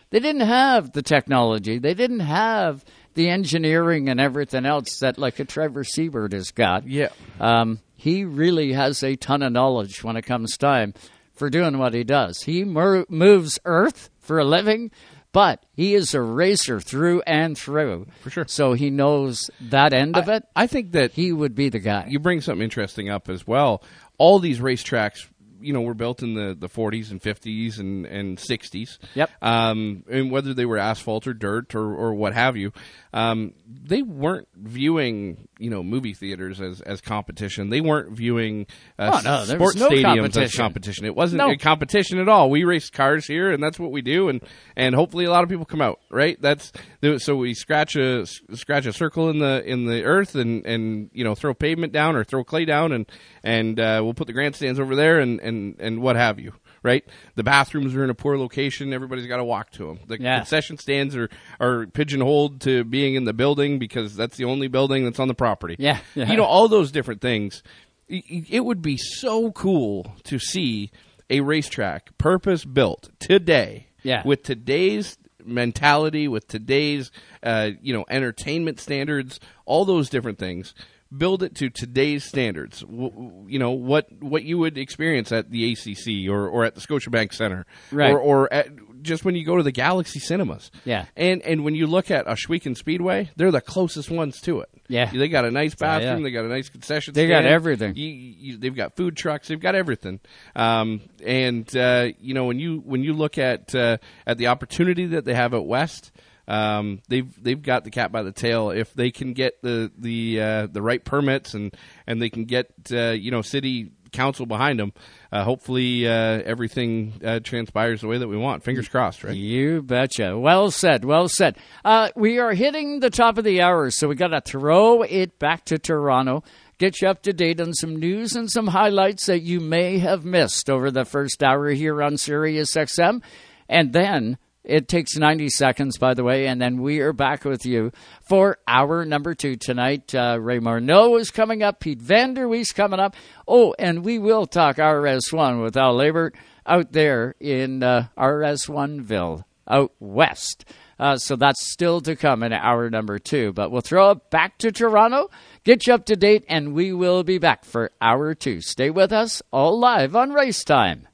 they 0.09 0.19
didn't 0.19 0.47
have 0.47 0.93
the 0.93 1.03
technology. 1.03 1.79
They 1.79 1.93
didn't 1.93 2.21
have 2.21 2.87
the 3.13 3.29
engineering 3.29 4.09
and 4.09 4.19
everything 4.19 4.65
else 4.65 5.01
that, 5.01 5.19
like 5.19 5.39
a 5.41 5.45
Trevor 5.45 5.85
Siebert 5.85 6.33
has 6.33 6.53
got. 6.53 6.89
Yeah. 6.89 7.11
Um, 7.39 7.81
he 7.97 8.25
really 8.25 8.73
has 8.73 9.03
a 9.03 9.15
ton 9.17 9.43
of 9.43 9.53
knowledge 9.53 10.03
when 10.03 10.17
it 10.17 10.23
comes 10.23 10.57
time 10.57 10.95
for 11.35 11.51
doing 11.51 11.77
what 11.77 11.93
he 11.93 12.05
does. 12.05 12.41
He 12.45 12.65
mer- 12.65 13.05
moves 13.11 13.59
Earth 13.67 14.09
for 14.21 14.39
a 14.39 14.45
living, 14.47 14.91
but 15.33 15.64
he 15.72 15.95
is 15.95 16.14
a 16.14 16.20
racer 16.20 16.80
through 16.80 17.22
and 17.26 17.57
through. 17.57 18.07
For 18.20 18.30
sure. 18.30 18.45
So 18.47 18.74
he 18.74 18.91
knows 18.91 19.51
that 19.61 19.93
end 19.93 20.16
of 20.16 20.28
it. 20.28 20.45
I 20.55 20.66
think 20.66 20.93
that 20.93 21.12
he 21.12 21.33
would 21.33 21.55
be 21.55 21.68
the 21.68 21.78
guy. 21.78 22.07
You 22.09 22.18
bring 22.18 22.41
something 22.41 22.62
interesting 22.62 23.09
up 23.09 23.28
as 23.28 23.47
well. 23.47 23.83
All 24.18 24.39
these 24.39 24.61
racetracks, 24.61 25.26
you 25.63 25.73
know, 25.73 25.81
we 25.81 25.87
were 25.87 25.95
built 25.95 26.23
in 26.23 26.35
the, 26.35 26.55
the 26.59 26.69
40s 26.69 27.11
and 27.11 27.21
50s 27.21 27.79
and, 27.79 28.05
and 28.07 28.39
60s. 28.39 28.99
Yep. 29.15 29.31
Um, 29.41 30.05
and 30.11 30.31
whether 30.31 30.53
they 30.55 30.65
were 30.67 30.79
asphalt 30.79 31.27
or 31.27 31.35
dirt 31.35 31.75
or, 31.75 31.95
or 31.95 32.15
what 32.15 32.35
have 32.35 32.57
you, 32.57 32.73
um, 33.15 33.53
they 33.67 34.03
weren't 34.03 34.49
viewing, 34.57 35.49
you 35.59 35.71
know, 35.71 35.83
movie 35.83 36.15
theaters 36.15 36.61
as, 36.61 36.81
as 36.81 37.01
competition. 37.01 37.71
They 37.71 37.81
weren't 37.81 38.17
viewing 38.17 38.67
uh, 38.99 39.11
Oh, 39.15 39.21
no, 39.25 39.45
sports 39.45 39.77
no 39.77 39.89
stadiums 39.89 40.37
as 40.37 40.55
competition. 40.55 40.59
competition. 40.63 41.05
It 41.07 41.15
wasn't 41.17 41.39
No. 41.39 41.51
a 41.51 41.57
competition 41.57 42.19
at 42.19 42.29
all. 42.29 42.51
We 42.51 42.65
race 42.65 42.91
cars 42.91 43.27
here, 43.27 43.51
and 43.53 43.63
that's 43.63 43.79
what 43.79 43.93
we 43.93 44.03
do. 44.03 44.29
And, 44.29 44.43
and 44.77 44.95
hopefully, 44.95 45.25
a 45.25 45.31
lot 45.31 45.43
of 45.45 45.49
people 45.51 45.65
come 45.65 45.83
out. 45.83 46.01
Right? 46.11 46.41
That's 46.41 46.73
so 47.19 47.37
we 47.37 47.55
scratch 47.55 47.97
a 47.97 48.27
scratch 48.55 48.87
a 48.87 48.93
circle 48.93 49.29
in 49.31 49.39
the 49.39 49.63
in 49.65 49.87
the 49.87 50.05
earth, 50.05 50.35
and, 50.35 50.65
and 50.67 51.11
you 51.13 51.25
know 51.25 51.35
throw 51.35 51.53
pavement 51.55 51.93
down 51.93 52.17
or 52.17 52.25
throw 52.25 52.45
clay 52.45 52.65
down, 52.65 52.93
and 52.93 53.07
and 53.45 53.78
uh, 53.80 54.01
we'll 54.03 54.14
put 54.14 54.26
the 54.26 54.32
grandstands 54.32 54.78
over 54.80 54.95
there, 54.97 55.20
and, 55.20 55.40
and, 55.40 55.76
and 55.78 56.01
what 56.03 56.16
have 56.16 56.38
you. 56.38 56.53
Right? 56.84 57.05
The 57.36 57.45
bathrooms 57.45 57.95
are 57.95 58.03
in 58.03 58.11
a 58.11 58.14
poor 58.14 58.36
location. 58.36 58.93
Everybody's 58.93 59.28
got 59.28 59.36
to 59.36 59.45
walk 59.45 59.70
to 59.72 59.86
them. 59.86 60.01
The 60.09 60.20
Yeah. 60.20 60.38
concession 60.38 60.78
stands 60.78 61.14
are 61.14 61.28
are 61.61 61.86
pigeonholed 61.86 62.61
to 62.62 62.82
being 62.82 63.14
in 63.14 63.22
the 63.24 63.32
building 63.32 63.78
because 63.78 64.16
that's 64.16 64.36
the 64.36 64.47
only 64.47 64.66
building 64.66 65.05
that's 65.05 65.20
on 65.20 65.28
the 65.28 65.34
property. 65.34 65.76
Yeah, 65.78 65.99
yeah. 66.16 66.28
You 66.28 66.36
know 66.36 66.45
all 66.45 66.66
those 66.66 66.90
different 66.90 67.20
things. 67.20 67.62
It 68.09 68.64
would 68.64 68.82
be 68.82 68.97
so 68.97 69.53
cool 69.53 70.12
to 70.24 70.40
see 70.40 70.90
a 71.30 71.40
racetrack 71.40 72.18
purpose 72.18 72.64
built 72.64 73.11
today. 73.20 73.86
Yeah. 74.03 74.22
With 74.24 74.43
today's 74.43 75.16
mentality, 75.45 76.26
with 76.28 76.49
today's 76.49 77.12
uh, 77.45 77.70
you 77.80 77.93
know 77.95 78.05
entertainment 78.11 78.80
standards, 78.80 79.38
all 79.66 79.84
those 79.84 80.09
different 80.11 80.38
things. 80.38 80.74
Build 81.17 81.43
it 81.43 81.55
to 81.57 81.69
today's 81.69 82.25
standards. 82.25 82.81
W- 82.81 83.45
you 83.49 83.59
know 83.59 83.71
what 83.73 84.07
what 84.23 84.45
you 84.45 84.59
would 84.59 84.79
experience 84.79 85.31
at 85.33 85.51
the 85.51 85.73
ACC 85.73 86.31
or, 86.33 86.49
or 86.49 86.65
at 86.65 86.75
the 86.75 86.81
Scotiabank 86.81 87.33
Center, 87.35 87.67
Right. 87.91 88.13
Or, 88.13 88.19
or 88.19 88.53
at, 88.53 88.69
just 89.03 89.25
when 89.25 89.35
you 89.35 89.45
go 89.45 89.57
to 89.57 89.63
the 89.65 89.73
Galaxy 89.73 90.21
Cinemas. 90.21 90.71
Yeah. 90.85 91.07
And 91.17 91.43
and 91.43 91.65
when 91.65 91.75
you 91.75 91.87
look 91.89 92.11
at 92.11 92.27
Ohsweken 92.27 92.77
Speedway, 92.77 93.31
they're 93.37 93.51
the 93.51 93.61
closest 93.61 94.11
ones 94.11 94.41
to 94.43 94.61
it. 94.61 94.69
Yeah. 94.89 95.11
They 95.11 95.29
got 95.29 95.45
a 95.45 95.51
nice 95.51 95.73
Oh, 95.81 95.85
yeah. 95.85 95.99
bathroom. 95.99 96.23
They 96.23 96.31
got 96.31 96.45
a 96.45 96.49
nice 96.49 96.69
concession. 96.69 97.13
They 97.15 97.27
got 97.27 97.45
everything. 97.45 97.97
You, 97.97 98.07
you, 98.09 98.57
they've 98.59 98.75
got 98.75 98.95
food 98.97 99.17
trucks. 99.17 99.49
They've 99.49 99.59
got 99.61 99.75
everything. 99.75 100.21
Um, 100.55 101.01
and 101.25 101.75
uh, 101.77 102.09
you 102.21 102.33
know 102.35 102.45
when 102.45 102.59
you 102.61 102.79
when 102.85 103.03
you 103.03 103.13
look 103.13 103.39
at 103.39 103.75
uh, 103.75 103.97
at 104.27 104.39
the 104.39 104.47
opportunity 104.47 105.07
that 105.07 105.25
they 105.25 105.35
have 105.35 105.53
at 105.53 105.65
West. 105.67 106.11
Um, 106.49 107.01
they've 107.09 107.43
they've 107.43 107.61
got 107.61 107.84
the 107.84 107.90
cat 107.90 108.12
by 108.12 108.22
the 108.22 108.32
tail 108.32 108.70
if 108.70 108.93
they 108.95 109.11
can 109.11 109.32
get 109.32 109.62
the 109.62 109.90
the 109.97 110.40
uh, 110.40 110.66
the 110.66 110.82
right 110.82 111.05
permits 111.05 111.55
and 111.55 111.74
and 112.07 112.20
they 112.20 112.30
can 112.30 112.45
get 112.45 112.72
uh, 112.93 113.11
you 113.11 113.30
know 113.30 113.43
city 113.43 113.93
council 114.12 114.47
behind 114.47 114.78
them. 114.78 114.93
Uh, 115.32 115.43
hopefully 115.43 116.07
uh, 116.07 116.11
everything 116.45 117.14
uh, 117.24 117.40
transpires 117.40 118.03
the 118.03 118.07
way 118.07 118.18
that 118.18 118.28
we 118.28 118.36
want. 118.36 118.62
Fingers 118.62 118.88
crossed, 118.88 119.24
right? 119.24 119.34
You 119.34 119.82
betcha. 119.82 120.38
Well 120.38 120.70
said. 120.70 121.05
Well 121.05 121.28
said. 121.28 121.57
Uh, 121.84 122.11
we 122.14 122.38
are 122.38 122.53
hitting 122.53 123.01
the 123.01 123.11
top 123.11 123.38
of 123.38 123.45
the 123.45 123.62
hour, 123.62 123.90
so 123.90 124.09
we 124.09 124.14
got 124.14 124.28
to 124.28 124.40
throw 124.40 125.03
it 125.03 125.38
back 125.38 125.64
to 125.66 125.78
Toronto. 125.78 126.45
Get 126.78 127.01
you 127.01 127.09
up 127.09 127.22
to 127.22 127.32
date 127.32 127.61
on 127.61 127.74
some 127.74 127.97
news 127.97 128.34
and 128.34 128.51
some 128.51 128.68
highlights 128.68 129.26
that 129.26 129.40
you 129.40 129.61
may 129.61 129.99
have 129.99 130.24
missed 130.24 130.68
over 130.68 130.90
the 130.90 131.05
first 131.05 131.43
hour 131.43 131.70
here 131.70 132.03
on 132.03 132.16
Sirius 132.16 132.74
XM, 132.74 133.22
and 133.68 133.93
then. 133.93 134.38
It 134.65 134.87
takes 134.87 135.17
90 135.17 135.49
seconds, 135.49 135.99
by 135.99 136.15
the 136.15 136.23
way, 136.23 136.47
and 136.47 136.61
then 136.61 136.81
we 136.81 137.01
are 137.01 137.13
back 137.13 137.45
with 137.45 137.67
you 137.67 137.91
for 138.23 138.59
hour 138.69 139.05
number 139.05 139.35
two 139.35 139.57
tonight. 139.57 140.15
Uh, 140.15 140.39
Ray 140.41 140.61
Morneau 140.61 141.19
is 141.19 141.33
coming 141.33 141.63
up. 141.63 141.81
Pete 141.81 142.01
Vanderwees 142.01 142.73
coming 142.73 143.01
up. 143.01 143.17
Oh, 143.49 143.75
and 143.79 144.05
we 144.05 144.19
will 144.21 144.47
talk 144.47 144.77
RS1 144.77 145.63
with 145.63 145.77
Al 145.77 145.97
Labert 145.97 146.35
out 146.65 146.93
there 146.93 147.35
in 147.41 147.83
uh, 147.83 148.07
RS1ville 148.17 149.45
out 149.67 149.93
west. 149.99 150.65
Uh, 150.99 151.17
so 151.17 151.35
that's 151.35 151.69
still 151.73 152.01
to 152.01 152.15
come 152.15 152.45
in 152.45 152.53
hour 152.53 152.89
number 152.89 153.19
two. 153.19 153.53
But 153.53 153.73
we'll 153.73 153.81
throw 153.81 154.13
it 154.13 154.31
back 154.31 154.59
to 154.59 154.71
Toronto, 154.71 155.29
get 155.65 155.87
you 155.89 155.95
up 155.95 156.05
to 156.07 156.15
date, 156.15 156.45
and 156.49 156.75
we 156.75 156.93
will 156.93 157.25
be 157.25 157.39
back 157.39 157.65
for 157.65 157.91
hour 158.01 158.35
two. 158.35 158.61
Stay 158.61 158.91
with 158.91 159.13
us, 159.13 159.43
all 159.51 159.81
live 159.81 160.15
on 160.15 160.31
Race 160.33 160.63
Time. 160.63 161.09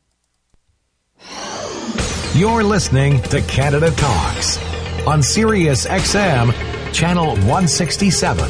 You're 2.34 2.62
listening 2.62 3.20
to 3.22 3.40
Canada 3.42 3.90
Talks 3.90 4.58
on 5.06 5.22
Sirius 5.22 5.86
XM, 5.86 6.52
channel 6.92 7.28
167. 7.36 8.48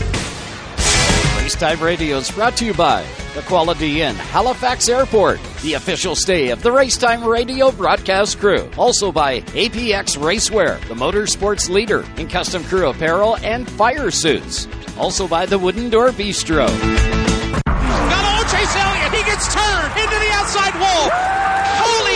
Racetime 1.38 1.80
Radio 1.80 2.18
is 2.18 2.30
brought 2.30 2.56
to 2.56 2.66
you 2.66 2.74
by 2.74 3.06
the 3.34 3.40
Quality 3.42 4.02
Inn, 4.02 4.14
Halifax 4.16 4.88
Airport, 4.88 5.40
the 5.62 5.74
official 5.74 6.14
stay 6.14 6.50
of 6.50 6.62
the 6.62 6.68
Racetime 6.70 7.24
Radio 7.26 7.70
broadcast 7.70 8.38
crew. 8.40 8.68
Also 8.76 9.10
by 9.10 9.40
APX 9.40 10.18
Racewear, 10.18 10.78
the 10.88 10.94
motorsports 10.94 11.70
leader 11.70 12.04
in 12.18 12.28
custom 12.28 12.64
crew 12.64 12.88
apparel 12.88 13.36
and 13.38 13.70
fire 13.70 14.10
suits. 14.10 14.68
Also 14.98 15.26
by 15.26 15.46
the 15.46 15.58
Wooden 15.58 15.88
Door 15.88 16.10
Bistro. 16.10 16.66
Got 17.64 18.38
old 18.38 18.48
Chase 18.48 18.76
Elliott. 18.76 19.14
He 19.14 19.24
gets 19.24 19.54
turned 19.54 19.96
into 19.96 20.18
the 20.18 20.30
outside 20.32 20.74
wall. 20.74 21.10
Holy! 21.80 22.07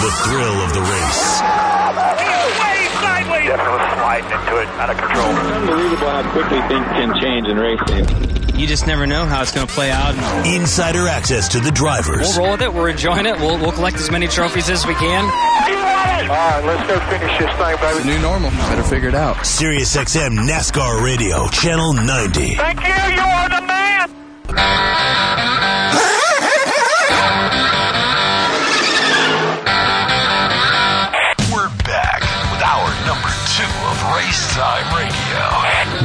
The 0.00 0.10
thrill 0.24 0.56
of 0.64 0.72
the 0.72 0.80
race. 0.80 1.40
Way 1.40 2.88
sideways. 3.00 3.48
Definitely 3.48 3.84
sliding 4.00 4.30
into 4.32 4.56
it, 4.60 4.68
out 4.80 4.90
of 4.90 4.96
control. 4.96 5.28
Unbelievable 5.28 6.08
how 6.08 6.32
quickly 6.32 6.60
things 6.68 6.86
can 6.96 7.20
change 7.20 7.46
in 7.46 7.56
racing. 7.58 8.58
You 8.58 8.66
just 8.66 8.86
never 8.86 9.06
know 9.06 9.24
how 9.26 9.42
it's 9.42 9.52
going 9.52 9.66
to 9.66 9.72
play 9.72 9.90
out. 9.90 10.14
Insider 10.46 11.06
access 11.06 11.48
to 11.48 11.60
the 11.60 11.70
drivers. 11.70 12.36
We'll 12.36 12.38
roll 12.38 12.52
with 12.52 12.62
it. 12.62 12.72
We're 12.72 12.88
enjoying 12.88 13.26
it. 13.26 13.36
We'll, 13.38 13.58
we'll 13.58 13.72
collect 13.72 13.96
as 13.96 14.10
many 14.10 14.26
trophies 14.26 14.70
as 14.70 14.86
we 14.86 14.94
can. 14.94 15.24
All 15.24 16.36
right, 16.36 16.62
let's 16.64 16.86
go 16.88 16.98
finish 17.10 17.38
this 17.38 17.50
thing, 17.58 17.76
baby. 17.80 18.04
New 18.08 18.18
normal. 18.22 18.50
Better 18.50 18.82
figure 18.82 19.08
it 19.08 19.14
out. 19.14 19.44
Sirius 19.44 19.96
XM 19.96 20.48
NASCAR 20.48 21.02
Radio, 21.04 21.46
channel 21.48 21.92
90. 21.92 22.56
Thank 22.56 22.80
you. 22.80 22.88
You 22.88 23.22
are 23.22 23.48
the 23.48 23.66
man. 23.66 25.59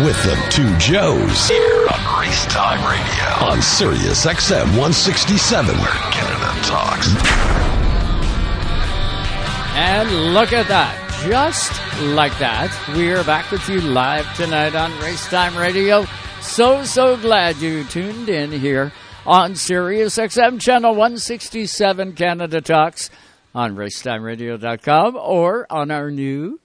With 0.03 0.21
the 0.23 0.35
two 0.49 0.77
Joes 0.77 1.47
here 1.47 1.87
on 1.87 2.19
Race 2.19 2.45
Time 2.47 2.79
Radio 2.85 3.47
on 3.49 3.61
Sirius 3.61 4.25
XM 4.25 4.65
167, 4.71 5.77
where 5.77 5.87
Canada 6.11 6.67
talks. 6.67 7.07
And 9.77 10.33
look 10.33 10.51
at 10.51 10.67
that. 10.67 11.01
Just 11.25 11.71
like 12.13 12.37
that, 12.39 12.69
we 12.97 13.13
are 13.13 13.23
back 13.23 13.49
with 13.51 13.67
you 13.69 13.79
live 13.79 14.25
tonight 14.35 14.75
on 14.75 14.91
Racetime 14.93 15.57
Radio. 15.57 16.05
So, 16.41 16.83
so 16.83 17.15
glad 17.15 17.55
you 17.57 17.85
tuned 17.85 18.27
in 18.27 18.51
here 18.51 18.91
on 19.25 19.55
Sirius 19.55 20.17
XM 20.17 20.59
Channel 20.59 20.91
167 20.91 22.13
Canada 22.13 22.59
Talks 22.59 23.09
on 23.53 23.77
racetimeradio.com 23.77 25.15
or 25.15 25.65
on 25.69 25.89
our 25.89 26.11
new 26.11 26.59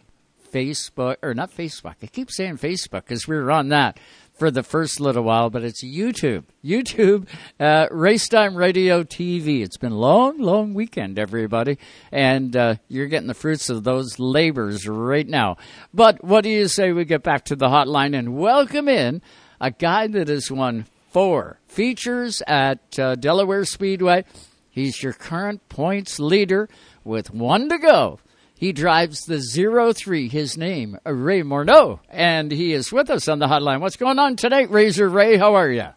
Facebook, 0.50 1.16
or 1.22 1.34
not 1.34 1.50
Facebook, 1.50 1.94
I 2.02 2.06
keep 2.06 2.30
saying 2.30 2.58
Facebook 2.58 3.04
because 3.04 3.26
we 3.26 3.36
were 3.36 3.50
on 3.50 3.68
that 3.68 3.98
for 4.40 4.50
the 4.50 4.62
first 4.62 5.00
little 5.00 5.22
while, 5.22 5.50
but 5.50 5.62
it's 5.62 5.84
YouTube. 5.84 6.44
YouTube, 6.64 7.28
uh, 7.60 7.86
Racetime 7.88 8.56
Radio 8.56 9.02
TV. 9.02 9.62
It's 9.62 9.76
been 9.76 9.92
a 9.92 9.98
long, 9.98 10.38
long 10.38 10.72
weekend, 10.72 11.18
everybody, 11.18 11.78
and 12.10 12.56
uh, 12.56 12.76
you're 12.88 13.06
getting 13.06 13.28
the 13.28 13.34
fruits 13.34 13.68
of 13.68 13.84
those 13.84 14.18
labors 14.18 14.88
right 14.88 15.28
now. 15.28 15.58
But 15.92 16.24
what 16.24 16.42
do 16.42 16.48
you 16.48 16.68
say 16.68 16.92
we 16.92 17.04
get 17.04 17.22
back 17.22 17.44
to 17.46 17.56
the 17.56 17.68
hotline 17.68 18.18
and 18.18 18.34
welcome 18.34 18.88
in 18.88 19.20
a 19.60 19.70
guy 19.70 20.06
that 20.06 20.28
has 20.28 20.50
won 20.50 20.86
four 21.10 21.60
features 21.66 22.42
at 22.46 22.98
uh, 22.98 23.16
Delaware 23.16 23.66
Speedway? 23.66 24.24
He's 24.70 25.02
your 25.02 25.12
current 25.12 25.68
points 25.68 26.18
leader 26.18 26.70
with 27.04 27.30
one 27.30 27.68
to 27.68 27.76
go. 27.76 28.20
He 28.60 28.74
drives 28.74 29.24
the 29.24 29.38
zero 29.40 29.94
three. 29.94 30.28
His 30.28 30.58
name, 30.58 30.98
Ray 31.06 31.42
Morneau, 31.42 32.00
and 32.10 32.52
he 32.52 32.74
is 32.74 32.92
with 32.92 33.08
us 33.08 33.26
on 33.26 33.38
the 33.38 33.46
hotline. 33.46 33.80
What's 33.80 33.96
going 33.96 34.18
on 34.18 34.36
tonight, 34.36 34.70
Razor 34.70 35.08
Ray? 35.08 35.38
How 35.38 35.54
are 35.54 35.70
you? 35.70 35.88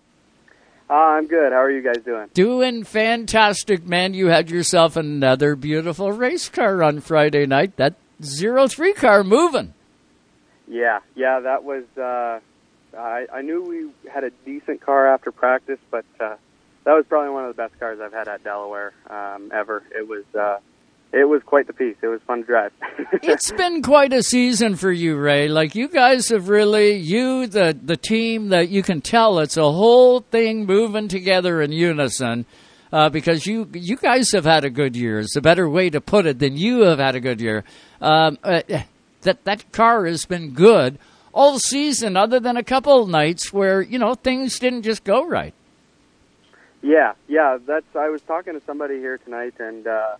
Uh, 0.89 0.93
I'm 0.93 1.27
good. 1.27 1.51
How 1.51 1.59
are 1.59 1.69
you 1.69 1.81
guys 1.81 2.01
doing? 2.05 2.29
Doing 2.33 2.85
fantastic, 2.85 3.85
man. 3.85 4.13
You 4.13 4.27
had 4.27 4.49
yourself 4.49 4.95
another 4.95 5.57
beautiful 5.57 6.13
race 6.13 6.47
car 6.47 6.81
on 6.81 7.01
Friday 7.01 7.45
night. 7.45 7.75
That 7.75 7.95
zero 8.23 8.69
three 8.69 8.93
car 8.93 9.25
moving. 9.25 9.73
Yeah, 10.65 10.99
yeah. 11.15 11.41
That 11.41 11.65
was. 11.65 11.83
Uh, 11.97 12.39
I 12.97 13.25
I 13.33 13.41
knew 13.41 13.61
we 13.61 14.09
had 14.09 14.23
a 14.23 14.29
decent 14.45 14.79
car 14.79 15.13
after 15.13 15.33
practice, 15.33 15.79
but 15.91 16.05
uh, 16.17 16.37
that 16.85 16.93
was 16.93 17.03
probably 17.09 17.31
one 17.31 17.43
of 17.43 17.53
the 17.53 17.61
best 17.61 17.77
cars 17.77 17.99
I've 17.99 18.13
had 18.13 18.29
at 18.29 18.41
Delaware 18.45 18.93
um, 19.09 19.51
ever. 19.53 19.83
It 19.93 20.07
was. 20.07 20.23
Uh, 20.33 20.59
it 21.13 21.29
was 21.29 21.43
quite 21.43 21.67
the 21.67 21.73
piece. 21.73 21.95
It 22.01 22.07
was 22.07 22.21
fun 22.23 22.39
to 22.39 22.45
drive. 22.45 22.71
it's 23.21 23.51
been 23.51 23.83
quite 23.83 24.11
a 24.11 24.23
season 24.23 24.75
for 24.75 24.91
you, 24.91 25.15
Ray. 25.15 25.47
Like 25.47 25.75
you 25.75 25.87
guys 25.87 26.29
have 26.29 26.49
really, 26.49 26.95
you 26.95 27.45
the 27.45 27.77
the 27.79 27.95
team 27.95 28.49
that 28.49 28.69
you 28.69 28.81
can 28.81 28.99
tell 28.99 29.39
it's 29.39 29.55
a 29.55 29.71
whole 29.71 30.21
thing 30.21 30.65
moving 30.65 31.07
together 31.07 31.61
in 31.61 31.71
unison. 31.71 32.45
Uh, 32.91 33.09
because 33.09 33.47
you 33.47 33.67
you 33.73 33.95
guys 33.95 34.31
have 34.33 34.45
had 34.45 34.63
a 34.63 34.69
good 34.69 34.95
year. 34.95 35.19
It's 35.19 35.35
a 35.35 35.41
better 35.41 35.67
way 35.67 35.89
to 35.89 35.99
put 35.99 36.27
it 36.27 36.37
than 36.37 36.57
you 36.57 36.81
have 36.81 36.99
had 36.99 37.15
a 37.15 37.19
good 37.19 37.41
year. 37.41 37.63
Um, 37.99 38.37
uh, 38.43 38.61
that 39.21 39.43
that 39.45 39.71
car 39.71 40.05
has 40.05 40.25
been 40.25 40.51
good 40.51 40.99
all 41.33 41.57
season, 41.57 42.15
other 42.15 42.39
than 42.39 42.55
a 42.55 42.63
couple 42.63 43.01
of 43.01 43.09
nights 43.09 43.51
where 43.51 43.81
you 43.81 43.97
know 43.97 44.13
things 44.13 44.59
didn't 44.59 44.83
just 44.83 45.03
go 45.03 45.25
right. 45.25 45.55
Yeah, 46.83 47.13
yeah. 47.27 47.57
That's. 47.65 47.95
I 47.95 48.09
was 48.09 48.21
talking 48.21 48.53
to 48.53 48.61
somebody 48.65 48.99
here 48.99 49.17
tonight, 49.17 49.55
and 49.59 49.87
uh, 49.87 50.17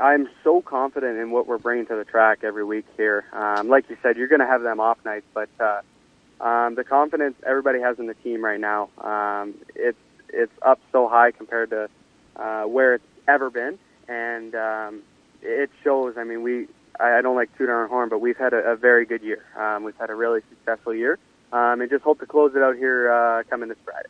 I'm 0.00 0.28
so 0.44 0.60
confident 0.60 1.18
in 1.18 1.30
what 1.30 1.46
we're 1.46 1.58
bringing 1.58 1.86
to 1.86 1.96
the 1.96 2.04
track 2.04 2.40
every 2.42 2.64
week 2.64 2.86
here. 2.96 3.24
Um, 3.32 3.68
like 3.68 3.88
you 3.88 3.96
said, 4.02 4.16
you're 4.16 4.28
going 4.28 4.40
to 4.40 4.46
have 4.46 4.62
them 4.62 4.80
off 4.80 4.98
nights, 5.04 5.26
but 5.34 5.48
uh, 5.60 6.44
um, 6.44 6.74
the 6.74 6.84
confidence 6.84 7.34
everybody 7.46 7.80
has 7.80 7.98
in 7.98 8.06
the 8.06 8.14
team 8.14 8.44
right 8.44 8.60
now, 8.60 8.88
um, 8.98 9.54
it's 9.74 9.98
it's 10.28 10.52
up 10.62 10.80
so 10.92 11.08
high 11.08 11.30
compared 11.30 11.70
to 11.70 11.88
uh, 12.36 12.64
where 12.64 12.94
it's 12.94 13.06
ever 13.26 13.50
been, 13.50 13.78
and 14.08 14.54
um, 14.54 15.02
it 15.42 15.70
shows. 15.82 16.14
I 16.18 16.24
mean, 16.24 16.42
we 16.42 16.68
I, 17.00 17.18
I 17.18 17.22
don't 17.22 17.36
like 17.36 17.56
tooting 17.56 17.74
our 17.74 17.86
horn, 17.86 18.08
but 18.08 18.20
we've 18.20 18.36
had 18.36 18.52
a, 18.52 18.72
a 18.72 18.76
very 18.76 19.06
good 19.06 19.22
year. 19.22 19.44
Um, 19.56 19.84
we've 19.84 19.96
had 19.96 20.10
a 20.10 20.14
really 20.14 20.40
successful 20.50 20.94
year, 20.94 21.18
um, 21.52 21.80
and 21.80 21.88
just 21.88 22.02
hope 22.02 22.20
to 22.20 22.26
close 22.26 22.52
it 22.54 22.62
out 22.62 22.76
here 22.76 23.10
uh, 23.10 23.42
coming 23.48 23.68
this 23.68 23.78
Friday. 23.84 24.08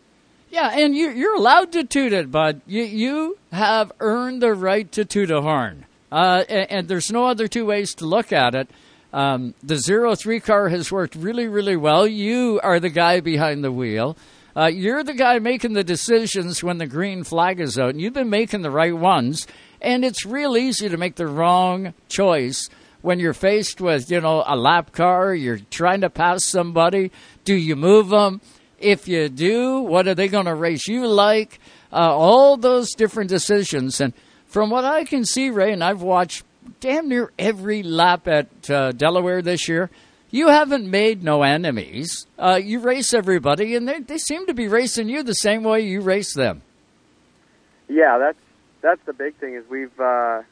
Yeah, 0.51 0.71
and 0.73 0.97
you, 0.97 1.11
you're 1.11 1.35
allowed 1.35 1.73
to 1.73 1.85
toot 1.85 2.13
it, 2.13 2.31
bud. 2.31 2.61
You, 2.67 2.85
you 2.85 3.39
have 3.53 3.93
earned 4.01 4.43
the 4.43 4.55
right 4.55 4.91
to 4.93 5.05
toot 5.05 5.31
a 5.31 5.41
horn. 5.41 5.87
Uh, 6.11 6.45
and, 6.49 6.71
and, 6.71 6.89
there's 6.89 7.11
no 7.11 7.27
other 7.27 7.49
two 7.49 7.67
ways 7.67 7.95
to 7.97 8.07
look 8.07 8.33
at 8.33 8.55
it. 8.55 8.71
Um, 9.13 9.55
the 9.63 9.77
zero 9.77 10.15
three 10.15 10.39
car 10.39 10.69
has 10.69 10.93
worked 10.93 11.17
really, 11.17 11.49
really 11.49 11.77
well. 11.77 12.07
You 12.07 12.61
are 12.63 12.79
the 12.79 12.91
guy 12.91 13.21
behind 13.21 13.65
the 13.65 13.73
wheel. 13.73 14.17
Uh, 14.57 14.67
you're 14.67 15.03
the 15.03 15.15
guy 15.15 15.39
making 15.39 15.75
the 15.75 15.85
decisions 15.85 16.63
when 16.63 16.79
the 16.79 16.87
green 16.87 17.25
flag 17.25 17.61
is 17.61 17.79
out, 17.79 17.91
and 17.91 18.01
you've 18.01 18.15
been 18.15 18.31
making 18.31 18.63
the 18.63 18.71
right 18.71 18.97
ones. 18.97 19.47
And 19.83 20.05
it's 20.05 20.25
real 20.25 20.57
easy 20.57 20.89
to 20.89 20.97
make 20.97 21.17
the 21.17 21.27
wrong 21.27 21.93
choice 22.09 22.71
when 23.03 23.19
you're 23.21 23.35
faced 23.35 23.81
with, 23.81 24.11
you 24.11 24.21
know, 24.21 24.43
a 24.47 24.57
lap 24.57 24.93
car. 24.93 25.35
You're 25.35 25.61
trying 25.71 26.01
to 26.01 26.11
pass 26.11 26.47
somebody. 26.47 27.11
Do 27.45 27.55
you 27.55 27.77
move 27.77 28.09
them? 28.09 28.41
If 28.79 29.09
you 29.09 29.29
do, 29.29 29.81
what 29.81 30.07
are 30.07 30.15
they 30.15 30.29
going 30.29 30.47
to 30.47 30.55
race 30.55 30.87
you 30.87 31.07
like? 31.07 31.61
Uh, 31.93 32.15
all 32.15 32.57
those 32.57 32.93
different 32.93 33.31
decisions. 33.31 34.01
And 34.01 34.13
from 34.47 34.71
what 34.71 34.85
I 34.85 35.05
can 35.05 35.25
see, 35.25 35.51
Ray, 35.51 35.73
and 35.73 35.83
I've 35.83 36.03
watched 36.03 36.45
damn 36.81 37.09
near 37.09 37.33
every 37.39 37.83
lap 37.83 38.29
at 38.29 38.71
uh, 38.71 38.93
Delaware 38.93 39.43
this 39.43 39.69
year, 39.69 39.91
you 40.31 40.49
haven't 40.49 40.91
made 40.91 41.23
no 41.23 41.43
enemies. 41.43 42.27
Uh, 42.39 42.61
you 42.63 42.81
race 42.81 43.15
everybody, 43.15 43.75
and 43.75 43.89
they, 43.89 44.01
they 44.01 44.19
seem 44.19 44.47
to 44.47 44.55
be 44.55 44.69
racing 44.69 45.09
you 45.09 45.23
the 45.23 45.35
same 45.35 45.63
way 45.63 45.81
you 45.81 46.01
race 46.01 46.35
them. 46.35 46.63
Yeah, 47.89 48.19
that's 48.19 48.39
that's 48.83 49.01
the 49.07 49.13
big 49.13 49.37
thing 49.37 49.55
is 49.55 49.65
we've 49.71 49.99
uh, 50.01 50.43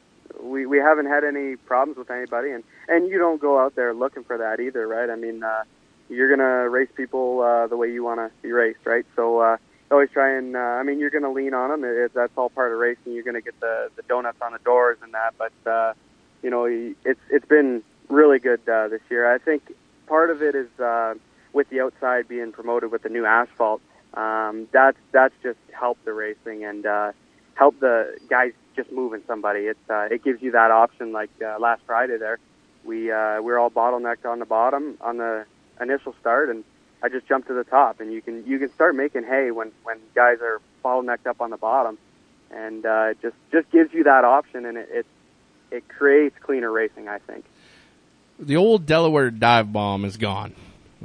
we 0.41 0.65
we 0.65 0.77
haven't 0.77 1.07
had 1.07 1.23
any 1.23 1.55
problems 1.57 1.97
with 1.97 2.09
anybody, 2.09 2.51
and 2.51 2.63
and 2.87 3.09
you 3.09 3.17
don't 3.17 3.41
go 3.41 3.59
out 3.59 3.75
there 3.75 3.93
looking 3.93 4.23
for 4.23 4.37
that 4.37 4.59
either, 4.59 4.87
right? 4.87 5.09
I 5.09 5.15
mean, 5.15 5.43
uh, 5.43 5.63
you're 6.09 6.29
gonna 6.29 6.69
race 6.69 6.89
people 6.95 7.41
uh, 7.41 7.67
the 7.67 7.77
way 7.77 7.91
you 7.91 8.03
want 8.03 8.19
to 8.19 8.31
be 8.41 8.51
raced, 8.51 8.85
right? 8.85 9.05
So 9.15 9.39
uh, 9.39 9.57
always 9.91 10.09
try 10.11 10.37
and 10.37 10.55
uh, 10.55 10.59
I 10.59 10.83
mean 10.83 10.99
you're 10.99 11.09
gonna 11.09 11.31
lean 11.31 11.53
on 11.53 11.69
them. 11.69 11.83
It, 11.83 11.97
it, 11.97 12.13
that's 12.13 12.33
all 12.37 12.49
part 12.49 12.71
of 12.71 12.79
racing. 12.79 13.13
You're 13.13 13.23
gonna 13.23 13.41
get 13.41 13.59
the 13.59 13.89
the 13.95 14.03
donuts 14.03 14.39
on 14.41 14.53
the 14.53 14.59
doors 14.59 14.97
and 15.01 15.13
that, 15.13 15.33
but 15.37 15.69
uh, 15.69 15.93
you 16.41 16.49
know 16.49 16.65
it's 16.65 17.19
it's 17.29 17.45
been 17.45 17.83
really 18.09 18.39
good 18.39 18.67
uh, 18.67 18.87
this 18.87 19.01
year. 19.09 19.31
I 19.33 19.37
think 19.37 19.73
part 20.07 20.29
of 20.29 20.41
it 20.41 20.55
is 20.55 20.67
uh, 20.79 21.15
with 21.53 21.69
the 21.69 21.81
outside 21.81 22.27
being 22.27 22.51
promoted 22.51 22.91
with 22.91 23.03
the 23.03 23.09
new 23.09 23.25
asphalt. 23.25 23.81
Um, 24.13 24.67
that's 24.71 24.97
that's 25.11 25.33
just 25.43 25.59
helped 25.71 26.05
the 26.05 26.13
racing 26.13 26.63
and 26.63 26.85
uh, 26.85 27.11
helped 27.55 27.79
the 27.79 28.17
guys 28.29 28.53
just 28.75 28.91
moving 28.91 29.21
somebody. 29.27 29.61
It 29.61 29.77
uh, 29.89 30.07
it 30.11 30.23
gives 30.23 30.41
you 30.41 30.51
that 30.51 30.71
option. 30.71 31.11
Like 31.11 31.31
uh, 31.43 31.57
last 31.59 31.81
Friday 31.85 32.17
there, 32.17 32.39
we 32.83 33.11
uh, 33.11 33.37
we 33.37 33.45
we're 33.45 33.59
all 33.59 33.71
bottlenecked 33.71 34.25
on 34.25 34.39
the 34.39 34.45
bottom 34.45 34.97
on 35.01 35.17
the 35.17 35.45
initial 35.81 36.15
start, 36.19 36.49
and 36.49 36.63
I 37.03 37.09
just 37.09 37.27
jumped 37.27 37.47
to 37.47 37.53
the 37.53 37.63
top. 37.63 37.99
And 37.99 38.11
you 38.11 38.21
can 38.21 38.45
you 38.45 38.59
can 38.59 38.71
start 38.73 38.95
making 38.95 39.23
hay 39.23 39.51
when 39.51 39.71
when 39.83 39.97
guys 40.13 40.37
are 40.41 40.61
bottlenecked 40.83 41.27
up 41.27 41.41
on 41.41 41.49
the 41.49 41.57
bottom, 41.57 41.97
and 42.51 42.85
uh, 42.85 43.07
it 43.11 43.21
just 43.21 43.35
just 43.51 43.69
gives 43.71 43.93
you 43.93 44.03
that 44.05 44.23
option, 44.23 44.65
and 44.65 44.77
it, 44.77 44.89
it 44.91 45.05
it 45.71 45.87
creates 45.87 46.35
cleaner 46.41 46.71
racing. 46.71 47.07
I 47.07 47.19
think. 47.19 47.45
The 48.37 48.57
old 48.57 48.85
Delaware 48.85 49.31
dive 49.31 49.71
bomb 49.71 50.03
is 50.05 50.17
gone, 50.17 50.53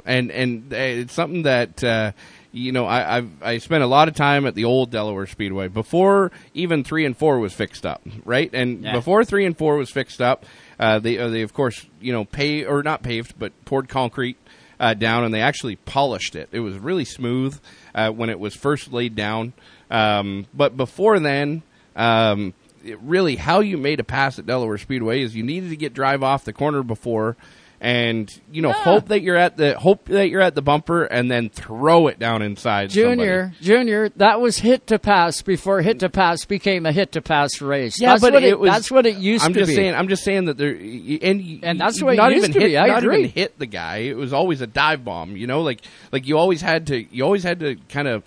and 0.05 0.31
and 0.31 0.71
it's 0.73 1.13
something 1.13 1.43
that. 1.43 1.83
Uh, 1.83 2.11
you 2.53 2.73
know, 2.73 2.85
I 2.85 3.17
I've, 3.17 3.29
I 3.41 3.57
spent 3.59 3.81
a 3.81 3.87
lot 3.87 4.09
of 4.09 4.15
time 4.15 4.45
at 4.45 4.55
the 4.55 4.65
old 4.65 4.91
Delaware 4.91 5.25
Speedway 5.25 5.69
before 5.69 6.33
even 6.53 6.83
three 6.83 7.05
and 7.05 7.15
four 7.15 7.39
was 7.39 7.53
fixed 7.53 7.85
up, 7.85 8.01
right? 8.25 8.49
And 8.53 8.83
Yeah. 8.83 8.91
before 8.91 9.23
three 9.23 9.45
and 9.45 9.57
four 9.57 9.77
was 9.77 9.89
fixed 9.89 10.21
up, 10.21 10.45
uh, 10.77 10.99
they 10.99 11.17
uh, 11.17 11.29
they 11.29 11.43
of 11.43 11.53
course 11.53 11.85
you 12.01 12.11
know 12.11 12.25
pay 12.25 12.65
or 12.65 12.83
not 12.83 13.03
paved, 13.03 13.39
but 13.39 13.53
poured 13.63 13.87
concrete 13.87 14.35
uh, 14.81 14.95
down, 14.95 15.23
and 15.23 15.33
they 15.33 15.41
actually 15.41 15.77
polished 15.77 16.35
it. 16.35 16.49
It 16.51 16.59
was 16.59 16.77
really 16.77 17.05
smooth 17.05 17.57
uh, 17.95 18.09
when 18.09 18.29
it 18.29 18.39
was 18.39 18.55
first 18.55 18.91
laid 18.91 19.15
down, 19.15 19.53
um, 19.89 20.47
but 20.53 20.75
before 20.75 21.19
then. 21.19 21.61
Um, 21.95 22.53
really, 23.01 23.35
how 23.35 23.59
you 23.59 23.77
made 23.77 23.99
a 23.99 24.03
pass 24.03 24.39
at 24.39 24.45
Delaware 24.45 24.77
Speedway 24.77 25.21
is 25.21 25.35
you 25.35 25.43
needed 25.43 25.69
to 25.69 25.75
get 25.75 25.93
drive 25.93 26.23
off 26.23 26.45
the 26.45 26.53
corner 26.53 26.83
before, 26.83 27.35
and 27.81 28.31
you 28.51 28.61
know 28.61 28.69
ah. 28.69 28.83
hope 28.83 29.07
that 29.07 29.23
you're 29.23 29.35
at 29.35 29.57
the 29.57 29.77
hope 29.77 30.05
that 30.05 30.29
you're 30.29 30.41
at 30.41 30.53
the 30.53 30.61
bumper, 30.61 31.03
and 31.03 31.31
then 31.31 31.49
throw 31.49 32.07
it 32.07 32.19
down 32.19 32.43
inside. 32.43 32.91
Junior, 32.91 33.53
Junior, 33.59 34.09
that 34.17 34.39
was 34.39 34.59
hit 34.59 34.85
to 34.87 34.99
pass 34.99 35.41
before 35.41 35.81
hit 35.81 35.99
to 35.99 36.09
pass 36.09 36.45
became 36.45 36.85
a 36.85 36.91
hit 36.91 37.13
to 37.13 37.23
pass 37.23 37.59
race. 37.59 37.99
Yeah, 37.99 38.11
that's 38.11 38.21
but 38.21 38.33
what 38.33 38.43
it 38.43 38.59
was. 38.59 38.69
That's 38.69 38.91
what 38.91 39.07
it 39.07 39.17
used 39.17 39.43
I'm 39.43 39.53
to 39.53 39.59
just 39.59 39.69
be. 39.69 39.75
saying. 39.75 39.95
I'm 39.95 40.09
just 40.09 40.23
saying 40.23 40.45
that 40.45 40.59
there, 40.59 40.75
and 40.75 41.63
And 41.63 41.81
that's 41.81 42.01
what 42.03 42.13
it 42.13 42.17
not 42.17 42.31
used 42.31 42.49
even 42.49 42.53
to 42.53 42.59
hit, 42.59 42.67
be. 42.67 42.77
I 42.77 42.85
not 42.85 43.03
agree. 43.03 43.19
even 43.21 43.31
hit 43.31 43.57
the 43.57 43.65
guy. 43.65 43.97
It 43.97 44.15
was 44.15 44.31
always 44.31 44.61
a 44.61 44.67
dive 44.67 45.03
bomb. 45.03 45.35
You 45.35 45.47
know, 45.47 45.61
like 45.61 45.81
like 46.11 46.27
you 46.27 46.37
always 46.37 46.61
had 46.61 46.87
to. 46.87 47.03
You 47.03 47.23
always 47.23 47.43
had 47.43 47.61
to 47.61 47.77
kind 47.89 48.07
of 48.07 48.23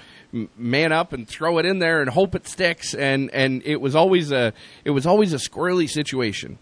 man 0.56 0.90
up 0.90 1.12
and 1.12 1.28
throw 1.28 1.58
it 1.58 1.66
in 1.66 1.78
there 1.78 2.00
and 2.00 2.10
hope 2.10 2.34
it 2.34 2.48
sticks. 2.48 2.92
And 2.92 3.30
and 3.32 3.62
it 3.64 3.80
was 3.80 3.94
always 3.94 4.32
a 4.32 4.52
it 4.84 4.90
was 4.90 5.06
always 5.06 5.32
a 5.32 5.38
squirrely 5.38 5.88
situation. 5.88 6.58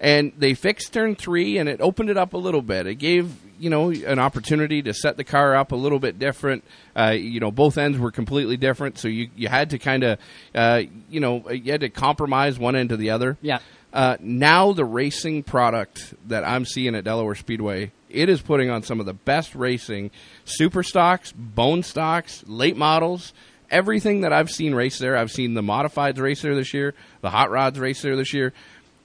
And 0.00 0.32
they 0.36 0.54
fixed 0.54 0.92
turn 0.92 1.14
three, 1.14 1.58
and 1.58 1.68
it 1.68 1.80
opened 1.80 2.10
it 2.10 2.16
up 2.16 2.34
a 2.34 2.38
little 2.38 2.62
bit. 2.62 2.86
It 2.86 2.96
gave 2.96 3.34
you 3.58 3.70
know 3.70 3.90
an 3.90 4.18
opportunity 4.18 4.82
to 4.82 4.92
set 4.92 5.16
the 5.16 5.24
car 5.24 5.56
up 5.56 5.72
a 5.72 5.76
little 5.76 5.98
bit 5.98 6.18
different. 6.18 6.64
Uh, 6.94 7.10
you 7.10 7.40
know, 7.40 7.50
both 7.50 7.78
ends 7.78 7.98
were 7.98 8.10
completely 8.10 8.56
different, 8.56 8.98
so 8.98 9.08
you 9.08 9.28
you 9.36 9.48
had 9.48 9.70
to 9.70 9.78
kind 9.78 10.04
of 10.04 10.18
uh, 10.54 10.82
you 11.08 11.20
know 11.20 11.48
you 11.50 11.72
had 11.72 11.80
to 11.80 11.88
compromise 11.88 12.58
one 12.58 12.76
end 12.76 12.90
to 12.90 12.96
the 12.96 13.10
other. 13.10 13.36
Yeah. 13.40 13.58
Uh, 13.92 14.16
now 14.20 14.72
the 14.72 14.84
racing 14.84 15.42
product 15.42 16.12
that 16.28 16.44
I'm 16.44 16.66
seeing 16.66 16.94
at 16.94 17.04
Delaware 17.04 17.34
Speedway, 17.34 17.92
it 18.10 18.28
is 18.28 18.42
putting 18.42 18.68
on 18.68 18.82
some 18.82 19.00
of 19.00 19.06
the 19.06 19.14
best 19.14 19.54
racing, 19.54 20.10
super 20.44 20.82
stocks, 20.82 21.32
bone 21.32 21.82
stocks, 21.82 22.44
late 22.46 22.76
models, 22.76 23.32
everything 23.70 24.20
that 24.20 24.34
I've 24.34 24.50
seen 24.50 24.74
race 24.74 24.98
there. 24.98 25.16
I've 25.16 25.32
seen 25.32 25.54
the 25.54 25.62
modifieds 25.62 26.18
race 26.20 26.42
there 26.42 26.54
this 26.54 26.74
year, 26.74 26.94
the 27.22 27.30
hot 27.30 27.50
rods 27.50 27.78
race 27.78 28.02
there 28.02 28.16
this 28.16 28.34
year. 28.34 28.52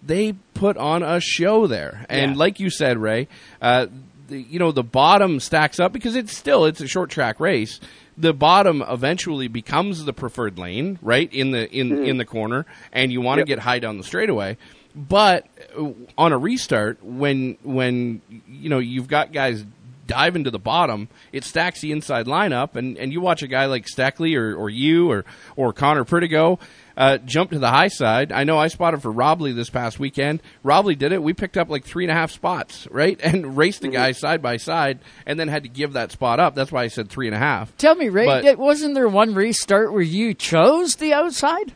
They 0.03 0.33
put 0.53 0.77
on 0.77 1.03
a 1.03 1.19
show 1.19 1.67
there, 1.67 2.05
and 2.09 2.31
Yeah. 2.31 2.37
like 2.37 2.59
you 2.59 2.69
said, 2.69 2.97
Ray, 2.97 3.27
uh, 3.61 3.87
the, 4.27 4.41
you 4.41 4.57
know 4.59 4.71
the 4.71 4.83
bottom 4.83 5.39
stacks 5.39 5.79
up 5.79 5.93
because 5.93 6.15
it's 6.15 6.35
still 6.35 6.65
it's 6.65 6.81
a 6.81 6.87
short 6.87 7.09
track 7.09 7.39
race. 7.39 7.79
The 8.17 8.33
bottom 8.33 8.83
eventually 8.87 9.47
becomes 9.47 10.03
the 10.05 10.13
preferred 10.13 10.57
lane, 10.57 10.97
right 11.01 11.31
in 11.33 11.51
the 11.51 11.69
in 11.71 12.03
in 12.05 12.17
the 12.17 12.25
corner, 12.25 12.65
and 12.91 13.11
you 13.11 13.21
want 13.21 13.37
to 13.37 13.41
Yep. 13.41 13.47
get 13.47 13.59
high 13.59 13.79
down 13.79 13.97
the 13.97 14.03
straightaway. 14.03 14.57
But 14.95 15.45
uh, 15.79 15.89
on 16.17 16.33
a 16.33 16.37
restart, 16.37 17.03
when 17.03 17.57
when 17.63 18.21
you 18.47 18.69
know 18.69 18.79
you've 18.79 19.07
got 19.07 19.31
guys 19.31 19.63
dive 20.07 20.35
into 20.35 20.51
the 20.51 20.59
bottom, 20.59 21.07
it 21.31 21.43
stacks 21.45 21.79
the 21.79 21.91
inside 21.93 22.25
lineup, 22.25 22.75
and, 22.75 22.97
and 22.97 23.13
you 23.13 23.21
watch 23.21 23.41
a 23.43 23.47
guy 23.47 23.65
like 23.67 23.87
Stackley 23.87 24.35
or, 24.35 24.53
or 24.55 24.69
you 24.69 25.09
or 25.09 25.23
or 25.55 25.71
Connor 25.71 26.03
Pritigo 26.03 26.59
uh, 27.01 27.17
jump 27.17 27.49
to 27.51 27.59
the 27.59 27.69
high 27.69 27.87
side. 27.87 28.31
I 28.31 28.43
know 28.43 28.57
I 28.59 28.67
spotted 28.67 29.01
for 29.01 29.11
Robley 29.11 29.53
this 29.53 29.69
past 29.71 29.99
weekend. 29.99 30.41
Robley 30.63 30.95
did 30.95 31.11
it. 31.11 31.23
We 31.23 31.33
picked 31.33 31.57
up 31.57 31.69
like 31.69 31.83
three 31.83 32.03
and 32.03 32.11
a 32.11 32.13
half 32.13 32.31
spots, 32.31 32.87
right, 32.91 33.19
and 33.23 33.57
raced 33.57 33.81
the 33.81 33.87
guys 33.87 34.19
side 34.19 34.41
by 34.41 34.57
side, 34.57 34.99
and 35.25 35.39
then 35.39 35.47
had 35.47 35.63
to 35.63 35.69
give 35.69 35.93
that 35.93 36.11
spot 36.11 36.39
up. 36.39 36.53
That's 36.53 36.71
why 36.71 36.83
I 36.83 36.87
said 36.87 37.09
three 37.09 37.27
and 37.27 37.35
a 37.35 37.39
half. 37.39 37.75
Tell 37.77 37.95
me, 37.95 38.09
Ray, 38.09 38.25
But- 38.25 38.57
wasn't 38.59 38.93
there 38.95 39.07
one 39.07 39.33
restart 39.33 39.91
where 39.91 40.01
you 40.01 40.33
chose 40.33 40.97
the 40.97 41.13
outside? 41.13 41.73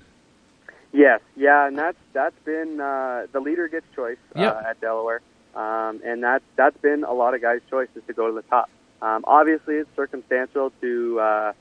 Yes, 0.94 1.20
yeah, 1.36 1.68
and 1.68 1.78
that's 1.78 1.98
that's 2.14 2.40
been 2.46 2.80
uh, 2.80 3.26
the 3.34 3.40
leader 3.42 3.68
gets 3.68 3.86
choice 3.96 4.18
uh, 4.36 4.40
Yep. 4.42 4.64
at 4.70 4.80
Delaware, 4.82 5.22
um, 5.56 6.00
and 6.06 6.24
that 6.24 6.42
that's 6.56 6.78
been 6.78 7.04
a 7.04 7.12
lot 7.12 7.34
of 7.34 7.42
guys' 7.42 7.60
choices 7.70 8.02
to 8.08 8.14
go 8.14 8.28
to 8.28 8.34
the 8.34 8.44
top. 8.44 8.70
Um, 9.02 9.26
obviously, 9.28 9.76
it's 9.76 9.90
circumstantial 9.96 10.72
to 10.82 11.20
uh, 11.20 11.54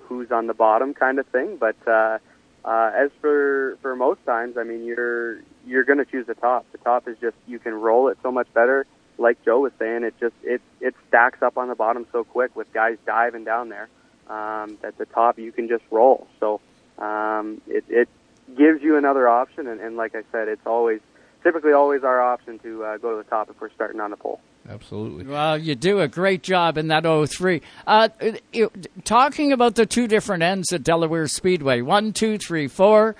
who's 0.00 0.30
on 0.30 0.46
the 0.46 0.52
bottom, 0.52 0.92
kind 0.92 1.18
of 1.18 1.26
thing. 1.28 1.56
But 1.56 1.76
uh, 1.88 2.18
uh, 2.66 2.90
as 2.94 3.10
for 3.20 3.78
for 3.80 3.94
most 3.94 4.24
times, 4.26 4.56
I 4.58 4.64
mean, 4.64 4.84
you're 4.84 5.38
you're 5.64 5.84
going 5.84 5.98
to 5.98 6.04
choose 6.04 6.26
the 6.26 6.34
top. 6.34 6.66
The 6.72 6.78
top 6.78 7.06
is 7.06 7.16
just 7.20 7.36
you 7.46 7.60
can 7.60 7.72
roll 7.72 8.08
it 8.08 8.18
so 8.22 8.32
much 8.32 8.52
better. 8.52 8.86
Like 9.18 9.42
Joe 9.44 9.60
was 9.60 9.72
saying, 9.78 10.02
it 10.02 10.14
just 10.18 10.34
it 10.42 10.60
it 10.80 10.94
stacks 11.08 11.42
up 11.42 11.56
on 11.56 11.68
the 11.68 11.76
bottom 11.76 12.06
so 12.10 12.24
quick 12.24 12.56
with 12.56 12.72
guys 12.72 12.98
diving 13.06 13.44
down 13.44 13.68
there 13.68 13.88
um, 14.28 14.78
that 14.82 14.98
the 14.98 15.06
top 15.06 15.38
you 15.38 15.52
can 15.52 15.68
just 15.68 15.84
roll. 15.92 16.26
So 16.40 16.60
um, 16.98 17.60
it 17.68 17.84
it 17.88 18.08
gives 18.56 18.82
you 18.82 18.96
another 18.96 19.28
option, 19.28 19.68
and, 19.68 19.80
and 19.80 19.96
like 19.96 20.16
I 20.16 20.22
said, 20.32 20.48
it's 20.48 20.66
always 20.66 21.00
typically 21.44 21.72
always 21.72 22.02
our 22.02 22.20
option 22.20 22.58
to 22.60 22.82
uh, 22.82 22.96
go 22.96 23.12
to 23.12 23.16
the 23.18 23.30
top 23.30 23.48
if 23.48 23.60
we're 23.60 23.70
starting 23.70 24.00
on 24.00 24.10
the 24.10 24.16
pole. 24.16 24.40
Absolutely. 24.68 25.26
Well, 25.26 25.56
you 25.58 25.74
do 25.74 26.00
a 26.00 26.08
great 26.08 26.42
job 26.42 26.76
in 26.76 26.88
that 26.88 27.04
03. 27.04 27.62
Uh, 27.86 28.08
you- 28.52 28.70
talking 29.04 29.52
about 29.52 29.74
the 29.76 29.86
two 29.86 30.08
different 30.08 30.42
ends 30.42 30.72
at 30.72 30.82
Delaware 30.82 31.28
Speedway, 31.28 31.82
one, 31.82 32.12
two, 32.12 32.38
three, 32.38 32.66
four. 32.66 33.14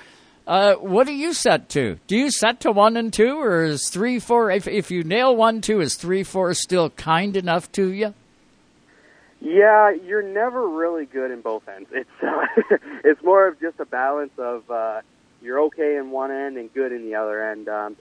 Uh, 0.46 0.74
what 0.74 1.06
do 1.06 1.12
you 1.12 1.32
set 1.32 1.68
to? 1.70 1.98
Do 2.06 2.16
you 2.16 2.30
set 2.30 2.60
to 2.60 2.70
one 2.72 2.96
and 2.96 3.12
two, 3.12 3.40
or 3.40 3.64
is 3.64 3.88
three, 3.88 4.20
four? 4.20 4.50
If 4.50 4.68
if 4.68 4.90
you 4.92 5.02
nail 5.02 5.34
one, 5.34 5.60
two, 5.60 5.80
is 5.80 5.96
three, 5.96 6.22
four 6.22 6.54
still 6.54 6.90
kind 6.90 7.36
enough 7.36 7.70
to 7.72 7.90
you? 7.92 8.14
Yeah, 9.40 9.90
you're 9.90 10.22
never 10.22 10.68
really 10.68 11.04
good 11.04 11.30
in 11.30 11.40
both 11.40 11.68
ends. 11.68 11.88
It's 11.92 12.08
uh, 12.22 12.76
it's 13.04 13.22
more 13.24 13.48
of 13.48 13.60
just 13.60 13.80
a 13.80 13.84
balance 13.84 14.32
of 14.38 14.70
uh, 14.70 15.00
you're 15.42 15.60
okay 15.64 15.96
in 15.96 16.10
one 16.10 16.30
end 16.30 16.56
and 16.58 16.72
good 16.72 16.92
in 16.92 17.04
the 17.04 17.16
other 17.16 17.42
end. 17.50 17.68
Um, 17.68 17.96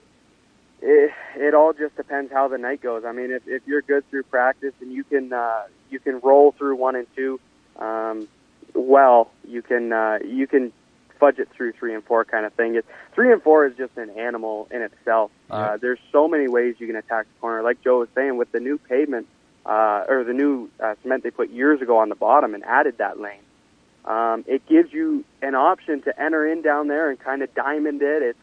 it 0.82 1.12
it 1.36 1.54
all 1.54 1.72
just 1.72 1.96
depends 1.96 2.32
how 2.32 2.48
the 2.48 2.58
night 2.58 2.80
goes. 2.80 3.04
I 3.04 3.12
mean, 3.12 3.30
if 3.30 3.46
if 3.46 3.62
you're 3.66 3.82
good 3.82 4.08
through 4.10 4.24
practice 4.24 4.74
and 4.80 4.92
you 4.92 5.04
can 5.04 5.32
uh, 5.32 5.64
you 5.90 6.00
can 6.00 6.20
roll 6.20 6.52
through 6.52 6.76
one 6.76 6.96
and 6.96 7.06
two, 7.14 7.40
um, 7.78 8.28
well, 8.74 9.30
you 9.46 9.62
can 9.62 9.92
uh, 9.92 10.18
you 10.24 10.46
can 10.46 10.72
fudge 11.18 11.38
it 11.38 11.48
through 11.56 11.72
three 11.72 11.94
and 11.94 12.04
four 12.04 12.24
kind 12.24 12.44
of 12.44 12.52
thing. 12.54 12.74
It, 12.74 12.84
three 13.14 13.32
and 13.32 13.42
four 13.42 13.66
is 13.66 13.76
just 13.76 13.96
an 13.96 14.10
animal 14.10 14.68
in 14.70 14.82
itself. 14.82 15.30
Uh, 15.50 15.76
there's 15.78 15.98
so 16.12 16.28
many 16.28 16.48
ways 16.48 16.76
you 16.78 16.86
can 16.86 16.96
attack 16.96 17.26
the 17.26 17.40
corner. 17.40 17.62
Like 17.62 17.82
Joe 17.82 18.00
was 18.00 18.08
saying, 18.14 18.36
with 18.36 18.52
the 18.52 18.60
new 18.60 18.78
pavement 18.78 19.26
uh, 19.64 20.04
or 20.08 20.24
the 20.24 20.34
new 20.34 20.68
uh, 20.78 20.94
cement 21.02 21.22
they 21.22 21.30
put 21.30 21.50
years 21.50 21.80
ago 21.80 21.98
on 21.98 22.08
the 22.10 22.14
bottom 22.14 22.54
and 22.54 22.64
added 22.64 22.98
that 22.98 23.18
lane, 23.18 23.40
um, 24.04 24.44
it 24.46 24.66
gives 24.66 24.92
you 24.92 25.24
an 25.42 25.54
option 25.54 26.02
to 26.02 26.20
enter 26.20 26.46
in 26.46 26.62
down 26.62 26.88
there 26.88 27.10
and 27.10 27.18
kind 27.18 27.42
of 27.42 27.54
diamond 27.54 28.02
it. 28.02 28.22
It's 28.22 28.38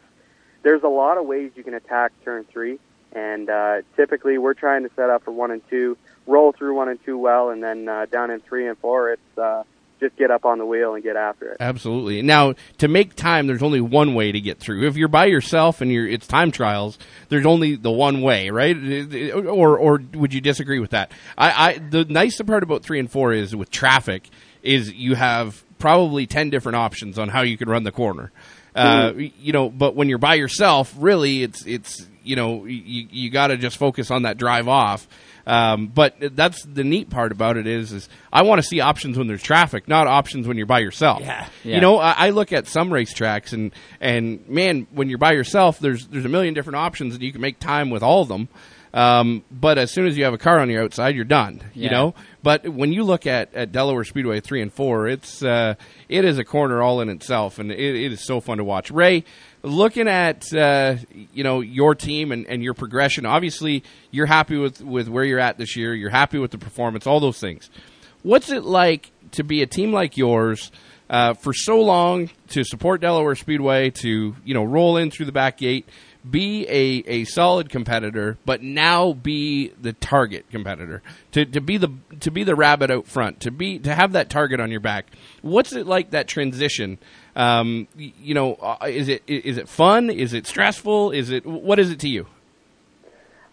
there's 0.64 0.82
a 0.82 0.88
lot 0.88 1.16
of 1.18 1.26
ways 1.26 1.52
you 1.54 1.62
can 1.62 1.74
attack 1.74 2.10
turn 2.24 2.44
three, 2.52 2.80
and 3.12 3.48
uh, 3.48 3.82
typically 3.94 4.38
we're 4.38 4.54
trying 4.54 4.82
to 4.82 4.90
set 4.96 5.10
up 5.10 5.22
for 5.22 5.30
one 5.30 5.52
and 5.52 5.62
two, 5.70 5.96
roll 6.26 6.50
through 6.50 6.74
one 6.74 6.88
and 6.88 6.98
two 7.04 7.16
well, 7.16 7.50
and 7.50 7.62
then 7.62 7.88
uh, 7.88 8.06
down 8.06 8.32
in 8.32 8.40
three 8.40 8.66
and 8.66 8.76
four, 8.78 9.12
it's 9.12 9.38
uh, 9.38 9.62
just 10.00 10.16
get 10.16 10.30
up 10.30 10.44
on 10.44 10.58
the 10.58 10.66
wheel 10.66 10.94
and 10.94 11.04
get 11.04 11.16
after 11.16 11.52
it. 11.52 11.58
Absolutely. 11.60 12.20
Now, 12.22 12.54
to 12.78 12.88
make 12.88 13.14
time, 13.14 13.46
there's 13.46 13.62
only 13.62 13.80
one 13.80 14.14
way 14.14 14.32
to 14.32 14.40
get 14.40 14.58
through. 14.58 14.86
If 14.86 14.96
you're 14.96 15.08
by 15.08 15.26
yourself 15.26 15.80
and 15.80 15.92
you're 15.92 16.06
it's 16.06 16.26
time 16.26 16.50
trials, 16.50 16.98
there's 17.28 17.46
only 17.46 17.76
the 17.76 17.92
one 17.92 18.20
way, 18.22 18.50
right? 18.50 18.76
Or 19.34 19.78
or 19.78 20.02
would 20.14 20.34
you 20.34 20.40
disagree 20.40 20.80
with 20.80 20.90
that? 20.90 21.12
I, 21.38 21.68
I 21.68 21.78
the 21.78 22.04
nice 22.06 22.40
part 22.42 22.62
about 22.62 22.82
three 22.82 22.98
and 22.98 23.10
four 23.10 23.32
is 23.32 23.54
with 23.54 23.70
traffic 23.70 24.28
is 24.62 24.92
you 24.92 25.14
have 25.14 25.62
probably 25.78 26.26
ten 26.26 26.50
different 26.50 26.76
options 26.76 27.18
on 27.18 27.28
how 27.28 27.42
you 27.42 27.56
can 27.56 27.68
run 27.68 27.84
the 27.84 27.92
corner. 27.92 28.32
Uh, 28.74 29.12
you 29.16 29.52
know, 29.52 29.70
but 29.70 29.94
when 29.94 30.08
you're 30.08 30.18
by 30.18 30.34
yourself, 30.34 30.92
really, 30.98 31.42
it's 31.42 31.64
it's 31.64 32.06
you 32.24 32.36
know 32.36 32.64
you 32.64 33.06
you 33.10 33.30
got 33.30 33.48
to 33.48 33.56
just 33.56 33.76
focus 33.76 34.10
on 34.10 34.22
that 34.22 34.36
drive 34.36 34.68
off. 34.68 35.06
Um, 35.46 35.88
but 35.88 36.14
that's 36.34 36.64
the 36.64 36.84
neat 36.84 37.10
part 37.10 37.30
about 37.30 37.56
it 37.56 37.66
is 37.66 37.92
is 37.92 38.08
I 38.32 38.42
want 38.42 38.62
to 38.62 38.66
see 38.66 38.80
options 38.80 39.18
when 39.18 39.26
there's 39.26 39.42
traffic, 39.42 39.88
not 39.88 40.06
options 40.06 40.48
when 40.48 40.56
you're 40.56 40.66
by 40.66 40.78
yourself. 40.80 41.20
Yeah. 41.20 41.46
You 41.62 41.80
know, 41.80 41.98
I, 41.98 42.14
I 42.16 42.30
look 42.30 42.52
at 42.52 42.66
some 42.66 42.88
racetracks 42.90 43.52
and 43.52 43.72
and 44.00 44.48
man, 44.48 44.86
when 44.90 45.08
you're 45.08 45.18
by 45.18 45.32
yourself, 45.32 45.78
there's 45.78 46.06
there's 46.06 46.24
a 46.24 46.30
million 46.30 46.54
different 46.54 46.76
options 46.76 47.14
and 47.14 47.22
you 47.22 47.30
can 47.30 47.42
make 47.42 47.58
time 47.58 47.90
with 47.90 48.02
all 48.02 48.22
of 48.22 48.28
them. 48.28 48.48
Um, 48.94 49.42
but 49.50 49.76
as 49.76 49.90
soon 49.90 50.06
as 50.06 50.16
you 50.16 50.22
have 50.22 50.34
a 50.34 50.38
car 50.38 50.60
on 50.60 50.70
your 50.70 50.84
outside, 50.84 51.16
you're 51.16 51.24
done. 51.24 51.60
You 51.74 51.90
know. 51.90 52.14
But 52.44 52.68
when 52.68 52.92
you 52.92 53.02
look 53.02 53.26
at, 53.26 53.52
at 53.52 53.72
Delaware 53.72 54.04
Speedway 54.04 54.38
three 54.38 54.62
and 54.62 54.72
four, 54.72 55.08
it's 55.08 55.42
uh, 55.42 55.74
it 56.08 56.24
is 56.24 56.38
a 56.38 56.44
corner 56.44 56.80
all 56.80 57.00
in 57.00 57.08
itself, 57.08 57.58
and 57.58 57.72
it, 57.72 57.78
it 57.78 58.12
is 58.12 58.24
so 58.24 58.40
fun 58.40 58.58
to 58.58 58.64
watch. 58.64 58.92
Ray, 58.92 59.24
looking 59.62 60.06
at 60.06 60.44
uh, 60.54 60.96
you 61.32 61.42
know 61.42 61.60
your 61.60 61.96
team 61.96 62.30
and, 62.30 62.46
and 62.46 62.62
your 62.62 62.74
progression, 62.74 63.26
obviously 63.26 63.82
you're 64.12 64.26
happy 64.26 64.56
with 64.56 64.80
with 64.80 65.08
where 65.08 65.24
you're 65.24 65.40
at 65.40 65.58
this 65.58 65.74
year. 65.74 65.92
You're 65.92 66.10
happy 66.10 66.38
with 66.38 66.52
the 66.52 66.58
performance, 66.58 67.04
all 67.04 67.18
those 67.18 67.40
things. 67.40 67.70
What's 68.22 68.48
it 68.48 68.62
like 68.62 69.10
to 69.32 69.42
be 69.42 69.60
a 69.62 69.66
team 69.66 69.92
like 69.92 70.16
yours 70.16 70.70
uh, 71.10 71.34
for 71.34 71.52
so 71.52 71.80
long 71.80 72.30
to 72.48 72.64
support 72.64 73.00
Delaware 73.00 73.34
Speedway 73.34 73.90
to 73.90 74.36
you 74.44 74.54
know 74.54 74.64
roll 74.64 74.96
in 74.96 75.10
through 75.10 75.26
the 75.26 75.32
back 75.32 75.58
gate, 75.58 75.88
be 76.28 76.66
a, 76.68 77.04
a 77.06 77.24
solid 77.24 77.68
competitor, 77.68 78.38
but 78.44 78.62
now 78.62 79.12
be 79.12 79.68
the 79.80 79.92
target 79.92 80.46
competitor 80.50 81.02
to, 81.32 81.44
to 81.44 81.60
be 81.60 81.76
the 81.76 81.90
to 82.20 82.30
be 82.30 82.44
the 82.44 82.54
rabbit 82.54 82.90
out 82.90 83.06
front 83.06 83.40
to 83.40 83.50
be 83.50 83.78
to 83.80 83.94
have 83.94 84.12
that 84.12 84.30
target 84.30 84.60
on 84.60 84.70
your 84.70 84.80
back. 84.80 85.06
What's 85.42 85.72
it 85.72 85.86
like 85.86 86.10
that 86.10 86.28
transition? 86.28 86.98
Um, 87.36 87.88
you 87.96 88.34
know, 88.34 88.54
uh, 88.54 88.86
is 88.88 89.08
it 89.08 89.22
is 89.26 89.58
it 89.58 89.68
fun? 89.68 90.08
Is 90.08 90.32
it 90.32 90.46
stressful? 90.46 91.10
Is 91.10 91.30
it 91.30 91.44
what 91.44 91.78
is 91.78 91.90
it 91.90 92.00
to 92.00 92.08
you? 92.08 92.26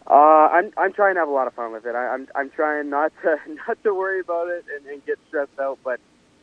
Uh, 0.07 0.13
I'm 0.13 0.71
I'm 0.77 0.93
trying 0.93 1.15
to 1.15 1.21
have 1.21 1.29
a 1.29 1.33
lot 1.33 1.47
of 1.47 1.53
fun 1.53 1.71
with 1.71 1.85
it. 1.85 1.95
I, 1.95 2.07
I'm 2.07 2.27
I'm 2.35 2.49
trying 2.49 2.89
not 2.89 3.11
to 3.21 3.37
not 3.67 3.83
to 3.83 3.93
worry 3.93 4.21
about 4.21 4.49
it 4.49 4.65
and, 4.75 4.85
and 4.87 5.05
get 5.05 5.19
stressed 5.27 5.59
out, 5.59 5.79
but 5.83 5.99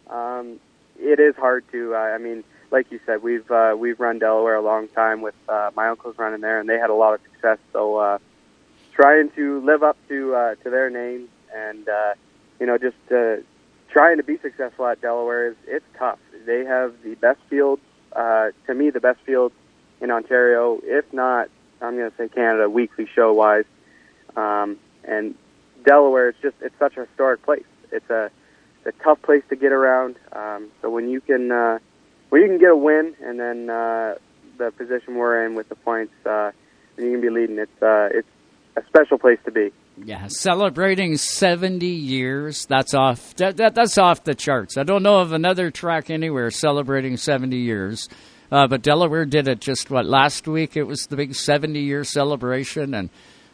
um, 0.08 0.60
it 0.98 1.20
is 1.20 1.34
hard 1.36 1.64
to. 1.72 1.94
Uh, 1.94 1.98
I 1.98 2.18
mean, 2.18 2.44
like 2.70 2.90
you 2.90 3.00
said, 3.06 3.22
we've 3.22 3.50
uh, 3.50 3.74
we've 3.78 3.98
run 3.98 4.18
Delaware 4.18 4.56
a 4.56 4.62
long 4.62 4.88
time 4.88 5.22
with 5.22 5.34
uh, 5.48 5.70
my 5.74 5.88
uncles 5.88 6.16
running 6.18 6.40
there, 6.40 6.60
and 6.60 6.68
they 6.68 6.78
had 6.78 6.90
a 6.90 6.94
lot 6.94 7.14
of 7.14 7.20
success. 7.22 7.58
So 7.72 7.96
uh, 7.96 8.18
trying 8.92 9.30
to 9.30 9.60
live 9.64 9.82
up 9.82 9.96
to 10.08 10.34
uh, 10.34 10.54
to 10.56 10.70
their 10.70 10.90
names 10.90 11.28
and 11.54 11.88
uh, 11.88 12.14
you 12.60 12.66
know 12.66 12.78
just 12.78 12.96
uh, 13.10 13.36
trying 13.90 14.16
to 14.18 14.22
be 14.22 14.38
successful 14.38 14.86
at 14.86 15.00
Delaware 15.00 15.48
is 15.48 15.56
it's 15.66 15.84
tough. 15.98 16.18
They 16.46 16.64
have 16.64 16.94
the 17.02 17.14
best 17.14 17.40
fields. 17.48 17.82
Uh, 18.14 18.50
to 18.66 18.74
me, 18.74 18.90
the 18.90 19.00
best 19.00 19.20
fields 19.26 19.54
in 20.00 20.10
Ontario, 20.10 20.80
if 20.82 21.12
not, 21.12 21.48
I'm 21.80 21.96
going 21.96 22.10
to 22.10 22.16
say 22.16 22.28
Canada, 22.28 22.68
weekly 22.68 23.06
show 23.14 23.32
wise. 23.32 23.66
Um, 24.36 24.78
and 25.04 25.34
Delaware 25.84 26.30
is 26.30 26.36
just 26.42 26.56
it's 26.60 26.78
such 26.78 26.96
a 26.96 27.06
historic 27.06 27.42
place. 27.42 27.64
It's 27.92 28.08
a 28.10 28.30
a 28.84 28.92
tough 29.04 29.20
place 29.22 29.42
to 29.50 29.56
get 29.56 29.72
around. 29.72 30.16
Um, 30.32 30.68
so 30.80 30.90
when 30.90 31.08
you 31.08 31.20
can 31.20 31.52
when 32.30 32.42
you 32.42 32.48
can 32.48 32.58
get 32.58 32.70
a 32.70 32.76
win 32.76 33.14
and 33.22 33.38
then 33.38 33.70
uh, 33.70 34.14
the 34.58 34.70
position 34.72 35.14
we're 35.14 35.44
in 35.46 35.54
with 35.54 35.68
the 35.68 35.74
points, 35.74 36.12
uh, 36.26 36.50
and 36.96 37.06
you 37.06 37.12
can 37.12 37.20
be 37.20 37.30
leading. 37.30 37.58
It's 37.58 37.82
uh, 37.82 38.08
it's 38.12 38.28
a 38.76 38.82
special 38.88 39.18
place 39.18 39.38
to 39.44 39.50
be. 39.50 39.70
Yeah, 40.04 40.28
celebrating 40.28 41.16
70 41.16 41.86
years. 41.86 42.66
That's 42.66 42.94
off. 42.94 43.34
That, 43.36 43.56
that, 43.56 43.74
that's 43.74 43.98
off 43.98 44.22
the 44.22 44.34
charts. 44.34 44.76
I 44.76 44.84
don't 44.84 45.02
know 45.02 45.18
of 45.18 45.32
another 45.32 45.72
track 45.72 46.08
anywhere 46.08 46.52
celebrating 46.52 47.16
70 47.16 47.56
years. 47.56 48.08
Uh, 48.50 48.66
but 48.66 48.82
Delaware 48.82 49.24
did 49.24 49.48
it 49.48 49.60
just 49.60 49.90
what 49.90 50.06
last 50.06 50.46
week. 50.46 50.76
It 50.76 50.84
was 50.84 51.06
the 51.06 51.16
big 51.16 51.34
70 51.34 51.80
year 51.80 52.04
celebration, 52.04 52.94
and 52.94 53.10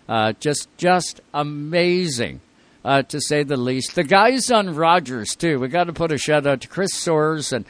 uh, 0.09 0.32
just 0.38 0.68
just 0.76 1.20
amazing 1.32 2.40
uh, 2.84 3.02
to 3.02 3.20
say 3.20 3.42
the 3.42 3.56
least. 3.56 3.96
The 3.96 4.05
guys 4.05 4.51
on 4.51 4.74
Rogers 4.74 5.34
too. 5.34 5.59
We 5.59 5.68
got 5.68 5.84
to 5.84 5.92
put 5.92 6.12
a 6.12 6.18
shout 6.18 6.46
out 6.46 6.60
to 6.60 6.68
Chris 6.68 6.92
Soares 6.94 7.52
and 7.52 7.64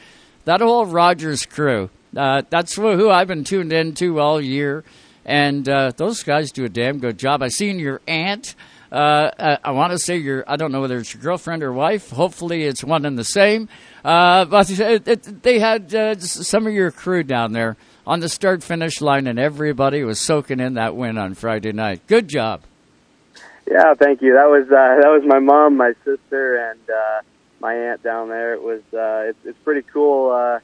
that 0.45 0.61
whole 0.61 0.85
Rogers 0.85 1.45
crew. 1.45 1.89
Uh, 2.15 2.43
that's 2.49 2.75
who, 2.75 3.09
I've 3.09 3.27
been 3.27 3.43
tuned 3.43 3.73
into 3.73 4.19
all 4.19 4.39
year, 4.39 4.83
and 5.25 5.67
uh, 5.67 5.91
those 5.97 6.23
guys 6.23 6.51
do 6.51 6.63
a 6.63 6.69
damn 6.69 6.99
good 6.99 7.17
job. 7.17 7.43
I 7.43 7.49
seen 7.49 7.77
your 7.77 7.99
aunt. 8.07 8.55
Uh, 8.91 9.31
I, 9.37 9.57
I 9.65 9.71
want 9.71 9.91
to 9.91 9.99
say 9.99 10.17
your, 10.17 10.45
I 10.47 10.55
don't 10.55 10.71
know 10.71 10.79
whether 10.79 10.97
it's 10.97 11.13
your 11.13 11.21
girlfriend 11.21 11.63
or 11.63 11.73
wife. 11.73 12.11
Hopefully, 12.11 12.63
it's 12.63 12.83
one 12.83 13.05
and 13.05 13.17
the 13.17 13.25
same. 13.25 13.67
Uh, 14.05 14.45
but 14.45 14.69
it, 14.69 15.07
it, 15.07 15.43
they 15.43 15.59
had 15.59 15.93
uh, 15.93 16.17
some 16.19 16.67
of 16.67 16.73
your 16.73 16.91
crew 16.91 17.23
down 17.23 17.51
there 17.51 17.75
on 18.07 18.21
the 18.21 18.29
start 18.29 18.63
finish 18.63 19.01
line, 19.01 19.27
and 19.27 19.37
everybody 19.39 20.03
was 20.03 20.21
soaking 20.21 20.59
in 20.61 20.75
that 20.75 20.95
win 20.95 21.17
on 21.17 21.33
Friday 21.33 21.73
night. 21.73 22.05
Good 22.07 22.29
job. 22.29 22.61
Yeah, 23.69 23.95
thank 23.95 24.21
you. 24.21 24.33
That 24.33 24.47
was 24.47 24.67
uh, 24.67 25.01
that 25.01 25.09
was 25.09 25.23
my 25.25 25.39
mom, 25.39 25.75
my 25.75 25.93
sister, 26.05 26.69
and 26.69 26.79
uh, 26.87 27.21
my 27.59 27.73
aunt 27.73 28.03
down 28.03 28.29
there. 28.29 28.53
It 28.53 28.61
was 28.61 28.81
uh, 28.93 29.29
it's, 29.29 29.39
it's 29.45 29.59
pretty 29.63 29.87
cool 29.93 30.31
uh, 30.31 30.59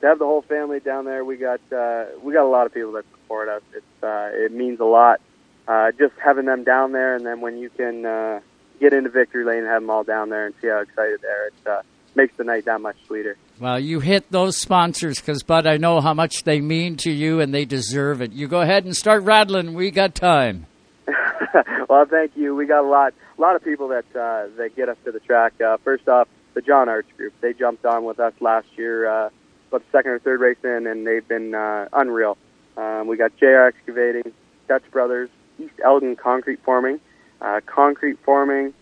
to 0.00 0.06
have 0.06 0.18
the 0.18 0.26
whole 0.26 0.42
family 0.42 0.80
down 0.80 1.04
there. 1.04 1.24
We 1.24 1.36
got 1.36 1.60
uh, 1.72 2.06
we 2.22 2.32
got 2.32 2.44
a 2.44 2.48
lot 2.48 2.66
of 2.66 2.74
people 2.74 2.92
that 2.92 3.04
support 3.12 3.48
us. 3.48 3.62
It's 3.74 4.02
uh, 4.02 4.30
it 4.32 4.52
means 4.52 4.80
a 4.80 4.84
lot 4.84 5.20
uh, 5.68 5.92
just 5.92 6.14
having 6.22 6.46
them 6.46 6.64
down 6.64 6.92
there, 6.92 7.14
and 7.14 7.24
then 7.24 7.40
when 7.40 7.58
you 7.58 7.70
can 7.70 8.04
uh, 8.04 8.40
get 8.80 8.92
into 8.92 9.10
victory 9.10 9.44
lane 9.44 9.58
and 9.58 9.66
have 9.66 9.82
them 9.82 9.90
all 9.90 10.04
down 10.04 10.28
there 10.28 10.46
and 10.46 10.54
see 10.60 10.68
how 10.68 10.80
excited 10.80 11.20
they 11.20 11.28
are, 11.28 11.46
it 11.46 11.54
uh, 11.66 11.82
makes 12.14 12.36
the 12.36 12.44
night 12.44 12.64
that 12.64 12.80
much 12.80 12.96
sweeter. 13.06 13.36
Well, 13.60 13.78
you 13.78 14.00
hit 14.00 14.30
those 14.30 14.56
sponsors 14.56 15.20
because, 15.20 15.42
Bud, 15.42 15.66
I 15.66 15.76
know 15.76 16.00
how 16.00 16.14
much 16.14 16.42
they 16.44 16.60
mean 16.60 16.96
to 16.98 17.12
you 17.12 17.40
and 17.40 17.54
they 17.54 17.64
deserve 17.64 18.20
it. 18.20 18.32
You 18.32 18.48
go 18.48 18.60
ahead 18.60 18.84
and 18.84 18.96
start 18.96 19.22
rattling. 19.22 19.74
We 19.74 19.90
got 19.90 20.14
time. 20.14 20.66
well, 21.88 22.06
thank 22.06 22.36
you. 22.36 22.56
We 22.56 22.66
got 22.66 22.84
a 22.84 22.88
lot, 22.88 23.14
lot 23.42 23.56
of 23.56 23.64
people 23.64 23.88
that 23.88 24.04
uh, 24.14 24.46
that 24.56 24.76
get 24.76 24.88
us 24.88 24.96
to 25.04 25.12
the 25.12 25.20
track. 25.20 25.60
Uh, 25.60 25.76
first 25.84 26.08
off, 26.08 26.28
the 26.54 26.62
John 26.62 26.88
Arch 26.88 27.06
Group. 27.16 27.32
They 27.40 27.52
jumped 27.52 27.84
on 27.84 28.04
with 28.04 28.20
us 28.20 28.32
last 28.40 28.68
year, 28.76 29.08
uh, 29.08 29.30
about 29.68 29.82
the 29.82 29.90
second 29.98 30.12
or 30.12 30.18
third 30.20 30.40
race 30.40 30.58
in, 30.62 30.86
and 30.86 31.06
they've 31.06 31.26
been 31.26 31.54
uh, 31.54 31.88
unreal. 31.92 32.38
Um, 32.76 33.06
we 33.08 33.16
got 33.16 33.36
JR 33.36 33.66
Excavating, 33.66 34.32
Dutch 34.68 34.84
Brothers, 34.90 35.28
East 35.58 35.74
Elgin 35.84 36.16
Concrete 36.16 36.60
Forming, 36.64 37.00
uh, 37.40 37.60
Concrete 37.66 38.18
Forming, 38.24 38.72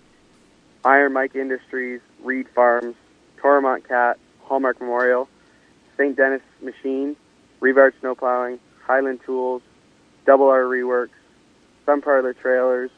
Iron 0.85 1.13
Mike 1.13 1.35
Industries, 1.35 2.01
Reed 2.23 2.47
Farms, 2.55 2.95
Toromont 3.39 3.89
Cat, 3.89 4.19
Hallmark 4.43 4.81
Memorial, 4.81 5.29
St. 5.97 6.17
Dennis 6.17 6.43
Machine, 6.61 7.17
Revard 7.61 7.95
Snowplowing, 8.01 8.59
Highland 8.87 9.21
Tools, 9.25 9.63
Double 10.27 10.49
R 10.49 10.63
Reworks, 10.63 11.11
Sun 11.87 12.03
Parlor 12.03 12.35
Trailers, 12.35 12.91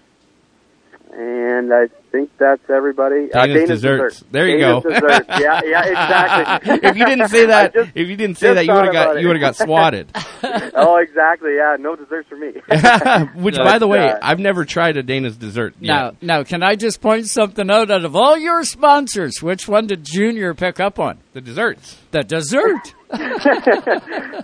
and 1.13 1.73
I 1.73 1.89
think 2.11 2.31
that's 2.39 2.63
everybody. 2.71 3.29
Dana's, 3.29 3.35
uh, 3.35 3.47
Dana's 3.47 3.69
desserts. 3.69 4.15
Dessert. 4.21 4.33
There 4.33 4.49
you 4.49 4.59
Dana's 4.59 4.83
go. 4.83 4.91
Desserts. 4.91 5.29
Yeah, 5.29 5.61
yeah, 5.65 5.85
exactly. 5.85 6.79
if 6.91 6.97
you 6.97 7.07
didn't 7.07 7.29
say 7.29 7.47
that, 7.47 7.75
just- 7.75 7.91
if 7.95 8.09
you 8.09 8.17
didn't 8.17 8.39
say 8.39 8.55
that, 8.55 8.65
you 8.67 8.73
would 8.73 8.85
have 8.85 8.93
got 8.93 9.11
about 9.11 9.21
you 9.21 9.27
would 9.29 9.41
have 9.41 9.57
got 9.57 9.65
swatted. 9.65 10.11
oh, 10.75 10.97
exactly. 10.97 11.55
Yeah, 11.57 11.77
no 11.79 11.97
desserts 11.97 12.29
for 12.29 12.37
me. 12.37 12.53
Which, 13.43 13.57
But, 13.57 13.65
by 13.65 13.79
the 13.79 13.89
way, 13.89 14.11
uh, 14.11 14.19
I've 14.23 14.39
never 14.39 14.65
tried 14.65 14.97
a 14.97 15.03
Dana's 15.03 15.37
dessert. 15.37 15.75
Yet. 15.81 15.89
Now, 15.89 16.13
now, 16.21 16.45
can 16.45 16.63
I 16.63 16.77
just 16.77 17.01
point 17.01 17.27
something 17.27 17.71
out? 17.71 17.91
Out 17.91 18.05
of 18.05 18.17
all 18.17 18.39
your 18.39 18.65
sponsors, 18.65 19.43
which 19.43 19.69
one 19.69 19.87
did 19.87 20.05
Junior 20.05 20.55
pick 20.55 20.81
up 20.81 20.99
on? 20.99 21.19
The 21.35 21.41
desserts. 21.41 21.99
The 22.11 22.23
dessert. 22.23 22.95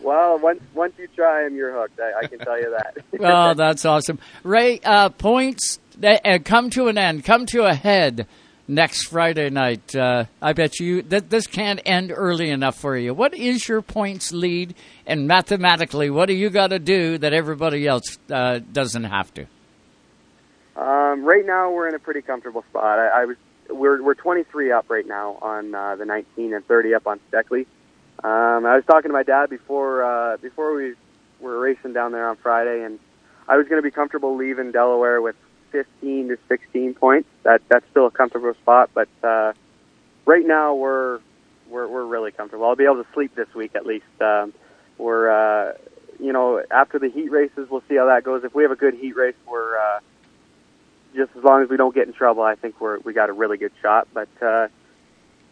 well, 0.03 0.39
once 0.39 0.61
once 0.74 0.93
you 0.99 1.09
try 1.16 1.45
them, 1.45 1.57
you're 1.57 1.73
hooked. 1.73 1.99
I, 1.99 2.24
I 2.24 2.27
can 2.27 2.39
tell 2.39 2.59
you 2.59 2.77
that. 2.77 2.97
oh, 3.20 3.55
that's 3.55 3.85
awesome. 3.85 4.19
Ray, 4.43 4.81
uh, 4.85 5.09
points 5.11 5.78
that 5.88 5.88
uh, 6.03 6.39
come 6.45 6.70
to 6.70 6.89
an 6.89 6.99
end, 6.99 7.25
come 7.25 7.47
to 7.47 7.65
a 7.65 7.75
head 7.75 8.27
next 8.66 9.05
Friday 9.05 9.51
night. 9.51 9.95
Uh, 9.95 10.25
I 10.41 10.53
bet 10.53 10.79
you 10.79 11.03
that 11.03 11.31
this 11.31 11.47
can't 11.47 11.81
end 11.85 12.12
early 12.15 12.51
enough 12.51 12.77
for 12.77 12.97
you. 12.97 13.15
What 13.15 13.35
is 13.35 13.66
your 13.69 13.83
points 13.83 14.33
lead? 14.33 14.75
And 15.07 15.27
mathematically, 15.27 16.11
what 16.11 16.27
do 16.27 16.35
you 16.35 16.51
got 16.51 16.69
to 16.69 16.79
do 16.79 17.19
that 17.19 17.33
everybody 17.33 17.87
else 17.87 18.19
uh, 18.31 18.59
doesn't 18.59 19.05
have 19.05 19.33
to? 19.35 19.47
Um, 20.77 21.25
right 21.25 21.45
now, 21.45 21.73
we're 21.73 21.89
in 21.89 21.95
a 21.95 21.99
pretty 21.99 22.23
comfortable 22.23 22.65
spot. 22.70 22.99
I, 22.99 23.23
I 23.23 23.25
was 23.25 23.37
we're 23.70 24.03
we're 24.03 24.15
23 24.15 24.73
up 24.73 24.89
right 24.89 25.07
now 25.07 25.39
on 25.43 25.75
uh, 25.75 25.97
the 25.97 26.05
19 26.05 26.55
and 26.55 26.66
30 26.66 26.95
up 26.95 27.07
on 27.07 27.20
Steckley. 27.31 27.66
Um, 28.25 28.66
I 28.66 28.75
was 28.77 28.85
talking 28.87 29.11
to 29.11 29.12
my 29.12 29.23
dad 29.23 29.51
before 29.51 30.05
uh, 30.05 30.37
before 30.39 30.75
we 30.75 30.95
were 31.41 31.59
racing 31.59 31.93
down 31.93 32.12
there 32.12 32.29
on 32.29 32.37
Friday, 32.37 32.85
and 32.85 32.99
I 33.47 33.57
was 33.57 33.69
going 33.69 33.79
to 33.79 33.83
be 33.83 33.91
comfortable 33.91 34.37
leaving 34.37 34.73
Delaware 34.73 35.20
with 35.20 35.37
15 35.70 36.28
to 36.28 36.39
16 36.49 36.95
points. 36.95 37.28
That 37.43 37.62
that's 37.69 37.85
still 37.90 38.07
a 38.07 38.11
comfortable 38.11 38.55
spot, 38.55 38.90
but 38.95 39.09
uh, 39.23 39.53
right 40.27 40.47
now 40.47 40.74
we're 40.74 41.20
we're 41.69 41.86
we're 41.86 42.05
really 42.05 42.31
comfortable. 42.31 42.66
I'll 42.66 42.77
be 42.77 42.85
able 42.85 43.03
to 43.03 43.07
sleep 43.15 43.35
this 43.35 43.53
week 43.55 43.73
at 43.74 43.86
least. 43.86 44.07
Um, 44.20 44.53
we're 44.97 45.31
uh, 45.31 45.74
you 46.19 46.32
know 46.32 46.62
after 46.70 46.99
the 46.99 47.09
heat 47.09 47.31
races, 47.31 47.69
we'll 47.70 47.82
see 47.89 47.97
how 47.97 48.07
that 48.07 48.24
goes. 48.24 48.45
If 48.45 48.55
we 48.55 48.62
have 48.62 48.73
a 48.73 48.77
good 48.77 48.95
heat 48.95 49.16
race, 49.16 49.36
we're 49.47 49.78
uh, 49.78 50.01
just 51.15 51.31
as 51.36 51.45
long 51.45 51.62
as 51.62 51.69
we 51.69 51.77
don't 51.77 51.95
get 51.95 52.07
in 52.07 52.12
trouble, 52.12 52.43
I 52.43 52.55
think 52.55 52.81
we're 52.81 52.99
we 53.01 53.12
got 53.12 53.31
a 53.31 53.32
really 53.32 53.57
good 53.57 53.73
shot. 53.82 54.09
But 54.12 54.28
uh, 54.43 54.69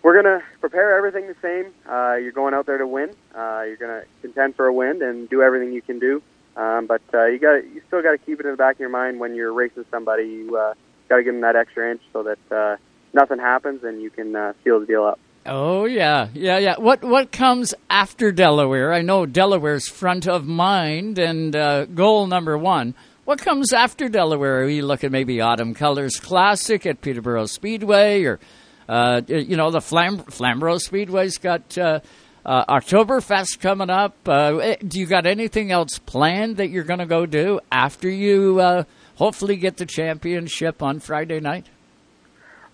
we're 0.02 0.14
gonna 0.14 0.42
prepare 0.60 0.96
everything 0.96 1.26
the 1.26 1.36
same. 1.42 1.72
Uh, 1.88 2.14
you're 2.14 2.32
going 2.32 2.54
out 2.54 2.66
there 2.66 2.78
to 2.78 2.86
win. 2.86 3.10
Uh, 3.34 3.64
you're 3.66 3.76
gonna 3.76 4.04
contend 4.22 4.56
for 4.56 4.66
a 4.66 4.72
win 4.72 5.02
and 5.02 5.28
do 5.28 5.42
everything 5.42 5.72
you 5.72 5.82
can 5.82 5.98
do. 5.98 6.22
Um, 6.56 6.86
but 6.86 7.02
uh, 7.12 7.26
you 7.26 7.38
got 7.38 7.64
you 7.64 7.82
still 7.86 8.02
got 8.02 8.12
to 8.12 8.18
keep 8.18 8.40
it 8.40 8.46
in 8.46 8.52
the 8.52 8.56
back 8.56 8.76
of 8.76 8.80
your 8.80 8.88
mind 8.88 9.20
when 9.20 9.34
you're 9.34 9.52
racing 9.52 9.84
somebody. 9.90 10.24
You 10.24 10.56
uh, 10.56 10.74
got 11.08 11.16
to 11.16 11.22
give 11.22 11.34
them 11.34 11.42
that 11.42 11.54
extra 11.54 11.90
inch 11.90 12.00
so 12.12 12.22
that 12.22 12.56
uh, 12.56 12.76
nothing 13.12 13.38
happens 13.38 13.84
and 13.84 14.00
you 14.00 14.10
can 14.10 14.34
uh, 14.34 14.52
seal 14.64 14.80
the 14.80 14.86
deal 14.86 15.04
up. 15.04 15.20
Oh 15.44 15.84
yeah, 15.84 16.28
yeah, 16.34 16.58
yeah. 16.58 16.74
What 16.78 17.04
what 17.04 17.30
comes 17.30 17.74
after 17.88 18.32
Delaware? 18.32 18.92
I 18.92 19.02
know 19.02 19.26
Delaware's 19.26 19.88
front 19.88 20.26
of 20.26 20.46
mind 20.46 21.18
and 21.18 21.54
uh, 21.54 21.84
goal 21.84 22.26
number 22.26 22.58
one. 22.58 22.94
What 23.24 23.40
comes 23.40 23.72
after 23.72 24.08
Delaware? 24.08 24.62
Are 24.62 24.66
we 24.66 24.82
looking 24.82 25.12
maybe 25.12 25.40
Autumn 25.40 25.74
Colors 25.74 26.18
Classic 26.18 26.84
at 26.86 27.00
Peterborough 27.00 27.46
Speedway, 27.46 28.24
or 28.24 28.40
uh, 28.88 29.20
you 29.26 29.56
know 29.56 29.70
the 29.70 29.80
Flam- 29.80 30.18
Flamborough 30.18 30.78
Speedway's 30.78 31.38
got 31.38 31.76
uh, 31.78 32.00
uh, 32.46 32.64
Oktoberfest 32.78 33.60
coming 33.60 33.90
up. 33.90 34.16
Uh, 34.26 34.58
eh, 34.58 34.76
do 34.86 35.00
you 35.00 35.06
got 35.06 35.26
anything 35.26 35.72
else 35.72 35.98
planned 35.98 36.58
that 36.58 36.68
you're 36.68 36.84
going 36.84 37.00
to 37.00 37.06
go 37.06 37.26
do 37.26 37.58
after 37.72 38.08
you 38.08 38.60
uh, 38.60 38.84
hopefully 39.16 39.56
get 39.56 39.76
the 39.76 39.84
championship 39.84 40.80
on 40.80 41.00
Friday 41.00 41.40
night? 41.40 41.66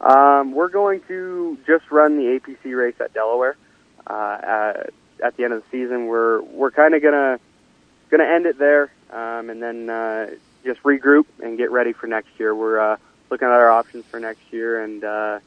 Um, 0.01 0.53
we're 0.53 0.69
going 0.69 1.01
to 1.09 1.57
just 1.67 1.91
run 1.91 2.17
the 2.17 2.39
APC 2.39 2.77
race 2.77 2.97
at 3.01 3.15
Delaware. 3.15 3.57
Uh, 4.07 4.39
at, 4.43 4.91
at 5.25 5.37
the 5.37 5.45
end 5.45 5.55
of 5.55 5.63
the 5.63 5.69
season, 5.71 6.07
we're 6.07 6.43
we're 6.43 6.73
kind 6.73 6.95
of 6.95 7.03
gonna 7.03 7.39
gonna 8.11 8.25
end 8.25 8.47
it 8.47 8.59
there, 8.59 8.91
um, 9.13 9.49
and 9.49 9.63
then 9.63 9.89
uh, 9.89 10.31
just 10.65 10.83
regroup 10.83 11.27
and 11.41 11.57
get 11.57 11.71
ready 11.71 11.93
for 11.93 12.09
next 12.09 12.31
year. 12.37 12.53
We're 12.53 12.81
uh, 12.81 12.97
looking 13.31 13.47
at 13.47 13.53
our 13.53 13.71
options 13.71 14.05
for 14.07 14.19
next 14.19 14.43
year, 14.53 14.83
and 14.83 15.05
uh, 15.05 15.39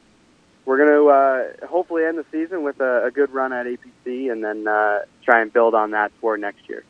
we're 0.66 0.76
going 0.76 0.90
to 0.90 1.08
uh, 1.08 1.66
hopefully 1.66 2.04
end 2.04 2.18
the 2.18 2.26
season 2.30 2.62
with 2.62 2.80
a, 2.80 3.06
a 3.06 3.10
good 3.10 3.32
run 3.32 3.52
at 3.52 3.66
APC, 3.66 4.30
and 4.30 4.44
then 4.44 4.68
uh, 4.68 4.98
try 5.24 5.40
and 5.40 5.52
build 5.52 5.74
on 5.74 5.92
that 5.92 6.12
for 6.20 6.36
next 6.36 6.68
year. 6.68 6.84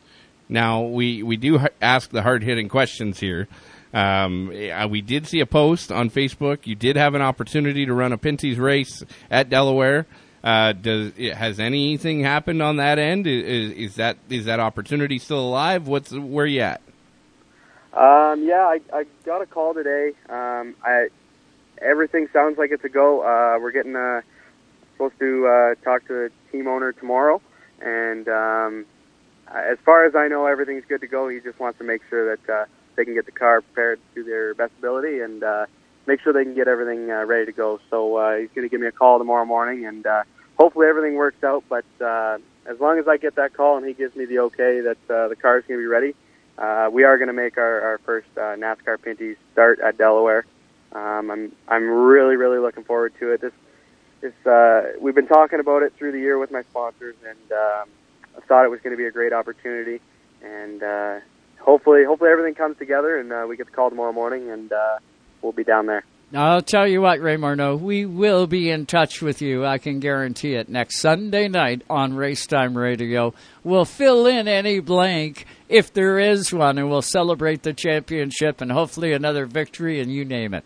Now 0.49 0.83
we 0.83 1.23
we 1.23 1.37
do 1.37 1.61
ask 1.81 2.11
the 2.11 2.23
hard 2.23 2.43
hitting 2.43 2.69
questions 2.69 3.21
here. 3.21 3.49
Um, 3.93 4.49
we 4.91 5.01
did 5.01 5.27
see 5.27 5.41
a 5.41 5.47
post 5.47 5.91
on 5.91 6.11
Facebook. 6.11 6.67
You 6.67 6.75
did 6.75 6.97
have 6.97 7.15
an 7.15 7.23
opportunity 7.23 7.87
to 7.87 7.95
run 7.95 8.13
a 8.13 8.19
Pinty's 8.19 8.59
race 8.59 9.05
at 9.31 9.49
Delaware. 9.49 10.07
Uh, 10.45 10.73
does 10.73 11.13
has 11.17 11.59
anything 11.59 12.21
happened 12.21 12.63
on 12.63 12.77
that 12.77 12.99
end? 12.99 13.27
Is, 13.27 13.73
is 13.73 13.95
that 13.97 14.19
is 14.29 14.45
that 14.45 14.61
opportunity 14.61 15.19
still 15.19 15.41
alive? 15.41 15.89
What's 15.89 16.13
where 16.13 16.47
you 16.47 16.61
at? 16.61 16.81
Um, 17.93 18.45
yeah, 18.47 18.67
I, 18.67 18.81
I 18.93 19.05
got 19.25 19.41
a 19.41 19.47
call 19.47 19.75
today. 19.75 20.13
Um, 20.29 20.77
I 20.85 21.09
everything 21.81 22.29
sounds 22.33 22.59
like 22.59 22.71
it's 22.71 22.85
a 22.85 22.89
go. 22.89 23.21
Uh, 23.21 23.59
we're 23.61 23.73
getting 23.73 23.97
uh, 23.97 24.23
supposed 24.93 25.19
to 25.19 25.47
uh, 25.47 25.75
talk 25.85 26.07
to 26.09 26.13
the 26.13 26.33
team 26.53 26.67
owner 26.67 26.93
tomorrow, 26.93 27.41
and 27.81 28.29
um, 28.29 28.87
as 29.49 29.79
far 29.85 30.05
as 30.05 30.15
I 30.15 30.29
know, 30.29 30.47
everything's 30.47 30.85
good 30.89 31.01
to 31.03 31.07
go. 31.07 31.29
He 31.29 31.41
just 31.41 31.59
wants 31.59 31.79
to 31.79 31.85
make 31.85 32.03
sure 32.09 32.37
that 32.37 32.53
uh, 32.53 32.65
they 32.97 33.05
can 33.05 33.15
get 33.15 33.27
the 33.27 33.33
car 33.33 33.61
prepared 33.61 34.01
to 34.15 34.25
their 34.25 34.55
best 34.55 34.73
ability 34.79 35.21
and 35.21 35.43
uh, 35.43 35.67
make 36.07 36.21
sure 36.21 36.33
they 36.33 36.45
can 36.45 36.55
get 36.55 36.69
everything 36.69 37.11
uh, 37.11 37.25
ready 37.25 37.47
to 37.47 37.53
go. 37.53 37.81
So 37.91 38.17
uh, 38.17 38.37
he's 38.39 38.51
going 38.55 38.67
to 38.67 38.71
give 38.71 38.81
me 38.81 38.87
a 38.87 38.93
call 38.93 39.19
tomorrow 39.19 39.45
morning, 39.45 39.87
and 39.87 40.07
uh, 40.07 40.25
hopefully 40.59 40.87
everything 40.89 41.15
works 41.15 41.43
out. 41.45 41.65
But 41.69 41.85
uh, 42.01 42.39
as 42.67 42.81
long 42.81 42.99
as 42.99 43.07
I 43.07 43.17
get 43.17 43.37
that 43.37 43.55
call 43.55 43.77
and 43.77 43.87
he 43.87 43.93
gives 43.93 44.17
me 44.17 44.25
the 44.25 44.41
okay 44.41 44.81
that 44.81 45.11
uh, 45.11 45.29
the 45.29 45.37
car 45.37 45.59
is 45.59 45.65
going 45.67 45.79
to 45.79 45.83
be 45.83 45.87
ready, 45.87 46.15
uh, 46.59 46.89
we 46.91 47.05
are 47.05 47.19
going 47.19 47.29
to 47.29 47.35
make 47.35 47.59
our, 47.59 47.81
our 47.83 47.99
first 47.99 48.29
uh, 48.37 48.57
NASCAR 48.57 49.01
Pinty's 49.01 49.37
start 49.53 49.79
at 49.81 49.99
Delaware. 49.99 50.47
Um, 50.93 51.31
I'm 51.31 51.53
I'm 51.69 51.89
really 51.89 52.37
really 52.37 52.59
looking 52.59 52.85
forward 52.85 53.13
to 53.21 53.33
it. 53.33 53.41
This 53.41 53.53
this 54.21 54.47
uh, 54.47 54.93
we've 55.01 55.15
been 55.15 55.27
talking 55.27 55.61
about 55.61 55.83
it 55.83 55.93
through 55.95 56.13
the 56.13 56.21
year 56.21 56.39
with 56.39 56.51
my 56.51 56.63
sponsors, 56.63 57.17
and 57.27 57.53
um, 57.53 57.89
I 58.37 58.41
thought 58.47 58.65
it 58.65 58.71
was 58.71 58.81
going 58.81 58.93
to 58.93 58.97
be 58.97 59.07
a 59.07 59.11
great 59.11 59.33
opportunity. 59.33 60.01
And 60.43 60.83
uh, 60.83 61.21
hopefully 61.61 62.05
hopefully 62.05 62.31
everything 62.31 62.55
comes 62.55 62.79
together, 62.79 63.19
and 63.19 63.33
uh, 63.33 63.47
we 63.49 63.57
get 63.57 63.67
the 63.67 63.73
call 63.73 63.91
tomorrow 63.91 64.13
morning, 64.13 64.51
and 64.51 64.73
uh, 64.73 64.99
we'll 65.43 65.53
be 65.53 65.65
down 65.65 65.87
there. 65.87 66.05
I'll 66.35 66.61
tell 66.61 66.89
you 66.89 67.03
what, 67.03 67.21
Ray 67.21 67.37
Morneau, 67.37 67.81
we 67.81 68.05
will 68.05 68.49
be 68.49 68.69
in 68.69 68.85
touch 68.87 69.23
with 69.23 69.41
you. 69.41 69.65
I 69.65 69.79
can 69.79 70.01
guarantee 70.01 70.55
it. 70.55 70.69
Next 70.69 71.01
Sunday 71.01 71.47
night 71.47 71.83
on 71.89 72.15
Racetime 72.15 72.75
Radio, 72.75 73.33
we'll 73.63 73.85
fill 73.85 74.27
in 74.27 74.49
any 74.49 74.81
blank 74.81 75.47
if 75.69 75.93
there 75.93 76.19
is 76.19 76.53
one, 76.53 76.79
and 76.79 76.91
we'll 76.91 77.01
celebrate 77.01 77.63
the 77.63 77.73
championship 77.73 78.61
and 78.61 78.73
hopefully 78.73 79.13
another 79.13 79.47
victory, 79.47 80.01
and 80.01 80.13
you 80.13 80.25
name 80.25 80.53
it. 80.53 80.65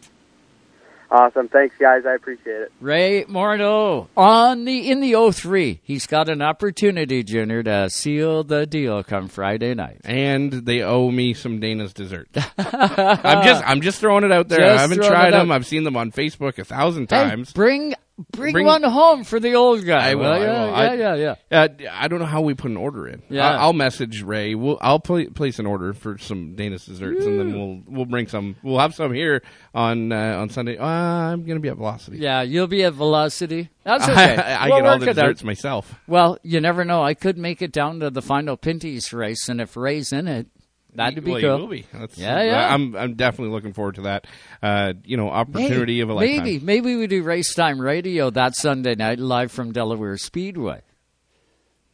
Awesome. 1.12 1.48
Thanks, 1.48 1.74
guys. 1.80 2.02
I 2.06 2.14
appreciate 2.14 2.60
it. 2.62 2.72
Ray 2.80 3.24
Morneau 3.24 4.06
on 4.16 4.64
the 4.64 4.90
in 4.90 5.00
the 5.00 5.32
03. 5.32 5.80
He's 5.82 6.06
got 6.06 6.28
an 6.28 6.40
opportunity, 6.40 7.24
Junior, 7.24 7.62
to 7.64 7.90
seal 7.90 8.44
the 8.44 8.64
deal 8.66 9.02
come 9.02 9.26
Friday 9.28 9.74
night. 9.74 10.00
And 10.04 10.52
they 10.52 10.82
owe 10.82 11.10
me 11.10 11.34
some 11.34 11.58
Dana's 11.58 11.92
dessert. 11.92 12.28
I'm 12.58 13.44
just 13.44 13.64
I'm 13.66 13.80
just 13.80 13.98
throwing 14.00 14.22
it 14.24 14.30
out 14.32 14.48
there. 14.48 14.58
Just 14.60 14.78
I 14.78 14.80
haven't 14.82 15.02
tried 15.02 15.28
it 15.28 15.34
out. 15.34 15.38
them. 15.40 15.52
I've 15.52 15.66
seen 15.66 15.82
them 15.84 15.96
on 15.96 16.12
Facebook 16.12 16.58
a 16.58 16.64
thousand 16.64 17.10
Hey, 17.10 17.28
times. 17.28 17.52
bring, 17.52 17.94
bring 18.32 18.52
Bring- 18.52 18.66
one 18.66 18.82
home 18.82 19.24
for 19.24 19.40
the 19.40 19.54
old 19.54 19.84
guy. 19.84 20.10
I 20.10 20.14
will. 20.14 20.24
will 20.24 20.32
I 20.32 20.38
will. 20.38 20.46
Yeah, 20.46 20.72
I- 20.74 20.94
yeah, 20.94 21.34
yeah. 21.50 21.58
Uh, 21.62 21.68
I 21.92 22.08
don't 22.08 22.18
know 22.18 22.26
how 22.26 22.40
we 22.40 22.54
put 22.54 22.70
an 22.70 22.76
order 22.76 23.06
in. 23.08 23.22
Yeah. 23.28 23.48
I- 23.48 23.56
I'll 23.56 23.72
message 23.72 24.22
Ray. 24.22 24.54
We'll, 24.54 24.78
I'll 24.80 25.00
pla 25.00 25.24
place 25.34 25.58
an 25.58 25.66
order 25.66 25.92
for 25.92 26.18
some 26.18 26.54
Dana's 26.54 26.84
desserts, 26.86 27.24
and 27.26 27.38
then 27.38 27.52
we'll 27.58 27.82
we'll 27.86 28.06
bring 28.06 28.26
some. 28.28 28.56
We'll 28.62 28.78
have 28.78 28.94
some 28.94 29.12
here 29.12 29.42
on 29.74 30.12
uh, 30.12 30.38
on 30.38 30.50
Sunday. 30.50 30.76
Uh, 30.78 30.84
I'm 30.86 31.44
gonna 31.44 31.60
be 31.60 31.68
at 31.68 31.76
Velocity. 31.76 32.18
Yeah, 32.18 32.42
you'll 32.42 32.66
be 32.66 32.84
at 32.84 32.92
Velocity. 32.94 33.68
That's 33.84 34.04
okay. 34.08 34.36
I, 34.36 34.66
I 34.66 34.68
We'll 34.68 34.78
get 34.80 34.86
all 34.86 34.98
the 34.98 35.06
desserts 35.06 35.42
myself. 35.44 35.94
Well, 36.06 36.38
you 36.42 36.60
never 36.60 36.84
know. 36.84 37.02
I 37.02 37.14
could 37.14 37.38
make 37.38 37.62
it 37.62 37.72
down 37.72 38.00
to 38.00 38.10
the 38.10 38.22
final 38.22 38.56
Pinty's 38.56 39.12
race, 39.12 39.48
and 39.48 39.60
if 39.60 39.76
Ray's 39.76 40.12
in 40.12 40.28
it, 40.28 40.46
that'd 40.94 41.24
be 41.24 41.30
well, 41.32 41.58
cool. 41.58 41.68
Be. 41.68 41.86
Yeah, 42.16 42.42
yeah. 42.42 42.74
I'm 42.74 42.94
I'm 42.96 43.14
definitely 43.14 43.52
looking 43.52 43.72
forward 43.72 43.96
to 43.96 44.02
that. 44.02 44.26
Uh, 44.62 44.94
you 45.04 45.16
know, 45.16 45.28
opportunity 45.28 45.96
Hey, 45.96 46.00
of 46.00 46.10
a 46.10 46.14
lifetime. 46.14 46.44
Maybe, 46.44 46.58
maybe 46.58 46.96
we 46.96 47.06
do 47.06 47.22
race 47.22 47.54
time 47.54 47.80
radio 47.80 48.30
that 48.30 48.56
Sunday 48.56 48.94
night 48.94 49.18
live 49.18 49.52
from 49.52 49.72
Delaware 49.72 50.16
Speedway. 50.16 50.82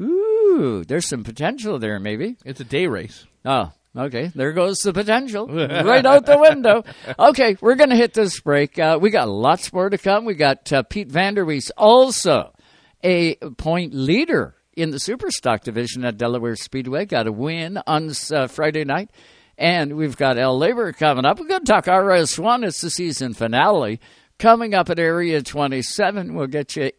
Ooh, 0.00 0.84
there's 0.86 1.08
some 1.08 1.24
potential 1.24 1.78
there. 1.78 1.98
Maybe 1.98 2.36
it's 2.44 2.60
a 2.60 2.64
day 2.64 2.86
race. 2.86 3.24
Oh, 3.44 3.72
okay. 3.96 4.30
There 4.34 4.52
goes 4.52 4.78
the 4.78 4.92
potential 4.92 5.46
right 5.48 6.04
out 6.04 6.26
the 6.26 6.38
window. 6.38 6.84
Okay, 7.18 7.56
we're 7.60 7.76
gonna 7.76 7.96
hit 7.96 8.12
this 8.12 8.40
break. 8.40 8.78
Uh, 8.78 8.98
we 9.00 9.10
got 9.10 9.28
lots 9.28 9.72
more 9.72 9.88
to 9.88 9.98
come. 9.98 10.24
We 10.24 10.34
got 10.34 10.72
uh, 10.72 10.82
Pete 10.82 11.08
Vanderwees, 11.08 11.70
also 11.76 12.52
a 13.04 13.36
point 13.56 13.94
leader 13.94 14.55
in 14.76 14.90
the 14.90 14.98
Superstock 14.98 15.62
division 15.62 16.04
at 16.04 16.18
Delaware 16.18 16.54
Speedway. 16.54 17.06
Got 17.06 17.26
a 17.26 17.32
win 17.32 17.78
on 17.86 18.12
uh, 18.30 18.46
Friday 18.46 18.84
night. 18.84 19.10
And 19.58 19.96
we've 19.96 20.16
got 20.16 20.38
El 20.38 20.58
Labor 20.58 20.92
coming 20.92 21.24
up. 21.24 21.40
We're 21.40 21.48
going 21.48 21.64
to 21.64 21.72
talk 21.72 21.86
RS1. 21.86 22.64
It's 22.66 22.82
the 22.82 22.90
season 22.90 23.32
finale. 23.32 24.00
Coming 24.38 24.74
up 24.74 24.90
at 24.90 24.98
Area 24.98 25.42
27, 25.42 26.34
we'll 26.34 26.46
get 26.46 26.76
you. 26.76 26.92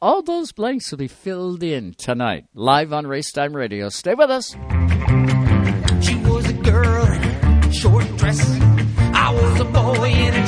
All 0.00 0.22
those 0.22 0.52
blanks 0.52 0.90
will 0.90 0.98
be 0.98 1.08
filled 1.08 1.62
in 1.62 1.94
tonight, 1.94 2.44
live 2.54 2.92
on 2.92 3.06
Racetime 3.06 3.54
Radio. 3.54 3.88
Stay 3.88 4.14
with 4.14 4.30
us. 4.30 4.50
She 6.06 6.14
was 6.16 6.48
a 6.48 6.52
girl 6.52 6.98
short 7.72 8.06
dress. 8.16 8.40
I 9.14 9.32
was 9.32 9.60
a 9.60 9.64
boy 9.64 10.10
in 10.10 10.34
a 10.34 10.46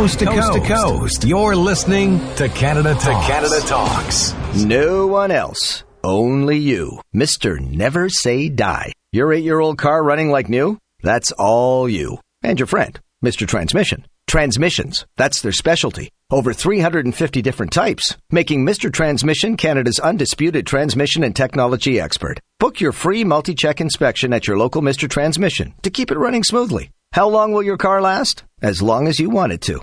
coast 0.00 0.18
to 0.18 0.24
coast, 0.24 0.52
to 0.54 0.60
coast, 0.60 1.24
you're 1.24 1.54
listening 1.54 2.18
to 2.34 2.48
Canada 2.48 2.94
Talks. 2.94 3.04
To 3.04 3.32
Canada 3.32 3.60
Talks. 3.66 4.34
No 4.54 5.06
one 5.06 5.30
else. 5.30 5.84
Only 6.02 6.56
you. 6.56 7.02
Mr. 7.14 7.60
Never 7.60 8.08
Say 8.08 8.48
Die. 8.48 8.92
Your 9.12 9.34
eight 9.34 9.44
year 9.44 9.60
old 9.60 9.76
car 9.76 10.02
running 10.02 10.30
like 10.30 10.48
new? 10.48 10.78
That's 11.02 11.32
all 11.32 11.86
you. 11.86 12.16
And 12.42 12.58
your 12.58 12.66
friend, 12.66 12.98
Mr. 13.22 13.46
Transmission. 13.46 14.06
Transmissions. 14.26 15.04
That's 15.18 15.42
their 15.42 15.52
specialty. 15.52 16.08
Over 16.30 16.54
350 16.54 17.42
different 17.42 17.72
types, 17.72 18.16
making 18.30 18.64
Mr. 18.64 18.90
Transmission 18.90 19.58
Canada's 19.58 19.98
undisputed 19.98 20.66
transmission 20.66 21.24
and 21.24 21.36
technology 21.36 22.00
expert. 22.00 22.40
Book 22.58 22.80
your 22.80 22.92
free 22.92 23.22
multi 23.22 23.54
check 23.54 23.82
inspection 23.82 24.32
at 24.32 24.46
your 24.46 24.56
local 24.56 24.80
Mr. 24.80 25.10
Transmission 25.10 25.74
to 25.82 25.90
keep 25.90 26.10
it 26.10 26.16
running 26.16 26.42
smoothly. 26.42 26.90
How 27.12 27.28
long 27.28 27.52
will 27.52 27.62
your 27.62 27.76
car 27.76 28.00
last? 28.00 28.44
As 28.62 28.80
long 28.80 29.06
as 29.06 29.18
you 29.18 29.28
want 29.28 29.52
it 29.52 29.60
to. 29.62 29.82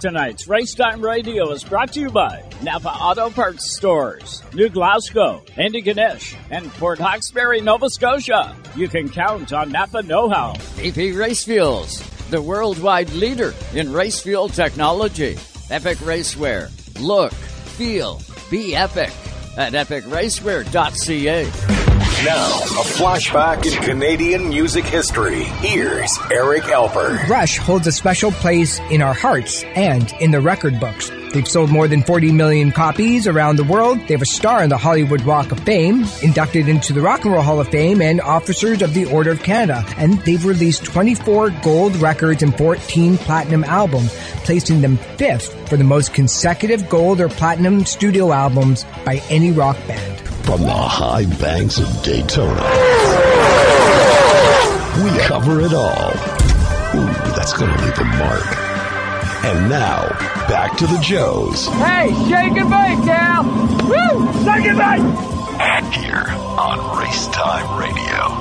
Tonight's 0.00 0.46
Racetime 0.46 1.02
Radio 1.02 1.50
is 1.50 1.64
brought 1.64 1.92
to 1.94 2.00
you 2.00 2.10
by 2.10 2.44
Napa 2.62 2.88
Auto 2.88 3.30
Parts 3.30 3.76
Stores, 3.76 4.44
New 4.54 4.68
Glasgow, 4.68 5.42
Antigonish, 5.56 6.36
and 6.50 6.70
Port 6.74 7.00
Hawkesbury, 7.00 7.60
Nova 7.60 7.90
Scotia. 7.90 8.54
You 8.76 8.88
can 8.88 9.08
count 9.08 9.52
on 9.52 9.72
Napa 9.72 10.04
Know 10.04 10.28
How. 10.28 10.54
VP 10.76 11.12
Race 11.12 11.44
Fuels, 11.44 12.00
the 12.30 12.40
worldwide 12.40 13.10
leader 13.12 13.52
in 13.74 13.92
race 13.92 14.20
fuel 14.20 14.48
technology. 14.48 15.36
Epic 15.68 15.98
Racewear. 15.98 16.70
Look, 17.00 17.32
feel, 17.32 18.20
be 18.50 18.76
epic 18.76 19.12
at 19.56 19.72
epicracewear.ca. 19.72 21.87
Now, 22.24 22.58
a 22.58 22.82
flashback 22.82 23.64
in 23.64 23.80
Canadian 23.80 24.48
music 24.48 24.84
history. 24.84 25.44
Here's 25.44 26.10
Eric 26.32 26.64
Alper. 26.64 27.28
Rush 27.28 27.58
holds 27.58 27.86
a 27.86 27.92
special 27.92 28.32
place 28.32 28.80
in 28.90 29.02
our 29.02 29.14
hearts 29.14 29.62
and 29.76 30.12
in 30.18 30.32
the 30.32 30.40
record 30.40 30.80
books. 30.80 31.12
They've 31.32 31.46
sold 31.46 31.70
more 31.70 31.86
than 31.86 32.02
40 32.02 32.32
million 32.32 32.72
copies 32.72 33.28
around 33.28 33.54
the 33.54 33.62
world. 33.62 34.00
They 34.00 34.14
have 34.14 34.22
a 34.22 34.26
star 34.26 34.64
in 34.64 34.68
the 34.68 34.76
Hollywood 34.76 35.22
Walk 35.22 35.52
of 35.52 35.60
Fame, 35.60 36.04
inducted 36.20 36.68
into 36.68 36.92
the 36.92 37.02
Rock 37.02 37.24
and 37.24 37.32
Roll 37.32 37.42
Hall 37.42 37.60
of 37.60 37.68
Fame, 37.68 38.02
and 38.02 38.20
officers 38.20 38.82
of 38.82 38.94
the 38.94 39.04
Order 39.04 39.30
of 39.30 39.44
Canada. 39.44 39.84
And 39.96 40.18
they've 40.22 40.44
released 40.44 40.84
24 40.86 41.50
gold 41.62 41.94
records 41.96 42.42
and 42.42 42.56
14 42.58 43.16
platinum 43.18 43.62
albums, 43.62 44.12
placing 44.42 44.80
them 44.80 44.96
fifth 44.96 45.68
for 45.68 45.76
the 45.76 45.84
most 45.84 46.14
consecutive 46.14 46.88
gold 46.88 47.20
or 47.20 47.28
platinum 47.28 47.86
studio 47.86 48.32
albums 48.32 48.84
by 49.04 49.22
any 49.30 49.52
rock 49.52 49.76
band. 49.86 50.27
From 50.48 50.62
the 50.62 50.72
high 50.72 51.26
banks 51.26 51.78
of 51.78 52.02
Daytona, 52.02 52.62
we 55.04 55.10
cover 55.20 55.60
it 55.60 55.74
all. 55.74 56.08
Ooh, 56.96 57.12
that's 57.36 57.52
going 57.52 57.70
to 57.70 57.84
leave 57.84 57.98
a 57.98 58.04
mark. 58.04 58.56
And 59.44 59.68
now, 59.68 60.08
back 60.48 60.78
to 60.78 60.86
the 60.86 60.98
Joes. 61.00 61.66
Hey, 61.66 62.08
shake 62.30 62.56
and 62.56 62.70
bake, 62.70 63.04
Cal! 63.04 63.44
Woo! 63.44 64.32
Shake 64.42 64.64
and 64.72 64.78
bake! 64.78 65.38
Here 65.92 66.24
on 66.56 66.78
Racetime 66.96 67.78
Radio. 67.78 68.37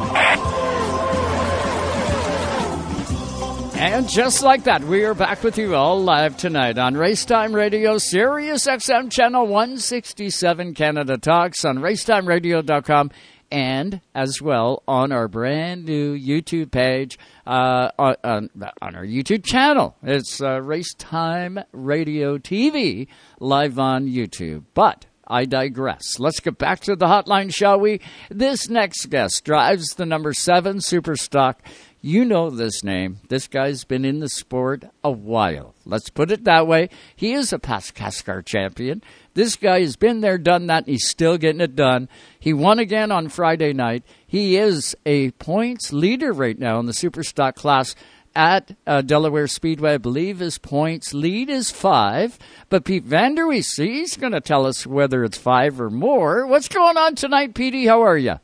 And 3.80 4.10
just 4.10 4.42
like 4.42 4.64
that, 4.64 4.84
we 4.84 5.06
are 5.06 5.14
back 5.14 5.44
with 5.44 5.60
you 5.60 5.76
all 5.76 6.02
live 6.04 6.36
tonight 6.36 6.80
on 6.80 6.96
Racetime 6.96 7.54
Radio, 7.54 8.00
Sirius 8.00 8.66
XM 8.66 9.12
Channel 9.12 9.46
167, 9.46 10.74
Canada 10.74 11.20
Talks, 11.20 11.64
on 11.64 11.78
racetimeradio.com, 11.78 13.12
and 13.52 14.02
as 14.16 14.42
well 14.42 14.82
on 14.88 15.12
our 15.12 15.28
brand 15.28 15.86
new 15.86 16.18
YouTube 16.18 16.72
page, 16.72 17.20
uh, 17.46 17.92
on, 18.00 18.16
on, 18.24 18.50
our 18.82 19.06
YouTube 19.06 19.46
channel. 19.46 19.96
It's 20.02 20.42
uh, 20.42 20.60
Racetime 20.60 21.64
Radio 21.72 22.40
TV, 22.40 23.08
live 23.40 23.78
on 23.78 24.08
YouTube. 24.08 24.64
But 24.74 25.06
I 25.28 25.46
digress. 25.46 26.20
Let's 26.20 26.40
get 26.40 26.58
back 26.58 26.80
to 26.82 26.96
the 26.96 27.06
hotline, 27.06 27.54
shall 27.54 27.80
we? 27.80 28.02
This 28.30 28.70
next 28.70 29.08
guest 29.10 29.44
drives 29.44 29.90
the 29.90 30.06
number 30.06 30.34
seven 30.34 30.78
Superstock 30.78 31.56
You 32.02 32.26
know 32.26 32.52
this 32.52 32.84
name. 32.84 33.18
This 33.28 33.48
guy's 33.48 33.84
been 33.84 34.06
in 34.06 34.20
the 34.20 34.30
sport 34.30 34.86
a 35.04 35.10
while. 35.10 35.74
Let's 35.84 36.10
put 36.10 36.32
it 36.32 36.44
that 36.44 36.68
way. 36.68 36.90
He 37.16 37.34
is 37.34 37.52
a 37.52 37.58
past 37.58 37.96
Cascar 37.96 38.46
champion. 38.46 39.02
This 39.34 39.56
guy 39.56 39.80
has 39.80 39.96
been 39.96 40.22
there, 40.22 40.38
done 40.38 40.68
that, 40.68 40.84
and 40.84 40.94
he's 40.94 41.10
still 41.10 41.38
getting 41.38 41.62
it 41.62 41.76
done. 41.76 42.08
He 42.40 42.54
won 42.54 42.78
again 42.78 43.12
on 43.12 43.30
Friday 43.30 43.74
night. 43.74 44.04
He 44.28 44.58
is 44.58 44.96
a 45.08 45.32
points 45.32 45.92
leader 45.92 46.32
right 46.32 46.58
now 46.58 46.80
in 46.80 46.86
the 46.86 46.94
super 46.94 47.24
stock 47.24 47.56
class 47.56 47.96
at 48.36 48.76
uh, 48.86 49.02
Delaware 49.02 49.48
Speedway. 49.48 49.94
I 49.94 49.98
believe 49.98 50.38
his 50.38 50.60
points 50.60 51.16
lead 51.16 51.50
is 51.50 51.72
five. 51.72 52.38
But 52.70 52.86
Pete 52.86 53.08
Vanderwees, 53.08 53.76
he's 53.76 54.18
going 54.18 54.34
to 54.34 54.42
tell 54.42 54.68
us 54.68 54.86
whether 54.86 55.24
it's 55.24 55.40
five 55.40 55.82
or 55.82 55.90
more. 55.90 56.46
What's 56.46 56.68
going 56.68 56.98
on 56.98 57.16
tonight, 57.16 57.56
Petey? 57.56 57.88
How 57.88 58.04
are 58.04 58.18
you? 58.18 58.40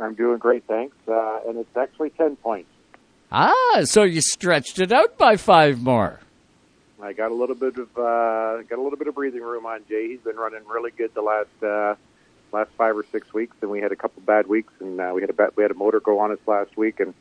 I'm 0.00 0.14
doing 0.14 0.38
great, 0.38 0.64
thanks. 0.64 0.96
Uh, 1.06 1.40
and 1.46 1.58
it's 1.58 1.76
actually 1.76 2.10
10 2.10 2.36
points. 2.36 2.70
Ah, 3.32 3.82
so 3.84 4.02
you 4.02 4.20
stretched 4.20 4.80
it 4.80 4.90
out 4.90 5.16
by 5.16 5.36
five 5.36 5.80
more. 5.80 6.20
I 7.02 7.12
got 7.12 7.30
a 7.30 7.34
little 7.34 7.54
bit 7.54 7.78
of 7.78 7.88
uh, 7.96 8.62
got 8.62 8.78
a 8.78 8.82
little 8.82 8.98
bit 8.98 9.08
of 9.08 9.14
breathing 9.14 9.42
room 9.42 9.64
on 9.66 9.82
Jay. 9.88 10.08
He's 10.08 10.20
been 10.20 10.36
running 10.36 10.60
really 10.66 10.90
good 10.90 11.14
the 11.14 11.22
last 11.22 11.62
uh, 11.62 11.94
last 12.52 12.70
five 12.76 12.96
or 12.96 13.04
six 13.10 13.32
weeks, 13.32 13.56
and 13.62 13.70
we 13.70 13.80
had 13.80 13.92
a 13.92 13.96
couple 13.96 14.22
bad 14.22 14.46
weeks, 14.48 14.72
and 14.80 15.00
uh, 15.00 15.12
we 15.14 15.20
had 15.20 15.30
a 15.30 15.32
bad, 15.32 15.50
we 15.56 15.62
had 15.62 15.70
a 15.70 15.74
motor 15.74 16.00
go 16.00 16.18
on 16.18 16.32
us 16.32 16.38
last 16.46 16.76
week, 16.76 17.00
and 17.00 17.14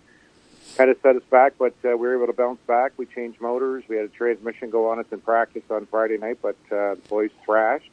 kind 0.76 0.90
of 0.90 0.98
set 1.02 1.16
us 1.16 1.24
back. 1.30 1.54
But 1.58 1.76
uh, 1.86 1.96
we 1.96 2.08
were 2.08 2.16
able 2.16 2.28
to 2.28 2.34
bounce 2.34 2.60
back. 2.68 2.94
We 2.98 3.06
changed 3.06 3.40
motors. 3.40 3.84
We 3.88 3.96
had 3.96 4.06
a 4.06 4.10
transmission 4.10 4.70
go 4.70 4.90
on 4.90 5.00
us 5.00 5.06
in 5.12 5.22
practice 5.22 5.64
on 5.70 5.86
Friday 5.86 6.18
night, 6.18 6.40
but 6.42 6.58
uh, 6.72 6.96
the 6.96 7.02
boys 7.08 7.32
thrashed. 7.46 7.90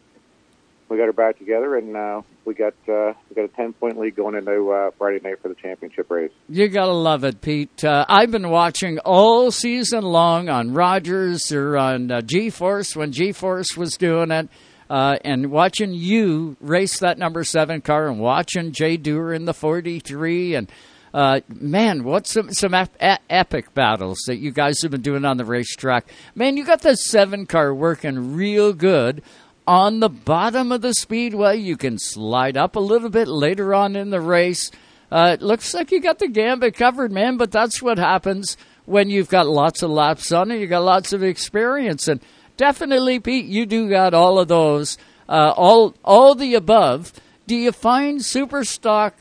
We 0.88 0.96
got 0.98 1.06
her 1.06 1.12
back 1.12 1.36
together, 1.38 1.74
and 1.76 1.96
uh, 1.96 2.22
we 2.44 2.54
got 2.54 2.74
uh, 2.88 3.12
we 3.28 3.34
got 3.34 3.46
a 3.46 3.48
ten 3.48 3.72
point 3.72 3.98
lead 3.98 4.14
going 4.14 4.36
into 4.36 4.70
uh, 4.70 4.92
Friday 4.96 5.18
night 5.20 5.42
for 5.42 5.48
the 5.48 5.56
championship 5.56 6.08
race. 6.08 6.30
You 6.48 6.68
gotta 6.68 6.92
love 6.92 7.24
it, 7.24 7.40
Pete. 7.40 7.84
Uh, 7.84 8.04
I've 8.08 8.30
been 8.30 8.50
watching 8.50 9.00
all 9.00 9.50
season 9.50 10.04
long 10.04 10.48
on 10.48 10.72
Rogers 10.74 11.50
or 11.50 11.76
on 11.76 12.12
uh, 12.12 12.20
G-Force 12.20 12.94
when 12.94 13.10
G-Force 13.10 13.76
was 13.76 13.96
doing 13.96 14.30
it, 14.30 14.48
uh, 14.88 15.16
and 15.24 15.50
watching 15.50 15.92
you 15.92 16.56
race 16.60 17.00
that 17.00 17.18
number 17.18 17.42
seven 17.42 17.80
car, 17.80 18.06
and 18.06 18.20
watching 18.20 18.70
Jay 18.70 18.96
Dewar 18.96 19.34
in 19.34 19.44
the 19.44 19.54
forty-three, 19.54 20.54
and 20.54 20.70
uh, 21.12 21.40
man, 21.48 22.04
what's 22.04 22.32
some 22.32 22.52
some 22.52 22.74
ep- 22.74 22.96
epic 23.28 23.74
battles 23.74 24.18
that 24.28 24.36
you 24.36 24.52
guys 24.52 24.82
have 24.82 24.92
been 24.92 25.02
doing 25.02 25.24
on 25.24 25.36
the 25.36 25.44
racetrack? 25.44 26.06
Man, 26.36 26.56
you 26.56 26.64
got 26.64 26.82
the 26.82 26.94
seven 26.94 27.46
car 27.46 27.74
working 27.74 28.36
real 28.36 28.72
good 28.72 29.22
on 29.66 30.00
the 30.00 30.08
bottom 30.08 30.72
of 30.72 30.80
the 30.80 30.94
speedway. 30.94 31.56
You 31.56 31.76
can 31.76 31.98
slide 31.98 32.56
up 32.56 32.76
a 32.76 32.80
little 32.80 33.10
bit 33.10 33.28
later 33.28 33.74
on 33.74 33.96
in 33.96 34.10
the 34.10 34.20
race. 34.20 34.70
Uh, 35.10 35.36
it 35.38 35.42
looks 35.42 35.74
like 35.74 35.92
you 35.92 36.00
got 36.00 36.18
the 36.18 36.28
gambit 36.28 36.74
covered, 36.74 37.12
man, 37.12 37.36
but 37.36 37.50
that's 37.50 37.80
what 37.80 37.98
happens 37.98 38.56
when 38.86 39.10
you've 39.10 39.28
got 39.28 39.46
lots 39.46 39.82
of 39.82 39.90
laps 39.90 40.32
on 40.32 40.50
and 40.50 40.60
you 40.60 40.66
got 40.66 40.82
lots 40.82 41.12
of 41.12 41.22
experience. 41.22 42.08
And 42.08 42.20
definitely, 42.56 43.20
Pete, 43.20 43.46
you 43.46 43.66
do 43.66 43.88
got 43.88 44.14
all 44.14 44.38
of 44.38 44.48
those, 44.48 44.98
uh, 45.28 45.52
all 45.56 45.94
all 46.04 46.34
the 46.34 46.54
above. 46.54 47.12
Do 47.46 47.54
you 47.54 47.70
find 47.72 48.24
super 48.24 48.64
stock 48.64 49.14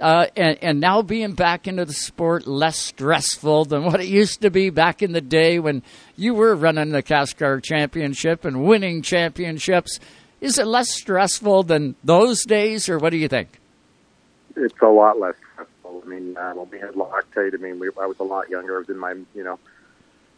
uh, 0.00 0.26
and, 0.36 0.58
and 0.62 0.80
now 0.80 1.02
being 1.02 1.32
back 1.32 1.66
into 1.66 1.84
the 1.84 1.92
sport 1.92 2.46
less 2.46 2.78
stressful 2.78 3.64
than 3.66 3.84
what 3.84 4.00
it 4.00 4.06
used 4.06 4.42
to 4.42 4.50
be 4.50 4.70
back 4.70 5.02
in 5.02 5.12
the 5.12 5.20
day 5.20 5.58
when 5.58 5.82
you 6.16 6.34
were 6.34 6.54
running 6.54 6.90
the 6.90 7.02
Cascar 7.02 7.62
Championship 7.62 8.44
and 8.44 8.64
winning 8.64 9.02
championships? 9.02 9.98
Is 10.40 10.58
it 10.58 10.66
less 10.66 10.90
stressful 10.90 11.62
than 11.64 11.96
those 12.04 12.44
days, 12.44 12.88
or 12.88 12.98
what 12.98 13.10
do 13.10 13.16
you 13.16 13.28
think? 13.28 13.60
It's 14.54 14.74
a 14.82 14.86
lot 14.86 15.18
less 15.18 15.34
stressful. 15.52 16.02
I 16.04 16.08
mean, 16.08 16.36
uh, 16.36 16.52
when 16.52 16.70
we 16.70 16.78
had 16.78 16.94
Loctite, 16.94 17.54
I 17.54 17.56
mean, 17.56 17.78
we, 17.78 17.88
I 18.00 18.06
was 18.06 18.18
a 18.20 18.24
lot 18.24 18.50
younger. 18.50 18.76
I 18.76 18.78
was 18.80 18.88
in 18.90 18.98
my, 18.98 19.12
you 19.34 19.44
know, 19.44 19.58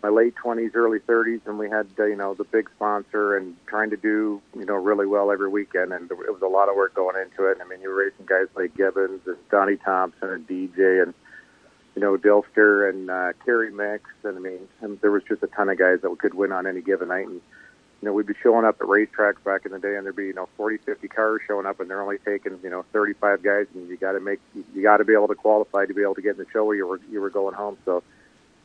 my 0.02 0.08
late 0.08 0.36
twenties, 0.36 0.72
early 0.74 1.00
thirties, 1.00 1.40
and 1.46 1.58
we 1.58 1.68
had, 1.68 1.86
uh, 1.98 2.04
you 2.04 2.16
know, 2.16 2.34
the 2.34 2.44
big 2.44 2.70
sponsor 2.76 3.36
and 3.36 3.56
trying 3.66 3.90
to 3.90 3.96
do, 3.96 4.40
you 4.56 4.64
know, 4.64 4.74
really 4.74 5.06
well 5.06 5.32
every 5.32 5.48
weekend. 5.48 5.92
And 5.92 6.10
it 6.10 6.16
was 6.16 6.42
a 6.42 6.46
lot 6.46 6.68
of 6.68 6.76
work 6.76 6.94
going 6.94 7.16
into 7.16 7.46
it. 7.50 7.58
I 7.60 7.66
mean, 7.66 7.80
you 7.80 7.88
were 7.88 8.04
racing 8.04 8.26
guys 8.26 8.46
like 8.54 8.76
Gibbons 8.76 9.22
and 9.26 9.36
Donnie 9.50 9.76
Thompson 9.76 10.30
and 10.30 10.46
DJ 10.46 11.02
and, 11.02 11.14
you 11.96 12.02
know, 12.02 12.16
Dilster 12.16 12.88
and 12.88 13.10
uh, 13.10 13.32
Kerry 13.44 13.72
Micks. 13.72 14.10
And 14.22 14.36
I 14.36 14.40
mean, 14.40 14.68
and 14.80 15.00
there 15.00 15.10
was 15.10 15.24
just 15.24 15.42
a 15.42 15.48
ton 15.48 15.68
of 15.68 15.78
guys 15.78 16.00
that 16.02 16.16
could 16.18 16.34
win 16.34 16.52
on 16.52 16.66
any 16.66 16.80
given 16.80 17.08
night. 17.08 17.26
And, 17.26 17.40
you 18.00 18.06
know, 18.06 18.12
we'd 18.12 18.26
be 18.26 18.34
showing 18.40 18.64
up 18.64 18.76
at 18.80 18.86
racetracks 18.86 19.42
back 19.44 19.66
in 19.66 19.72
the 19.72 19.80
day, 19.80 19.96
and 19.96 20.04
there'd 20.06 20.14
be 20.14 20.26
you 20.26 20.34
know 20.34 20.48
40, 20.56 20.78
50 20.78 21.08
cars 21.08 21.40
showing 21.48 21.66
up, 21.66 21.80
and 21.80 21.90
they're 21.90 22.00
only 22.00 22.18
taking 22.18 22.56
you 22.62 22.70
know 22.70 22.84
35 22.92 23.42
guys, 23.42 23.66
and 23.74 23.88
you 23.88 23.96
got 23.96 24.12
to 24.12 24.20
make 24.20 24.38
you 24.54 24.82
got 24.82 24.98
to 24.98 25.04
be 25.04 25.14
able 25.14 25.26
to 25.26 25.34
qualify 25.34 25.84
to 25.86 25.92
be 25.92 26.02
able 26.02 26.14
to 26.14 26.22
get 26.22 26.32
in 26.32 26.38
the 26.38 26.46
show 26.52 26.64
where 26.64 26.76
you 26.76 26.86
were 26.86 27.00
you 27.10 27.20
were 27.20 27.30
going 27.30 27.54
home. 27.54 27.76
So 27.84 28.04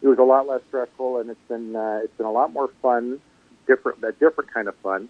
it 0.04 0.08
was 0.08 0.20
a 0.20 0.24
lot 0.24 0.48
less 0.48 0.62
stressful, 0.68 1.20
and 1.20 1.30
it's 1.30 1.48
been 1.48 1.76
uh, 1.76 2.02
it's 2.04 2.16
been 2.18 2.26
a 2.26 2.32
lot 2.32 2.52
more 2.52 2.70
fun, 2.82 3.20
different 3.66 4.04
a 4.04 4.12
different 4.12 4.54
kind 4.54 4.68
of 4.68 4.76
fun, 4.84 5.08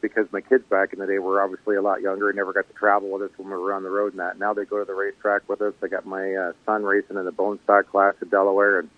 because 0.00 0.26
my 0.32 0.40
kids 0.40 0.62
back 0.70 0.92
in 0.92 1.00
the 1.00 1.06
day 1.06 1.18
were 1.18 1.42
obviously 1.42 1.74
a 1.74 1.82
lot 1.82 2.00
younger 2.00 2.28
and 2.28 2.36
never 2.36 2.52
got 2.52 2.68
to 2.68 2.74
travel 2.74 3.10
with 3.10 3.22
us 3.22 3.30
when 3.36 3.48
we 3.48 3.54
were 3.54 3.74
on 3.74 3.82
the 3.82 3.90
road 3.90 4.12
and 4.12 4.20
that. 4.20 4.38
Now 4.38 4.54
they 4.54 4.64
go 4.64 4.78
to 4.78 4.84
the 4.84 4.94
racetrack 4.94 5.48
with 5.48 5.60
us. 5.60 5.74
I 5.82 5.88
got 5.88 6.06
my 6.06 6.32
uh, 6.32 6.52
son 6.64 6.84
racing 6.84 7.16
in 7.16 7.24
the 7.24 7.32
bone 7.32 7.58
stock 7.64 7.90
class 7.90 8.14
at 8.22 8.30
Delaware, 8.30 8.78
and 8.78 8.88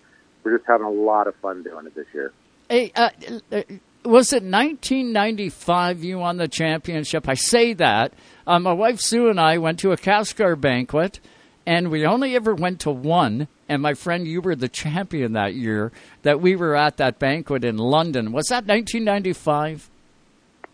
we're 0.43 0.55
just 0.55 0.67
having 0.67 0.85
a 0.85 0.91
lot 0.91 1.27
of 1.27 1.35
fun 1.37 1.63
doing 1.63 1.87
it 1.87 1.95
this 1.95 2.07
year. 2.13 2.31
Hey, 2.69 2.91
uh, 2.95 3.09
uh, 3.51 3.63
was 4.05 4.33
it 4.33 4.43
1995 4.43 6.03
you 6.03 6.19
won 6.19 6.37
the 6.37 6.47
championship? 6.47 7.27
I 7.27 7.33
say 7.33 7.73
that. 7.73 8.13
Uh, 8.45 8.59
my 8.59 8.73
wife 8.73 8.99
Sue 8.99 9.29
and 9.29 9.39
I 9.39 9.57
went 9.57 9.79
to 9.79 9.93
a 9.93 9.97
Cascar 9.97 10.59
banquet, 10.59 11.19
and 11.65 11.89
we 11.89 12.05
only 12.05 12.35
ever 12.35 12.53
went 12.53 12.81
to 12.81 12.91
one. 12.91 13.47
And 13.69 13.81
my 13.81 13.93
friend, 13.95 14.27
you 14.27 14.39
were 14.41 14.55
the 14.55 14.69
champion 14.69 15.33
that 15.33 15.53
year 15.53 15.91
that 16.23 16.39
we 16.41 16.55
were 16.55 16.75
at 16.75 16.97
that 16.97 17.19
banquet 17.19 17.63
in 17.65 17.77
London. 17.77 18.31
Was 18.31 18.47
that 18.47 18.65
1995? 18.65 19.89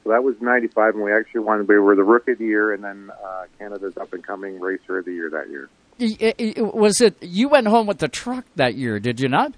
So 0.03 0.09
that 0.09 0.23
was 0.23 0.35
'95, 0.41 0.95
and 0.95 1.03
we 1.03 1.13
actually 1.13 1.41
won. 1.41 1.65
We 1.65 1.77
were 1.79 1.95
the 1.95 2.03
rookie 2.03 2.33
of 2.33 2.37
the 2.37 2.45
year, 2.45 2.73
and 2.73 2.83
then 2.83 3.09
uh, 3.23 3.43
Canada's 3.57 3.95
up 3.97 4.11
and 4.13 4.21
coming 4.25 4.59
racer 4.59 4.97
of 4.99 5.05
the 5.05 5.13
year 5.13 5.29
that 5.29 5.49
year. 5.49 5.69
Y- 5.99 6.33
y- 6.37 6.53
Was 6.73 6.99
it 6.99 7.15
you 7.23 7.47
went 7.47 7.67
home 7.67 7.87
with 7.87 7.99
the 7.99 8.09
truck 8.09 8.43
that 8.57 8.75
year? 8.75 8.99
Did 8.99 9.21
you 9.21 9.29
not? 9.29 9.53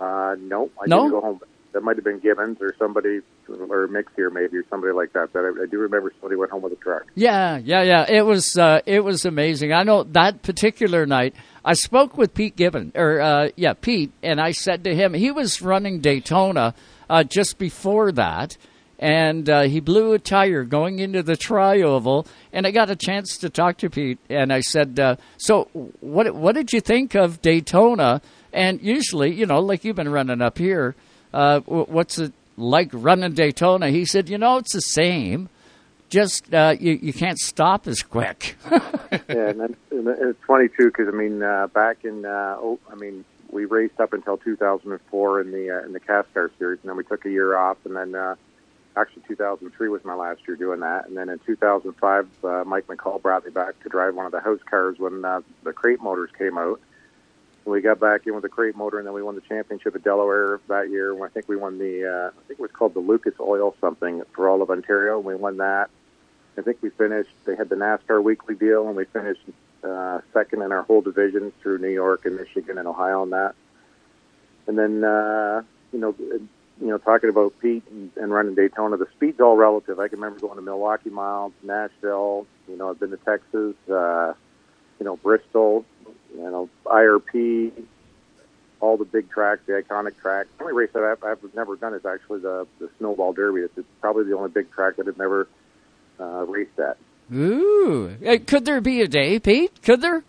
Uh, 0.00 0.34
no, 0.40 0.70
I 0.80 0.86
No? 0.86 0.96
didn't 1.02 1.10
go 1.10 1.20
home. 1.20 1.40
That 1.72 1.82
might 1.82 1.96
have 1.96 2.04
been 2.04 2.20
Gibbons 2.20 2.58
or 2.60 2.72
somebody, 2.78 3.20
or 3.48 3.88
Micks 3.88 4.12
here 4.14 4.30
maybe, 4.30 4.56
or 4.58 4.64
somebody 4.70 4.92
like 4.94 5.12
that. 5.14 5.32
But 5.32 5.40
I, 5.44 5.48
I 5.64 5.66
do 5.70 5.78
remember 5.80 6.12
somebody 6.20 6.36
went 6.38 6.52
home 6.52 6.62
with 6.62 6.72
a 6.72 6.76
truck. 6.76 7.02
Yeah, 7.14 7.58
yeah, 7.58 7.82
yeah. 7.82 8.06
It 8.08 8.24
was 8.24 8.56
uh, 8.56 8.80
it 8.86 9.00
was 9.00 9.24
amazing. 9.26 9.72
I 9.72 9.82
know 9.82 10.04
that 10.04 10.42
particular 10.42 11.04
night. 11.04 11.34
I 11.64 11.72
spoke 11.72 12.18
with 12.18 12.34
Pete 12.34 12.56
Gibbon, 12.56 12.92
or 12.94 13.20
uh, 13.20 13.48
yeah, 13.56 13.72
Pete, 13.72 14.12
and 14.22 14.38
I 14.40 14.50
said 14.50 14.84
to 14.84 14.94
him 14.94 15.14
he 15.14 15.30
was 15.30 15.62
running 15.62 16.00
Daytona 16.00 16.74
uh, 17.08 17.24
just 17.24 17.58
before 17.58 18.12
that, 18.12 18.58
and 18.98 19.48
uh, 19.48 19.62
he 19.62 19.80
blew 19.80 20.12
a 20.12 20.18
tire 20.18 20.64
going 20.64 20.98
into 20.98 21.22
the 21.22 21.36
tri-oval, 21.36 22.26
and 22.52 22.66
I 22.66 22.70
got 22.70 22.90
a 22.90 22.96
chance 22.96 23.38
to 23.38 23.48
talk 23.48 23.78
to 23.78 23.88
Pete, 23.88 24.18
and 24.28 24.52
I 24.52 24.60
said, 24.60 25.00
uh, 25.00 25.16
"So, 25.38 25.68
what 26.00 26.34
what 26.34 26.54
did 26.54 26.72
you 26.72 26.82
think 26.82 27.14
of 27.14 27.40
Daytona?" 27.40 28.20
And 28.52 28.82
usually, 28.82 29.32
you 29.32 29.46
know, 29.46 29.60
like 29.60 29.84
you've 29.84 29.96
been 29.96 30.12
running 30.12 30.42
up 30.42 30.58
here, 30.58 30.94
uh, 31.32 31.60
what's 31.60 32.18
it 32.18 32.34
like 32.58 32.90
running 32.92 33.32
Daytona? 33.32 33.88
He 33.88 34.04
said, 34.04 34.28
"You 34.28 34.36
know, 34.36 34.58
it's 34.58 34.74
the 34.74 34.80
same." 34.80 35.48
Just 36.08 36.52
uh, 36.52 36.76
you, 36.78 36.98
you 37.00 37.12
can't 37.12 37.38
stop 37.38 37.86
as 37.86 38.02
quick. 38.02 38.56
yeah, 38.70 38.80
and, 39.28 39.60
then, 39.60 39.76
it's 39.90 40.38
funny 40.46 40.68
too 40.68 40.86
because 40.86 41.08
I 41.08 41.16
mean, 41.16 41.42
uh, 41.42 41.66
back 41.68 42.04
in 42.04 42.24
uh, 42.24 42.56
oh, 42.58 42.78
I 42.90 42.94
mean, 42.94 43.24
we 43.50 43.64
raced 43.64 44.00
up 44.00 44.12
until 44.12 44.36
2004 44.36 45.40
in 45.40 45.50
the 45.50 45.70
uh, 45.70 45.86
in 45.86 45.92
the 45.92 46.00
Cascar 46.00 46.50
series, 46.58 46.80
and 46.82 46.90
then 46.90 46.96
we 46.96 47.04
took 47.04 47.24
a 47.24 47.30
year 47.30 47.56
off, 47.56 47.78
and 47.84 47.96
then 47.96 48.14
uh, 48.14 48.34
actually 48.96 49.22
2003 49.28 49.88
was 49.88 50.04
my 50.04 50.14
last 50.14 50.40
year 50.46 50.56
doing 50.56 50.80
that, 50.80 51.06
and 51.06 51.16
then 51.16 51.28
in 51.28 51.38
2005, 51.40 52.44
uh, 52.44 52.64
Mike 52.66 52.86
McCall 52.86 53.20
brought 53.20 53.44
me 53.44 53.50
back 53.50 53.80
to 53.82 53.88
drive 53.88 54.14
one 54.14 54.26
of 54.26 54.32
the 54.32 54.40
house 54.40 54.60
cars 54.68 54.98
when 54.98 55.24
uh, 55.24 55.40
the 55.62 55.72
crate 55.72 56.00
motors 56.00 56.30
came 56.36 56.58
out. 56.58 56.80
We 57.66 57.80
got 57.80 57.98
back 57.98 58.26
in 58.26 58.34
with 58.34 58.42
the 58.42 58.48
crate 58.50 58.76
motor, 58.76 58.98
and 58.98 59.06
then 59.06 59.14
we 59.14 59.22
won 59.22 59.34
the 59.36 59.40
championship 59.40 59.94
at 59.94 60.04
Delaware 60.04 60.60
that 60.68 60.90
year. 60.90 61.24
I 61.24 61.28
think 61.30 61.48
we 61.48 61.56
won 61.56 61.78
the, 61.78 62.04
uh, 62.04 62.28
I 62.28 62.46
think 62.46 62.58
it 62.58 62.62
was 62.62 62.70
called 62.70 62.92
the 62.92 63.00
Lucas 63.00 63.34
Oil 63.40 63.74
something 63.80 64.22
for 64.34 64.48
all 64.48 64.60
of 64.60 64.70
Ontario. 64.70 65.18
We 65.18 65.34
won 65.34 65.56
that. 65.58 65.88
I 66.58 66.62
think 66.62 66.78
we 66.82 66.90
finished. 66.90 67.30
They 67.46 67.56
had 67.56 67.70
the 67.70 67.76
NASCAR 67.76 68.22
weekly 68.22 68.54
deal, 68.54 68.86
and 68.86 68.96
we 68.96 69.06
finished 69.06 69.40
uh, 69.82 70.20
second 70.32 70.62
in 70.62 70.72
our 70.72 70.82
whole 70.82 71.00
division 71.00 71.52
through 71.62 71.78
New 71.78 71.88
York 71.88 72.26
and 72.26 72.36
Michigan 72.36 72.76
and 72.76 72.86
Ohio 72.86 73.22
on 73.22 73.30
that. 73.30 73.54
And 74.66 74.78
then, 74.78 75.02
uh, 75.02 75.62
you 75.92 75.98
know, 75.98 76.14
you 76.18 76.88
know, 76.88 76.98
talking 76.98 77.30
about 77.30 77.54
Pete 77.60 77.84
and, 77.90 78.10
and 78.16 78.32
running 78.32 78.54
Daytona, 78.54 78.96
the 78.96 79.08
speed's 79.16 79.40
all 79.40 79.56
relative. 79.56 79.98
I 79.98 80.08
can 80.08 80.20
remember 80.20 80.40
going 80.40 80.56
to 80.56 80.62
Milwaukee 80.62 81.10
Mile, 81.10 81.52
Nashville. 81.62 82.46
You 82.68 82.76
know, 82.76 82.90
I've 82.90 83.00
been 83.00 83.10
to 83.10 83.16
Texas. 83.16 83.74
Uh, 83.88 84.34
you 84.98 85.04
know, 85.04 85.16
Bristol. 85.16 85.84
You 86.34 86.50
know, 86.50 86.68
IRP. 86.86 87.72
All 88.80 88.98
the 88.98 89.06
big 89.06 89.30
tracks, 89.30 89.62
the 89.66 89.72
iconic 89.72 90.18
tracks. 90.20 90.50
The 90.58 90.64
only 90.64 90.74
race 90.74 90.90
that 90.92 91.02
I've, 91.02 91.24
I've 91.24 91.54
never 91.54 91.74
done 91.76 91.94
is 91.94 92.04
actually 92.04 92.40
the 92.40 92.66
the 92.78 92.90
Snowball 92.98 93.32
Derby. 93.32 93.62
It's, 93.62 93.78
it's 93.78 93.88
probably 94.00 94.24
the 94.24 94.36
only 94.36 94.50
big 94.50 94.70
track 94.72 94.96
that 94.96 95.08
I've 95.08 95.16
never 95.16 95.48
uh, 96.20 96.44
raced 96.46 96.78
at. 96.78 96.98
Ooh, 97.32 98.14
could 98.46 98.66
there 98.66 98.82
be 98.82 99.00
a 99.00 99.08
day, 99.08 99.38
Pete? 99.38 99.82
Could 99.82 100.02
there? 100.02 100.22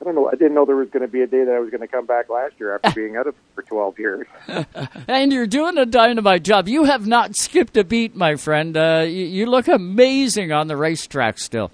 I 0.00 0.04
don't 0.04 0.14
know. 0.14 0.28
I 0.28 0.32
didn't 0.32 0.54
know 0.54 0.64
there 0.64 0.76
was 0.76 0.90
going 0.90 1.02
to 1.02 1.08
be 1.08 1.22
a 1.22 1.26
day 1.26 1.44
that 1.44 1.54
I 1.54 1.58
was 1.58 1.70
going 1.70 1.80
to 1.80 1.88
come 1.88 2.06
back 2.06 2.28
last 2.28 2.54
year 2.58 2.74
after 2.74 2.90
being 2.94 3.16
out 3.16 3.26
of 3.26 3.34
for 3.54 3.62
12 3.62 3.98
years. 3.98 4.26
and 5.08 5.32
you're 5.32 5.46
doing 5.46 5.76
a 5.76 5.86
dynamite 5.86 6.44
job. 6.44 6.68
You 6.68 6.84
have 6.84 7.06
not 7.06 7.34
skipped 7.34 7.76
a 7.76 7.84
beat, 7.84 8.14
my 8.14 8.36
friend. 8.36 8.76
Uh, 8.76 9.04
you, 9.06 9.24
you 9.24 9.46
look 9.46 9.66
amazing 9.66 10.52
on 10.52 10.68
the 10.68 10.76
racetrack 10.76 11.38
still. 11.38 11.72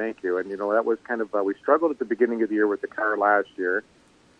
Thank 0.00 0.22
you. 0.22 0.38
And 0.38 0.48
you 0.48 0.56
know 0.56 0.72
that 0.72 0.86
was 0.86 0.98
kind 1.04 1.20
of 1.20 1.34
uh, 1.34 1.42
we 1.44 1.52
struggled 1.60 1.90
at 1.90 1.98
the 1.98 2.06
beginning 2.06 2.42
of 2.42 2.48
the 2.48 2.54
year 2.54 2.66
with 2.66 2.80
the 2.80 2.86
car 2.86 3.18
last 3.18 3.48
year, 3.56 3.84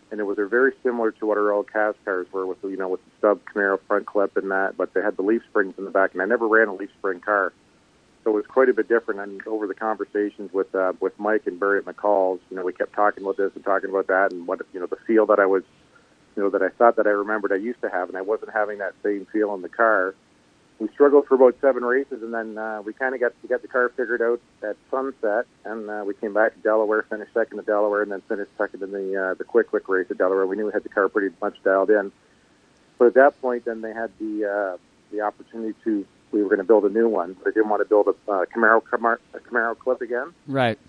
and 0.09 0.19
it 0.19 0.23
was 0.23 0.39
very 0.49 0.73
similar 0.81 1.11
to 1.11 1.25
what 1.27 1.37
our 1.37 1.51
old 1.51 1.71
cast 1.71 2.03
cars 2.03 2.25
were 2.33 2.47
with 2.47 2.57
you 2.63 2.77
know 2.77 2.89
with 2.89 2.99
the 3.05 3.11
stub 3.19 3.41
Camaro 3.45 3.77
front 3.87 4.07
clip 4.07 4.35
and 4.37 4.49
that, 4.49 4.75
but 4.75 4.95
they 4.95 5.03
had 5.03 5.17
the 5.17 5.21
leaf 5.21 5.43
springs 5.47 5.75
in 5.77 5.85
the 5.85 5.91
back, 5.91 6.13
and 6.13 6.21
I 6.23 6.25
never 6.25 6.47
ran 6.47 6.67
a 6.67 6.73
leaf 6.73 6.89
spring 6.97 7.19
car. 7.19 7.53
So 8.23 8.31
it 8.31 8.33
was 8.33 8.47
quite 8.47 8.69
a 8.69 8.73
bit 8.73 8.89
different. 8.89 9.19
And 9.19 9.45
over 9.45 9.67
the 9.67 9.75
conversations 9.75 10.51
with 10.51 10.73
uh, 10.73 10.93
with 10.99 11.13
Mike 11.19 11.45
and 11.45 11.59
Barry 11.59 11.77
at 11.77 11.85
McCall's, 11.85 12.41
you 12.49 12.57
know, 12.57 12.65
we 12.65 12.73
kept 12.73 12.93
talking 12.93 13.23
about 13.23 13.37
this 13.37 13.51
and 13.53 13.63
talking 13.63 13.91
about 13.91 14.07
that, 14.07 14.31
and 14.31 14.47
what 14.47 14.61
you 14.73 14.79
know, 14.79 14.87
the 14.87 14.97
feel 15.05 15.27
that 15.27 15.39
I 15.39 15.45
was, 15.45 15.61
you 16.35 16.41
know, 16.41 16.49
that 16.49 16.63
I 16.63 16.69
thought 16.69 16.95
that 16.95 17.05
I 17.05 17.11
remembered 17.11 17.51
I 17.51 17.57
used 17.57 17.81
to 17.81 17.89
have, 17.91 18.09
and 18.09 18.17
I 18.17 18.21
wasn't 18.21 18.51
having 18.51 18.79
that 18.79 18.95
same 19.03 19.27
feel 19.31 19.53
in 19.53 19.61
the 19.61 19.69
car. 19.69 20.15
We 20.81 20.87
struggled 20.87 21.27
for 21.27 21.35
about 21.35 21.55
seven 21.61 21.83
races, 21.83 22.23
and 22.23 22.33
then 22.33 22.57
uh, 22.57 22.81
we 22.83 22.91
kind 22.93 23.13
of 23.13 23.21
got 23.21 23.33
got 23.47 23.61
the 23.61 23.67
car 23.67 23.89
figured 23.89 24.19
out 24.19 24.41
at 24.63 24.75
sunset, 24.89 25.45
and 25.63 25.87
uh, 25.87 26.03
we 26.07 26.15
came 26.15 26.33
back 26.33 26.55
to 26.55 26.59
Delaware, 26.61 27.03
finished 27.03 27.35
second 27.35 27.59
at 27.59 27.67
Delaware, 27.67 28.01
and 28.01 28.11
then 28.11 28.21
finished 28.21 28.49
second 28.57 28.81
in 28.81 28.91
the 28.91 29.15
uh, 29.15 29.33
the 29.35 29.43
quick 29.43 29.69
quick 29.69 29.87
race 29.87 30.07
at 30.09 30.17
Delaware. 30.17 30.47
We 30.47 30.55
knew 30.55 30.65
we 30.65 30.71
had 30.71 30.81
the 30.81 30.89
car 30.89 31.07
pretty 31.07 31.35
much 31.39 31.61
dialed 31.63 31.91
in, 31.91 32.11
but 32.97 33.09
at 33.09 33.13
that 33.13 33.39
point, 33.39 33.65
then 33.65 33.81
they 33.81 33.93
had 33.93 34.09
the 34.17 34.43
uh, 34.43 34.77
the 35.11 35.21
opportunity 35.21 35.77
to 35.83 36.03
we 36.31 36.41
were 36.41 36.49
going 36.49 36.57
to 36.57 36.63
build 36.63 36.85
a 36.85 36.89
new 36.89 37.07
one. 37.07 37.33
But 37.33 37.45
they 37.45 37.51
didn't 37.51 37.69
want 37.69 37.81
to 37.81 37.87
build 37.87 38.07
a 38.07 38.31
uh, 38.31 38.45
Camaro, 38.45 38.81
Camaro 38.81 39.17
a 39.35 39.39
Camaro 39.39 39.77
Clip 39.77 40.01
again. 40.01 40.33
Right. 40.47 40.79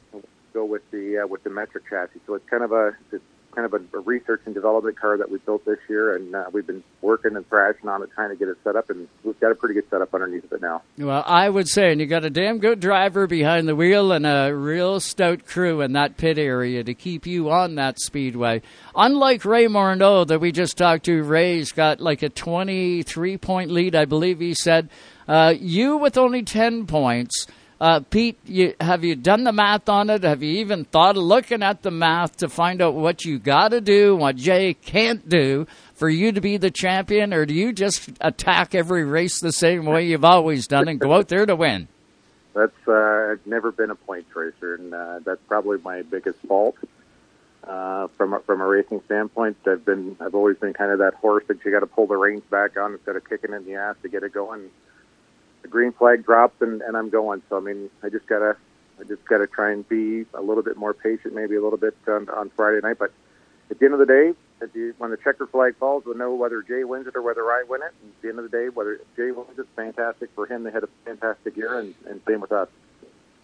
Go 0.54 0.64
with 0.64 0.90
the 0.90 1.18
uh, 1.18 1.26
with 1.26 1.44
the 1.44 1.50
metric 1.50 1.84
chassis. 1.90 2.20
So 2.26 2.32
it's 2.32 2.48
kind 2.48 2.62
of 2.62 2.72
a 2.72 2.96
it's 3.12 3.22
kind 3.54 3.66
of 3.66 3.74
a, 3.74 3.96
a 3.96 4.00
research 4.00 4.42
and 4.46 4.54
development 4.54 4.98
car 4.98 5.16
that 5.16 5.30
we 5.30 5.38
built 5.38 5.64
this 5.64 5.78
year, 5.88 6.14
and 6.16 6.34
uh, 6.34 6.46
we've 6.52 6.66
been 6.66 6.82
working 7.00 7.36
and 7.36 7.48
thrashing 7.48 7.88
on 7.88 8.02
it, 8.02 8.10
trying 8.14 8.30
to 8.30 8.36
get 8.36 8.48
it 8.48 8.56
set 8.64 8.76
up, 8.76 8.90
and 8.90 9.08
we've 9.24 9.38
got 9.40 9.52
a 9.52 9.54
pretty 9.54 9.74
good 9.74 9.88
setup 9.90 10.12
underneath 10.14 10.44
of 10.44 10.52
it 10.52 10.60
now. 10.60 10.82
Well, 10.98 11.22
I 11.26 11.48
would 11.48 11.68
say, 11.68 11.92
and 11.92 12.00
you 12.00 12.06
got 12.06 12.24
a 12.24 12.30
damn 12.30 12.58
good 12.58 12.80
driver 12.80 13.26
behind 13.26 13.68
the 13.68 13.76
wheel 13.76 14.12
and 14.12 14.26
a 14.26 14.54
real 14.54 15.00
stout 15.00 15.46
crew 15.46 15.80
in 15.80 15.92
that 15.92 16.16
pit 16.16 16.38
area 16.38 16.82
to 16.84 16.94
keep 16.94 17.26
you 17.26 17.50
on 17.50 17.74
that 17.76 18.00
speedway. 18.00 18.62
Unlike 18.94 19.44
Ray 19.44 19.66
Morneau 19.66 20.26
that 20.26 20.40
we 20.40 20.52
just 20.52 20.76
talked 20.76 21.04
to, 21.04 21.22
Ray's 21.22 21.72
got 21.72 22.00
like 22.00 22.22
a 22.22 22.28
23 22.28 23.38
point 23.38 23.70
lead, 23.70 23.94
I 23.94 24.04
believe 24.04 24.40
he 24.40 24.54
said. 24.54 24.88
Uh, 25.28 25.54
you 25.58 25.96
with 25.96 26.18
only 26.18 26.42
10 26.42 26.86
points. 26.86 27.46
Uh, 27.82 27.98
Pete, 27.98 28.38
you, 28.44 28.74
have 28.80 29.02
you 29.02 29.16
done 29.16 29.42
the 29.42 29.50
math 29.50 29.88
on 29.88 30.08
it? 30.08 30.22
Have 30.22 30.40
you 30.40 30.60
even 30.60 30.84
thought 30.84 31.16
of 31.16 31.24
looking 31.24 31.64
at 31.64 31.82
the 31.82 31.90
math 31.90 32.36
to 32.36 32.48
find 32.48 32.80
out 32.80 32.94
what 32.94 33.24
you 33.24 33.40
got 33.40 33.72
to 33.72 33.80
do, 33.80 34.14
what 34.14 34.36
Jay 34.36 34.74
can't 34.74 35.28
do 35.28 35.66
for 35.94 36.08
you 36.08 36.30
to 36.30 36.40
be 36.40 36.58
the 36.58 36.70
champion, 36.70 37.34
or 37.34 37.44
do 37.44 37.52
you 37.52 37.72
just 37.72 38.08
attack 38.20 38.76
every 38.76 39.02
race 39.02 39.40
the 39.40 39.50
same 39.50 39.84
way 39.84 40.06
you've 40.06 40.24
always 40.24 40.68
done 40.68 40.86
and 40.86 41.00
go 41.00 41.12
out 41.12 41.26
there 41.26 41.44
to 41.44 41.56
win? 41.56 41.88
That's 42.54 42.70
uh, 42.86 43.32
I've 43.32 43.44
never 43.46 43.72
been 43.72 43.90
a 43.90 43.96
points 43.96 44.30
racer, 44.36 44.76
and 44.76 44.94
uh, 44.94 45.18
that's 45.24 45.42
probably 45.48 45.78
my 45.78 46.02
biggest 46.02 46.38
fault. 46.46 46.76
Uh, 47.64 48.06
from 48.16 48.32
a, 48.32 48.38
from 48.38 48.60
a 48.60 48.66
racing 48.66 49.02
standpoint, 49.06 49.56
I've 49.66 49.84
been 49.84 50.16
I've 50.20 50.36
always 50.36 50.56
been 50.56 50.72
kind 50.72 50.92
of 50.92 51.00
that 51.00 51.14
horse 51.14 51.42
that 51.48 51.64
you 51.64 51.72
got 51.72 51.80
to 51.80 51.88
pull 51.88 52.06
the 52.06 52.16
reins 52.16 52.44
back 52.48 52.76
on 52.76 52.92
instead 52.92 53.16
of 53.16 53.28
kicking 53.28 53.52
in 53.52 53.64
the 53.64 53.74
ass 53.74 53.96
to 54.02 54.08
get 54.08 54.22
it 54.22 54.32
going 54.32 54.70
the 55.62 55.68
green 55.68 55.92
flag 55.92 56.24
drops 56.24 56.60
and, 56.60 56.82
and 56.82 56.96
I'm 56.96 57.10
going. 57.10 57.42
So 57.48 57.56
I 57.56 57.60
mean, 57.60 57.90
I 58.02 58.08
just 58.08 58.26
gotta 58.26 58.56
I 59.00 59.04
just 59.04 59.24
gotta 59.24 59.46
try 59.46 59.72
and 59.72 59.88
be 59.88 60.26
a 60.34 60.42
little 60.42 60.62
bit 60.62 60.76
more 60.76 60.94
patient, 60.94 61.34
maybe 61.34 61.56
a 61.56 61.62
little 61.62 61.78
bit 61.78 61.96
on, 62.06 62.28
on 62.28 62.50
Friday 62.50 62.80
night. 62.82 62.98
But 62.98 63.12
at 63.70 63.78
the 63.78 63.84
end 63.84 63.94
of 63.94 64.00
the 64.00 64.06
day, 64.06 64.34
at 64.60 64.72
the, 64.72 64.92
when 64.98 65.10
the 65.10 65.16
checker 65.16 65.46
flag 65.46 65.76
falls, 65.76 66.04
we'll 66.04 66.16
know 66.16 66.34
whether 66.34 66.62
Jay 66.62 66.84
wins 66.84 67.06
it 67.06 67.16
or 67.16 67.22
whether 67.22 67.42
I 67.50 67.64
win 67.68 67.82
it. 67.82 67.92
And 68.02 68.12
at 68.12 68.22
the 68.22 68.28
end 68.28 68.38
of 68.38 68.50
the 68.50 68.56
day, 68.56 68.68
whether 68.68 69.00
Jay 69.16 69.30
wins 69.32 69.58
it, 69.58 69.66
fantastic 69.74 70.30
for 70.34 70.46
him. 70.46 70.62
They 70.62 70.70
had 70.70 70.84
a 70.84 70.88
fantastic 71.04 71.56
year, 71.56 71.78
and, 71.78 71.94
and 72.08 72.20
same 72.28 72.40
with 72.40 72.52
us. 72.52 72.68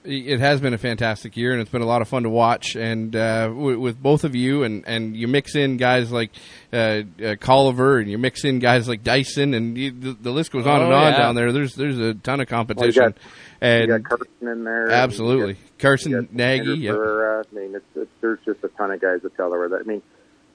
It 0.05 0.41
has 0.41 0.61
been 0.61 0.75
a 0.75 0.79
fantastic 0.79 1.37
year, 1.37 1.53
and 1.53 1.61
it's 1.61 1.71
been 1.71 1.83
a 1.83 1.87
lot 1.87 2.03
of 2.03 2.09
fun 2.09 2.23
to 2.23 2.31
watch. 2.31 2.77
And 2.77 3.15
uh, 3.15 3.49
w- 3.49 3.81
with 3.81 4.01
both 4.01 4.25
of 4.25 4.35
you, 4.35 4.63
and, 4.63 4.85
and 4.87 5.17
you 5.17 5.29
mix 5.29 5.55
in 5.55 5.77
guys 5.77 6.13
like 6.13 6.31
uh, 6.73 6.77
uh, 6.77 7.03
Colliver, 7.37 8.01
and 8.01 8.09
you 8.11 8.17
mix 8.17 8.45
in 8.45 8.61
guys 8.61 8.89
like 8.89 9.03
Dyson, 9.03 9.55
and 9.55 9.77
you, 9.77 9.91
the, 9.91 10.13
the, 10.13 10.31
list 10.31 10.53
goes 10.53 10.67
on 10.67 10.81
oh, 10.81 10.85
and 10.85 10.95
on 10.95 11.13
yeah. 11.13 11.19
down 11.19 11.35
there. 11.35 11.53
There's 11.53 11.75
there's 11.75 11.99
a 11.99 12.15
ton 12.15 12.41
of 12.41 12.47
competition. 12.47 13.03
Well, 13.03 13.09
you 13.09 13.15
got, 13.15 13.23
and 13.61 13.89
you 13.89 13.99
got 13.99 14.09
Carson 14.09 14.49
in 14.49 14.65
there. 14.65 14.91
Absolutely, 14.91 15.55
got, 15.55 15.79
Carson 15.79 16.29
Nagy. 16.31 16.75
Yeah. 16.75 16.93
I 16.93 17.43
mean, 17.53 17.75
it's, 17.75 17.85
it's, 17.97 18.11
there's 18.21 18.39
just 18.45 18.63
a 18.63 18.69
ton 18.69 18.93
of 18.93 19.01
guys 19.01 19.25
at 19.25 19.37
Delaware. 19.37 19.69
That 19.69 19.81
I 19.81 19.83
mean, 19.83 20.03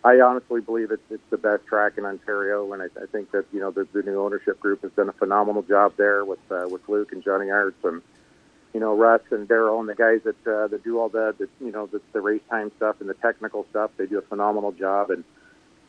I 0.03 0.20
honestly 0.22 0.61
believe 0.61 0.91
it's 0.91 1.03
it's 1.10 1.30
the 1.30 1.38
best 1.38 1.65
track 1.65 1.98
in 1.98 2.06
Ontario, 2.06 2.72
and 2.74 2.82
I, 2.82 2.86
I 3.02 3.06
think 3.11 3.32
that 3.32 3.45
you 3.52 3.60
know 3.60 3.72
the, 3.72 3.88
the 3.94 4.03
new 4.03 4.22
ownership 4.22 4.60
group 4.60 4.82
has 4.84 4.91
done 4.94 5.10
a 5.10 5.14
phenomenal 5.14 5.61
job 5.64 5.94
there 5.98 6.26
with 6.26 6.40
uh, 6.52 6.68
with 6.70 6.88
Luke 6.90 7.11
and 7.11 7.24
Johnny 7.24 7.52
Arts 7.52 7.78
and 7.84 8.02
you 8.74 8.80
know 8.80 8.95
Russ 8.95 9.22
and 9.32 9.48
Daryl 9.48 9.80
and 9.80 9.88
the 9.88 9.95
guys 9.95 10.22
that 10.24 10.48
uh, 10.48 10.68
that 10.68 10.84
do 10.84 11.00
all 11.00 11.10
the, 11.10 11.36
the 11.38 11.48
you 11.64 11.72
know 11.72 11.86
the, 11.88 12.02
the 12.12 12.22
race 12.22 12.41
time 12.50 12.72
stuff 12.78 12.98
and 13.00 13.10
the 13.10 13.14
technical 13.16 13.66
stuff. 13.70 13.91
They 13.98 14.06
do 14.06 14.18
a 14.18 14.24
phenomenal 14.24 14.72
job, 14.72 15.12
and 15.12 15.24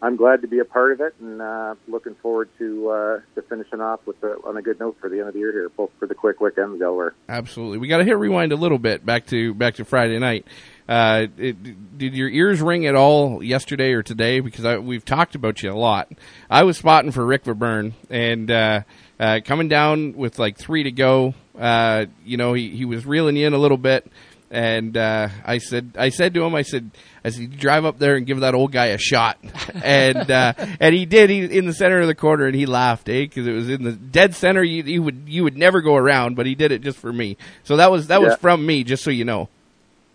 I'm 0.03 0.17
glad 0.17 0.43
to 0.43 0.49
be 0.49 0.59
a 0.59 0.67
part 0.67 0.93
of 0.93 1.01
it, 1.01 1.15
and 1.19 1.41
uh, 1.41 1.77
looking 1.89 2.15
forward 2.17 2.51
to 2.59 2.91
uh, 2.91 3.21
to 3.37 3.43
finishing 3.49 3.81
off 3.81 4.01
with 4.07 4.21
the, 4.21 4.39
on 4.45 4.57
a 4.57 4.63
good 4.63 4.79
note 4.79 4.99
for 5.01 5.09
the 5.09 5.19
end 5.19 5.29
of 5.29 5.33
the 5.33 5.41
year 5.41 5.51
here, 5.51 5.71
both 5.71 5.91
for 5.99 6.07
the 6.07 6.15
quick 6.15 6.41
week 6.41 6.59
and 6.59 6.75
the 6.75 6.79
Delaware. 6.79 7.15
Absolutely, 7.29 7.79
we 7.79 7.89
got 7.89 7.99
to 7.99 8.05
hit 8.05 8.19
rewind 8.19 8.53
a 8.53 8.57
little 8.57 8.79
bit 8.79 9.07
back 9.07 9.27
to 9.29 9.55
back 9.55 9.77
to 9.77 9.85
Friday 9.87 10.19
night. 10.19 10.47
Uh, 10.87 11.29
it, 11.39 11.97
did 11.97 12.15
your 12.15 12.29
ears 12.29 12.61
ring 12.61 12.85
at 12.87 12.95
all 12.95 13.43
yesterday 13.43 13.93
or 13.93 14.03
today? 14.03 14.41
Because 14.41 14.67
I, 14.67 14.77
we've 14.77 15.07
talked 15.07 15.35
about 15.35 15.63
you 15.63 15.73
a 15.73 15.75
lot. 15.75 16.13
I 16.51 16.65
was 16.65 16.77
spotting 16.77 17.11
for 17.11 17.25
Rick 17.25 17.45
Verburn 17.45 17.95
and 18.11 18.51
uh, 18.51 18.83
uh, 19.19 19.41
coming 19.43 19.69
down 19.69 20.13
with 20.13 20.39
like 20.39 20.59
three 20.59 20.83
to 20.83 20.93
go. 20.93 21.33
Uh, 21.59 22.07
you 22.25 22.37
know, 22.37 22.53
he, 22.53 22.71
he 22.71 22.85
was 22.85 23.07
reeling 23.07 23.37
you 23.37 23.47
in 23.47 23.53
a 23.53 23.59
little 23.59 23.77
bit. 23.77 24.11
And 24.51 24.97
uh, 24.97 25.31
I 25.45 25.59
said, 25.59 25.93
I 25.99 26.11
said 26.11 26.35
to 26.35 26.45
him, 26.45 26.55
I 26.55 26.63
said, 26.63 26.91
I 27.25 27.31
said, 27.31 27.59
drive 27.59 27.85
up 27.85 27.99
there 27.99 28.15
and 28.15 28.25
give 28.25 28.41
that 28.41 28.55
old 28.55 28.71
guy 28.71 28.87
a 28.87 28.99
shot, 28.99 29.39
and 29.83 30.31
uh, 30.31 30.53
and 30.79 30.95
he 30.95 31.07
did. 31.07 31.29
He 31.29 31.41
in 31.59 31.67
the 31.67 31.73
center 31.73 32.01
of 32.01 32.07
the 32.07 32.15
corner, 32.15 32.47
and 32.47 32.55
he 32.55 32.65
laughed, 32.65 33.09
eh? 33.09 33.23
Because 33.23 33.49
it 33.49 33.53
was 33.53 33.69
in 33.69 33.83
the 33.83 33.93
dead 33.93 34.37
center. 34.37 34.63
You, 34.63 34.85
you 34.85 35.03
would 35.03 35.25
you 35.27 35.43
would 35.43 35.57
never 35.57 35.81
go 35.81 35.97
around, 35.97 36.37
but 36.37 36.47
he 36.47 36.55
did 36.55 36.71
it 36.71 36.83
just 36.83 36.99
for 36.99 37.13
me. 37.13 37.37
So 37.65 37.79
that 37.79 37.91
was 37.91 38.09
that 38.09 38.23
was 38.23 38.37
from 38.37 38.65
me, 38.65 38.85
just 38.85 39.03
so 39.03 39.11
you 39.11 39.25
know. 39.25 39.49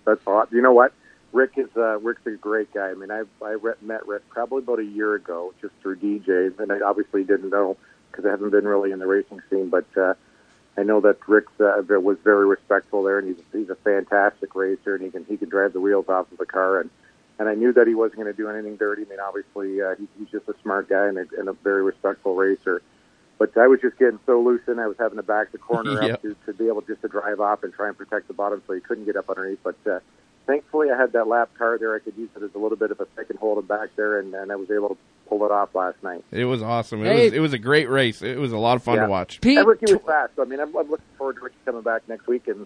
That's 0.06 0.24
hot. 0.24 0.50
You 0.54 0.62
know 0.62 0.74
what? 0.74 0.94
Rick 1.32 1.52
is 1.58 1.70
uh, 1.76 2.00
Rick's 2.00 2.26
a 2.26 2.32
great 2.32 2.74
guy. 2.74 2.90
I 2.90 2.94
mean, 2.94 3.12
I 3.12 3.24
I 3.44 3.58
met 3.82 4.08
Rick 4.08 4.30
probably 4.30 4.60
about 4.60 4.80
a 4.80 4.86
year 4.86 5.16
ago, 5.16 5.54
just 5.62 5.74
through 5.82 5.98
DJ, 5.98 6.58
and 6.60 6.72
I 6.72 6.80
obviously 6.80 7.24
didn't 7.24 7.50
know 7.50 7.78
because 8.10 8.26
I 8.26 8.30
haven't 8.30 8.52
been 8.52 8.66
really 8.66 8.92
in 8.92 9.00
the 9.00 9.08
racing 9.08 9.42
scene. 9.50 9.70
But 9.70 9.86
uh, 9.98 10.14
I 10.80 10.84
know 10.84 11.02
that 11.02 11.18
Rick 11.28 11.46
uh, 11.60 11.82
was 12.00 12.18
very 12.24 12.46
respectful 12.48 13.04
there, 13.04 13.20
and 13.20 13.28
he's 13.28 13.46
he's 13.52 13.70
a 13.70 13.76
fantastic 13.76 14.56
racer, 14.56 14.96
and 14.96 15.04
he 15.04 15.12
can 15.12 15.26
he 15.26 15.36
can 15.36 15.50
drive 15.50 15.74
the 15.74 15.82
wheels 15.82 16.08
off 16.08 16.32
of 16.32 16.38
the 16.38 16.46
car, 16.46 16.80
and 16.80 16.90
and 17.38 17.50
I 17.50 17.56
knew 17.56 17.74
that 17.74 17.86
he 17.88 17.96
wasn't 17.96 18.22
going 18.22 18.34
to 18.34 18.38
do 18.38 18.50
anything 18.50 18.78
dirty. 18.78 19.04
I 19.06 19.10
mean, 19.10 19.20
obviously 19.20 19.82
uh, 19.82 19.96
he, 19.96 20.08
he's 20.18 20.30
just 20.30 20.48
a 20.48 20.56
smart 20.62 20.90
guy 20.90 21.08
and 21.08 21.18
a, 21.18 21.26
and 21.38 21.50
a 21.50 21.54
very 21.54 21.84
respectful 21.84 22.36
racer. 22.36 22.82
But 23.38 23.56
I 23.58 23.68
was 23.68 23.80
just 23.80 23.98
getting 23.98 24.20
so 24.26 24.42
loose 24.42 24.62
in, 24.68 24.80
I 24.80 24.88
was 24.88 24.98
having 25.00 25.16
to 25.16 25.24
back 25.24 25.54
the 25.54 25.58
corner 25.58 26.02
Yep. 26.02 26.12
up 26.14 26.22
to, 26.22 26.36
to 26.46 26.54
be 26.54 26.68
able 26.68 26.82
just 26.82 27.02
to 27.02 27.08
drive 27.08 27.40
off 27.40 27.64
and 27.64 27.74
try 27.74 27.88
and 27.88 27.98
protect 27.98 28.28
the 28.28 28.34
bottom, 28.34 28.62
so 28.68 28.74
he 28.74 28.82
couldn't 28.82 29.06
get 29.06 29.16
up 29.16 29.30
underneath. 29.30 29.60
But 29.64 29.78
uh, 29.90 30.00
thankfully, 30.46 30.92
I 30.92 30.98
had 30.98 31.14
that 31.14 31.28
lap 31.28 31.50
car 31.58 31.78
there. 31.78 31.96
I 31.96 32.00
could 32.00 32.18
use 32.18 32.30
it 32.36 32.44
as 32.44 32.54
a 32.54 32.58
little 32.58 32.78
bit 32.78 32.92
of 32.92 33.00
a 33.00 33.08
second 33.16 33.40
hold 33.40 33.58
him 33.58 33.66
back 33.66 33.96
there, 33.96 34.20
and, 34.20 34.34
and 34.34 34.52
I 34.52 34.58
was 34.58 34.70
able 34.70 34.90
to 34.90 34.98
pull 35.30 35.46
it 35.46 35.52
off 35.52 35.74
last 35.76 36.02
night. 36.04 36.24
It 36.32 36.46
was 36.46 36.62
awesome. 36.64 37.06
It 37.06 37.12
Hey. 37.16 37.26
was 37.26 37.34
it 37.34 37.40
was 37.40 37.54
a 37.54 37.60
great 37.60 37.90
race. 37.90 38.22
It 38.22 38.38
was 38.40 38.52
a 38.52 38.58
lot 38.58 38.76
of 38.76 38.84
fun 38.84 38.96
Yeah. 38.96 39.04
to 39.06 39.10
watch. 39.10 39.40
Pete, 39.42 39.58
And 39.58 39.68
Ricky 39.68 39.94
was 39.94 40.02
fast. 40.06 40.36
So, 40.36 40.42
I 40.42 40.46
mean, 40.46 40.60
I'm, 40.60 40.76
I'm 40.76 40.90
looking 40.90 41.06
forward 41.18 41.36
to 41.38 41.42
Ricky 41.44 41.56
coming 41.66 41.82
back 41.82 42.02
next 42.10 42.28
week 42.28 42.48
and 42.48 42.66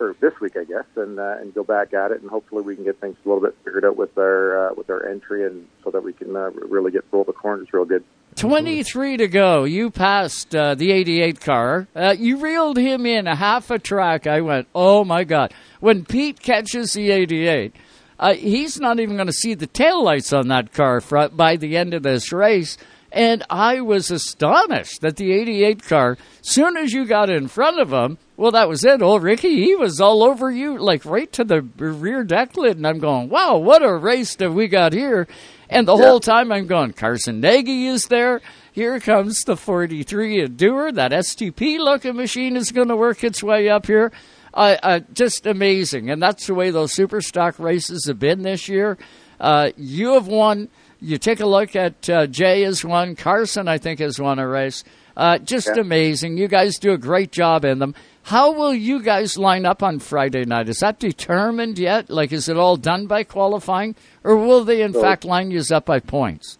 or 0.00 0.14
this 0.20 0.32
week, 0.40 0.56
I 0.56 0.62
guess, 0.62 0.84
and 0.94 1.18
uh, 1.18 1.38
and 1.40 1.52
go 1.52 1.64
back 1.64 1.92
at 1.92 2.12
it, 2.12 2.20
and 2.20 2.30
hopefully 2.30 2.62
we 2.62 2.76
can 2.76 2.84
get 2.84 3.00
things 3.00 3.16
a 3.24 3.28
little 3.28 3.42
bit 3.42 3.56
figured 3.64 3.84
out 3.84 3.96
with 3.96 4.16
our 4.16 4.70
uh, 4.70 4.74
with 4.76 4.88
our 4.90 5.04
entry, 5.08 5.44
and 5.44 5.66
so 5.82 5.90
that 5.90 6.04
we 6.04 6.12
can 6.12 6.36
uh, 6.36 6.50
really 6.50 6.92
get 6.92 7.04
roll 7.10 7.24
the 7.24 7.32
corners 7.32 7.66
real 7.72 7.84
good. 7.84 8.04
23 8.36 9.16
to 9.16 9.26
go. 9.26 9.64
You 9.64 9.90
passed 9.90 10.54
uh, 10.54 10.76
the 10.76 10.92
88 10.92 11.40
car. 11.40 11.88
Uh, 11.96 12.14
you 12.16 12.36
reeled 12.38 12.76
him 12.78 13.04
in 13.06 13.26
a 13.26 13.34
half 13.34 13.72
a 13.72 13.80
track. 13.80 14.28
I 14.28 14.40
went, 14.42 14.68
oh 14.72 15.02
my 15.04 15.24
God. 15.24 15.52
When 15.80 16.04
Pete 16.04 16.38
catches 16.40 16.92
the 16.92 17.10
88, 17.10 17.74
uh, 18.18 18.34
he's 18.34 18.80
not 18.80 19.00
even 19.00 19.16
going 19.16 19.28
to 19.28 19.32
see 19.32 19.54
the 19.54 19.66
taillights 19.66 20.36
on 20.36 20.48
that 20.48 20.72
car 20.72 21.00
fr- 21.00 21.28
by 21.28 21.56
the 21.56 21.76
end 21.76 21.94
of 21.94 22.02
this 22.02 22.32
race. 22.32 22.76
And 23.10 23.42
I 23.48 23.80
was 23.80 24.10
astonished 24.10 25.00
that 25.00 25.16
the 25.16 25.32
88 25.32 25.82
car, 25.82 26.18
soon 26.42 26.76
as 26.76 26.92
you 26.92 27.06
got 27.06 27.30
in 27.30 27.48
front 27.48 27.80
of 27.80 27.90
him, 27.90 28.18
well, 28.36 28.50
that 28.52 28.68
was 28.68 28.84
it. 28.84 29.00
Old 29.00 29.22
Ricky, 29.22 29.64
he 29.64 29.74
was 29.74 30.00
all 30.00 30.22
over 30.22 30.50
you, 30.50 30.78
like 30.78 31.04
right 31.04 31.32
to 31.32 31.44
the 31.44 31.62
rear 31.62 32.22
deck 32.22 32.56
lid. 32.56 32.76
And 32.76 32.86
I'm 32.86 32.98
going, 32.98 33.30
wow, 33.30 33.56
what 33.56 33.82
a 33.82 33.96
race 33.96 34.36
that 34.36 34.52
we 34.52 34.68
got 34.68 34.92
here. 34.92 35.26
And 35.70 35.88
the 35.88 35.96
whole 35.96 36.20
time 36.20 36.52
I'm 36.52 36.66
going, 36.66 36.92
Carson 36.92 37.40
Nagy 37.40 37.86
is 37.86 38.06
there. 38.06 38.40
Here 38.72 39.00
comes 39.00 39.42
the 39.42 39.56
43 39.56 40.42
at 40.42 40.56
Dewar. 40.56 40.92
That 40.92 41.10
STP 41.10 41.78
looking 41.78 42.16
machine 42.16 42.56
is 42.56 42.70
going 42.70 42.88
to 42.88 42.96
work 42.96 43.24
its 43.24 43.42
way 43.42 43.68
up 43.68 43.86
here. 43.86 44.12
Uh, 44.58 44.76
uh, 44.82 45.00
just 45.12 45.46
amazing, 45.46 46.10
and 46.10 46.20
that's 46.20 46.46
the 46.48 46.54
way 46.54 46.70
those 46.70 46.92
super 46.92 47.20
stock 47.20 47.58
races 47.60 48.06
have 48.08 48.18
been 48.18 48.42
this 48.42 48.68
year. 48.68 48.98
Uh, 49.38 49.70
you 49.76 50.14
have 50.14 50.26
won. 50.26 50.68
You 51.00 51.16
take 51.16 51.38
a 51.38 51.46
look 51.46 51.76
at 51.76 52.10
uh, 52.10 52.26
Jay 52.26 52.62
has 52.62 52.84
won. 52.84 53.14
Carson, 53.14 53.68
I 53.68 53.78
think, 53.78 54.00
has 54.00 54.18
won 54.18 54.40
a 54.40 54.48
race. 54.48 54.82
Uh, 55.16 55.38
just 55.38 55.68
Yeah. 55.74 55.80
amazing. 55.82 56.38
You 56.38 56.48
guys 56.48 56.76
do 56.78 56.90
a 56.92 56.98
great 56.98 57.30
job 57.30 57.64
in 57.64 57.78
them. 57.78 57.94
How 58.24 58.50
will 58.52 58.74
you 58.74 59.00
guys 59.00 59.38
line 59.38 59.64
up 59.64 59.80
on 59.82 60.00
Friday 60.00 60.44
night? 60.44 60.68
Is 60.68 60.80
that 60.80 60.98
determined 60.98 61.78
yet? 61.78 62.10
Like, 62.10 62.32
is 62.32 62.48
it 62.48 62.56
all 62.56 62.76
done 62.76 63.06
by 63.06 63.22
qualifying, 63.22 63.94
or 64.24 64.36
will 64.36 64.64
they 64.64 64.82
in 64.82 64.92
So- 64.92 65.00
fact 65.00 65.24
line 65.24 65.52
you 65.52 65.62
up 65.72 65.84
by 65.86 66.00
points? 66.00 66.58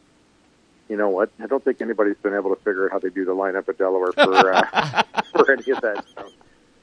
You 0.88 0.96
know 0.96 1.08
what? 1.10 1.30
I 1.42 1.46
don't 1.46 1.62
think 1.64 1.82
anybody's 1.82 2.16
been 2.22 2.34
able 2.34 2.54
to 2.54 2.62
figure 2.62 2.86
out 2.86 2.92
how 2.92 2.98
they 3.00 3.10
do 3.10 3.24
the 3.24 3.34
lineup 3.34 3.68
at 3.68 3.76
Delaware 3.76 4.12
for 4.12 4.54
uh, 4.54 5.02
for 5.36 5.50
any 5.52 5.70
of 5.72 5.80
that. 5.82 6.04
So 6.16 6.30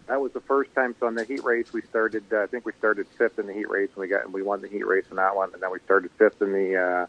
that 0.08 0.22
was 0.22 0.32
the 0.34 0.42
first 0.42 0.74
time. 0.74 0.96
So 1.00 1.08
on 1.08 1.16
the 1.16 1.24
heat 1.24 1.44
race, 1.44 1.72
we 1.74 1.82
started. 1.82 2.24
Uh, 2.32 2.44
I 2.44 2.48
think 2.48 2.66
we 2.66 2.74
started 2.78 3.08
fifth 3.18 3.40
in 3.40 3.48
the 3.48 3.54
heat 3.54 3.70
race, 3.70 3.90
and 3.96 4.02
we 4.02 4.08
got 4.08 4.26
and 4.26 4.34
we 4.34 4.42
won 4.42 4.62
the 4.62 4.68
heat 4.68 4.86
race 4.86 5.06
in 5.10 5.18
that 5.18 5.36
one, 5.36 5.54
and 5.54 5.62
then 5.62 5.72
we 5.72 5.80
started 5.86 6.12
fifth 6.18 6.42
in 6.42 6.52
the 6.52 6.76
uh, 6.76 7.06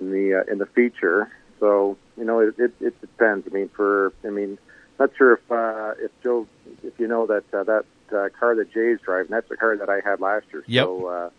in 0.00 0.10
the 0.10 0.40
uh, 0.40 0.52
in 0.52 0.58
the 0.58 0.66
feature. 0.66 1.30
So 1.60 1.96
you 2.16 2.24
know, 2.24 2.40
it, 2.40 2.58
it, 2.58 2.74
it 2.80 3.00
depends. 3.00 3.46
I 3.46 3.54
mean, 3.54 3.68
for 3.68 4.12
I 4.24 4.30
mean, 4.30 4.58
not 4.98 5.10
sure 5.16 5.34
if 5.34 5.52
uh, 5.52 5.94
if 5.98 6.10
Joe, 6.22 6.46
if 6.82 6.98
you 6.98 7.06
know 7.06 7.26
that 7.26 7.44
uh, 7.52 7.64
that 7.64 7.84
uh, 8.12 8.28
car 8.38 8.54
that 8.56 8.72
Jay's 8.72 9.00
driving, 9.00 9.30
that's 9.30 9.48
the 9.48 9.56
car 9.56 9.76
that 9.76 9.88
I 9.88 10.00
had 10.04 10.20
last 10.20 10.46
year. 10.52 10.64
Yep. 10.66 10.84
So 10.84 11.06
uh, 11.06 11.30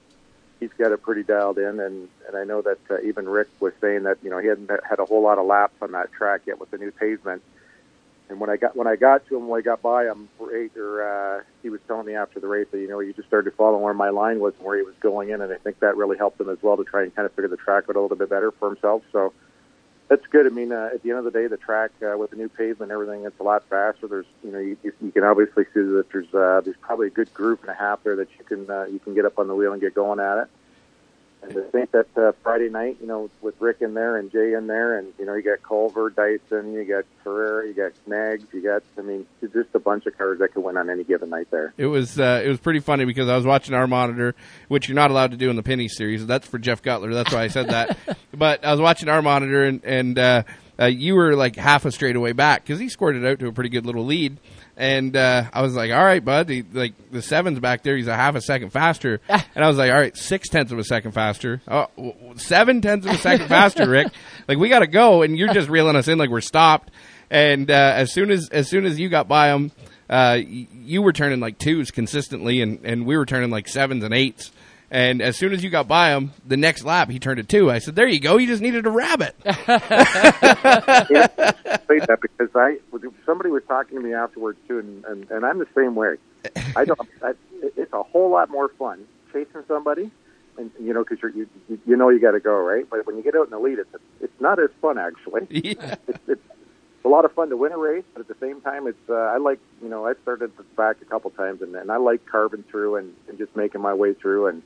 he's 0.59 0.73
got 0.77 0.91
it 0.91 1.01
pretty 1.01 1.23
dialed 1.23 1.57
in, 1.57 1.79
and 1.79 2.09
and 2.27 2.37
I 2.37 2.43
know 2.43 2.61
that 2.61 2.79
uh, 2.89 3.01
even 3.01 3.27
Rick 3.27 3.49
was 3.59 3.73
saying 3.81 4.03
that 4.03 4.17
you 4.23 4.29
know 4.29 4.39
he 4.39 4.47
hadn't 4.47 4.69
had 4.87 4.99
a 4.99 5.05
whole 5.05 5.21
lot 5.21 5.37
of 5.37 5.45
laps 5.45 5.75
on 5.81 5.91
that 5.93 6.11
track 6.11 6.41
yet 6.45 6.59
with 6.59 6.71
the 6.71 6.77
new 6.77 6.91
pavement. 6.91 7.41
And 8.27 8.39
when 8.39 8.49
I 8.49 8.57
got 8.57 8.75
when 8.75 8.87
I 8.87 8.95
got 8.95 9.27
to 9.27 9.37
him, 9.37 9.47
when 9.47 9.59
I 9.59 9.63
got 9.63 9.81
by 9.81 10.05
him, 10.05 10.29
right, 10.39 10.71
or 10.75 11.03
uh, 11.03 11.43
he 11.61 11.69
was 11.69 11.79
telling 11.87 12.07
me 12.07 12.15
after 12.15 12.39
the 12.39 12.47
race 12.47 12.67
that 12.71 12.79
you 12.79 12.87
know 12.87 12.99
he 12.99 13.13
just 13.13 13.27
started 13.27 13.53
following 13.53 13.83
where 13.83 13.93
my 13.93 14.09
line 14.09 14.39
was 14.39 14.53
and 14.57 14.65
where 14.65 14.77
he 14.77 14.83
was 14.83 14.95
going 14.99 15.29
in, 15.29 15.41
and 15.41 15.53
I 15.53 15.57
think 15.57 15.79
that 15.81 15.95
really 15.95 16.17
helped 16.17 16.41
him 16.41 16.49
as 16.49 16.57
well 16.61 16.75
to 16.77 16.83
try 16.83 17.03
and 17.03 17.15
kind 17.15 17.27
of 17.27 17.33
figure 17.33 17.49
the 17.49 17.57
track 17.57 17.85
out 17.87 17.95
a 17.95 18.01
little 18.01 18.17
bit 18.17 18.29
better 18.29 18.51
for 18.51 18.69
himself. 18.69 19.03
So 19.11 19.31
that's 20.07 20.25
good. 20.27 20.45
I 20.45 20.49
mean, 20.49 20.71
uh, 20.71 20.89
at 20.93 21.03
the 21.03 21.09
end 21.09 21.19
of 21.19 21.25
the 21.25 21.31
day, 21.31 21.47
the 21.47 21.57
track 21.57 21.91
uh, 22.01 22.17
with 22.17 22.31
the 22.31 22.35
new 22.35 22.49
pavement 22.49 22.91
and 22.91 22.91
everything, 22.91 23.25
it's 23.25 23.39
a 23.39 23.43
lot 23.43 23.63
faster. 23.69 24.07
There's, 24.07 24.25
you 24.43 24.51
know, 24.51 24.59
you 24.59 24.77
you 24.83 25.11
can 25.11 25.23
obviously 25.23 25.65
see 25.65 25.81
that 25.81 26.05
there's 26.11 26.33
uh, 26.33 26.61
there's 26.63 26.77
probably 26.81 27.07
a 27.07 27.11
good 27.11 27.33
group 27.33 27.61
and 27.61 27.69
a 27.69 27.75
half 27.75 28.03
there 28.03 28.15
that 28.15 28.29
you 28.37 28.45
can 28.45 28.69
uh, 28.69 28.85
you 28.85 28.99
can 28.99 29.13
get 29.13 29.25
up 29.25 29.37
on 29.37 29.47
the 29.47 29.55
wheel 29.55 29.71
and 29.71 29.81
get 29.81 29.93
going 29.93 30.19
at 30.19 30.39
it. 30.39 30.47
And 31.49 31.57
I 31.57 31.69
think 31.69 31.91
that 31.91 32.07
uh, 32.17 32.31
Friday 32.43 32.69
night, 32.69 32.97
you 32.99 33.07
know, 33.07 33.29
with 33.41 33.55
Rick 33.59 33.77
in 33.81 33.93
there 33.93 34.17
and 34.17 34.31
Jay 34.31 34.53
in 34.53 34.67
there, 34.67 34.97
and 34.97 35.13
you 35.19 35.25
know, 35.25 35.35
you 35.35 35.43
got 35.43 35.61
Culver, 35.61 36.09
Dyson, 36.09 36.73
you 36.73 36.85
got 36.85 37.05
Ferrera, 37.23 37.67
you 37.67 37.73
got 37.73 37.91
Snags, 38.05 38.45
you 38.51 38.61
got, 38.61 38.83
I 38.97 39.01
mean, 39.01 39.25
just 39.41 39.69
a 39.73 39.79
bunch 39.79 40.05
of 40.05 40.17
cars 40.17 40.39
that 40.39 40.53
could 40.53 40.63
win 40.63 40.77
on 40.77 40.89
any 40.89 41.03
given 41.03 41.29
night 41.29 41.49
there. 41.51 41.73
It 41.77 41.87
was 41.87 42.19
uh, 42.19 42.41
it 42.43 42.49
was 42.49 42.59
pretty 42.59 42.79
funny 42.79 43.05
because 43.05 43.29
I 43.29 43.35
was 43.35 43.45
watching 43.45 43.75
our 43.75 43.87
monitor, 43.87 44.35
which 44.67 44.87
you're 44.87 44.95
not 44.95 45.11
allowed 45.11 45.31
to 45.31 45.37
do 45.37 45.49
in 45.49 45.55
the 45.55 45.63
Pinty's 45.63 45.95
series. 45.95 46.25
That's 46.25 46.47
for 46.47 46.57
Jeff 46.57 46.81
Gutler. 46.81 47.13
That's 47.13 47.33
why 47.33 47.43
I 47.43 47.47
said 47.47 47.69
that. 47.69 47.97
but 48.33 48.65
I 48.65 48.71
was 48.71 48.81
watching 48.81 49.09
our 49.09 49.21
monitor, 49.21 49.63
and 49.63 49.83
and 49.83 50.17
uh, 50.17 50.43
uh, 50.79 50.85
you 50.85 51.15
were 51.15 51.35
like 51.35 51.55
half 51.55 51.85
a 51.85 51.91
straightaway 51.91 52.33
back 52.33 52.63
because 52.63 52.79
he 52.79 52.89
scored 52.89 53.15
it 53.15 53.25
out 53.25 53.39
to 53.39 53.47
a 53.47 53.51
pretty 53.51 53.69
good 53.69 53.85
little 53.85 54.05
lead. 54.05 54.39
And 54.77 55.15
uh, 55.15 55.45
I 55.53 55.61
was 55.61 55.73
like, 55.73 55.91
"All 55.91 56.03
right, 56.03 56.23
bud. 56.23 56.49
He, 56.49 56.63
like 56.73 56.93
the 57.11 57.21
seven's 57.21 57.59
back 57.59 57.83
there. 57.83 57.95
He's 57.95 58.07
a 58.07 58.15
half 58.15 58.35
a 58.35 58.41
second 58.41 58.71
faster." 58.71 59.21
and 59.29 59.43
I 59.55 59.67
was 59.67 59.77
like, 59.77 59.89
"All 59.91 59.97
right, 59.97 60.15
six 60.17 60.49
tenths 60.49 60.71
of 60.73 60.79
a 60.79 60.83
second 60.83 61.13
faster. 61.13 61.61
Oh, 61.67 61.87
seven 62.35 62.81
tenths 62.81 63.05
of 63.05 63.13
a 63.13 63.17
second 63.17 63.47
faster, 63.47 63.89
Rick. 63.89 64.07
Like 64.47 64.57
we 64.57 64.67
got 64.69 64.79
to 64.79 64.87
go." 64.87 65.21
And 65.21 65.37
you're 65.37 65.53
just 65.53 65.69
reeling 65.69 65.95
us 65.95 66.07
in 66.07 66.17
like 66.17 66.29
we're 66.29 66.41
stopped. 66.41 66.91
And 67.31 67.71
uh, 67.71 67.73
as 67.95 68.11
soon 68.11 68.31
as 68.31 68.49
as 68.49 68.67
soon 68.67 68.85
as 68.85 68.99
you 68.99 69.07
got 69.09 69.27
by 69.29 69.53
him, 69.53 69.71
uh, 70.09 70.37
y- 70.37 70.67
you 70.73 71.01
were 71.01 71.13
turning 71.13 71.39
like 71.39 71.57
twos 71.57 71.89
consistently, 71.91 72.61
and, 72.61 72.85
and 72.85 73.05
we 73.05 73.15
were 73.17 73.25
turning 73.25 73.49
like 73.51 73.67
sevens 73.69 74.03
and 74.03 74.13
eights. 74.13 74.51
And 74.91 75.21
as 75.21 75.35
soon 75.35 75.53
as 75.53 75.63
you 75.63 75.69
got 75.69 75.87
by 75.87 76.11
him, 76.11 76.31
the 76.45 76.57
next 76.57 76.83
lap 76.85 77.09
he 77.09 77.19
turned 77.19 77.39
a 77.39 77.43
two. 77.43 77.71
I 77.71 77.79
said, 77.79 77.95
"There 77.95 78.07
you 78.07 78.19
go. 78.19 78.37
You 78.37 78.47
just 78.47 78.61
needed 78.61 78.85
a 78.85 78.91
rabbit." 78.91 79.35
yeah, 79.45 79.55
say 81.87 81.99
that 81.99 82.19
because 82.21 82.49
I 82.55 82.77
somebody 83.25 83.49
was 83.49 83.63
talking 83.67 83.97
to 83.97 84.03
me 84.03 84.13
afterwards 84.13 84.59
too, 84.67 84.79
and, 84.79 85.05
and, 85.05 85.31
and 85.31 85.45
I'm 85.45 85.59
the 85.59 85.67
same 85.75 85.95
way. 85.95 86.15
I 86.75 86.85
don't. 86.85 86.99
I, 87.23 87.33
it's 87.75 87.93
a 87.93 88.03
whole 88.03 88.29
lot 88.29 88.49
more 88.49 88.69
fun 88.69 89.05
chasing 89.33 89.63
somebody, 89.67 90.11
and 90.57 90.71
you 90.79 90.93
know 90.93 91.03
because 91.03 91.17
you 91.35 91.47
you 91.85 91.95
know 91.95 92.09
you 92.09 92.19
got 92.19 92.31
to 92.31 92.39
go 92.39 92.55
right. 92.55 92.87
But 92.89 93.05
when 93.05 93.17
you 93.17 93.23
get 93.23 93.35
out 93.35 93.45
in 93.45 93.51
the 93.51 93.59
lead, 93.59 93.79
it's 93.79 93.95
it's 94.21 94.41
not 94.41 94.59
as 94.59 94.69
fun 94.81 94.97
actually. 94.97 95.47
Yeah. 95.79 95.95
It's, 96.07 96.19
it's 96.27 96.41
a 97.03 97.07
lot 97.07 97.25
of 97.25 97.31
fun 97.33 97.49
to 97.49 97.57
win 97.57 97.71
a 97.71 97.77
race, 97.77 98.03
but 98.13 98.21
at 98.21 98.27
the 98.27 98.35
same 98.39 98.61
time, 98.61 98.87
it's 98.87 99.09
uh, 99.09 99.13
I 99.13 99.37
like 99.37 99.59
you 99.81 99.89
know 99.89 100.05
I 100.05 100.13
started 100.21 100.55
the 100.57 100.63
back 100.75 100.97
a 101.01 101.05
couple 101.05 101.31
times, 101.31 101.61
and, 101.61 101.75
and 101.75 101.91
I 101.91 101.97
like 101.97 102.25
carving 102.25 102.63
through 102.63 102.97
and, 102.97 103.13
and 103.27 103.37
just 103.37 103.55
making 103.55 103.81
my 103.81 103.93
way 103.93 104.13
through 104.13 104.47
and 104.47 104.61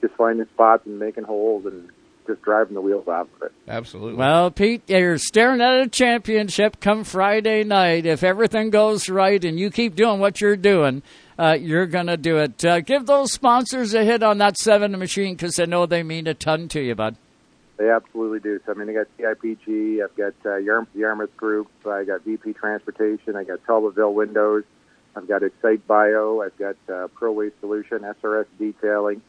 just 0.00 0.14
finding 0.14 0.46
spots 0.46 0.86
and 0.86 0.98
making 0.98 1.24
holes 1.24 1.66
and 1.66 1.90
just 2.26 2.42
driving 2.42 2.74
the 2.74 2.80
wheels 2.80 3.06
off 3.06 3.28
of 3.36 3.42
it. 3.42 3.52
Absolutely. 3.68 4.14
Well, 4.14 4.50
Pete, 4.50 4.82
you're 4.88 5.18
staring 5.18 5.60
at 5.60 5.80
a 5.80 5.88
championship 5.88 6.80
come 6.80 7.04
Friday 7.04 7.64
night. 7.64 8.04
If 8.04 8.24
everything 8.24 8.70
goes 8.70 9.08
right 9.08 9.42
and 9.44 9.58
you 9.58 9.70
keep 9.70 9.94
doing 9.94 10.18
what 10.18 10.40
you're 10.40 10.56
doing, 10.56 11.02
uh, 11.38 11.56
you're 11.58 11.86
going 11.86 12.08
to 12.08 12.16
do 12.16 12.38
it. 12.38 12.64
Uh, 12.64 12.80
give 12.80 13.06
those 13.06 13.32
sponsors 13.32 13.94
a 13.94 14.04
hit 14.04 14.22
on 14.22 14.38
that 14.38 14.56
seven 14.58 14.98
machine 14.98 15.34
because 15.34 15.58
I 15.60 15.66
know 15.66 15.86
they 15.86 16.02
mean 16.02 16.26
a 16.26 16.34
ton 16.34 16.68
to 16.68 16.80
you, 16.80 16.94
bud. 16.94 17.16
They 17.76 17.90
absolutely 17.90 18.40
do. 18.40 18.58
So 18.64 18.72
I 18.72 18.74
mean, 18.74 18.88
I 18.88 18.94
got 18.94 19.06
CIPG, 19.18 20.02
I've 20.02 20.16
got 20.16 20.34
uh, 20.44 20.56
Yarm- 20.56 20.86
Yarmouth 20.94 21.36
Group, 21.36 21.68
I 21.86 22.04
got 22.04 22.22
VP 22.24 22.54
Transportation, 22.54 23.36
I 23.36 23.44
got 23.44 23.62
Tulbaville 23.66 24.14
Windows, 24.14 24.64
I've 25.14 25.28
got 25.28 25.42
Excite 25.42 25.86
Bio, 25.86 26.40
I've 26.40 26.56
got 26.56 26.76
uh, 26.90 27.08
Pro 27.08 27.32
Waste 27.32 27.60
Solution, 27.60 27.98
SRS 27.98 28.46
Detailing, 28.58 29.20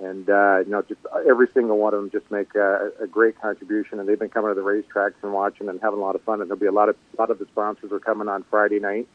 and 0.00 0.28
uh, 0.28 0.58
you 0.64 0.70
know, 0.70 0.82
just 0.82 1.00
every 1.28 1.48
single 1.54 1.78
one 1.78 1.94
of 1.94 2.00
them 2.00 2.10
just 2.10 2.30
make 2.30 2.54
uh, 2.56 2.90
a 3.00 3.06
great 3.06 3.40
contribution. 3.40 4.00
And 4.00 4.08
they've 4.08 4.18
been 4.18 4.28
coming 4.28 4.50
to 4.50 4.54
the 4.54 4.66
racetracks 4.66 5.14
and 5.22 5.32
watching 5.32 5.68
and 5.68 5.80
having 5.80 5.98
a 5.98 6.02
lot 6.02 6.14
of 6.14 6.22
fun. 6.22 6.40
And 6.40 6.50
there'll 6.50 6.60
be 6.60 6.66
a 6.66 6.72
lot 6.72 6.88
of 6.88 6.96
a 7.16 7.20
lot 7.20 7.30
of 7.30 7.38
the 7.38 7.46
sponsors 7.46 7.92
are 7.92 8.00
coming 8.00 8.28
on 8.28 8.44
Friday 8.50 8.80
night. 8.80 9.08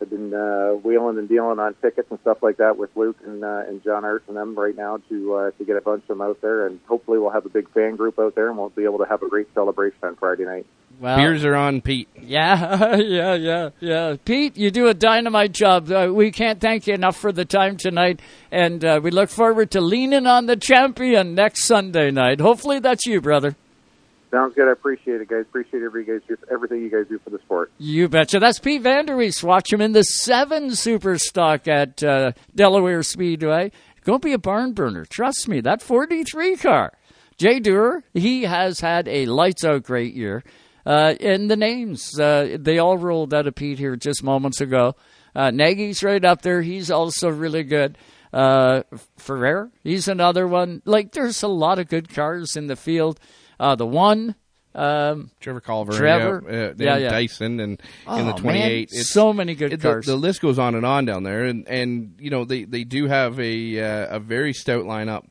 I've 0.00 0.10
been 0.10 0.34
uh, 0.34 0.72
wheeling 0.72 1.18
and 1.18 1.28
dealing 1.28 1.58
on 1.58 1.74
tickets 1.80 2.08
and 2.10 2.20
stuff 2.20 2.42
like 2.42 2.58
that 2.58 2.76
with 2.76 2.90
Luke 2.96 3.16
and 3.24 3.42
uh, 3.42 3.64
and 3.66 3.82
John 3.82 4.04
Art 4.04 4.24
and 4.28 4.36
them 4.36 4.54
right 4.54 4.76
now 4.76 4.98
to 5.08 5.34
uh, 5.34 5.50
to 5.52 5.64
get 5.64 5.76
a 5.76 5.80
bunch 5.80 6.02
of 6.02 6.08
them 6.08 6.20
out 6.20 6.40
there, 6.42 6.66
and 6.66 6.80
hopefully 6.86 7.18
we'll 7.18 7.30
have 7.30 7.46
a 7.46 7.50
big 7.50 7.70
fan 7.70 7.96
group 7.96 8.18
out 8.18 8.34
there, 8.34 8.48
and 8.48 8.58
we'll 8.58 8.68
be 8.68 8.84
able 8.84 8.98
to 8.98 9.06
have 9.06 9.22
a 9.22 9.28
great 9.28 9.52
celebration 9.54 9.98
on 10.02 10.16
Friday 10.16 10.44
night. 10.44 10.66
Well, 10.98 11.16
Beers 11.16 11.44
are 11.44 11.54
on 11.54 11.82
Pete. 11.82 12.08
Yeah, 12.20 12.96
yeah, 12.96 13.34
yeah, 13.34 13.70
yeah. 13.80 14.16
Pete, 14.24 14.56
you 14.56 14.70
do 14.70 14.88
a 14.88 14.94
dynamite 14.94 15.52
job. 15.52 15.90
Uh, 15.90 16.10
we 16.12 16.30
can't 16.30 16.60
thank 16.60 16.86
you 16.86 16.94
enough 16.94 17.16
for 17.16 17.32
the 17.32 17.44
time 17.44 17.76
tonight, 17.76 18.20
and 18.50 18.84
uh, 18.84 19.00
we 19.02 19.10
look 19.10 19.28
forward 19.28 19.70
to 19.72 19.80
leaning 19.80 20.26
on 20.26 20.46
the 20.46 20.56
champion 20.56 21.34
next 21.34 21.64
Sunday 21.64 22.10
night. 22.10 22.40
Hopefully, 22.40 22.78
that's 22.78 23.04
you, 23.04 23.20
brother. 23.20 23.56
Sounds 24.30 24.54
good. 24.54 24.68
I 24.68 24.72
appreciate 24.72 25.20
it, 25.20 25.28
guys. 25.28 25.42
Appreciate 25.42 25.82
every 25.82 26.04
guys 26.04 26.20
do, 26.26 26.36
everything 26.50 26.82
you 26.82 26.90
guys 26.90 27.06
do 27.08 27.18
for 27.18 27.30
the 27.30 27.38
sport. 27.38 27.70
You 27.78 28.08
betcha. 28.08 28.40
That's 28.40 28.58
Pete 28.58 28.82
Vanderwees. 28.82 29.42
Watch 29.42 29.72
him 29.72 29.80
in 29.80 29.92
the 29.92 30.02
seven 30.02 30.74
super 30.74 31.18
stock 31.18 31.68
at 31.68 32.02
uh, 32.02 32.32
Delaware 32.54 33.02
Speedway. 33.02 33.70
Going 34.04 34.20
to 34.20 34.26
be 34.26 34.32
a 34.32 34.38
barn 34.38 34.72
burner. 34.72 35.04
Trust 35.04 35.48
me, 35.48 35.60
that 35.60 35.82
43 35.82 36.56
car. 36.56 36.92
Jay 37.38 37.60
Dewar, 37.60 38.02
he 38.14 38.42
has 38.44 38.80
had 38.80 39.08
a 39.08 39.26
lights 39.26 39.64
out 39.64 39.82
great 39.82 40.14
year. 40.14 40.42
Uh, 40.86 41.14
and 41.20 41.50
the 41.50 41.56
names, 41.56 42.18
uh, 42.18 42.56
they 42.60 42.78
all 42.78 42.96
rolled 42.96 43.34
out 43.34 43.46
of 43.48 43.54
Pete 43.56 43.78
here 43.78 43.96
just 43.96 44.22
moments 44.22 44.60
ago. 44.60 44.94
Uh, 45.34 45.50
Nagy's 45.50 46.02
right 46.04 46.24
up 46.24 46.42
there. 46.42 46.62
He's 46.62 46.90
also 46.90 47.28
really 47.28 47.64
good. 47.64 47.98
Uh, 48.32 48.82
Ferrer, 49.16 49.70
he's 49.82 50.08
another 50.08 50.46
one. 50.46 50.82
Like, 50.84 51.12
there's 51.12 51.42
a 51.42 51.48
lot 51.48 51.78
of 51.78 51.88
good 51.88 52.08
cars 52.08 52.54
in 52.56 52.66
the 52.68 52.76
field. 52.76 53.18
Uh, 53.58 53.74
the 53.74 53.86
one, 53.86 54.34
um, 54.74 55.30
Trevor 55.40 55.60
Culver, 55.60 55.92
Trevor, 55.92 56.44
yeah, 56.48 56.56
uh, 56.56 56.74
yeah, 56.76 56.96
yeah. 56.98 57.10
Dyson, 57.10 57.60
and 57.60 57.82
Oh, 58.06 58.18
in 58.18 58.26
the 58.26 58.32
man, 58.34 58.42
28. 58.42 58.90
so 58.90 59.32
many 59.32 59.54
good 59.54 59.72
it- 59.72 59.80
cars. 59.80 60.04
The, 60.06 60.12
the 60.12 60.18
list 60.18 60.40
goes 60.42 60.58
on 60.58 60.74
and 60.74 60.84
on 60.84 61.04
down 61.06 61.22
there, 61.22 61.44
and 61.44 61.66
and 61.66 62.14
you 62.20 62.28
know 62.30 62.44
they 62.44 62.64
they 62.64 62.84
do 62.84 63.06
have 63.06 63.40
a 63.40 63.80
uh, 63.80 64.16
a 64.16 64.20
very 64.20 64.52
stout 64.52 64.84
lineup. 64.84 65.24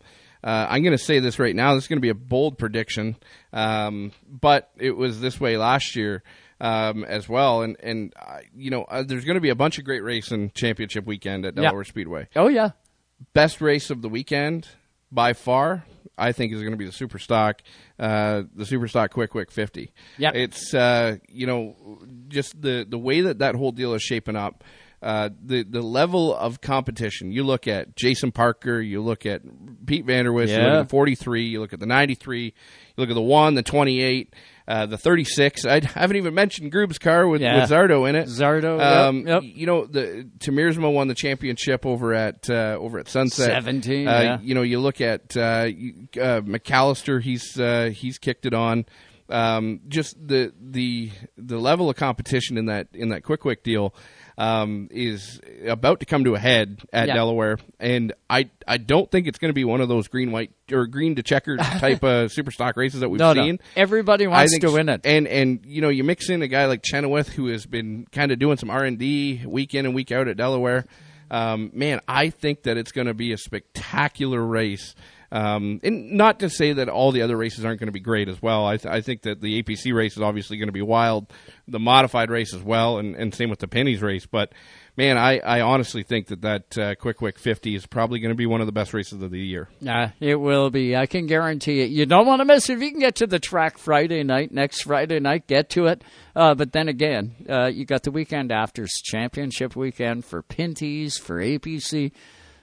Uh, 0.45 0.67
I'm 0.69 0.83
going 0.83 0.95
to 0.95 1.03
say 1.03 1.17
this 1.19 1.39
right 1.39 1.55
now. 1.55 1.73
This 1.73 1.85
is 1.85 1.87
going 1.87 1.97
to 1.97 2.01
be 2.01 2.09
a 2.09 2.13
bold 2.13 2.59
prediction, 2.59 3.15
um, 3.51 4.11
but 4.29 4.69
it 4.77 4.91
was 4.95 5.19
this 5.19 5.39
way 5.39 5.57
last 5.57 5.95
year 5.95 6.21
um, 6.61 7.03
as 7.03 7.27
well. 7.27 7.63
And 7.63 7.75
and 7.81 8.13
uh, 8.15 8.37
you 8.55 8.69
know, 8.69 8.83
uh, 8.83 9.01
there's 9.03 9.25
going 9.25 9.35
to 9.35 9.41
be 9.41 9.49
a 9.49 9.55
bunch 9.55 9.79
of 9.79 9.85
great 9.85 10.03
racing 10.03 10.51
championship 10.53 11.05
weekend 11.07 11.45
at 11.45 11.55
Yeah. 11.55 11.63
Delaware 11.63 11.83
Speedway. 11.83 12.27
Oh 12.35 12.47
yeah, 12.47 12.71
best 13.33 13.59
race 13.59 13.89
of 13.89 14.03
the 14.03 14.09
weekend 14.09 14.67
by 15.11 15.33
far. 15.33 15.83
I 16.17 16.31
think 16.31 16.53
is 16.53 16.61
going 16.61 16.71
to 16.71 16.77
be 16.77 16.85
the 16.85 16.93
Super 16.93 17.19
Stock, 17.19 17.61
uh, 17.99 18.43
the 18.55 18.65
Super 18.65 18.87
Stock 18.87 19.11
Quick 19.11 19.31
Quick 19.31 19.51
50. 19.51 19.91
Yeah, 20.17 20.31
it's 20.33 20.73
uh, 20.73 21.17
you 21.27 21.47
know 21.47 21.75
just 22.29 22.61
the 22.61 22.85
the 22.87 22.99
way 22.99 23.21
that 23.21 23.39
that 23.39 23.55
whole 23.55 23.71
deal 23.71 23.93
is 23.95 24.01
shaping 24.03 24.35
up. 24.35 24.63
Uh, 25.05 25.29
the 25.45 25.63
the 25.63 25.81
level 25.83 26.35
of 26.35 26.59
competition. 26.61 27.31
You 27.31 27.43
look 27.43 27.67
at 27.67 27.95
Jason 27.95 28.31
Parker, 28.31 28.81
you 28.81 29.01
look 29.01 29.25
at 29.25 29.41
Pete 29.85 30.05
Vanderwist, 30.05 30.47
you 30.49 30.57
look 30.63 30.73
at 30.79 30.83
the 30.83 30.89
43, 30.89 31.43
you 31.45 31.59
look 31.61 31.73
at 31.73 31.79
the 31.79 31.85
93, 31.85 32.43
you 32.45 32.51
look 32.97 33.09
at 33.09 33.13
the 33.13 33.21
one, 33.21 33.53
the 33.53 33.63
28. 33.63 34.33
Uh, 34.67 34.87
the 34.87 34.97
36. 34.97 35.63
I 35.67 35.79
haven't 35.93 36.17
even 36.17 36.33
mentioned 36.33 36.71
Groob's 36.71 36.97
car 36.97 37.27
with, 37.27 37.39
Yeah. 37.39 37.61
with 37.61 37.69
Zardo 37.69 38.09
in 38.09 38.15
it. 38.15 38.27
Zardo, 38.27 38.81
Um, 38.81 39.27
yep, 39.27 39.43
You 39.43 39.67
know, 39.67 39.85
the 39.85 40.27
Tamirsma 40.39 40.91
won 40.91 41.07
the 41.07 41.13
championship 41.13 41.85
over 41.85 42.15
at 42.15 42.49
uh, 42.49 42.75
over 42.79 42.97
at 42.97 43.07
Sunset. 43.07 43.45
17, 43.51 44.07
Uh, 44.07 44.11
yeah. 44.21 44.39
You 44.41 44.55
know, 44.55 44.63
you 44.63 44.79
look 44.79 45.01
at 45.01 45.37
uh, 45.37 45.67
uh, 46.19 46.41
McAllister. 46.41 47.21
He's 47.21 47.59
uh, 47.59 47.91
he's 47.93 48.17
kicked 48.17 48.47
it 48.47 48.55
on. 48.55 48.85
Um, 49.29 49.81
just 49.87 50.15
the 50.27 50.51
the 50.59 51.11
the 51.37 51.57
level 51.59 51.87
of 51.87 51.95
competition 51.95 52.57
in 52.57 52.65
that 52.65 52.87
in 52.93 53.09
that 53.09 53.23
quick 53.23 53.41
quick 53.41 53.63
deal 53.63 53.93
um, 54.37 54.89
is 54.91 55.39
about 55.65 56.01
to 56.01 56.05
come 56.05 56.25
to 56.25 56.35
a 56.35 56.39
head 56.39 56.81
at 56.91 57.07
Yeah. 57.07 57.13
Delaware, 57.13 57.57
and 57.79 58.11
I 58.29 58.49
I 58.67 58.77
don't 58.77 59.09
think 59.09 59.27
it's 59.27 59.39
going 59.39 59.49
to 59.49 59.53
be 59.53 59.63
one 59.63 59.79
of 59.81 59.87
those 59.87 60.07
green 60.07 60.31
white 60.31 60.51
or 60.71 60.87
green 60.87 61.15
to 61.15 61.23
checkered 61.23 61.59
type 61.61 62.03
of 62.03 62.31
super 62.31 62.51
stock 62.51 62.75
races 62.77 62.99
that 62.99 63.09
we've 63.09 63.19
No, 63.19 63.33
no. 63.33 63.43
seen. 63.43 63.59
Everybody 63.75 64.25
I 64.25 64.29
wants 64.29 64.51
think 64.51 64.63
to 64.63 64.71
win 64.71 64.89
it. 64.89 65.01
and 65.05 65.27
and 65.27 65.61
you 65.65 65.81
know 65.81 65.89
you 65.89 66.03
mix 66.03 66.29
in 66.29 66.41
a 66.41 66.47
guy 66.47 66.65
like 66.65 66.83
Chenoweth 66.83 67.29
who 67.29 67.47
has 67.47 67.65
been 67.65 68.07
kind 68.11 68.31
of 68.31 68.39
doing 68.39 68.57
some 68.57 68.69
R 68.69 68.83
and 68.83 68.97
D 68.99 69.41
week 69.45 69.73
in 69.73 69.85
and 69.85 69.95
week 69.95 70.11
out 70.11 70.27
at 70.27 70.35
Delaware. 70.37 70.85
Um, 71.31 71.71
man, 71.73 72.01
I 72.07 72.29
think 72.29 72.63
that 72.63 72.77
it's 72.77 72.91
going 72.91 73.07
to 73.07 73.13
be 73.15 73.31
a 73.31 73.37
spectacular 73.37 74.41
race. 74.45 74.93
Um, 75.35 75.81
and 75.83 76.13
not 76.13 76.39
to 76.39 76.49
say 76.49 76.71
that 76.71 76.87
all 76.87 77.11
the 77.11 77.21
other 77.21 77.35
races 77.35 77.65
aren't 77.65 77.81
going 77.81 77.89
to 77.89 77.91
be 77.91 77.99
great 77.99 78.29
as 78.29 78.41
well. 78.41 78.65
I, 78.65 78.77
th- 78.77 78.93
I 78.93 79.01
think 79.01 79.23
that 79.23 79.41
the 79.41 79.61
APC 79.61 79.93
race 79.93 80.15
is 80.15 80.21
obviously 80.21 80.55
going 80.55 80.69
to 80.69 80.73
be 80.73 80.81
wild, 80.81 81.27
the 81.67 81.77
modified 81.77 82.29
race 82.29 82.53
as 82.53 82.63
well, 82.63 82.99
and, 82.99 83.17
and 83.17 83.35
same 83.35 83.49
with 83.49 83.59
the 83.59 83.67
Pinty's 83.67 84.01
race. 84.01 84.25
But 84.25 84.53
man, 84.95 85.17
I, 85.17 85.39
I 85.39 85.59
honestly 85.59 86.03
think 86.03 86.27
that 86.27 86.43
that 86.43 86.77
uh, 86.77 86.95
quick 86.95 87.17
quick 87.17 87.37
fifty 87.37 87.75
is 87.75 87.85
probably 87.85 88.19
going 88.19 88.29
to 88.29 88.37
be 88.37 88.45
one 88.45 88.61
of 88.61 88.65
the 88.65 88.71
best 88.71 88.93
races 88.93 89.21
of 89.21 89.29
the 89.29 89.39
year. 89.39 89.67
Nah, 89.81 90.11
it 90.21 90.35
will 90.35 90.69
be. 90.69 90.95
I 90.95 91.05
can 91.05 91.27
guarantee 91.27 91.81
it. 91.81 91.89
You 91.89 92.05
don't 92.05 92.25
want 92.25 92.39
to 92.39 92.45
miss 92.45 92.69
it. 92.69 92.75
If 92.75 92.81
you 92.81 92.91
can 92.91 93.01
get 93.01 93.15
to 93.15 93.27
the 93.27 93.39
track 93.39 93.77
Friday 93.77 94.23
night, 94.23 94.53
next 94.53 94.83
Friday 94.83 95.19
night, 95.19 95.47
get 95.47 95.69
to 95.71 95.87
it. 95.87 96.01
Uh, 96.33 96.55
but 96.55 96.71
then 96.71 96.87
again, 96.87 97.35
uh, 97.49 97.65
you 97.65 97.83
got 97.83 98.03
the 98.03 98.11
weekend 98.11 98.53
after 98.53 98.87
championship 99.03 99.75
weekend 99.75 100.23
for 100.23 100.41
Pinty's, 100.41 101.17
for 101.17 101.41
APC. 101.41 102.13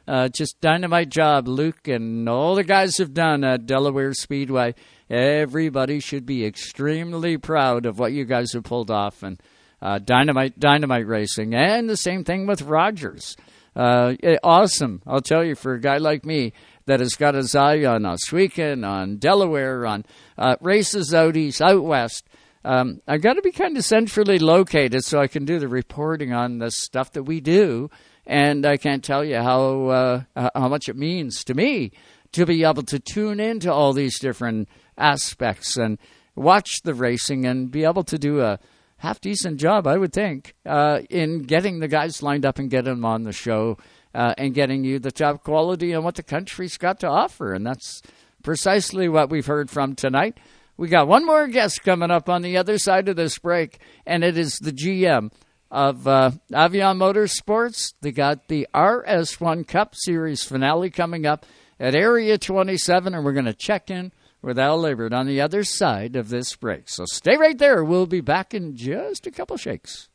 Uh, 0.07 0.29
just 0.29 0.61
dynamite 0.61 1.09
job, 1.09 1.47
Luke, 1.47 1.87
and 1.87 2.29
all 2.29 2.55
the 2.57 2.65
guys 2.65 2.99
have 2.99 3.15
done 3.15 3.45
at 3.45 3.67
Delaware 3.67 4.13
Speedway. 4.13 4.75
Everybody 5.09 6.01
should 6.01 6.27
be 6.27 6.45
extremely 6.45 7.39
proud 7.39 7.87
of 7.87 7.99
what 7.99 8.13
you 8.13 8.25
guys 8.25 8.53
have 8.53 8.65
pulled 8.65 8.91
off, 8.91 9.23
and 9.23 9.41
uh, 9.81 9.99
dynamite, 9.99 10.59
dynamite 10.59 11.07
racing, 11.07 11.55
and 11.55 11.89
the 11.89 11.97
same 11.97 12.25
thing 12.25 12.47
with 12.47 12.63
Rogers. 12.63 13.37
Uh, 13.77 14.15
eh, 14.23 14.37
awesome, 14.43 15.03
I'll 15.07 15.21
tell 15.21 15.45
you, 15.45 15.55
for 15.55 15.75
a 15.75 15.81
guy 15.81 15.99
like 15.99 16.25
me 16.25 16.53
that 16.87 17.01
has 17.01 17.15
got 17.15 17.35
his 17.35 17.55
eye 17.55 17.85
on 17.85 18.05
Oswego, 18.05 18.83
on 18.85 19.17
Delaware, 19.19 19.87
on 19.87 20.05
uh, 20.37 20.57
races 20.61 21.15
out 21.15 21.37
east, 21.37 21.63
out 21.63 21.85
west. 21.85 22.25
Um, 22.65 23.01
I 23.09 23.19
got 23.19 23.35
to 23.35 23.43
be 23.43 23.53
kind 23.53 23.77
of 23.77 23.85
centrally 23.85 24.39
located 24.39 25.05
so 25.05 25.21
I 25.21 25.27
can 25.27 25.45
do 25.45 25.59
the 25.59 25.69
reporting 25.69 26.33
on 26.33 26.59
the 26.59 26.71
stuff 26.71 27.13
that 27.13 27.25
we 27.25 27.41
do, 27.41 27.91
and 28.27 28.65
I 28.65 28.77
can't 28.77 29.05
tell 29.05 29.25
you 29.25 29.37
how 29.37 29.87
uh, 29.89 30.23
how 30.55 30.69
much 30.69 30.89
it 30.89 30.97
means 30.97 31.45
to 31.45 31.55
me 31.55 31.93
to 32.33 32.47
be 32.47 32.65
able 32.65 32.83
to 32.85 32.99
tune 32.99 33.41
into 33.41 33.73
all 33.73 33.93
these 33.93 34.19
different 34.19 34.69
aspects 34.97 35.77
and 35.77 35.99
watch 36.35 36.83
the 36.83 36.95
racing 36.95 37.45
and 37.45 37.71
be 37.71 37.85
able 37.85 38.05
to 38.05 38.19
do 38.19 38.41
a 38.41 38.59
half 38.99 39.21
decent 39.21 39.59
job, 39.59 39.87
I 39.87 39.99
would 39.99 40.13
think, 40.13 40.55
uh, 40.65 41.01
in 41.11 41.43
getting 41.43 41.81
the 41.81 41.89
guys 41.89 42.23
lined 42.23 42.47
up 42.47 42.59
and 42.59 42.71
getting 42.71 42.95
them 42.95 43.05
on 43.05 43.25
the 43.25 43.33
show 43.33 43.77
uh, 44.15 44.35
and 44.39 44.55
getting 44.55 44.85
you 44.85 44.99
the 44.99 45.11
top 45.11 45.43
quality 45.43 45.93
and 45.93 46.05
what 46.05 46.15
the 46.15 46.23
country's 46.23 46.79
got 46.79 47.01
to 47.01 47.09
offer. 47.09 47.53
And 47.53 47.67
that's 47.67 48.01
precisely 48.43 49.09
what 49.09 49.29
we've 49.29 49.47
heard 49.47 49.71
from 49.71 49.95
tonight. 49.95 50.39
We 50.77 50.89
got 50.89 51.09
one 51.09 51.27
more 51.27 51.49
guest 51.49 51.83
coming 51.83 52.11
up 52.11 52.29
on 52.29 52.43
the 52.43 52.57
other 52.57 52.79
side 52.79 53.09
of 53.09 53.17
this 53.17 53.39
break, 53.39 53.79
and 54.07 54.25
it 54.25 54.39
is 54.39 54.59
the 54.59 54.73
GM 54.73 55.31
of 55.73 56.07
uh, 56.07 56.31
Avion 56.53 56.99
Motorsports. 56.99 57.95
They 58.03 58.13
got 58.13 58.47
the 58.49 58.69
RS1 58.75 59.67
Cup 59.67 59.95
Series 59.97 60.45
finale 60.45 60.91
coming 60.91 61.27
up 61.27 61.47
at 61.81 61.95
Area 61.95 62.39
27, 62.39 63.15
and 63.15 63.25
we're 63.25 63.33
going 63.33 63.47
to 63.47 63.55
check 63.55 63.91
in 63.91 64.13
with 64.43 64.59
Al 64.59 64.81
Labert 64.83 65.13
on 65.13 65.27
the 65.27 65.41
other 65.41 65.65
side 65.65 66.15
of 66.15 66.29
this 66.29 66.55
break. 66.55 66.89
So 66.89 67.05
stay 67.07 67.37
right 67.37 67.57
there. 67.57 67.83
We'll 67.83 68.07
be 68.07 68.21
back 68.21 68.53
in 68.53 68.77
just 68.77 69.27
a 69.27 69.31
couple 69.31 69.57
shakes. 69.57 70.09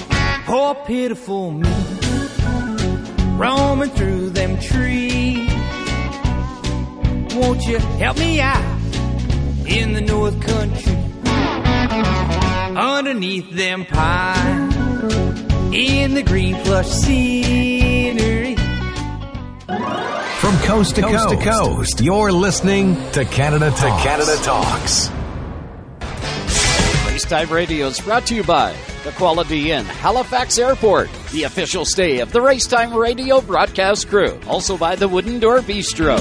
Poor 0.45 0.75
pitiful 0.85 1.51
me, 1.51 1.69
roaming 3.35 3.89
through 3.89 4.29
them 4.29 4.59
trees. 4.59 5.51
Won't 7.35 7.63
you 7.63 7.79
help 7.79 8.17
me 8.17 8.39
out 8.39 8.81
in 9.67 9.93
the 9.93 10.01
North 10.01 10.39
Country? 10.41 10.93
Underneath 12.77 13.49
them 13.51 13.85
pines, 13.85 14.76
in 15.73 16.13
the 16.13 16.23
green 16.23 16.55
plush 16.63 16.87
scenery. 16.87 18.55
From 20.39 20.55
coast 20.59 20.95
to 20.95 21.01
coast, 21.01 21.29
to 21.29 21.37
coast, 21.37 22.01
you're 22.01 22.31
listening 22.31 22.95
to 23.11 23.25
Canada 23.25 23.69
Talks. 23.71 23.81
To 23.81 23.89
Canada 24.07 24.35
Talks. 24.43 25.09
Racetime 27.07 27.49
Radio 27.49 27.87
is 27.87 27.99
brought 27.99 28.25
to 28.27 28.35
you 28.35 28.43
by 28.43 28.75
the 29.03 29.11
Quality 29.13 29.71
Inn, 29.71 29.85
Halifax 29.85 30.57
Airport, 30.57 31.09
the 31.31 31.43
official 31.43 31.83
stay 31.85 32.19
of 32.19 32.31
the 32.31 32.39
Racetime 32.39 32.95
Radio 32.95 33.41
broadcast 33.41 34.07
crew. 34.07 34.39
Also 34.47 34.77
by 34.77 34.95
the 34.95 35.07
Wooden 35.07 35.39
Door 35.39 35.61
Bistro. 35.61 36.17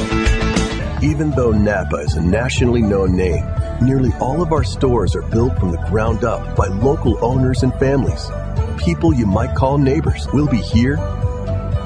Even 1.03 1.31
though 1.33 1.53
Napa 1.53 1.97
is 1.97 2.15
a 2.15 2.23
nationally 2.23 2.81
known 2.81 3.17
name, 3.17 3.45
nearly 3.83 4.11
all 4.21 4.41
of 4.43 4.51
our 4.53 4.65
stores 4.65 5.15
are 5.15 5.29
built 5.31 5.59
from 5.59 5.71
the 5.71 5.79
ground 5.89 6.25
up 6.25 6.57
by 6.57 6.67
local 6.69 7.23
owners 7.23 7.63
and 7.63 7.73
families. 7.75 8.31
People 8.79 9.15
you 9.15 9.27
might 9.27 9.55
call 9.55 9.79
neighbors 9.79 10.27
will 10.33 10.47
be 10.47 10.61
here, 10.61 10.97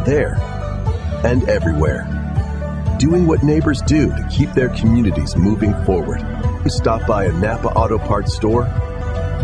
there, 0.05 0.37
and 1.25 1.49
everywhere. 1.49 2.07
Doing 2.99 3.27
what 3.27 3.43
neighbors 3.43 3.81
do 3.83 4.09
to 4.09 4.29
keep 4.31 4.53
their 4.53 4.69
communities 4.71 5.37
moving 5.37 5.73
forward. 5.85 6.21
You 6.65 6.71
stop 6.71 7.07
by 7.07 7.25
a 7.25 7.33
Napa 7.33 7.69
Auto 7.69 7.99
Parts 7.99 8.35
store, 8.35 8.65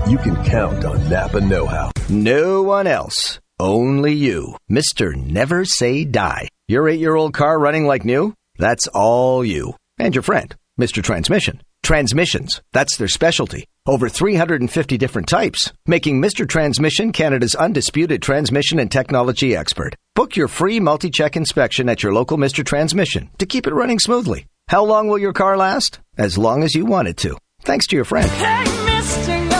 you 0.08 0.18
can 0.18 0.36
count 0.44 0.84
on 0.84 1.08
Napa 1.08 1.40
Know 1.40 1.66
How. 1.66 1.90
No 2.08 2.62
one 2.62 2.86
else. 2.86 3.40
Only 3.58 4.12
you. 4.12 4.56
Mr. 4.70 5.16
Never 5.16 5.64
Say 5.64 6.04
Die. 6.04 6.48
Your 6.68 6.88
eight 6.88 7.00
year 7.00 7.14
old 7.14 7.32
car 7.32 7.58
running 7.58 7.86
like 7.86 8.04
new? 8.04 8.34
That's 8.58 8.86
all 8.88 9.44
you. 9.44 9.74
And 9.98 10.14
your 10.14 10.22
friend, 10.22 10.54
Mr. 10.78 11.02
Transmission. 11.02 11.62
Transmissions. 11.82 12.60
That's 12.72 12.96
their 12.96 13.08
specialty. 13.08 13.64
Over 13.88 14.08
350 14.08 14.98
different 14.98 15.28
types, 15.28 15.72
making 15.86 16.20
Mr. 16.20 16.48
Transmission 16.48 17.12
Canada's 17.12 17.54
undisputed 17.54 18.20
transmission 18.20 18.80
and 18.80 18.90
technology 18.90 19.54
expert. 19.54 19.94
Book 20.16 20.34
your 20.34 20.48
free 20.48 20.80
multi-check 20.80 21.36
inspection 21.36 21.88
at 21.88 22.02
your 22.02 22.12
local 22.12 22.36
Mr. 22.36 22.66
Transmission 22.66 23.30
to 23.38 23.46
keep 23.46 23.68
it 23.68 23.72
running 23.72 24.00
smoothly. 24.00 24.46
How 24.66 24.84
long 24.84 25.06
will 25.06 25.18
your 25.18 25.32
car 25.32 25.56
last? 25.56 26.00
As 26.18 26.36
long 26.36 26.64
as 26.64 26.74
you 26.74 26.84
want 26.84 27.06
it 27.06 27.16
to. 27.18 27.38
Thanks 27.62 27.86
to 27.86 27.94
your 27.94 28.04
friend. 28.04 28.28
Hey, 28.28 28.64
mister, 28.86 29.22
friend 29.22 29.50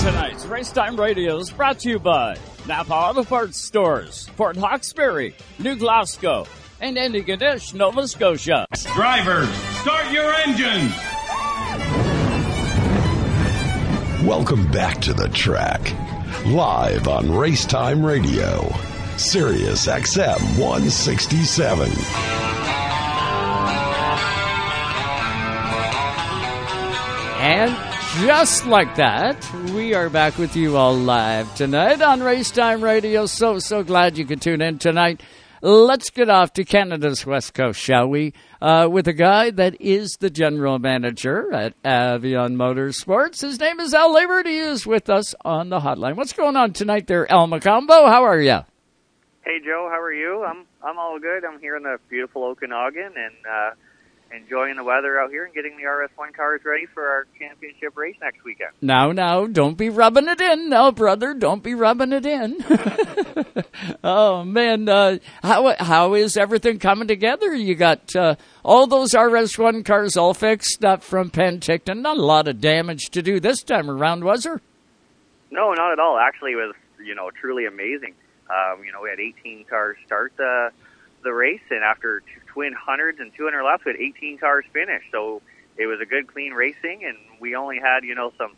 Tonight's 0.00 0.46
Racetime 0.46 0.98
Radio 0.98 1.36
is 1.36 1.50
brought 1.50 1.80
to 1.80 1.90
you 1.90 1.98
by 1.98 2.38
Napa 2.66 2.94
Auto 2.94 3.24
Parts 3.24 3.58
Stores, 3.58 4.30
Port 4.38 4.56
Hawkesbury, 4.56 5.34
New 5.58 5.76
Glasgow, 5.76 6.46
and 6.80 6.96
Antigonish, 6.96 7.74
Nova 7.74 8.08
Scotia. 8.08 8.64
Drivers, 8.94 9.50
start 9.82 10.10
your 10.10 10.32
engines! 10.32 10.94
Welcome 14.26 14.70
back 14.70 15.00
to 15.00 15.12
the 15.12 15.28
track. 15.30 15.80
Live 16.46 17.08
on 17.08 17.26
Racetime 17.26 18.04
Radio. 18.04 18.72
Sirius 19.16 19.88
XM 19.88 20.38
167. 20.60 21.90
And 27.40 27.76
just 28.24 28.64
like 28.66 28.94
that, 28.94 29.52
we 29.72 29.92
are 29.92 30.08
back 30.08 30.38
with 30.38 30.54
you 30.54 30.76
all 30.76 30.94
live 30.94 31.52
tonight 31.56 32.00
on 32.00 32.20
Racetime 32.20 32.80
Radio. 32.80 33.26
So, 33.26 33.58
so 33.58 33.82
glad 33.82 34.16
you 34.16 34.24
could 34.24 34.40
tune 34.40 34.62
in 34.62 34.78
tonight. 34.78 35.20
Let's 35.62 36.10
get 36.10 36.28
off 36.28 36.52
to 36.52 36.64
Canada's 36.64 37.26
West 37.26 37.54
Coast, 37.54 37.80
shall 37.80 38.06
we? 38.06 38.34
Uh, 38.62 38.86
with 38.86 39.08
a 39.08 39.12
guy 39.12 39.50
that 39.50 39.80
is 39.80 40.18
the 40.20 40.30
general 40.30 40.78
manager 40.78 41.52
at 41.52 41.74
Avion 41.82 42.54
Motorsports. 42.54 43.40
His 43.40 43.58
name 43.58 43.80
is 43.80 43.92
Al 43.92 44.14
Labert. 44.14 44.46
He 44.46 44.56
is 44.56 44.86
with 44.86 45.10
us 45.10 45.34
on 45.44 45.68
the 45.68 45.80
hotline. 45.80 46.14
What's 46.14 46.32
going 46.32 46.54
on 46.54 46.72
tonight 46.72 47.08
there, 47.08 47.28
El 47.28 47.48
Mocambo? 47.48 48.06
How 48.06 48.22
are 48.22 48.40
you? 48.40 48.60
Hey 49.44 49.58
Joe, 49.64 49.88
how 49.90 50.00
are 50.00 50.12
you? 50.12 50.44
I'm 50.44 50.64
I'm 50.80 50.96
all 50.96 51.18
good. 51.18 51.44
I'm 51.44 51.58
here 51.58 51.76
in 51.76 51.82
the 51.82 51.98
beautiful 52.08 52.44
Okanagan, 52.44 53.14
and 53.16 53.34
uh, 53.50 53.70
enjoying 54.34 54.76
the 54.76 54.84
weather 54.84 55.20
out 55.20 55.30
here 55.30 55.44
and 55.44 55.54
getting 55.54 55.76
the 55.76 55.84
RS1 55.84 56.34
cars 56.34 56.60
ready 56.64 56.86
for 56.86 57.06
our 57.06 57.26
championship 57.38 57.96
race 57.96 58.16
next 58.20 58.42
weekend. 58.44 58.70
Now, 58.80 59.12
now, 59.12 59.46
don't 59.46 59.76
be 59.76 59.88
rubbing 59.88 60.28
it 60.28 60.40
in, 60.40 60.68
now, 60.68 60.90
brother. 60.90 61.34
Don't 61.34 61.62
be 61.62 61.74
rubbing 61.74 62.12
it 62.12 62.26
in. 62.26 62.64
oh 64.04 64.44
man, 64.44 64.88
uh, 64.88 65.18
how 65.42 65.74
how 65.78 66.14
is 66.14 66.36
everything 66.36 66.78
coming 66.78 67.08
together? 67.08 67.54
You 67.54 67.74
got 67.74 68.14
uh, 68.16 68.36
all 68.64 68.86
those 68.86 69.12
RS1 69.12 69.84
cars 69.84 70.16
all 70.16 70.34
fixed 70.34 70.84
up 70.84 71.02
from 71.02 71.30
Penticton. 71.30 72.00
Not 72.00 72.18
a 72.18 72.22
lot 72.22 72.48
of 72.48 72.60
damage 72.60 73.10
to 73.10 73.22
do 73.22 73.40
this 73.40 73.62
time 73.62 73.90
around, 73.90 74.24
was 74.24 74.44
there? 74.44 74.60
No, 75.50 75.72
not 75.72 75.92
at 75.92 75.98
all. 75.98 76.18
Actually, 76.18 76.52
it 76.52 76.56
was 76.56 76.74
you 77.04 77.14
know 77.14 77.30
truly 77.30 77.66
amazing. 77.66 78.14
Um, 78.50 78.84
you 78.84 78.92
know, 78.92 79.00
we 79.02 79.10
had 79.10 79.20
18 79.20 79.64
cars 79.64 79.96
start 80.06 80.32
the 80.36 80.70
the 81.22 81.32
race, 81.32 81.62
and 81.70 81.84
after 81.84 82.20
two 82.20 82.40
twin 82.52 82.72
hundreds 82.72 83.20
and 83.20 83.32
200 83.36 83.62
laps, 83.64 83.84
we 83.84 83.92
had 83.92 84.00
18 84.00 84.38
cars 84.38 84.64
finish. 84.72 85.02
So 85.10 85.42
it 85.76 85.86
was 85.86 86.00
a 86.00 86.06
good, 86.06 86.26
clean 86.26 86.52
racing, 86.52 87.04
and 87.04 87.16
we 87.40 87.56
only 87.56 87.78
had 87.78 88.04
you 88.04 88.14
know 88.14 88.32
some 88.38 88.52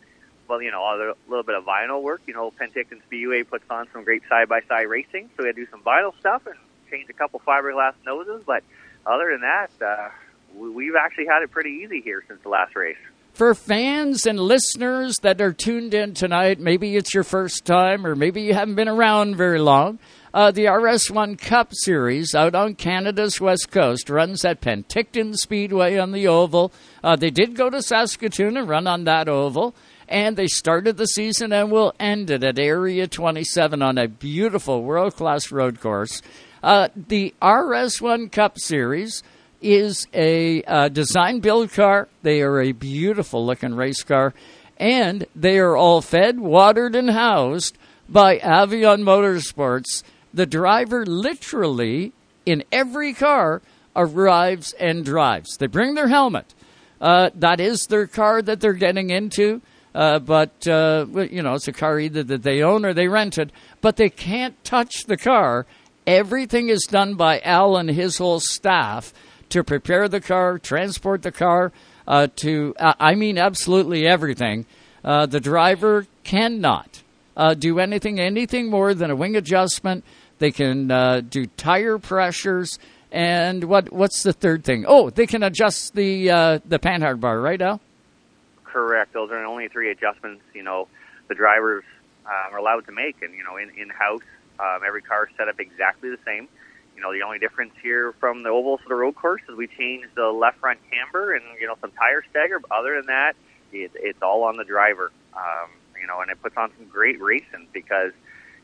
well, 0.49 0.61
you 0.61 0.71
know, 0.71 0.83
a 0.83 1.15
little 1.29 1.45
bit 1.45 1.55
of 1.55 1.65
vinyl 1.65 2.03
work. 2.03 2.23
You 2.27 2.35
know, 2.35 2.51
Penticton 2.51 3.03
Speedway 3.07 3.43
puts 3.45 3.65
on 3.71 3.87
some 3.93 4.05
great 4.05 4.23
side-by-side 4.29 4.89
racing, 4.89 5.31
so 5.37 5.43
we 5.43 5.47
had 5.47 5.57
to 5.57 5.65
do 5.65 5.71
some 5.71 5.81
vinyl 5.83 6.13
stuff 6.21 6.47
and 6.47 6.57
change 6.91 7.09
a 7.09 7.13
couple 7.13 7.41
fiberglass 7.41 7.95
noses. 8.05 8.43
But 8.47 8.63
other 9.07 9.31
than 9.33 9.41
that, 9.41 9.71
uh, 9.85 10.11
we've 10.55 10.97
actually 10.97 11.27
had 11.27 11.43
it 11.43 11.51
pretty 11.51 11.81
easy 11.85 12.01
here 12.01 12.23
since 12.29 12.43
the 12.43 12.49
last 12.49 12.77
race. 12.77 12.97
For 13.33 13.55
fans 13.55 14.27
and 14.27 14.39
listeners 14.39 15.17
that 15.23 15.41
are 15.41 15.53
tuned 15.53 15.93
in 15.93 16.15
tonight, 16.15 16.61
maybe 16.61 16.95
it's 16.97 17.13
your 17.13 17.25
first 17.25 17.65
time, 17.65 18.07
or 18.07 18.15
maybe 18.15 18.43
you 18.43 18.55
haven't 18.55 18.77
been 18.77 18.89
around 18.89 19.37
very 19.37 19.59
long. 19.59 19.99
Uh, 20.35 20.51
the 20.51 20.65
RS1 20.65 21.39
Cup 21.39 21.69
Series 21.73 22.35
out 22.35 22.57
on 22.57 22.75
Canada's 22.75 23.41
west 23.41 23.71
coast 23.71 24.11
runs 24.11 24.45
at 24.45 24.61
Penticton 24.61 25.37
Speedway 25.37 25.97
on 25.97 26.11
the 26.11 26.27
oval. 26.27 26.73
Uh, 27.05 27.15
they 27.15 27.31
did 27.31 27.55
go 27.55 27.71
to 27.71 27.81
Saskatoon 27.81 28.57
and 28.57 28.69
run 28.69 28.89
on 28.89 29.05
that 29.05 29.29
oval 29.29 29.77
and 30.09 30.37
they 30.37 30.49
started 30.49 30.97
the 30.97 31.07
season 31.07 31.53
and 31.53 31.71
will 31.71 31.95
end 32.01 32.31
it 32.31 32.43
at 32.43 32.59
Area 32.59 33.07
27 33.07 33.81
on 33.81 33.97
a 33.97 34.09
beautiful 34.09 34.83
world 34.83 35.15
class 35.15 35.53
road 35.53 35.81
course. 35.81 36.21
Uh, 36.65 36.89
the 36.97 37.33
RS1 37.41 38.33
Cup 38.33 38.59
Series 38.59 39.23
is 39.63 40.09
a 40.13 40.65
uh, 40.65 40.89
design 40.89 41.39
build 41.39 41.73
car. 41.73 42.09
They 42.23 42.43
are 42.43 42.61
a 42.61 42.73
beautiful 42.73 43.47
looking 43.47 43.77
race 43.77 44.03
car, 44.03 44.35
and 44.79 45.29
they 45.37 45.61
are 45.61 45.77
all 45.77 46.03
fed, 46.03 46.41
watered, 46.41 46.97
and 46.97 47.11
housed 47.11 47.79
by 48.09 48.39
Avion 48.39 49.03
Motorsports. 49.05 50.03
The 50.35 50.47
driver 50.47 51.07
literally 51.07 52.13
in 52.45 52.65
every 52.73 53.15
car 53.15 53.63
arrives 53.95 54.73
and 54.75 55.05
drives. 55.05 55.57
They 55.57 55.69
bring 55.69 55.95
their 55.95 56.09
helmet. 56.09 56.53
Uh, 57.01 57.31
that 57.37 57.61
is 57.61 57.87
their 57.87 58.07
car 58.07 58.43
that 58.43 58.61
they're 58.61 58.73
getting 58.73 59.11
into. 59.11 59.63
Uh, 59.95 60.19
but 60.19 60.67
uh, 60.67 61.07
you 61.31 61.41
know, 61.41 61.55
it's 61.55 61.69
a 61.69 61.73
car 61.73 62.01
either 62.01 62.25
that 62.25 62.43
they 62.43 62.63
own 62.63 62.85
or 62.85 62.93
they 62.93 63.07
rented, 63.07 63.53
but 63.81 63.97
they 63.97 64.11
can't 64.11 64.63
touch 64.65 65.05
the 65.07 65.17
car. 65.17 65.67
Everything 66.05 66.69
is 66.69 66.83
done 66.83 67.15
by 67.15 67.39
Al 67.41 67.77
and 67.77 67.89
his 67.89 68.19
whole 68.19 68.41
staff 68.41 69.15
to 69.51 69.63
prepare 69.63 70.09
the 70.09 70.21
car, 70.21 70.59
transport 70.59 71.23
the 71.23 71.31
car, 71.31 71.73
uh, 72.09 72.27
to 72.37 72.75
uh, 72.81 72.95
I 72.99 73.15
mean, 73.15 73.39
absolutely 73.39 74.05
everything. 74.05 74.67
Uh, 75.05 75.27
the 75.27 75.41
driver 75.41 76.07
cannot 76.25 77.03
uh, 77.37 77.55
do 77.55 77.79
anything, 77.79 78.19
anything 78.19 78.71
more 78.71 78.95
than 78.95 79.11
a 79.11 79.17
wing 79.17 79.37
adjustment. 79.37 80.05
They 80.39 80.51
can 80.51 80.91
uh, 80.91 81.21
do 81.21 81.47
tire 81.47 81.99
pressures. 81.99 82.79
And 83.11 83.65
what 83.65 83.93
what's 83.93 84.23
the 84.23 84.33
third 84.33 84.65
thing? 84.65 84.85
Oh, 84.89 85.11
they 85.11 85.27
can 85.27 85.43
adjust 85.43 85.95
the 85.95 86.31
uh, 86.31 86.59
the 86.65 86.79
panhard 86.79 87.21
bar, 87.21 87.41
right, 87.41 87.61
Al? 87.63 87.81
correct. 88.75 89.13
Those 89.15 89.31
are 89.31 89.43
only 89.45 89.69
three 89.69 89.91
adjustments. 89.91 90.43
You 90.53 90.65
know, 90.65 90.89
the 91.29 91.35
drivers 91.35 91.85
um, 92.27 92.53
are 92.53 92.59
allowed 92.59 92.85
to 92.87 92.93
make, 92.93 93.23
and 93.23 93.33
you 93.33 93.45
know, 93.45 93.57
in 93.57 93.71
in 93.81 93.89
house, 93.89 94.27
um, 94.59 94.81
every 94.87 95.01
car 95.01 95.29
is 95.29 95.37
set 95.39 95.49
up 95.49 95.59
exactly 95.61 96.11
the 96.11 96.19
same. 96.27 96.49
You 96.97 97.03
know, 97.03 97.13
the 97.13 97.23
only 97.23 97.39
difference 97.39 97.73
here 97.83 98.13
from 98.21 98.43
the 98.43 98.51
oval 98.51 98.79
to 98.79 98.85
the 98.87 98.95
road 98.95 99.15
course 99.15 99.43
is 99.49 99.57
we 99.57 99.69
changed 99.69 100.09
the 100.15 100.27
left 100.27 100.59
front 100.59 100.81
camber 100.91 101.33
and 101.33 101.45
you 101.61 101.67
know 101.67 101.77
some 101.81 101.93
tire 101.93 102.25
stagger. 102.29 102.59
But 102.59 102.73
other 102.73 102.97
than 102.97 103.07
that, 103.07 103.37
it, 103.73 103.93
it's 103.95 104.23
all 104.23 104.43
on 104.43 104.57
the 104.57 104.65
driver. 104.65 105.13
Um, 105.35 105.71
you 106.01 106.07
know, 106.07 106.21
and 106.21 106.31
it 106.31 106.43
puts 106.43 106.57
on 106.57 106.71
some 106.77 106.87
great 106.89 107.21
racing 107.23 107.69
because 107.73 108.13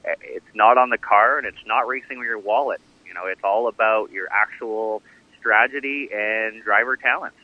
it's 0.04 0.54
not 0.54 0.78
on 0.78 0.90
the 0.90 0.98
car 0.98 1.38
and 1.38 1.46
it's 1.46 1.64
not 1.66 1.86
racing 1.86 2.18
with 2.18 2.26
your 2.26 2.38
wallet. 2.38 2.80
You 3.06 3.14
know, 3.14 3.26
it's 3.26 3.42
all 3.42 3.68
about 3.68 4.12
your 4.12 4.28
actual 4.30 5.02
strategy 5.38 6.08
and 6.12 6.62
driver 6.62 6.96
talents. 6.96 7.36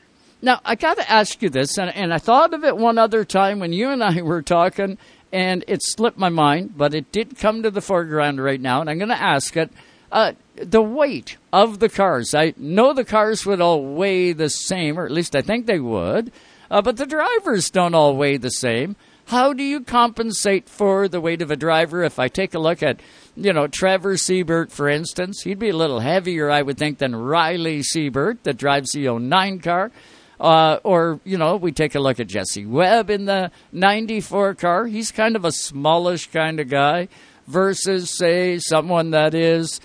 Now, 0.42 0.60
I 0.64 0.74
got 0.74 0.98
to 0.98 1.10
ask 1.10 1.40
you 1.40 1.48
this, 1.48 1.78
and, 1.78 1.94
and 1.94 2.12
I 2.12 2.18
thought 2.18 2.52
of 2.52 2.62
it 2.62 2.76
one 2.76 2.98
other 2.98 3.24
time 3.24 3.58
when 3.58 3.72
you 3.72 3.88
and 3.88 4.04
I 4.04 4.20
were 4.22 4.42
talking, 4.42 4.98
and 5.32 5.64
it 5.66 5.82
slipped 5.82 6.18
my 6.18 6.28
mind, 6.28 6.76
but 6.76 6.94
it 6.94 7.10
did 7.10 7.38
come 7.38 7.62
to 7.62 7.70
the 7.70 7.80
foreground 7.80 8.42
right 8.42 8.60
now, 8.60 8.80
and 8.80 8.90
I'm 8.90 8.98
going 8.98 9.08
to 9.08 9.20
ask 9.20 9.56
it. 9.56 9.70
Uh, 10.12 10.32
the 10.54 10.82
weight 10.82 11.36
of 11.52 11.80
the 11.80 11.88
cars. 11.88 12.32
I 12.34 12.54
know 12.56 12.92
the 12.92 13.04
cars 13.04 13.44
would 13.44 13.60
all 13.60 13.82
weigh 13.82 14.32
the 14.32 14.48
same, 14.48 14.98
or 14.98 15.04
at 15.04 15.10
least 15.10 15.34
I 15.34 15.42
think 15.42 15.66
they 15.66 15.80
would, 15.80 16.30
uh, 16.70 16.80
but 16.80 16.96
the 16.96 17.06
drivers 17.06 17.70
don't 17.70 17.94
all 17.94 18.16
weigh 18.16 18.36
the 18.36 18.50
same. 18.50 18.94
How 19.26 19.52
do 19.52 19.64
you 19.64 19.80
compensate 19.80 20.68
for 20.68 21.08
the 21.08 21.20
weight 21.20 21.42
of 21.42 21.50
a 21.50 21.56
driver? 21.56 22.04
If 22.04 22.20
I 22.20 22.28
take 22.28 22.54
a 22.54 22.60
look 22.60 22.80
at, 22.80 23.00
you 23.34 23.52
know, 23.52 23.66
Trevor 23.66 24.14
Seibert, 24.14 24.70
for 24.70 24.88
instance, 24.88 25.42
he'd 25.42 25.58
be 25.58 25.70
a 25.70 25.76
little 25.76 25.98
heavier, 25.98 26.48
I 26.48 26.62
would 26.62 26.78
think, 26.78 26.98
than 26.98 27.16
Riley 27.16 27.80
Seibert 27.80 28.44
that 28.44 28.56
drives 28.56 28.92
the 28.92 29.08
09 29.08 29.58
car. 29.58 29.90
Uh, 30.38 30.78
or, 30.84 31.18
you 31.24 31.38
know, 31.38 31.56
we 31.56 31.72
take 31.72 31.96
a 31.96 32.00
look 32.00 32.20
at 32.20 32.28
Jesse 32.28 32.66
Webb 32.66 33.10
in 33.10 33.24
the 33.24 33.50
94 33.72 34.54
car. 34.54 34.86
He's 34.86 35.10
kind 35.10 35.34
of 35.34 35.44
a 35.44 35.50
smallish 35.50 36.30
kind 36.30 36.60
of 36.60 36.68
guy 36.68 37.08
versus, 37.48 38.16
say, 38.16 38.58
someone 38.58 39.10
that 39.10 39.34
is, 39.34 39.80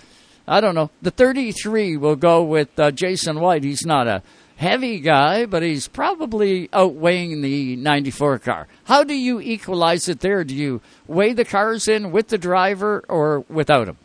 I 0.46 0.60
don't 0.60 0.76
know, 0.76 0.90
the 1.00 1.10
33 1.10 1.96
will 1.96 2.14
go 2.14 2.44
with 2.44 2.78
uh, 2.78 2.92
Jason 2.92 3.40
White. 3.40 3.64
He's 3.64 3.84
not 3.84 4.06
a 4.06 4.22
heavy 4.62 5.00
guy, 5.00 5.44
but 5.44 5.62
he's 5.62 5.88
probably 5.88 6.68
outweighing 6.72 7.42
the 7.42 7.76
94 7.76 8.38
car. 8.38 8.68
How 8.84 9.04
do 9.04 9.14
you 9.14 9.40
equalize 9.40 10.08
it 10.08 10.20
there? 10.20 10.44
Do 10.44 10.54
you 10.54 10.80
weigh 11.06 11.32
the 11.32 11.44
cars 11.44 11.88
in 11.88 12.12
with 12.12 12.28
the 12.28 12.38
driver 12.38 13.04
or 13.08 13.44
without 13.48 13.88
him? 13.88 13.98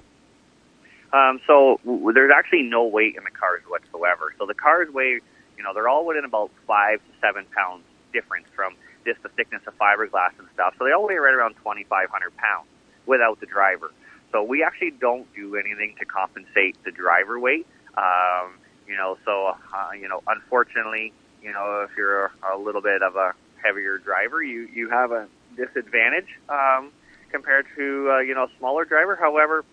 Um, 1.13 1.39
so 1.47 1.79
w- 1.85 2.11
there's 2.13 2.31
actually 2.35 2.63
no 2.63 2.85
weight 2.85 3.15
in 3.15 3.23
the 3.23 3.31
cars 3.31 3.61
whatsoever. 3.67 4.33
So 4.37 4.45
the 4.45 4.53
cars 4.53 4.89
weigh 4.91 5.21
you 5.57 5.63
know, 5.63 5.73
they're 5.73 5.89
all 5.89 6.05
within 6.05 6.23
about 6.23 6.51
five 6.67 6.99
to 6.99 7.11
seven 7.19 7.45
pounds 7.55 7.83
difference 8.13 8.47
from 8.55 8.75
just 9.05 9.21
the 9.23 9.29
thickness 9.29 9.61
of 9.67 9.77
fiberglass 9.77 10.37
and 10.37 10.47
stuff. 10.53 10.75
So 10.77 10.85
they 10.85 10.91
all 10.91 11.07
weigh 11.07 11.15
right 11.15 11.33
around 11.33 11.55
2,500 11.55 12.37
pounds 12.37 12.67
without 13.05 13.39
the 13.39 13.47
driver. 13.47 13.91
So 14.31 14.43
we 14.43 14.63
actually 14.63 14.91
don't 14.91 15.25
do 15.33 15.55
anything 15.55 15.95
to 15.99 16.05
compensate 16.05 16.81
the 16.83 16.91
driver 16.91 17.39
weight. 17.39 17.65
Um, 17.97 18.53
you 18.87 18.95
know, 18.95 19.17
so 19.25 19.47
uh, 19.47 19.91
you 19.93 20.07
know, 20.07 20.21
unfortunately, 20.27 21.13
you 21.41 21.51
know, 21.51 21.85
if 21.89 21.95
you're 21.97 22.31
a 22.53 22.57
little 22.57 22.81
bit 22.81 23.01
of 23.01 23.15
a 23.15 23.33
heavier 23.63 23.97
driver, 23.97 24.41
you 24.41 24.67
you 24.73 24.89
have 24.89 25.11
a 25.11 25.27
disadvantage 25.55 26.27
um, 26.49 26.91
compared 27.31 27.65
to 27.75 28.11
uh, 28.11 28.19
you 28.19 28.33
know 28.33 28.43
a 28.43 28.51
smaller 28.57 28.85
driver. 28.85 29.15
However, 29.15 29.63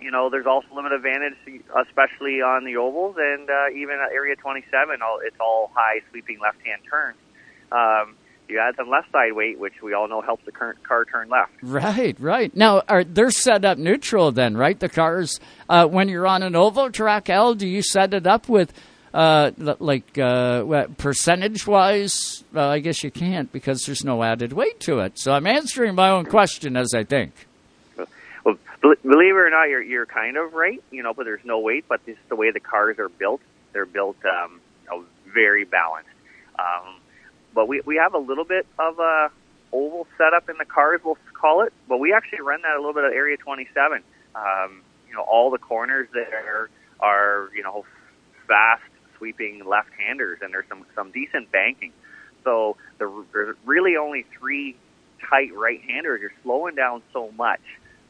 you 0.00 0.10
know, 0.10 0.30
there's 0.30 0.46
also 0.46 0.68
limited 0.74 0.96
advantage, 0.96 1.34
especially 1.76 2.40
on 2.40 2.64
the 2.64 2.76
ovals 2.76 3.16
and 3.18 3.48
uh, 3.50 3.68
even 3.74 3.96
at 4.00 4.12
Area 4.12 4.36
27. 4.36 5.02
All, 5.02 5.20
it's 5.22 5.36
all 5.40 5.70
high 5.74 6.00
sweeping 6.10 6.38
left-hand 6.40 6.82
turns. 6.88 7.18
Um, 7.70 8.16
you 8.50 8.58
add 8.58 8.76
some 8.76 8.88
left 8.88 9.10
side 9.12 9.32
weight, 9.32 9.58
which 9.58 9.80
we 9.82 9.94
all 9.94 10.08
know 10.08 10.20
helps 10.20 10.44
the 10.44 10.52
current 10.52 10.82
car 10.82 11.04
turn 11.04 11.28
left. 11.28 11.52
Right, 11.62 12.18
right. 12.20 12.54
Now, 12.56 12.82
are 12.88 13.04
they're 13.04 13.30
set 13.30 13.64
up 13.64 13.78
neutral 13.78 14.32
then, 14.32 14.56
right? 14.56 14.78
The 14.78 14.88
cars, 14.88 15.38
uh, 15.68 15.86
when 15.86 16.08
you're 16.08 16.26
on 16.26 16.42
an 16.42 16.56
oval 16.56 16.90
track, 16.90 17.30
L, 17.30 17.54
do 17.54 17.66
you 17.66 17.82
set 17.82 18.12
it 18.14 18.26
up 18.26 18.48
with 18.48 18.72
uh, 19.14 19.50
like 19.78 20.18
uh, 20.18 20.86
percentage 20.98 21.66
wise? 21.66 22.44
I 22.54 22.78
guess 22.80 23.02
you 23.02 23.10
can't 23.10 23.50
because 23.52 23.82
there's 23.86 24.04
no 24.04 24.22
added 24.22 24.52
weight 24.52 24.80
to 24.80 25.00
it. 25.00 25.18
So 25.18 25.32
I'm 25.32 25.46
answering 25.46 25.94
my 25.94 26.10
own 26.10 26.26
question 26.26 26.76
as 26.76 26.94
I 26.94 27.04
think 27.04 27.32
Well, 28.44 28.56
believe 28.82 29.34
it 29.34 29.38
or 29.38 29.50
not, 29.50 29.68
you're 29.68 29.82
you're 29.82 30.06
kind 30.06 30.36
of 30.36 30.54
right. 30.54 30.82
You 30.90 31.02
know, 31.02 31.12
but 31.14 31.24
there's 31.24 31.44
no 31.44 31.58
weight. 31.60 31.84
But 31.88 32.04
this 32.06 32.16
the 32.28 32.36
way 32.36 32.50
the 32.50 32.60
cars 32.60 32.98
are 32.98 33.08
built. 33.08 33.40
They're 33.72 33.86
built 33.86 34.16
um, 34.24 34.60
you 34.84 34.90
know, 34.90 35.04
very 35.32 35.64
balanced. 35.64 36.08
Um, 36.58 36.94
but 37.54 37.68
we 37.68 37.80
we 37.84 37.96
have 37.96 38.14
a 38.14 38.18
little 38.18 38.44
bit 38.44 38.66
of 38.78 38.98
a 38.98 39.30
oval 39.72 40.06
setup 40.18 40.48
in 40.48 40.56
the 40.58 40.64
cars, 40.64 41.00
we'll 41.04 41.18
call 41.32 41.62
it. 41.62 41.72
But 41.88 41.98
we 41.98 42.12
actually 42.12 42.40
run 42.40 42.62
that 42.62 42.74
a 42.74 42.78
little 42.78 42.94
bit 42.94 43.04
at 43.04 43.12
Area 43.12 43.36
27. 43.36 44.02
Um, 44.34 44.82
you 45.08 45.14
know, 45.14 45.22
all 45.22 45.50
the 45.50 45.58
corners 45.58 46.08
there 46.12 46.68
are 47.00 47.50
you 47.54 47.62
know 47.62 47.84
fast 48.46 48.82
sweeping 49.18 49.64
left-handers, 49.66 50.38
and 50.42 50.52
there's 50.52 50.66
some 50.68 50.86
some 50.94 51.10
decent 51.10 51.50
banking. 51.52 51.92
So 52.44 52.76
the, 52.98 53.24
there's 53.32 53.56
really 53.64 53.96
only 53.96 54.24
three 54.38 54.76
tight 55.28 55.54
right-handers. 55.54 56.20
You're 56.22 56.32
slowing 56.42 56.74
down 56.74 57.02
so 57.12 57.30
much 57.36 57.60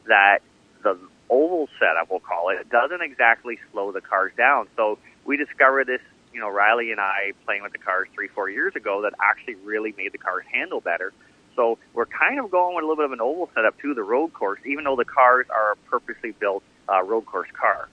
that 0.06 0.38
the 0.82 0.98
oval 1.28 1.68
setup, 1.78 2.10
we'll 2.10 2.20
call 2.20 2.50
it, 2.50 2.60
it 2.60 2.70
doesn't 2.70 3.02
exactly 3.02 3.58
slow 3.72 3.92
the 3.92 4.00
cars 4.00 4.32
down. 4.36 4.68
So 4.76 4.98
we 5.24 5.36
discovered 5.36 5.86
this 5.86 6.00
you 6.32 6.40
know, 6.40 6.48
Riley 6.48 6.92
and 6.92 7.00
I 7.00 7.32
playing 7.44 7.62
with 7.62 7.72
the 7.72 7.78
cars 7.78 8.08
three, 8.14 8.28
four 8.28 8.48
years 8.48 8.74
ago 8.76 9.02
that 9.02 9.14
actually 9.20 9.56
really 9.56 9.94
made 9.96 10.12
the 10.12 10.18
cars 10.18 10.44
handle 10.52 10.80
better. 10.80 11.12
So 11.56 11.78
we're 11.94 12.06
kind 12.06 12.38
of 12.38 12.50
going 12.50 12.76
with 12.76 12.84
a 12.84 12.86
little 12.86 12.96
bit 12.96 13.06
of 13.06 13.12
an 13.12 13.20
oval 13.20 13.50
setup 13.54 13.78
to 13.80 13.94
the 13.94 14.02
road 14.02 14.32
course, 14.32 14.60
even 14.64 14.84
though 14.84 14.96
the 14.96 15.04
cars 15.04 15.46
are 15.50 15.72
a 15.72 15.76
purposely 15.90 16.32
built 16.32 16.62
uh, 16.88 17.02
road 17.02 17.26
course 17.26 17.48
car. 17.52 17.88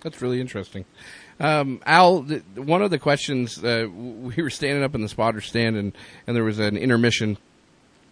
That's 0.00 0.22
really 0.22 0.40
interesting. 0.40 0.84
Um, 1.40 1.80
Al, 1.84 2.22
th- 2.22 2.42
one 2.54 2.82
of 2.82 2.90
the 2.90 2.98
questions 2.98 3.62
uh, 3.62 3.86
we 3.92 4.34
were 4.40 4.50
standing 4.50 4.84
up 4.84 4.94
in 4.94 5.00
the 5.00 5.08
spotter 5.08 5.40
stand, 5.40 5.76
and, 5.76 5.92
and 6.26 6.36
there 6.36 6.44
was 6.44 6.60
an 6.60 6.76
intermission, 6.76 7.36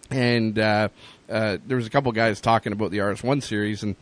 and 0.09 0.59
uh, 0.59 0.89
uh, 1.29 1.57
there 1.65 1.77
was 1.77 1.87
a 1.87 1.89
couple 1.89 2.11
guys 2.11 2.41
talking 2.41 2.73
about 2.73 2.91
the 2.91 2.97
RS1 2.97 3.41
series, 3.41 3.83
and 3.83 3.95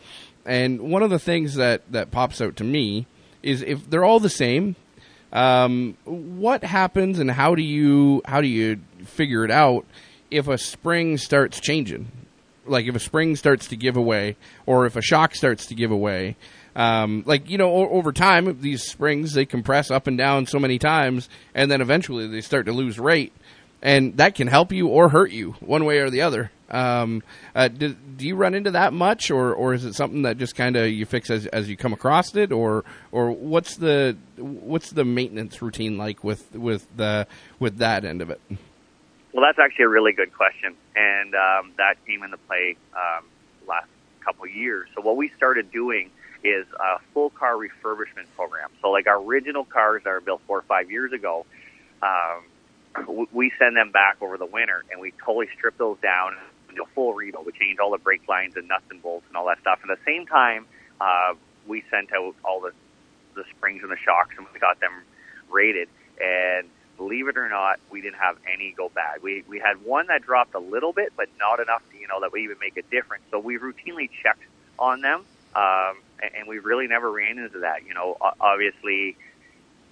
and 0.46 0.80
one 0.80 1.02
of 1.02 1.10
the 1.10 1.20
things 1.20 1.56
that, 1.56 1.92
that 1.92 2.12
pops 2.12 2.40
out 2.40 2.56
to 2.58 2.64
me 2.64 3.08
is 3.42 3.62
if 3.64 3.90
they're 3.90 4.06
all 4.06 4.20
the 4.20 4.30
same, 4.30 4.76
um, 5.34 5.98
what 6.06 6.64
happens 6.64 7.20
and 7.20 7.30
how 7.30 7.56
do 7.56 7.62
you 7.62 8.22
how 8.26 8.42
do 8.42 8.48
you 8.48 8.80
figure 9.06 9.44
it 9.44 9.52
out 9.52 9.86
if 10.32 10.48
a 10.48 10.58
spring 10.58 11.18
starts 11.18 11.60
changing? 11.60 12.12
Like 12.66 12.88
if 12.88 12.96
a 12.96 13.00
spring 13.00 13.36
starts 13.36 13.68
to 13.68 13.76
give 13.76 13.96
away, 13.96 14.38
or 14.66 14.86
if 14.86 14.96
a 14.96 15.02
shock 15.02 15.36
starts 15.36 15.68
to 15.68 15.76
give 15.76 15.92
away, 15.92 16.36
um, 16.76 17.24
like 17.26 17.50
you 17.50 17.58
know, 17.58 17.72
o- 17.72 17.90
over 17.90 18.12
time, 18.12 18.60
these 18.62 18.84
springs 18.84 19.34
they 19.34 19.46
compress 19.46 19.92
up 19.92 20.08
and 20.08 20.18
down 20.18 20.46
so 20.48 20.58
many 20.60 20.80
times, 20.80 21.30
and 21.54 21.70
then 21.70 21.80
eventually 21.82 22.28
they 22.28 22.42
start 22.42 22.66
to 22.66 22.72
lose 22.72 23.00
rate, 23.00 23.34
and 23.86 24.18
that 24.18 24.34
can 24.34 24.48
help 24.48 24.74
you 24.74 24.88
or 24.88 25.10
hurt 25.10 25.32
you 25.32 25.52
one 25.60 25.86
way 25.86 26.00
or 26.00 26.10
the 26.10 26.22
other. 26.24 26.52
Um, 26.72 27.22
uh, 27.54 27.68
do, 27.68 27.94
do 27.94 28.26
you 28.26 28.36
run 28.36 28.56
into 28.56 28.72
that 28.72 28.94
much, 28.94 29.30
or, 29.30 29.54
or 29.54 29.76
is 29.76 29.86
it 29.86 29.94
something 29.94 30.24
that 30.24 30.40
just 30.40 30.56
kind 30.56 30.76
of 30.76 30.90
you 30.90 31.06
fix 31.06 31.30
as, 31.30 31.46
as 31.46 31.70
you 31.70 31.78
come 31.78 31.94
across 31.94 32.36
it, 32.36 32.52
or 32.52 32.84
or 33.12 33.32
what's 33.32 33.78
the 33.78 34.18
what's 34.38 34.90
the 34.90 35.06
maintenance 35.06 35.62
routine 35.62 36.00
like 36.00 36.24
with 36.24 36.56
with 36.56 36.88
the 36.98 37.28
with 37.60 37.78
that 37.78 38.04
end 38.04 38.24
of 38.24 38.32
it? 38.32 38.42
Well, 39.32 39.46
that's 39.46 39.60
actually 39.60 39.86
a 39.86 39.90
really 39.90 40.14
good 40.14 40.34
question, 40.34 40.74
and 40.96 41.36
um, 41.36 41.72
that 41.78 42.04
came 42.08 42.24
into 42.24 42.38
play 42.38 42.78
um, 42.96 43.26
last 43.68 43.88
couple 44.22 44.48
years. 44.48 44.90
So 44.96 45.02
what 45.02 45.16
we 45.16 45.30
started 45.38 45.72
doing 45.72 46.10
is 46.44 46.66
a 46.80 47.00
full 47.14 47.30
car 47.30 47.54
refurbishment 47.54 48.26
program. 48.36 48.70
So 48.82 48.90
like 48.90 49.06
our 49.06 49.22
original 49.22 49.64
cars 49.64 50.02
that 50.06 50.10
were 50.10 50.22
built 50.22 50.42
four 50.48 50.58
or 50.58 50.64
five 50.64 50.90
years 50.90 51.14
ago, 51.14 51.46
um, 52.02 52.42
we 53.32 53.52
send 53.60 53.76
them 53.76 53.92
back 53.92 54.18
over 54.22 54.38
the 54.38 54.46
winter, 54.46 54.84
and 54.92 55.02
we 55.02 55.12
totally 55.24 55.48
strip 55.58 55.78
those 55.78 55.98
down 56.02 56.34
and 56.68 56.76
do 56.76 56.84
a 56.84 56.88
full 56.88 57.14
rebuild. 57.14 57.46
We 57.46 57.52
change 57.54 57.80
all 57.80 57.92
the 57.92 57.98
brake 57.98 58.28
lines 58.28 58.56
and 58.56 58.68
nuts 58.68 58.86
and 58.90 59.02
bolts 59.02 59.26
and 59.28 59.38
all 59.38 59.46
that 59.48 59.60
stuff. 59.62 59.80
At 59.82 59.88
the 59.88 60.04
same 60.06 60.26
time, 60.26 60.66
uh, 61.02 61.34
we 61.68 61.84
sent 61.90 62.14
out 62.14 62.36
all 62.44 62.62
the 62.62 62.72
the 63.36 63.44
springs 63.56 63.84
and 63.84 63.92
the 63.92 63.98
shocks, 63.98 64.36
and 64.38 64.48
we 64.54 64.60
got 64.60 64.80
them 64.80 64.92
rated. 65.50 65.90
And 66.22 66.68
believe 66.98 67.28
it 67.28 67.38
or 67.38 67.50
not, 67.50 67.80
we 67.92 68.02
didn't 68.02 68.20
have 68.20 68.38
any 68.52 68.74
go 68.78 68.90
bad. 68.90 69.22
We 69.22 69.44
we 69.48 69.60
had 69.60 69.84
one 69.84 70.08
that 70.08 70.22
dropped 70.22 70.56
a 70.56 70.60
little 70.60 70.94
bit, 70.94 71.14
but 71.18 71.28
not 71.40 71.60
enough, 71.60 71.84
to, 71.92 71.98
you 71.98 72.08
know, 72.08 72.22
that 72.22 72.32
would 72.32 72.42
even 72.42 72.58
make 72.60 72.78
a 72.78 72.84
difference. 72.84 73.24
So 73.32 73.40
we 73.40 73.58
routinely 73.58 74.10
checked 74.24 74.44
on 74.80 75.02
them, 75.02 75.26
um, 75.56 75.98
and, 76.22 76.32
and 76.38 76.48
we 76.48 76.60
really 76.60 76.88
never 76.88 77.12
ran 77.12 77.38
into 77.38 77.60
that. 77.60 77.86
You 77.86 77.94
know, 77.94 78.18
obviously, 78.40 79.18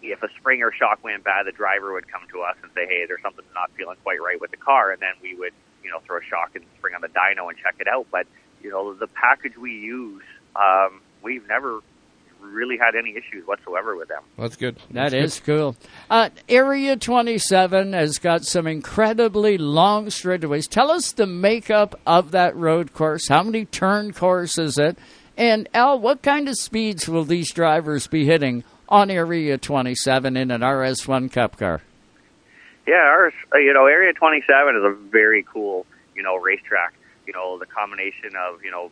if 0.03 0.21
a 0.21 0.29
spring 0.37 0.61
or 0.61 0.71
shock 0.71 1.03
went 1.03 1.23
bad, 1.23 1.45
the 1.45 1.51
driver 1.51 1.93
would 1.93 2.11
come 2.11 2.21
to 2.31 2.41
us 2.41 2.55
and 2.61 2.71
say, 2.75 2.85
"Hey, 2.85 3.05
there's 3.07 3.21
something 3.21 3.45
not 3.55 3.71
feeling 3.71 3.97
quite 4.03 4.21
right 4.21 4.39
with 4.39 4.51
the 4.51 4.57
car," 4.57 4.91
and 4.91 5.01
then 5.01 5.13
we 5.21 5.35
would, 5.35 5.53
you 5.83 5.89
know, 5.89 5.99
throw 5.99 6.17
a 6.17 6.23
shock 6.23 6.51
and 6.55 6.65
spring 6.77 6.93
on 6.95 7.01
the 7.01 7.07
dyno 7.07 7.49
and 7.49 7.57
check 7.57 7.75
it 7.79 7.87
out. 7.87 8.07
But 8.11 8.27
you 8.61 8.69
know, 8.69 8.93
the 8.93 9.07
package 9.07 9.57
we 9.57 9.71
use, 9.71 10.23
um, 10.55 11.01
we've 11.21 11.47
never 11.47 11.79
really 12.41 12.77
had 12.77 12.95
any 12.95 13.11
issues 13.11 13.47
whatsoever 13.47 13.95
with 13.95 14.09
them. 14.09 14.21
That's 14.37 14.57
good. 14.57 14.75
That 14.91 15.11
That's 15.11 15.35
is 15.35 15.39
cool. 15.39 15.77
Uh, 16.09 16.29
Area 16.49 16.97
27 16.97 17.93
has 17.93 18.17
got 18.17 18.43
some 18.43 18.67
incredibly 18.67 19.57
long 19.57 20.07
straightaways. 20.07 20.67
Tell 20.67 20.91
us 20.91 21.13
the 21.13 21.25
makeup 21.25 21.99
of 22.05 22.31
that 22.31 22.55
road 22.57 22.93
course. 22.93 23.29
How 23.29 23.43
many 23.43 23.63
turn 23.65 24.11
course 24.11 24.57
is 24.57 24.77
it? 24.77 24.97
And 25.37 25.67
Al, 25.73 25.99
what 25.99 26.21
kind 26.21 26.47
of 26.47 26.55
speeds 26.55 27.07
will 27.07 27.23
these 27.23 27.51
drivers 27.51 28.07
be 28.07 28.25
hitting 28.25 28.63
on 28.93 29.09
Area 29.09 29.57
27 29.57 30.37
in 30.37 30.51
an 30.51 30.61
RS1 30.61 31.31
Cup 31.31 31.57
car? 31.57 31.81
Yeah, 32.85 33.01
ours, 33.01 33.33
uh, 33.51 33.57
you 33.57 33.73
know, 33.73 33.87
Area 33.87 34.13
27 34.13 34.75
is 34.75 34.83
a 34.83 34.93
very 35.09 35.41
cool, 35.41 35.87
you 36.15 36.21
know, 36.21 36.35
racetrack. 36.35 36.93
You 37.25 37.33
know, 37.33 37.57
the 37.57 37.65
combination 37.65 38.35
of, 38.37 38.63
you 38.63 38.69
know, 38.69 38.91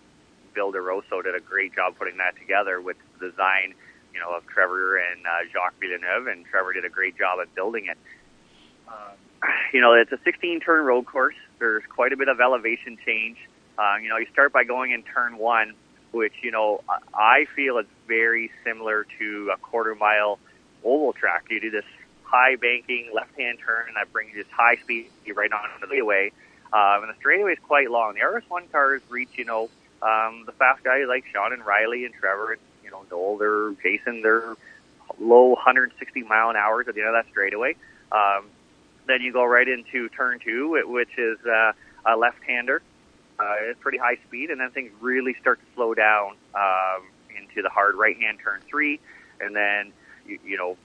Bill 0.56 0.74
Drossos 0.74 1.24
did 1.24 1.36
a 1.36 1.40
great 1.40 1.76
job 1.76 1.94
putting 2.00 2.18
that 2.18 2.36
together 2.36 2.82
with 2.82 2.98
the 3.20 3.30
design, 3.30 3.76
you 4.12 4.20
know, 4.20 4.34
of 4.34 4.48
Trevor 4.48 4.98
and 4.98 5.22
uh, 5.24 5.48
Jacques 5.54 5.80
Villeneuve, 5.80 6.26
and 6.26 6.48
Trevor 6.48 6.74
did 6.74 6.84
a 6.84 6.90
great 6.90 7.16
job 7.16 7.38
at 7.40 7.54
building 7.54 7.86
it. 7.86 7.98
Um, 8.88 9.14
you 9.72 9.82
know, 9.82 9.94
it's 9.94 10.12
a 10.12 10.18
16-turn 10.18 10.84
road 10.84 11.06
course. 11.06 11.36
There's 11.60 11.84
quite 11.88 12.12
a 12.12 12.18
bit 12.18 12.28
of 12.28 12.42
elevation 12.42 12.98
change. 13.06 13.38
Uh, 13.78 13.98
you 14.02 14.10
know, 14.10 14.18
you 14.18 14.26
start 14.34 14.52
by 14.52 14.64
going 14.64 14.94
in 14.94 15.04
turn 15.04 15.38
one, 15.38 15.76
which, 16.12 16.34
you 16.42 16.52
know, 16.52 16.82
I- 17.14 17.46
feel 17.56 17.78
is 17.78 17.88
very 18.08 18.52
similar 18.64 19.06
to 19.20 19.52
a 19.54 19.58
quarter 19.58 19.96
mile 19.96 20.40
oval 20.84 21.14
track. 21.14 21.46
You 21.50 21.60
do 21.60 21.72
this 21.72 21.86
high 22.24 22.56
banking 22.56 23.10
left-hand 23.14 23.60
turn, 23.60 23.88
and 23.88 23.98
that 23.98 24.12
brings 24.12 24.36
you 24.36 24.46
high 24.52 24.76
speed 24.78 25.10
right 25.36 25.52
onto 25.52 25.80
the 25.80 25.88
straightaway. 25.88 26.32
Um, 26.74 27.04
and 27.04 27.10
the 27.10 27.16
straightaway 27.18 27.54
is 27.54 27.60
quite 27.60 27.92
long. 27.92 28.14
The 28.14 28.22
RS1 28.22 28.72
cars 28.72 29.02
reach, 29.10 29.32
you 29.38 29.46
know, 29.46 29.70
um, 30.02 30.44
the 30.46 30.54
fast 30.54 30.84
guys 30.84 31.06
like 31.08 31.26
Sean 31.32 31.54
and 31.54 31.66
Riley 31.66 32.06
and 32.06 32.14
Trevor 32.14 32.54
and, 32.54 32.62
you 32.84 32.92
know, 32.92 33.04
Noel, 33.12 33.38
they're 33.38 33.72
Jason, 33.84 34.22
they're 34.22 34.56
low 35.20 35.50
160 35.50 36.24
mile 36.24 36.50
an 36.50 36.56
hour 36.56 36.80
at 36.80 36.94
the 36.94 37.02
end 37.02 37.10
of 37.10 37.14
that 37.14 37.30
straightaway. 37.30 37.76
Um, 38.12 38.46
then 39.08 39.22
you 39.22 39.34
go 39.34 39.44
right 39.44 39.68
into 39.68 40.10
turn 40.10 40.40
two, 40.40 40.82
which 40.88 41.18
is 41.18 41.38
uh, 41.46 41.74
a 42.06 42.16
left-hander. 42.16 42.82
Uh, 43.42 43.56
it's 43.62 43.80
pretty 43.80 43.98
high 43.98 44.18
speed, 44.28 44.52
and 44.52 44.62
then 44.62 44.70
things 44.70 44.92
really 45.00 45.34
start 45.42 45.60
to 45.60 45.66
slow 45.74 45.96
down 45.96 46.36
um, 46.54 47.08
into 47.36 47.64
the 47.64 47.70
hard 47.70 47.96
right-hand 47.96 48.38
turn 48.44 48.62
three, 48.70 49.00
and 49.40 49.56
then 49.56 49.92
you, 50.28 50.38
you 50.46 50.58
know 50.58 50.78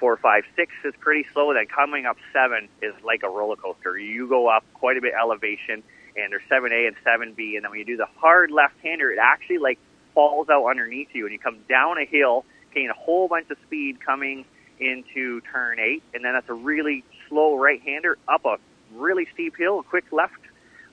four, 0.00 0.16
five, 0.16 0.42
six 0.56 0.72
is 0.84 0.94
pretty 0.98 1.24
slow. 1.32 1.54
Then 1.54 1.66
coming 1.66 2.06
up 2.06 2.16
seven 2.32 2.68
is 2.82 2.92
like 3.04 3.22
a 3.22 3.28
roller 3.28 3.54
coaster. 3.54 3.96
You 3.96 4.28
go 4.28 4.48
up 4.48 4.64
quite 4.74 4.96
a 4.96 5.00
bit 5.00 5.14
elevation, 5.14 5.84
and 6.16 6.32
there's 6.32 6.42
seven 6.48 6.72
A 6.72 6.86
and 6.86 6.96
seven 7.04 7.34
B, 7.34 7.54
and 7.54 7.64
then 7.64 7.70
when 7.70 7.78
you 7.78 7.86
do 7.86 7.96
the 7.96 8.08
hard 8.16 8.50
left-hander, 8.50 9.12
it 9.12 9.18
actually 9.22 9.58
like 9.58 9.78
falls 10.12 10.48
out 10.48 10.66
underneath 10.66 11.08
you, 11.12 11.26
and 11.26 11.32
you 11.32 11.38
come 11.38 11.58
down 11.68 11.98
a 11.98 12.04
hill, 12.04 12.44
gain 12.74 12.90
a 12.90 12.94
whole 12.94 13.28
bunch 13.28 13.48
of 13.50 13.58
speed 13.64 14.00
coming 14.04 14.44
into 14.80 15.40
turn 15.52 15.78
eight, 15.78 16.02
and 16.14 16.24
then 16.24 16.32
that's 16.32 16.48
a 16.48 16.54
really 16.54 17.04
slow 17.28 17.56
right-hander 17.56 18.18
up 18.26 18.44
a 18.44 18.56
really 18.96 19.28
steep 19.32 19.56
hill, 19.56 19.78
a 19.78 19.82
quick 19.84 20.04
left. 20.10 20.34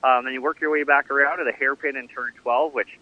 Um, 0.02 0.24
then 0.24 0.32
you 0.32 0.42
work 0.42 0.60
your 0.60 0.70
way 0.70 0.84
back 0.84 1.10
around 1.10 1.38
to 1.38 1.44
the 1.44 1.52
hairpin 1.52 1.96
in 1.96 2.08
turn 2.08 2.32
12, 2.42 2.72
which 2.72 2.98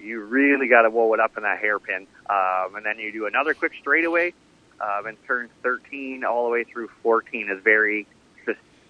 you 0.00 0.20
really 0.20 0.68
got 0.68 0.82
to 0.82 0.90
whoa 0.90 1.12
it 1.14 1.20
up 1.20 1.36
in 1.36 1.42
that 1.42 1.58
hairpin. 1.58 2.06
Um, 2.28 2.76
and 2.76 2.84
then 2.84 2.98
you 2.98 3.12
do 3.12 3.26
another 3.26 3.54
quick 3.54 3.72
straightaway. 3.80 4.34
Um, 4.80 5.06
and 5.06 5.16
turns 5.26 5.50
13 5.64 6.22
all 6.22 6.44
the 6.44 6.50
way 6.50 6.62
through 6.62 6.88
14 7.02 7.50
is 7.50 7.60
very 7.64 8.06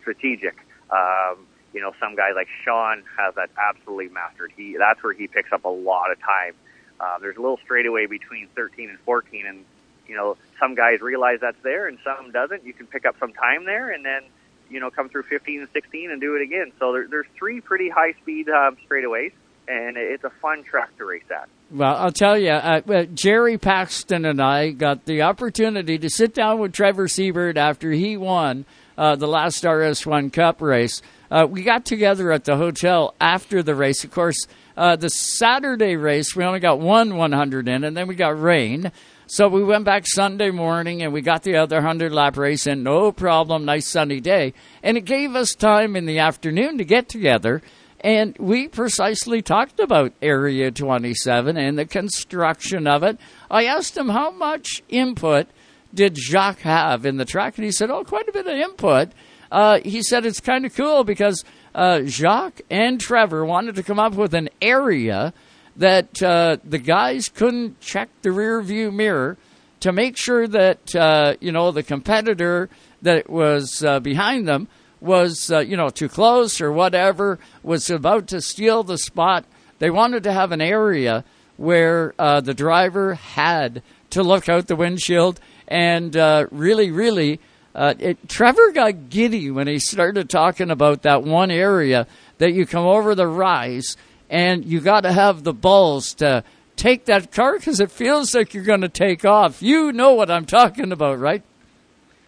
strategic. 0.08 0.56
Um, 0.90 1.46
you 1.74 1.80
know, 1.80 1.92
some 2.00 2.16
guy 2.16 2.32
like 2.32 2.48
Sean 2.64 3.02
has 3.18 3.34
that 3.34 3.50
absolutely 3.58 4.08
mastered. 4.08 4.52
He 4.56 4.76
that's 4.78 5.02
where 5.02 5.12
he 5.12 5.26
picks 5.26 5.52
up 5.52 5.64
a 5.64 5.68
lot 5.68 6.10
of 6.10 6.20
time. 6.20 6.54
Uh, 6.98 7.18
there's 7.18 7.36
a 7.36 7.40
little 7.40 7.58
straightaway 7.62 8.06
between 8.06 8.48
13 8.56 8.90
and 8.90 8.98
14, 9.00 9.46
and 9.46 9.64
you 10.06 10.16
know, 10.16 10.36
some 10.58 10.74
guys 10.74 11.00
realize 11.00 11.38
that's 11.40 11.62
there 11.62 11.86
and 11.86 11.98
some 12.02 12.32
doesn't. 12.32 12.64
You 12.64 12.72
can 12.72 12.86
pick 12.86 13.04
up 13.04 13.16
some 13.20 13.32
time 13.32 13.64
there, 13.64 13.90
and 13.90 14.04
then 14.04 14.22
you 14.70 14.80
know, 14.80 14.90
come 14.90 15.08
through 15.08 15.24
15 15.24 15.60
and 15.60 15.68
16 15.72 16.10
and 16.10 16.20
do 16.20 16.36
it 16.36 16.42
again. 16.42 16.72
So 16.78 16.92
there, 16.92 17.06
there's 17.08 17.26
three 17.38 17.60
pretty 17.60 17.88
high 17.88 18.12
speed 18.22 18.48
um, 18.48 18.76
straightaways, 18.88 19.32
and 19.66 19.96
it's 19.96 20.24
a 20.24 20.30
fun 20.42 20.64
track 20.64 20.96
to 20.98 21.04
race 21.04 21.22
at. 21.30 21.48
Well, 21.70 21.96
I'll 21.96 22.12
tell 22.12 22.38
you, 22.38 22.50
uh, 22.50 22.80
uh, 22.88 23.02
Jerry 23.04 23.58
Paxton 23.58 24.24
and 24.24 24.40
I 24.40 24.70
got 24.70 25.04
the 25.04 25.22
opportunity 25.22 25.98
to 25.98 26.08
sit 26.08 26.34
down 26.34 26.58
with 26.58 26.72
Trevor 26.72 27.08
Seibert 27.08 27.56
after 27.56 27.90
he 27.90 28.16
won 28.16 28.64
uh, 28.96 29.16
the 29.16 29.28
last 29.28 29.62
RS1 29.64 30.32
Cup 30.32 30.62
race. 30.62 31.02
Uh, 31.30 31.46
we 31.48 31.62
got 31.62 31.84
together 31.84 32.32
at 32.32 32.44
the 32.44 32.56
hotel 32.56 33.14
after 33.20 33.62
the 33.62 33.74
race. 33.74 34.02
Of 34.02 34.10
course, 34.10 34.46
uh, 34.78 34.96
the 34.96 35.10
Saturday 35.10 35.96
race, 35.96 36.34
we 36.34 36.44
only 36.44 36.60
got 36.60 36.80
one 36.80 37.16
100 37.16 37.68
in, 37.68 37.84
and 37.84 37.96
then 37.96 38.08
we 38.08 38.14
got 38.14 38.40
rain. 38.40 38.90
So 39.30 39.46
we 39.46 39.62
went 39.62 39.84
back 39.84 40.04
Sunday 40.06 40.50
morning 40.50 41.02
and 41.02 41.12
we 41.12 41.20
got 41.20 41.42
the 41.42 41.56
other 41.56 41.76
100 41.76 42.12
lap 42.12 42.38
race 42.38 42.66
in, 42.66 42.82
no 42.82 43.12
problem, 43.12 43.66
nice 43.66 43.86
sunny 43.86 44.20
day. 44.20 44.54
And 44.82 44.96
it 44.96 45.04
gave 45.04 45.34
us 45.34 45.54
time 45.54 45.96
in 45.96 46.06
the 46.06 46.18
afternoon 46.18 46.78
to 46.78 46.84
get 46.84 47.10
together. 47.10 47.60
And 48.00 48.34
we 48.38 48.68
precisely 48.68 49.42
talked 49.42 49.80
about 49.80 50.14
Area 50.22 50.70
27 50.70 51.58
and 51.58 51.78
the 51.78 51.84
construction 51.84 52.86
of 52.86 53.02
it. 53.02 53.18
I 53.50 53.66
asked 53.66 53.98
him 53.98 54.08
how 54.08 54.30
much 54.30 54.82
input 54.88 55.46
did 55.92 56.16
Jacques 56.16 56.60
have 56.60 57.04
in 57.04 57.18
the 57.18 57.26
track, 57.26 57.58
and 57.58 57.66
he 57.66 57.72
said, 57.72 57.90
"Oh, 57.90 58.04
quite 58.04 58.28
a 58.28 58.32
bit 58.32 58.46
of 58.46 58.54
input." 58.54 59.10
Uh, 59.52 59.80
he 59.84 60.02
said 60.02 60.24
it's 60.24 60.40
kind 60.40 60.64
of 60.64 60.74
cool 60.74 61.04
because 61.04 61.44
uh, 61.74 62.00
Jacques 62.04 62.62
and 62.70 62.98
Trevor 62.98 63.44
wanted 63.44 63.74
to 63.74 63.82
come 63.82 63.98
up 63.98 64.14
with 64.14 64.32
an 64.32 64.48
area 64.62 65.34
that 65.78 66.20
uh, 66.22 66.56
the 66.64 66.78
guys 66.78 67.28
couldn't 67.28 67.80
check 67.80 68.10
the 68.22 68.32
rear 68.32 68.60
view 68.60 68.90
mirror 68.90 69.38
to 69.80 69.92
make 69.92 70.16
sure 70.16 70.46
that 70.46 70.94
uh, 70.94 71.34
you 71.40 71.52
know 71.52 71.70
the 71.70 71.84
competitor 71.84 72.68
that 73.02 73.30
was 73.30 73.82
uh, 73.84 74.00
behind 74.00 74.46
them 74.46 74.68
was 75.00 75.50
uh, 75.52 75.60
you 75.60 75.76
know 75.76 75.88
too 75.88 76.08
close 76.08 76.60
or 76.60 76.72
whatever 76.72 77.38
was 77.62 77.88
about 77.88 78.26
to 78.26 78.40
steal 78.40 78.82
the 78.82 78.98
spot. 78.98 79.44
They 79.78 79.90
wanted 79.90 80.24
to 80.24 80.32
have 80.32 80.50
an 80.50 80.60
area 80.60 81.24
where 81.56 82.12
uh, 82.18 82.40
the 82.40 82.54
driver 82.54 83.14
had 83.14 83.82
to 84.10 84.22
look 84.24 84.48
out 84.48 84.66
the 84.66 84.76
windshield 84.76 85.40
and 85.68 86.16
uh, 86.16 86.46
really, 86.50 86.90
really. 86.90 87.40
It, 87.80 88.28
Trevor 88.28 88.72
got 88.72 89.08
giddy 89.08 89.52
when 89.52 89.68
he 89.68 89.78
started 89.78 90.28
talking 90.28 90.68
about 90.68 91.02
that 91.02 91.22
one 91.22 91.52
area 91.52 92.08
that 92.38 92.52
you 92.52 92.66
come 92.66 92.84
over 92.84 93.14
the 93.14 93.28
rise 93.28 93.96
and 94.30 94.64
you 94.64 94.80
got 94.80 95.02
to 95.02 95.12
have 95.12 95.44
the 95.44 95.52
balls 95.52 96.14
to 96.14 96.44
take 96.76 97.06
that 97.06 97.32
car 97.32 97.58
because 97.58 97.80
it 97.80 97.90
feels 97.90 98.34
like 98.34 98.54
you're 98.54 98.64
going 98.64 98.82
to 98.82 98.88
take 98.88 99.24
off. 99.24 99.62
You 99.62 99.92
know 99.92 100.14
what 100.14 100.30
I'm 100.30 100.46
talking 100.46 100.92
about, 100.92 101.18
right? 101.18 101.42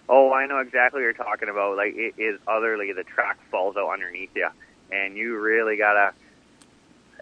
Oh, 0.08 0.32
I 0.32 0.46
know 0.46 0.58
exactly 0.58 0.98
what 0.98 1.04
you're 1.04 1.12
talking 1.12 1.48
about. 1.48 1.76
Like 1.76 1.94
it 1.94 2.14
is 2.18 2.40
utterly 2.48 2.92
the 2.92 3.04
track 3.04 3.38
falls 3.50 3.76
out 3.76 3.92
underneath 3.92 4.34
you, 4.34 4.48
and 4.90 5.16
you 5.16 5.38
really 5.38 5.76
gotta, 5.76 6.12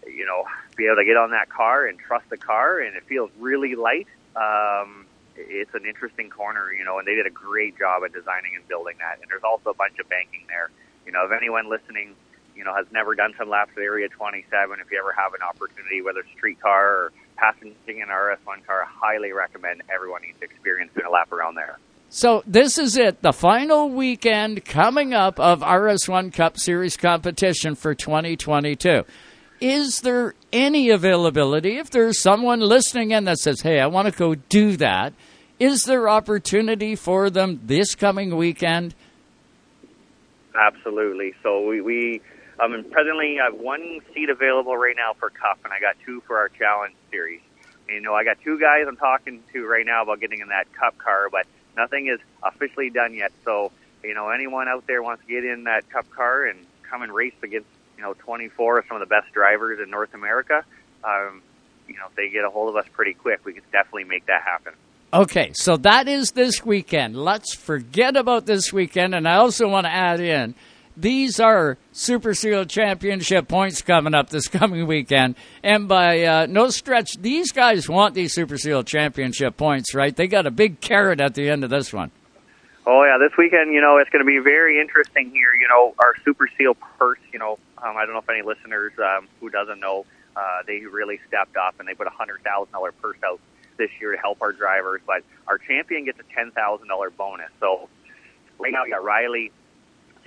you 0.07 0.25
know, 0.25 0.45
be 0.75 0.87
able 0.87 0.97
to 0.97 1.05
get 1.05 1.19
on 1.19 1.33
that 1.33 1.51
car 1.51 1.87
and 1.87 1.99
trust 1.99 2.31
the 2.31 2.39
car, 2.39 2.81
and 2.81 2.97
it 2.97 3.05
feels 3.05 3.31
really 3.39 3.75
light. 3.75 4.09
Um, 4.35 5.05
it's 5.37 5.75
an 5.75 5.85
interesting 5.85 6.31
corner, 6.31 6.73
you 6.73 6.83
know, 6.83 6.99
and 6.99 7.07
they 7.07 7.15
did 7.15 7.27
a 7.27 7.31
great 7.31 7.79
job 7.79 8.03
at 8.05 8.13
designing 8.13 8.57
and 8.57 8.67
building 8.69 8.97
that. 9.01 9.19
And 9.21 9.31
there's 9.31 9.45
also 9.45 9.71
a 9.71 9.75
bunch 9.75 9.99
of 9.99 10.09
banking 10.09 10.45
there. 10.49 10.71
You 11.05 11.13
know, 11.13 11.25
if 11.27 11.33
anyone 11.33 11.69
listening, 11.69 12.15
you 12.59 12.65
know, 12.65 12.75
has 12.75 12.87
never 12.93 13.15
done 13.15 13.33
some 13.39 13.49
laps 13.49 13.71
at 13.77 13.83
Area 13.83 14.09
27, 14.09 14.81
if 14.81 14.91
you 14.91 14.99
ever 14.99 15.13
have 15.17 15.33
an 15.33 15.41
opportunity, 15.49 16.03
whether 16.03 16.21
it's 16.21 16.31
streetcar 16.37 16.87
or 16.87 17.13
passenging 17.37 18.03
an 18.03 18.09
RS1 18.09 18.67
car, 18.67 18.83
I 18.83 18.89
highly 18.91 19.33
recommend 19.33 19.83
everyone 19.95 20.23
needs 20.23 20.39
to 20.41 20.45
experience 20.45 20.91
doing 20.93 21.07
a 21.07 21.11
lap 21.11 21.31
around 21.31 21.55
there. 21.55 21.79
So 22.11 22.43
this 22.47 22.77
is 22.77 22.97
it, 22.97 23.23
the 23.23 23.33
final 23.33 23.91
weekend 23.91 24.65
coming 24.65 25.15
up 25.15 25.39
of 25.39 25.61
RS1 25.61 26.33
Cup 26.33 26.59
Series 26.59 26.97
competition 26.97 27.77
for 27.77 27.95
2022. 27.95 29.05
Is 29.61 30.01
there 30.01 30.35
any 30.53 30.91
availability 30.91 31.79
if 31.79 31.91
there's 31.91 32.21
someone 32.21 32.61
listening 32.61 33.13
in 33.13 33.25
that 33.25 33.39
says, 33.39 33.61
"Hey, 33.61 33.79
I 33.79 33.87
want 33.87 34.07
to 34.07 34.17
go 34.17 34.35
do 34.35 34.77
that"? 34.79 35.13
Is 35.59 35.85
there 35.85 36.09
opportunity 36.09 36.95
for 36.95 37.29
them 37.29 37.61
this 37.65 37.95
coming 37.95 38.37
weekend? 38.37 38.95
Absolutely. 40.55 41.35
So 41.43 41.67
we, 41.67 41.81
we 41.81 42.23
um, 42.61 42.85
presently 42.91 43.39
I 43.41 43.45
have 43.45 43.55
one 43.55 44.01
seat 44.15 44.31
available 44.31 44.77
right 44.77 44.97
now 44.97 45.15
for 45.19 45.31
Cup, 45.31 45.59
and 45.65 45.73
I 45.73 45.81
got 45.81 45.97
two 46.05 46.21
for 46.27 46.39
our 46.39 46.49
Challenge 46.49 46.95
Series. 47.11 47.41
And, 47.89 47.97
you 47.97 48.01
know, 48.01 48.15
I 48.15 48.25
got 48.25 48.39
two 48.43 48.59
guys 48.59 48.85
I'm 48.87 48.97
talking 48.97 49.43
to 49.53 49.67
right 49.67 49.87
now 49.87 50.03
about 50.03 50.21
getting 50.21 50.41
in 50.41 50.49
that 50.49 50.73
Cup 50.73 50.99
car, 50.99 51.29
but 51.31 51.47
nothing 51.77 52.09
is 52.09 52.21
officially 52.43 52.91
done 52.91 53.15
yet. 53.15 53.33
So, 53.45 53.73
you 54.03 54.15
know, 54.15 54.31
anyone 54.31 54.69
out 54.69 54.87
there 54.87 55.03
wants 55.03 55.25
to 55.25 55.29
get 55.29 55.45
in 55.45 55.65
that 55.65 55.89
Cup 55.91 56.11
car 56.11 56.45
and 56.45 56.59
come 56.83 57.03
and 57.03 57.13
race 57.13 57.35
against, 57.43 57.69
you 57.97 58.03
know, 58.03 58.15
24 58.15 58.79
of 58.79 58.85
some 58.89 59.01
of 59.01 59.01
the 59.01 59.13
best 59.13 59.33
drivers 59.33 59.79
in 59.83 59.91
North 59.91 60.15
America, 60.15 60.65
um, 61.05 61.43
you 61.87 61.95
know, 61.95 62.07
if 62.09 62.15
they 62.17 62.29
get 62.29 62.45
a 62.45 62.51
hold 62.51 62.69
of 62.69 62.77
us 62.77 62.87
pretty 62.93 63.15
quick, 63.15 63.45
we 63.45 63.53
can 63.53 63.63
definitely 63.73 64.05
make 64.05 64.27
that 64.27 64.43
happen. 64.43 64.75
Okay, 65.13 65.53
so 65.55 65.79
that 65.79 66.07
is 66.07 66.33
this 66.33 66.67
weekend. 66.67 67.17
Let's 67.17 67.55
forget 67.55 68.15
about 68.15 68.45
this 68.45 68.75
weekend. 68.75 69.15
And 69.15 69.27
I 69.27 69.37
also 69.37 69.67
want 69.67 69.87
to 69.87 69.93
add 69.93 70.21
in 70.21 70.55
these 70.99 71.39
are 71.39 71.79
Super 71.93 72.35
Seal 72.35 72.65
Championship 72.65 73.47
points 73.47 73.83
coming 73.83 74.15
up 74.15 74.31
this 74.31 74.49
coming 74.49 74.87
weekend. 74.87 75.37
And 75.63 75.89
by 75.89 76.25
uh, 76.25 76.47
no 76.47 76.71
stretch, 76.71 77.17
these 77.19 77.53
guys 77.53 77.89
want 77.89 78.15
these 78.15 78.35
Super 78.35 78.59
Seal 78.59 78.83
Championship 78.83 79.57
points, 79.57 79.95
right? 79.95 80.15
They 80.15 80.27
got 80.27 80.47
a 80.47 80.51
big 80.51 80.81
carrot 80.81 81.21
at 81.21 81.35
the 81.35 81.49
end 81.49 81.63
of 81.65 81.71
this 81.71 81.93
one. 81.93 82.11
Oh 82.85 83.05
yeah, 83.05 83.19
this 83.19 83.37
weekend, 83.37 83.75
you 83.75 83.81
know, 83.81 83.99
it's 83.99 84.11
going 84.11 84.25
to 84.25 84.27
be 84.27 84.39
very 84.39 84.81
interesting 84.81 85.31
here. 85.31 85.55
You 85.55 85.69
know, 85.69 85.95
our 85.99 86.15
Super 86.25 86.49
Seal 86.57 86.75
purse. 86.99 87.19
You 87.33 87.39
know, 87.39 87.59
um, 87.79 87.97
I 87.97 88.05
don't 88.05 88.15
know 88.15 88.21
if 88.21 88.29
any 88.31 88.43
listeners 88.43 88.93
um, 88.99 89.29
who 89.41 89.51
doesn't 89.51 89.79
know, 89.79 90.07
uh, 90.35 90.63
they 90.67 90.81
really 90.87 91.21
stepped 91.29 91.57
up 91.57 91.75
and 91.79 91.87
they 91.87 91.95
put 91.95 92.07
a 92.07 92.11
hundred 92.11 92.43
thousand 92.43 92.73
dollar 92.73 92.93
purse 92.93 93.19
out 93.25 93.41
this 93.77 93.91
year 94.01 94.13
to 94.13 94.19
help 94.19 94.41
our 94.41 94.53
drivers. 94.53 95.03
But 95.07 95.23
our 95.47 95.59
champion 95.59 96.07
gets 96.07 96.19
a 96.19 96.35
ten 96.35 96.51
thousand 96.51 96.89
dollar 96.89 97.11
bonus. 97.11 97.51
So 97.61 97.91
right 98.59 98.73
now, 98.73 98.85
you 98.85 98.93
got 98.93 99.05
Riley 99.05 99.53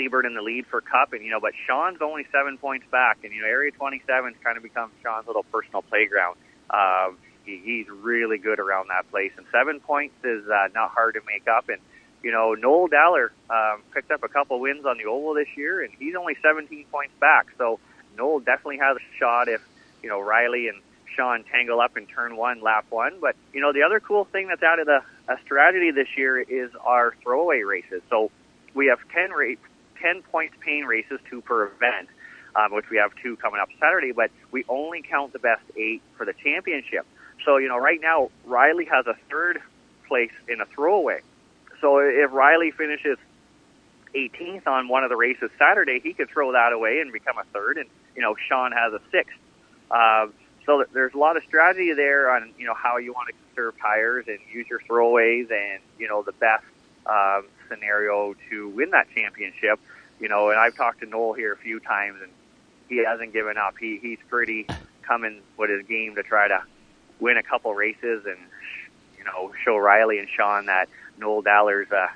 Seibert 0.01 0.25
in 0.25 0.33
the 0.33 0.41
lead 0.41 0.65
for 0.67 0.81
Cup, 0.81 1.13
and 1.13 1.23
you 1.23 1.31
know, 1.31 1.39
but 1.39 1.53
Sean's 1.67 2.01
only 2.01 2.25
seven 2.31 2.57
points 2.57 2.85
back, 2.91 3.19
and 3.23 3.33
you 3.33 3.41
know, 3.41 3.47
Area 3.47 3.71
27's 3.71 4.37
kind 4.43 4.57
of 4.57 4.63
become 4.63 4.91
Sean's 5.03 5.27
little 5.27 5.43
personal 5.43 5.81
playground. 5.83 6.37
Um, 6.69 7.17
he, 7.45 7.61
he's 7.63 7.89
really 7.89 8.37
good 8.37 8.59
around 8.59 8.89
that 8.89 9.09
place, 9.11 9.31
and 9.37 9.45
seven 9.51 9.79
points 9.79 10.15
is 10.23 10.47
uh, 10.47 10.67
not 10.73 10.91
hard 10.91 11.15
to 11.15 11.21
make 11.25 11.47
up. 11.47 11.69
And 11.69 11.79
you 12.23 12.31
know, 12.31 12.53
Noel 12.53 12.87
Daller 12.87 13.29
um, 13.49 13.81
picked 13.93 14.11
up 14.11 14.23
a 14.23 14.27
couple 14.27 14.59
wins 14.59 14.85
on 14.85 14.97
the 14.97 15.05
oval 15.05 15.33
this 15.33 15.47
year, 15.55 15.81
and 15.83 15.91
he's 15.97 16.15
only 16.15 16.35
17 16.41 16.85
points 16.91 17.13
back. 17.19 17.47
So 17.57 17.79
Noel 18.17 18.39
definitely 18.39 18.77
has 18.77 18.97
a 18.97 19.17
shot 19.17 19.47
if 19.47 19.61
you 20.03 20.09
know 20.09 20.19
Riley 20.19 20.67
and 20.67 20.81
Sean 21.15 21.43
tangle 21.43 21.79
up 21.79 21.97
in 21.97 22.05
turn 22.07 22.35
one, 22.37 22.61
lap 22.61 22.85
one. 22.89 23.19
But 23.19 23.35
you 23.53 23.61
know, 23.61 23.73
the 23.73 23.83
other 23.83 23.99
cool 23.99 24.25
thing 24.25 24.47
that's 24.47 24.63
added 24.63 24.87
a, 24.87 25.03
a 25.31 25.37
strategy 25.43 25.91
this 25.91 26.07
year 26.15 26.39
is 26.39 26.71
our 26.83 27.13
throwaway 27.23 27.61
races. 27.61 28.01
So 28.09 28.31
we 28.73 28.87
have 28.87 28.99
10 29.13 29.31
ra- 29.31 29.55
10 30.01 30.23
points 30.23 30.55
pain 30.59 30.85
races, 30.85 31.19
two 31.29 31.41
per 31.41 31.67
event, 31.67 32.09
um, 32.55 32.73
which 32.73 32.89
we 32.89 32.97
have 32.97 33.11
two 33.21 33.35
coming 33.37 33.59
up 33.61 33.69
Saturday, 33.79 34.11
but 34.11 34.31
we 34.51 34.65
only 34.67 35.01
count 35.01 35.33
the 35.33 35.39
best 35.39 35.63
eight 35.77 36.01
for 36.17 36.25
the 36.25 36.33
championship. 36.33 37.05
So, 37.45 37.57
you 37.57 37.67
know, 37.67 37.77
right 37.77 37.99
now, 38.01 38.29
Riley 38.45 38.85
has 38.85 39.07
a 39.07 39.15
third 39.29 39.61
place 40.07 40.31
in 40.47 40.61
a 40.61 40.65
throwaway. 40.65 41.21
So 41.79 41.99
if 41.99 42.31
Riley 42.31 42.71
finishes 42.71 43.17
18th 44.13 44.67
on 44.67 44.87
one 44.87 45.03
of 45.03 45.09
the 45.09 45.15
races 45.15 45.49
Saturday, 45.57 45.99
he 45.99 46.13
could 46.13 46.29
throw 46.29 46.51
that 46.51 46.73
away 46.73 46.99
and 46.99 47.11
become 47.11 47.37
a 47.37 47.43
third, 47.53 47.77
and, 47.77 47.89
you 48.15 48.21
know, 48.21 48.35
Sean 48.47 48.71
has 48.71 48.93
a 48.93 48.99
sixth. 49.11 49.37
Uh, 49.89 50.27
so 50.65 50.85
there's 50.93 51.13
a 51.13 51.17
lot 51.17 51.37
of 51.37 51.43
strategy 51.43 51.93
there 51.93 52.29
on, 52.29 52.53
you 52.57 52.65
know, 52.67 52.75
how 52.75 52.97
you 52.97 53.13
want 53.13 53.29
to 53.29 53.33
conserve 53.47 53.79
tires 53.81 54.25
and 54.27 54.37
use 54.53 54.67
your 54.69 54.79
throwaways 54.79 55.51
and, 55.51 55.81
you 55.97 56.07
know, 56.07 56.21
the 56.21 56.33
best 56.33 56.63
um, 57.07 57.45
scenario 57.71 58.35
to 58.49 58.69
win 58.69 58.91
that 58.91 59.07
championship. 59.15 59.79
You 60.19 60.29
know, 60.29 60.49
and 60.49 60.59
I've 60.59 60.75
talked 60.75 60.99
to 60.99 61.05
Noel 61.05 61.33
here 61.33 61.53
a 61.53 61.57
few 61.57 61.79
times, 61.79 62.19
and 62.21 62.31
he 62.89 63.03
hasn't 63.03 63.33
given 63.33 63.57
up. 63.57 63.75
He 63.79 63.97
he's 64.01 64.19
pretty 64.29 64.67
coming 65.01 65.41
with 65.57 65.69
his 65.69 65.85
game 65.87 66.15
to 66.15 66.23
try 66.23 66.47
to 66.47 66.63
win 67.19 67.37
a 67.37 67.43
couple 67.43 67.73
races 67.73 68.25
and 68.25 68.37
you 69.17 69.23
know 69.23 69.51
show 69.63 69.77
Riley 69.77 70.19
and 70.19 70.27
Sean 70.29 70.67
that 70.67 70.89
Noel 71.17 71.43
Daller's 71.43 71.91
uh, 71.91 72.07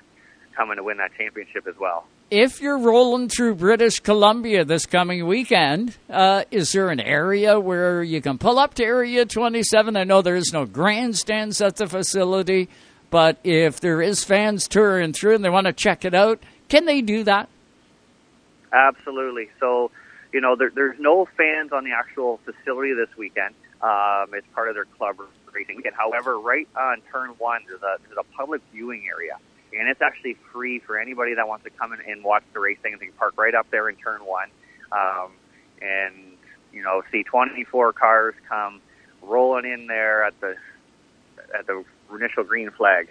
coming 0.55 0.77
to 0.77 0.83
win 0.83 0.97
that 0.97 1.11
championship 1.17 1.67
as 1.67 1.75
well. 1.79 2.05
If 2.31 2.59
you're 2.59 2.79
rolling 2.79 3.29
through 3.29 3.53
British 3.55 3.99
Columbia 3.99 4.65
this 4.65 4.87
coming 4.87 5.27
weekend, 5.27 5.95
uh, 6.09 6.43
is 6.49 6.71
there 6.71 6.89
an 6.89 6.99
area 6.99 7.59
where 7.59 8.01
you 8.01 8.19
can 8.19 8.39
pull 8.39 8.57
up 8.57 8.73
to 8.75 8.83
Area 8.83 9.25
27? 9.25 9.95
I 9.95 10.05
know 10.05 10.23
there 10.23 10.35
is 10.35 10.51
no 10.51 10.65
grandstands 10.65 11.61
at 11.61 11.75
the 11.75 11.85
facility, 11.85 12.67
but 13.09 13.37
if 13.43 13.79
there 13.79 14.01
is 14.01 14.23
fans 14.23 14.67
touring 14.67 15.13
through 15.13 15.35
and 15.35 15.45
they 15.45 15.49
want 15.49 15.67
to 15.67 15.73
check 15.73 16.05
it 16.05 16.13
out, 16.13 16.41
can 16.69 16.85
they 16.85 17.01
do 17.01 17.23
that? 17.23 17.49
Absolutely. 18.71 19.49
So, 19.59 19.91
you 20.33 20.41
know, 20.41 20.55
there, 20.55 20.71
there's 20.73 20.99
no 20.99 21.27
fans 21.37 21.71
on 21.71 21.83
the 21.83 21.91
actual 21.91 22.39
facility 22.45 22.93
this 22.93 23.15
weekend. 23.17 23.55
Um, 23.81 24.33
it's 24.33 24.47
part 24.53 24.69
of 24.69 24.75
their 24.75 24.85
club 24.85 25.17
racing 25.53 25.77
weekend. 25.77 25.95
However, 25.95 26.39
right 26.39 26.67
on 26.75 27.01
turn 27.11 27.29
one, 27.37 27.61
there's 27.67 27.81
a 27.81 27.97
there's 28.05 28.17
a 28.17 28.35
public 28.35 28.61
viewing 28.71 29.07
area, 29.07 29.37
and 29.77 29.87
it's 29.87 30.01
actually 30.01 30.37
free 30.51 30.79
for 30.79 30.99
anybody 30.99 31.35
that 31.35 31.47
wants 31.47 31.63
to 31.65 31.69
come 31.69 31.93
in 31.93 31.99
and 32.07 32.23
watch 32.23 32.43
the 32.53 32.59
racing. 32.59 32.97
They 32.99 33.05
can 33.07 33.15
park 33.15 33.35
right 33.37 33.55
up 33.55 33.69
there 33.71 33.87
in 33.89 33.95
turn 33.95 34.25
one, 34.25 34.49
um, 34.91 35.31
and 35.81 36.13
you 36.73 36.83
know, 36.83 37.01
see 37.11 37.23
24 37.23 37.93
cars 37.93 38.35
come 38.49 38.81
rolling 39.21 39.65
in 39.65 39.87
there 39.87 40.23
at 40.23 40.39
the 40.41 40.55
at 41.57 41.67
the 41.67 41.83
initial 42.13 42.43
green 42.43 42.71
flag. 42.71 43.07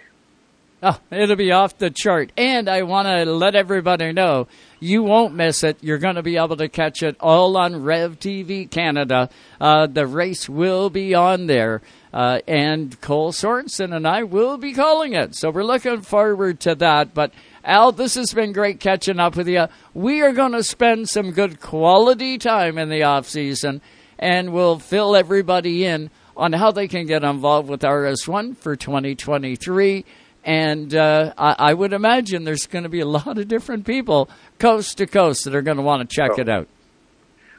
Oh, 0.83 0.99
it'll 1.09 1.35
be 1.35 1.51
off 1.51 1.77
the 1.77 1.89
chart. 1.89 2.31
And 2.37 2.69
I 2.69 2.83
want 2.83 3.07
to 3.07 3.25
let 3.25 3.55
everybody 3.55 4.11
know 4.11 4.47
you 4.79 5.03
won't 5.03 5.33
miss 5.33 5.63
it. 5.63 5.77
You're 5.81 5.97
going 5.97 6.15
to 6.15 6.21
be 6.21 6.37
able 6.37 6.57
to 6.57 6.69
catch 6.69 7.01
it 7.01 7.15
all 7.19 7.57
on 7.57 7.81
Rev 7.81 8.19
TV 8.19 8.69
Canada. 8.69 9.29
Uh, 9.59 9.87
the 9.87 10.05
race 10.05 10.47
will 10.47 10.89
be 10.89 11.15
on 11.15 11.47
there. 11.47 11.81
Uh, 12.13 12.39
and 12.47 12.99
Cole 13.01 13.31
Sorensen 13.31 13.95
and 13.95 14.07
I 14.07 14.23
will 14.23 14.57
be 14.57 14.73
calling 14.73 15.13
it. 15.13 15.35
So 15.35 15.49
we're 15.49 15.63
looking 15.63 16.01
forward 16.01 16.59
to 16.61 16.75
that. 16.75 17.13
But 17.13 17.33
Al, 17.63 17.91
this 17.91 18.13
has 18.15 18.31
been 18.31 18.53
great 18.53 18.79
catching 18.79 19.19
up 19.19 19.35
with 19.35 19.47
you. 19.47 19.67
We 19.93 20.21
are 20.21 20.33
going 20.33 20.51
to 20.51 20.63
spend 20.63 21.09
some 21.09 21.31
good 21.31 21.59
quality 21.59 22.37
time 22.37 22.77
in 22.77 22.89
the 22.89 23.03
off 23.03 23.27
season, 23.27 23.81
and 24.19 24.53
we'll 24.53 24.77
fill 24.77 25.15
everybody 25.15 25.83
in 25.83 26.11
on 26.37 26.53
how 26.53 26.71
they 26.71 26.87
can 26.87 27.05
get 27.05 27.23
involved 27.23 27.69
with 27.69 27.81
RS1 27.81 28.57
for 28.57 28.75
2023 28.75 30.05
and 30.45 30.93
uh, 30.93 31.33
I, 31.37 31.55
I, 31.57 31.73
would 31.73 31.91
imagine 31.91 32.43
there's 32.43 32.67
going 32.67 32.83
to 32.83 32.89
be 32.89 32.99
a 32.99 33.07
lot 33.07 33.39
of 33.39 33.47
different 33.47 33.85
people 33.85 34.29
coast 34.59 34.99
to 34.99 35.07
coast 35.07 35.45
that 35.45 35.55
are 35.55 35.63
going 35.63 35.77
to 35.77 35.83
want 35.83 36.07
to 36.07 36.15
check 36.15 36.31
oh. 36.37 36.41
it 36.41 36.47
out. 36.47 36.67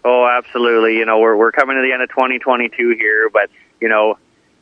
Oh, 0.05 0.25
absolutely. 0.25 0.97
You 0.97 1.05
know, 1.05 1.19
we're 1.19 1.37
we're 1.37 1.51
coming 1.51 1.75
to 1.75 1.83
the 1.83 1.93
end 1.93 2.01
of 2.01 2.09
2022 2.11 2.95
here, 2.97 3.29
but 3.29 3.51
you 3.81 3.89
know, 3.89 4.17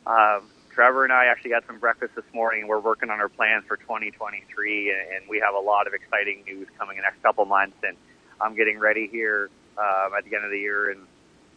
uh, 0.07 0.39
Trevor 0.71 1.03
and 1.03 1.13
I 1.13 1.25
actually 1.27 1.51
had 1.51 1.65
some 1.67 1.77
breakfast 1.77 2.15
this 2.15 2.25
morning, 2.33 2.67
we're 2.67 2.79
working 2.79 3.11
on 3.11 3.19
our 3.21 3.29
plans 3.29 3.63
for 3.67 3.77
2023, 3.77 4.89
and, 4.89 4.99
and 5.15 5.29
we 5.29 5.39
have 5.39 5.53
a 5.53 5.59
lot 5.59 5.85
of 5.85 5.93
exciting 5.93 6.43
news 6.45 6.67
coming 6.79 6.97
in 6.97 7.03
the 7.03 7.07
next 7.07 7.21
couple 7.21 7.45
months. 7.45 7.77
And 7.83 7.95
I'm 8.41 8.55
getting 8.55 8.79
ready 8.79 9.07
here 9.07 9.49
um, 9.77 10.13
at 10.17 10.25
the 10.25 10.35
end 10.35 10.43
of 10.43 10.51
the 10.51 10.59
year 10.59 10.91
in 10.91 10.99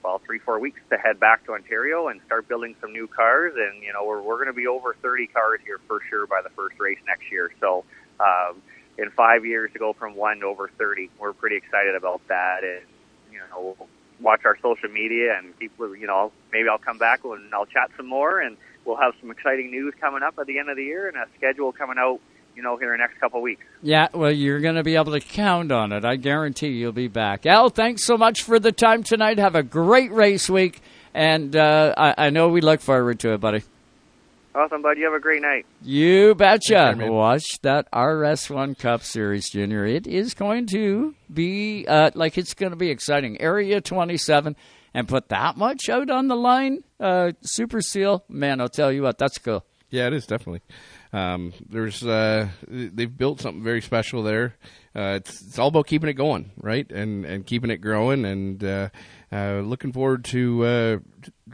well 0.03 0.21
three 0.25 0.39
four 0.39 0.59
weeks 0.59 0.81
to 0.91 0.97
head 0.97 1.19
back 1.21 1.45
to 1.47 1.53
Ontario 1.53 2.09
and 2.09 2.21
start 2.27 2.49
building 2.49 2.75
some 2.81 2.93
new 2.93 3.07
cars. 3.07 3.55
And 3.57 3.83
you 3.83 3.93
know 3.93 4.05
we're 4.05 4.23
we're 4.23 4.37
going 4.37 4.49
to 4.49 4.53
be 4.53 4.67
over 4.67 4.97
30 5.03 5.29
cars 5.29 5.61
here 5.65 5.81
for 5.87 6.01
sure 6.09 6.27
by 6.27 6.41
the 6.43 6.51
first 6.51 6.79
race 6.79 6.99
next 7.07 7.31
year. 7.31 7.53
So. 7.61 7.85
Um, 8.21 8.61
in 8.99 9.11
five 9.13 9.47
years 9.47 9.71
to 9.73 9.79
go 9.79 9.93
from 9.93 10.17
one 10.17 10.41
to 10.41 10.47
over 10.47 10.69
30. 10.77 11.09
We're 11.21 11.33
pretty 11.33 11.57
excited 11.57 11.95
about 11.95 12.21
that. 12.27 12.65
And, 12.65 12.85
you 13.33 13.39
know, 13.39 13.77
watch 14.21 14.41
our 14.45 14.57
social 14.61 14.89
media 14.89 15.39
and 15.39 15.57
people, 15.59 15.95
you 15.97 16.07
know, 16.07 16.33
maybe 16.53 16.69
I'll 16.69 16.79
come 16.79 16.99
back 16.99 17.25
and 17.25 17.55
I'll 17.55 17.67
chat 17.67 17.91
some 17.97 18.07
more 18.07 18.41
and 18.41 18.57
we'll 18.85 18.97
have 18.97 19.15
some 19.21 19.31
exciting 19.31 19.71
news 19.71 19.95
coming 20.01 20.23
up 20.23 20.37
at 20.39 20.47
the 20.47 20.59
end 20.59 20.69
of 20.69 20.77
the 20.77 20.85
year 20.85 21.07
and 21.07 21.17
a 21.17 21.27
schedule 21.37 21.73
coming 21.73 21.97
out, 21.99 22.21
you 22.59 22.65
know, 22.65 22.77
here 22.77 22.93
in 22.93 22.99
the 22.99 23.07
next 23.07 23.21
couple 23.21 23.39
of 23.39 23.45
weeks. 23.45 23.65
Yeah, 23.83 24.09
well, 24.13 24.33
you're 24.33 24.59
going 24.59 24.75
to 24.75 24.83
be 24.83 24.97
able 24.97 25.13
to 25.13 25.21
count 25.21 25.71
on 25.71 25.93
it. 25.93 26.05
I 26.05 26.17
guarantee 26.17 26.71
you'll 26.71 26.91
be 26.91 27.07
back. 27.07 27.47
Al, 27.47 27.69
thanks 27.69 28.05
so 28.05 28.19
much 28.19 28.43
for 28.43 28.59
the 28.59 28.73
time 28.73 29.05
tonight. 29.05 29.39
Have 29.39 29.55
a 29.55 29.63
great 29.63 30.11
race 30.11 30.51
week. 30.51 30.83
And 31.15 31.55
uh, 31.55 31.95
I, 31.97 32.27
I 32.27 32.31
know 32.31 32.49
we 32.49 32.61
look 32.61 32.81
forward 32.81 33.21
to 33.21 33.33
it, 33.35 33.39
buddy. 33.41 33.63
Awesome, 34.57 34.83
bud. 34.83 34.99
You 34.99 35.05
have 35.05 35.15
a 35.15 35.21
great 35.21 35.41
night. 35.41 35.67
You 35.83 36.35
betcha. 36.35 36.95
Thanks, 36.97 37.05
Watch 37.09 37.45
that 37.63 37.89
RS1 37.93 38.77
Cup 38.77 39.05
Series, 39.05 39.49
Junior. 39.51 39.87
It 39.87 40.09
is 40.09 40.35
going 40.35 40.67
to 40.73 41.15
be 41.33 41.87
uh, 41.87 42.11
like 42.15 42.37
it's 42.37 42.55
going 42.55 42.73
to 42.73 42.77
be 42.77 42.91
exciting. 42.91 43.41
Area 43.41 43.81
27, 43.81 44.57
and 44.95 45.07
put 45.07 45.29
that 45.29 45.57
much 45.57 45.89
out 45.89 46.11
on 46.11 46.27
the 46.27 46.35
line. 46.35 46.83
Uh, 46.99 47.33
Super 47.43 47.81
Seal, 47.81 48.25
man, 48.29 48.61
I'll 48.61 48.69
tell 48.69 48.91
you 48.91 49.03
what, 49.03 49.17
that's 49.17 49.39
cool. 49.39 49.65
Yeah, 49.91 50.09
it 50.09 50.13
is 50.13 50.27
definitely. 50.27 50.63
Um, 51.13 51.53
there's 51.69 52.05
uh, 52.05 52.49
they've 52.69 53.17
built 53.17 53.41
something 53.41 53.63
very 53.63 53.81
special 53.81 54.23
there. 54.23 54.57
Uh, 54.95 55.17
it's 55.17 55.41
it's 55.41 55.59
all 55.59 55.69
about 55.69 55.87
keeping 55.87 56.11
it 56.11 56.15
going, 56.15 56.51
right, 56.61 56.91
and 56.91 57.25
and 57.25 57.47
keeping 57.47 57.71
it 57.71 57.79
growing, 57.79 58.25
and 58.25 58.63
uh, 58.63 58.89
uh, 59.33 59.61
looking 59.65 59.93
forward 59.93 60.25
to 60.27 60.65
uh, 60.65 60.99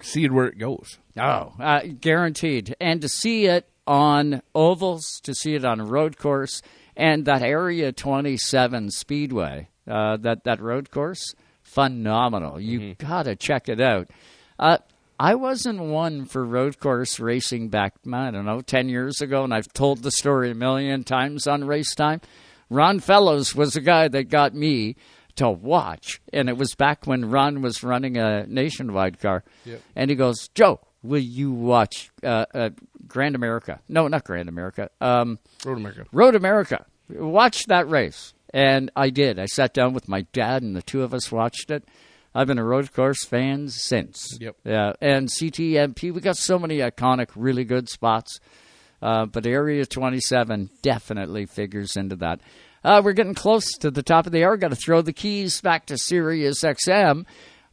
seeing 0.02 0.35
where 0.35 0.47
it 0.47 0.59
goes. 0.59 0.98
Oh, 1.18 1.52
uh, 1.60 1.82
guaranteed. 2.01 2.74
And 2.81 3.01
to 3.02 3.09
see 3.09 3.47
it 3.47 3.68
on 3.86 4.43
ovals, 4.55 5.20
to 5.22 5.35
see 5.35 5.55
it 5.55 5.64
on 5.64 5.81
a 5.81 5.85
road 5.85 6.18
course, 6.18 6.62
and 6.97 7.24
that 7.26 7.43
Area 7.43 7.93
27 7.93 8.90
Speedway, 8.90 9.68
uh, 9.89 10.16
that, 10.18 10.44
that 10.44 10.60
road 10.60 10.90
course, 10.90 11.35
phenomenal. 11.62 12.60
You 12.60 12.94
got 12.94 13.24
to 13.24 13.36
check 13.36 13.68
it 13.68 13.81
out. 13.81 14.09
I 15.19 15.36
wasn't 15.36 15.81
one 15.81 16.24
for 16.24 16.45
road 16.45 16.81
course 16.81 17.20
racing 17.20 17.69
back, 17.69 17.95
I 18.12 18.31
don't 18.31 18.45
know, 18.45 18.61
10 18.61 18.89
years 18.89 19.20
ago, 19.20 19.45
and 19.45 19.55
I've 19.55 19.73
told 19.73 20.03
the 20.03 20.11
story 20.11 20.51
a 20.51 20.55
million 20.55 21.05
times 21.05 21.47
on 21.47 21.65
race 21.65 21.95
time. 21.95 22.20
Ron 22.69 22.99
Fellows 22.99 23.55
was 23.55 23.74
the 23.74 23.81
guy 23.81 24.09
that 24.09 24.24
got 24.24 24.55
me 24.55 24.97
to 25.36 25.49
watch, 25.49 26.20
and 26.32 26.49
it 26.49 26.57
was 26.57 26.74
back 26.74 27.07
when 27.07 27.31
Ron 27.31 27.62
was 27.62 27.82
running 27.82 28.16
a 28.16 28.47
nationwide 28.47 29.20
car. 29.20 29.45
Yep. 29.65 29.81
And 29.95 30.11
he 30.11 30.16
goes, 30.16 30.49
Joe, 30.55 30.81
will 31.03 31.23
you 31.23 31.53
watch 31.53 32.11
uh, 32.24 32.47
uh, 32.53 32.70
Grand 33.07 33.35
America? 33.36 33.81
No, 33.89 34.09
not 34.09 34.24
Grand 34.24 34.49
America. 34.49 34.91
Um, 35.01 35.39
Road 35.65 35.78
America. 35.78 36.05
Road 36.12 36.35
America. 36.35 36.86
Watch 37.09 37.66
that 37.66 37.89
race. 37.89 38.32
And 38.53 38.91
I 38.97 39.11
did. 39.11 39.39
I 39.39 39.47
sat 39.47 39.74
down 39.74 39.95
with 39.95 40.09
my 40.09 40.23
dad, 40.32 40.62
and 40.62 40.74
the 40.74 40.82
two 40.82 41.03
of 41.03 41.12
us 41.12 41.31
watched 41.31 41.70
it. 41.70 41.85
I've 42.35 42.47
been 42.48 42.59
a 42.59 42.65
road 42.65 42.93
course 42.93 43.24
fan 43.24 43.69
since. 43.69 44.36
Yep. 44.40 44.56
Yeah. 44.65 44.93
And 45.01 45.28
CTMP, 45.28 46.12
we 46.12 46.20
got 46.20 46.36
so 46.36 46.59
many 46.59 46.78
iconic, 46.78 47.28
really 47.36 47.65
good 47.65 47.89
spots. 47.89 48.40
Uh, 49.01 49.27
but 49.27 49.47
Area 49.47 49.85
27 49.86 50.70
definitely 50.82 51.47
figures 51.47 51.97
into 51.97 52.16
that. 52.16 52.40
Uh, 52.82 53.01
we're 53.05 53.12
getting 53.12 53.35
close 53.35 53.70
to 53.78 53.90
the 53.90 54.02
top 54.02 54.27
of 54.27 54.32
the 54.32 54.44
hour. 54.44 54.56
Got 54.56 54.69
to 54.69 54.77
throw 54.77 55.02
the 55.02 55.12
keys 55.12 55.61
back 55.61 55.86
to 55.86 55.97
Sirius 55.97 56.62
XM. 56.62 57.24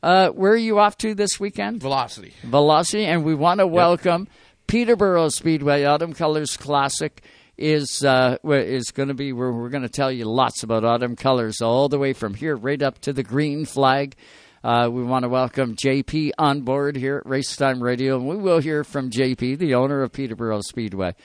Uh, 0.03 0.29
where 0.29 0.51
are 0.51 0.57
you 0.57 0.79
off 0.79 0.97
to 0.99 1.13
this 1.13 1.39
weekend? 1.39 1.81
Velocity. 1.81 2.33
Velocity, 2.43 3.05
and 3.05 3.23
we 3.23 3.35
want 3.35 3.59
to 3.59 3.67
welcome 3.67 4.27
Peterborough 4.67 5.29
Speedway 5.29 5.83
Autumn 5.83 6.13
Colors 6.13 6.57
Classic 6.57 7.21
is 7.57 8.03
uh, 8.03 8.37
is 8.43 8.91
going 8.91 9.09
to 9.09 9.13
be 9.13 9.33
where 9.33 9.51
we're 9.51 9.69
going 9.69 9.83
to 9.83 9.89
tell 9.89 10.11
you 10.11 10.25
lots 10.25 10.63
about 10.63 10.83
autumn 10.83 11.15
colors 11.15 11.61
all 11.61 11.89
the 11.89 11.99
way 11.99 12.13
from 12.13 12.33
here 12.33 12.55
right 12.55 12.81
up 12.81 12.99
to 13.01 13.13
the 13.13 13.21
green 13.21 13.65
flag. 13.65 14.15
Uh, 14.63 14.87
we 14.91 15.03
want 15.03 15.23
to 15.23 15.29
welcome 15.29 15.75
JP 15.75 16.31
on 16.37 16.61
board 16.61 16.95
here 16.95 17.17
at 17.17 17.23
Racetime 17.23 17.81
Radio, 17.81 18.15
and 18.17 18.27
we 18.27 18.35
will 18.35 18.59
hear 18.59 18.83
from 18.83 19.09
JP, 19.09 19.57
the 19.57 19.73
owner 19.73 20.03
of 20.03 20.11
Peterborough 20.11 20.61
Speedway. 20.61 21.15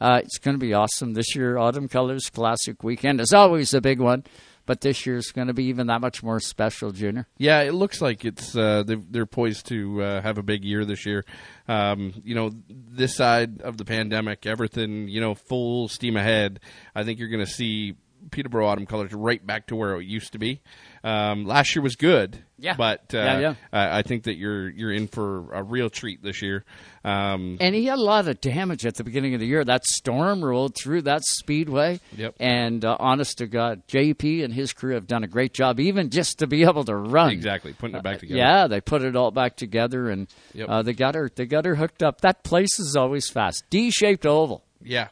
Uh, 0.00 0.20
it's 0.24 0.38
going 0.38 0.56
to 0.56 0.58
be 0.58 0.74
awesome 0.74 1.14
this 1.14 1.36
year. 1.36 1.56
Autumn 1.56 1.86
Colors 1.86 2.28
Classic 2.30 2.82
Weekend 2.82 3.20
is 3.20 3.32
always 3.32 3.74
a 3.74 3.80
big 3.80 4.00
one, 4.00 4.24
but 4.66 4.80
this 4.80 5.06
year's 5.06 5.30
going 5.30 5.46
to 5.46 5.54
be 5.54 5.66
even 5.66 5.86
that 5.86 6.00
much 6.00 6.24
more 6.24 6.40
special, 6.40 6.90
Junior. 6.90 7.28
Yeah, 7.38 7.60
it 7.60 7.74
looks 7.74 8.00
like 8.00 8.24
it's 8.24 8.56
uh, 8.56 8.82
they're, 8.84 9.02
they're 9.08 9.26
poised 9.26 9.66
to 9.66 10.02
uh, 10.02 10.20
have 10.20 10.38
a 10.38 10.42
big 10.42 10.64
year 10.64 10.84
this 10.84 11.06
year. 11.06 11.24
Um, 11.68 12.12
you 12.24 12.34
know, 12.34 12.50
this 12.68 13.14
side 13.14 13.60
of 13.60 13.76
the 13.76 13.84
pandemic, 13.84 14.46
everything 14.46 15.06
you 15.06 15.20
know, 15.20 15.36
full 15.36 15.86
steam 15.86 16.16
ahead. 16.16 16.58
I 16.92 17.04
think 17.04 17.20
you're 17.20 17.28
going 17.28 17.46
to 17.46 17.52
see 17.52 17.94
Peterborough 18.30 18.66
Autumn 18.66 18.86
Colors 18.86 19.12
right 19.12 19.44
back 19.44 19.66
to 19.68 19.76
where 19.76 20.00
it 20.00 20.06
used 20.06 20.32
to 20.32 20.38
be. 20.38 20.60
Um, 21.02 21.44
last 21.46 21.74
year 21.74 21.82
was 21.82 21.96
good, 21.96 22.38
Yeah. 22.58 22.74
but 22.76 23.14
uh, 23.14 23.18
Yeah, 23.18 23.38
yeah. 23.40 23.54
I 23.72 23.98
I 23.98 24.02
think 24.02 24.24
that 24.24 24.36
you're 24.36 24.68
you're 24.68 24.92
in 24.92 25.08
for 25.08 25.50
a 25.52 25.62
real 25.62 25.88
treat 25.90 26.22
this 26.22 26.42
year. 26.42 26.64
Um, 27.04 27.56
And 27.60 27.74
he 27.74 27.86
had 27.86 27.98
a 27.98 28.02
lot 28.02 28.28
of 28.28 28.40
damage 28.42 28.84
at 28.84 28.96
the 28.96 29.04
beginning 29.04 29.32
of 29.34 29.40
the 29.40 29.46
year. 29.46 29.64
That 29.64 29.84
storm 29.86 30.44
rolled 30.44 30.74
through 30.76 31.02
that 31.02 31.22
speedway. 31.24 32.00
Yep. 32.16 32.34
And 32.38 32.84
uh, 32.84 32.96
honest 33.00 33.38
to 33.38 33.46
God, 33.46 33.82
JP 33.88 34.44
and 34.44 34.52
his 34.52 34.72
crew 34.74 34.94
have 34.94 35.06
done 35.06 35.24
a 35.24 35.28
great 35.28 35.54
job, 35.54 35.80
even 35.80 36.10
just 36.10 36.40
to 36.40 36.46
be 36.46 36.62
able 36.64 36.84
to 36.84 36.94
run. 36.96 37.30
Exactly, 37.30 37.72
putting 37.72 37.96
it 37.96 38.02
back 38.02 38.18
together. 38.18 38.38
Yeah, 38.38 38.66
they 38.66 38.80
put 38.82 39.02
it 39.02 39.16
all 39.16 39.30
back 39.30 39.56
together, 39.56 40.10
and 40.10 40.28
Yep. 40.52 40.68
uh, 40.68 40.82
they 40.82 40.92
got 40.92 41.14
her. 41.14 41.30
They 41.34 41.46
got 41.46 41.64
her 41.64 41.74
hooked 41.76 42.02
up. 42.02 42.20
That 42.20 42.44
place 42.44 42.78
is 42.78 42.94
always 42.96 43.30
fast. 43.30 43.64
D-shaped 43.70 44.26
oval. 44.26 44.64
Yeah, 44.82 45.08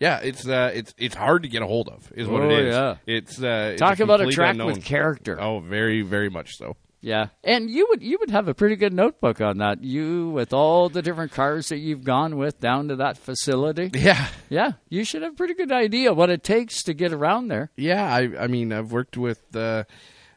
yeah. 0.00 0.20
It's 0.22 0.46
uh, 0.46 0.70
it's 0.74 0.94
it's 0.98 1.14
hard 1.14 1.42
to 1.44 1.48
get 1.48 1.62
a 1.62 1.66
hold 1.66 1.88
of. 1.88 2.10
Is 2.14 2.28
what 2.28 2.42
Oh, 2.42 2.50
it 2.50 2.66
is. 2.66 2.74
yeah. 2.74 2.96
It's 3.06 3.42
uh, 3.42 3.70
it's 3.72 3.80
Talk 3.80 4.00
about 4.00 4.20
a 4.20 4.26
track 4.30 4.52
unknown. 4.52 4.68
with 4.74 4.84
character. 4.84 5.40
Oh, 5.40 5.60
very 5.60 6.02
very 6.02 6.28
much 6.30 6.56
so. 6.56 6.76
Yeah, 7.02 7.28
and 7.44 7.70
you 7.70 7.86
would 7.90 8.02
you 8.02 8.16
would 8.18 8.30
have 8.30 8.48
a 8.48 8.54
pretty 8.54 8.74
good 8.74 8.92
notebook 8.92 9.40
on 9.40 9.58
that. 9.58 9.84
You 9.84 10.30
with 10.30 10.52
all 10.52 10.88
the 10.88 11.02
different 11.02 11.30
cars 11.30 11.68
that 11.68 11.78
you've 11.78 12.02
gone 12.02 12.36
with 12.36 12.58
down 12.58 12.88
to 12.88 12.96
that 12.96 13.16
facility. 13.18 13.90
Yeah, 13.94 14.26
yeah. 14.48 14.72
You 14.88 15.04
should 15.04 15.22
have 15.22 15.32
a 15.34 15.36
pretty 15.36 15.54
good 15.54 15.70
idea 15.70 16.12
what 16.14 16.30
it 16.30 16.42
takes 16.42 16.82
to 16.84 16.94
get 16.94 17.12
around 17.12 17.48
there. 17.48 17.70
Yeah, 17.76 18.02
I 18.12 18.44
I 18.44 18.46
mean 18.48 18.72
I've 18.72 18.90
worked 18.90 19.16
with 19.16 19.54
uh, 19.54 19.84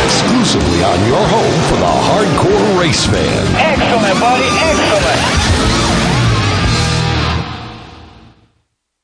Exclusively 0.00 0.80
on 0.80 0.96
your 1.04 1.20
home 1.28 1.60
for 1.68 1.76
the 1.76 1.92
hardcore 2.08 2.80
race 2.80 3.04
fan. 3.04 3.44
Excellent, 3.52 4.16
buddy, 4.18 4.48
excellent. 4.48 6.13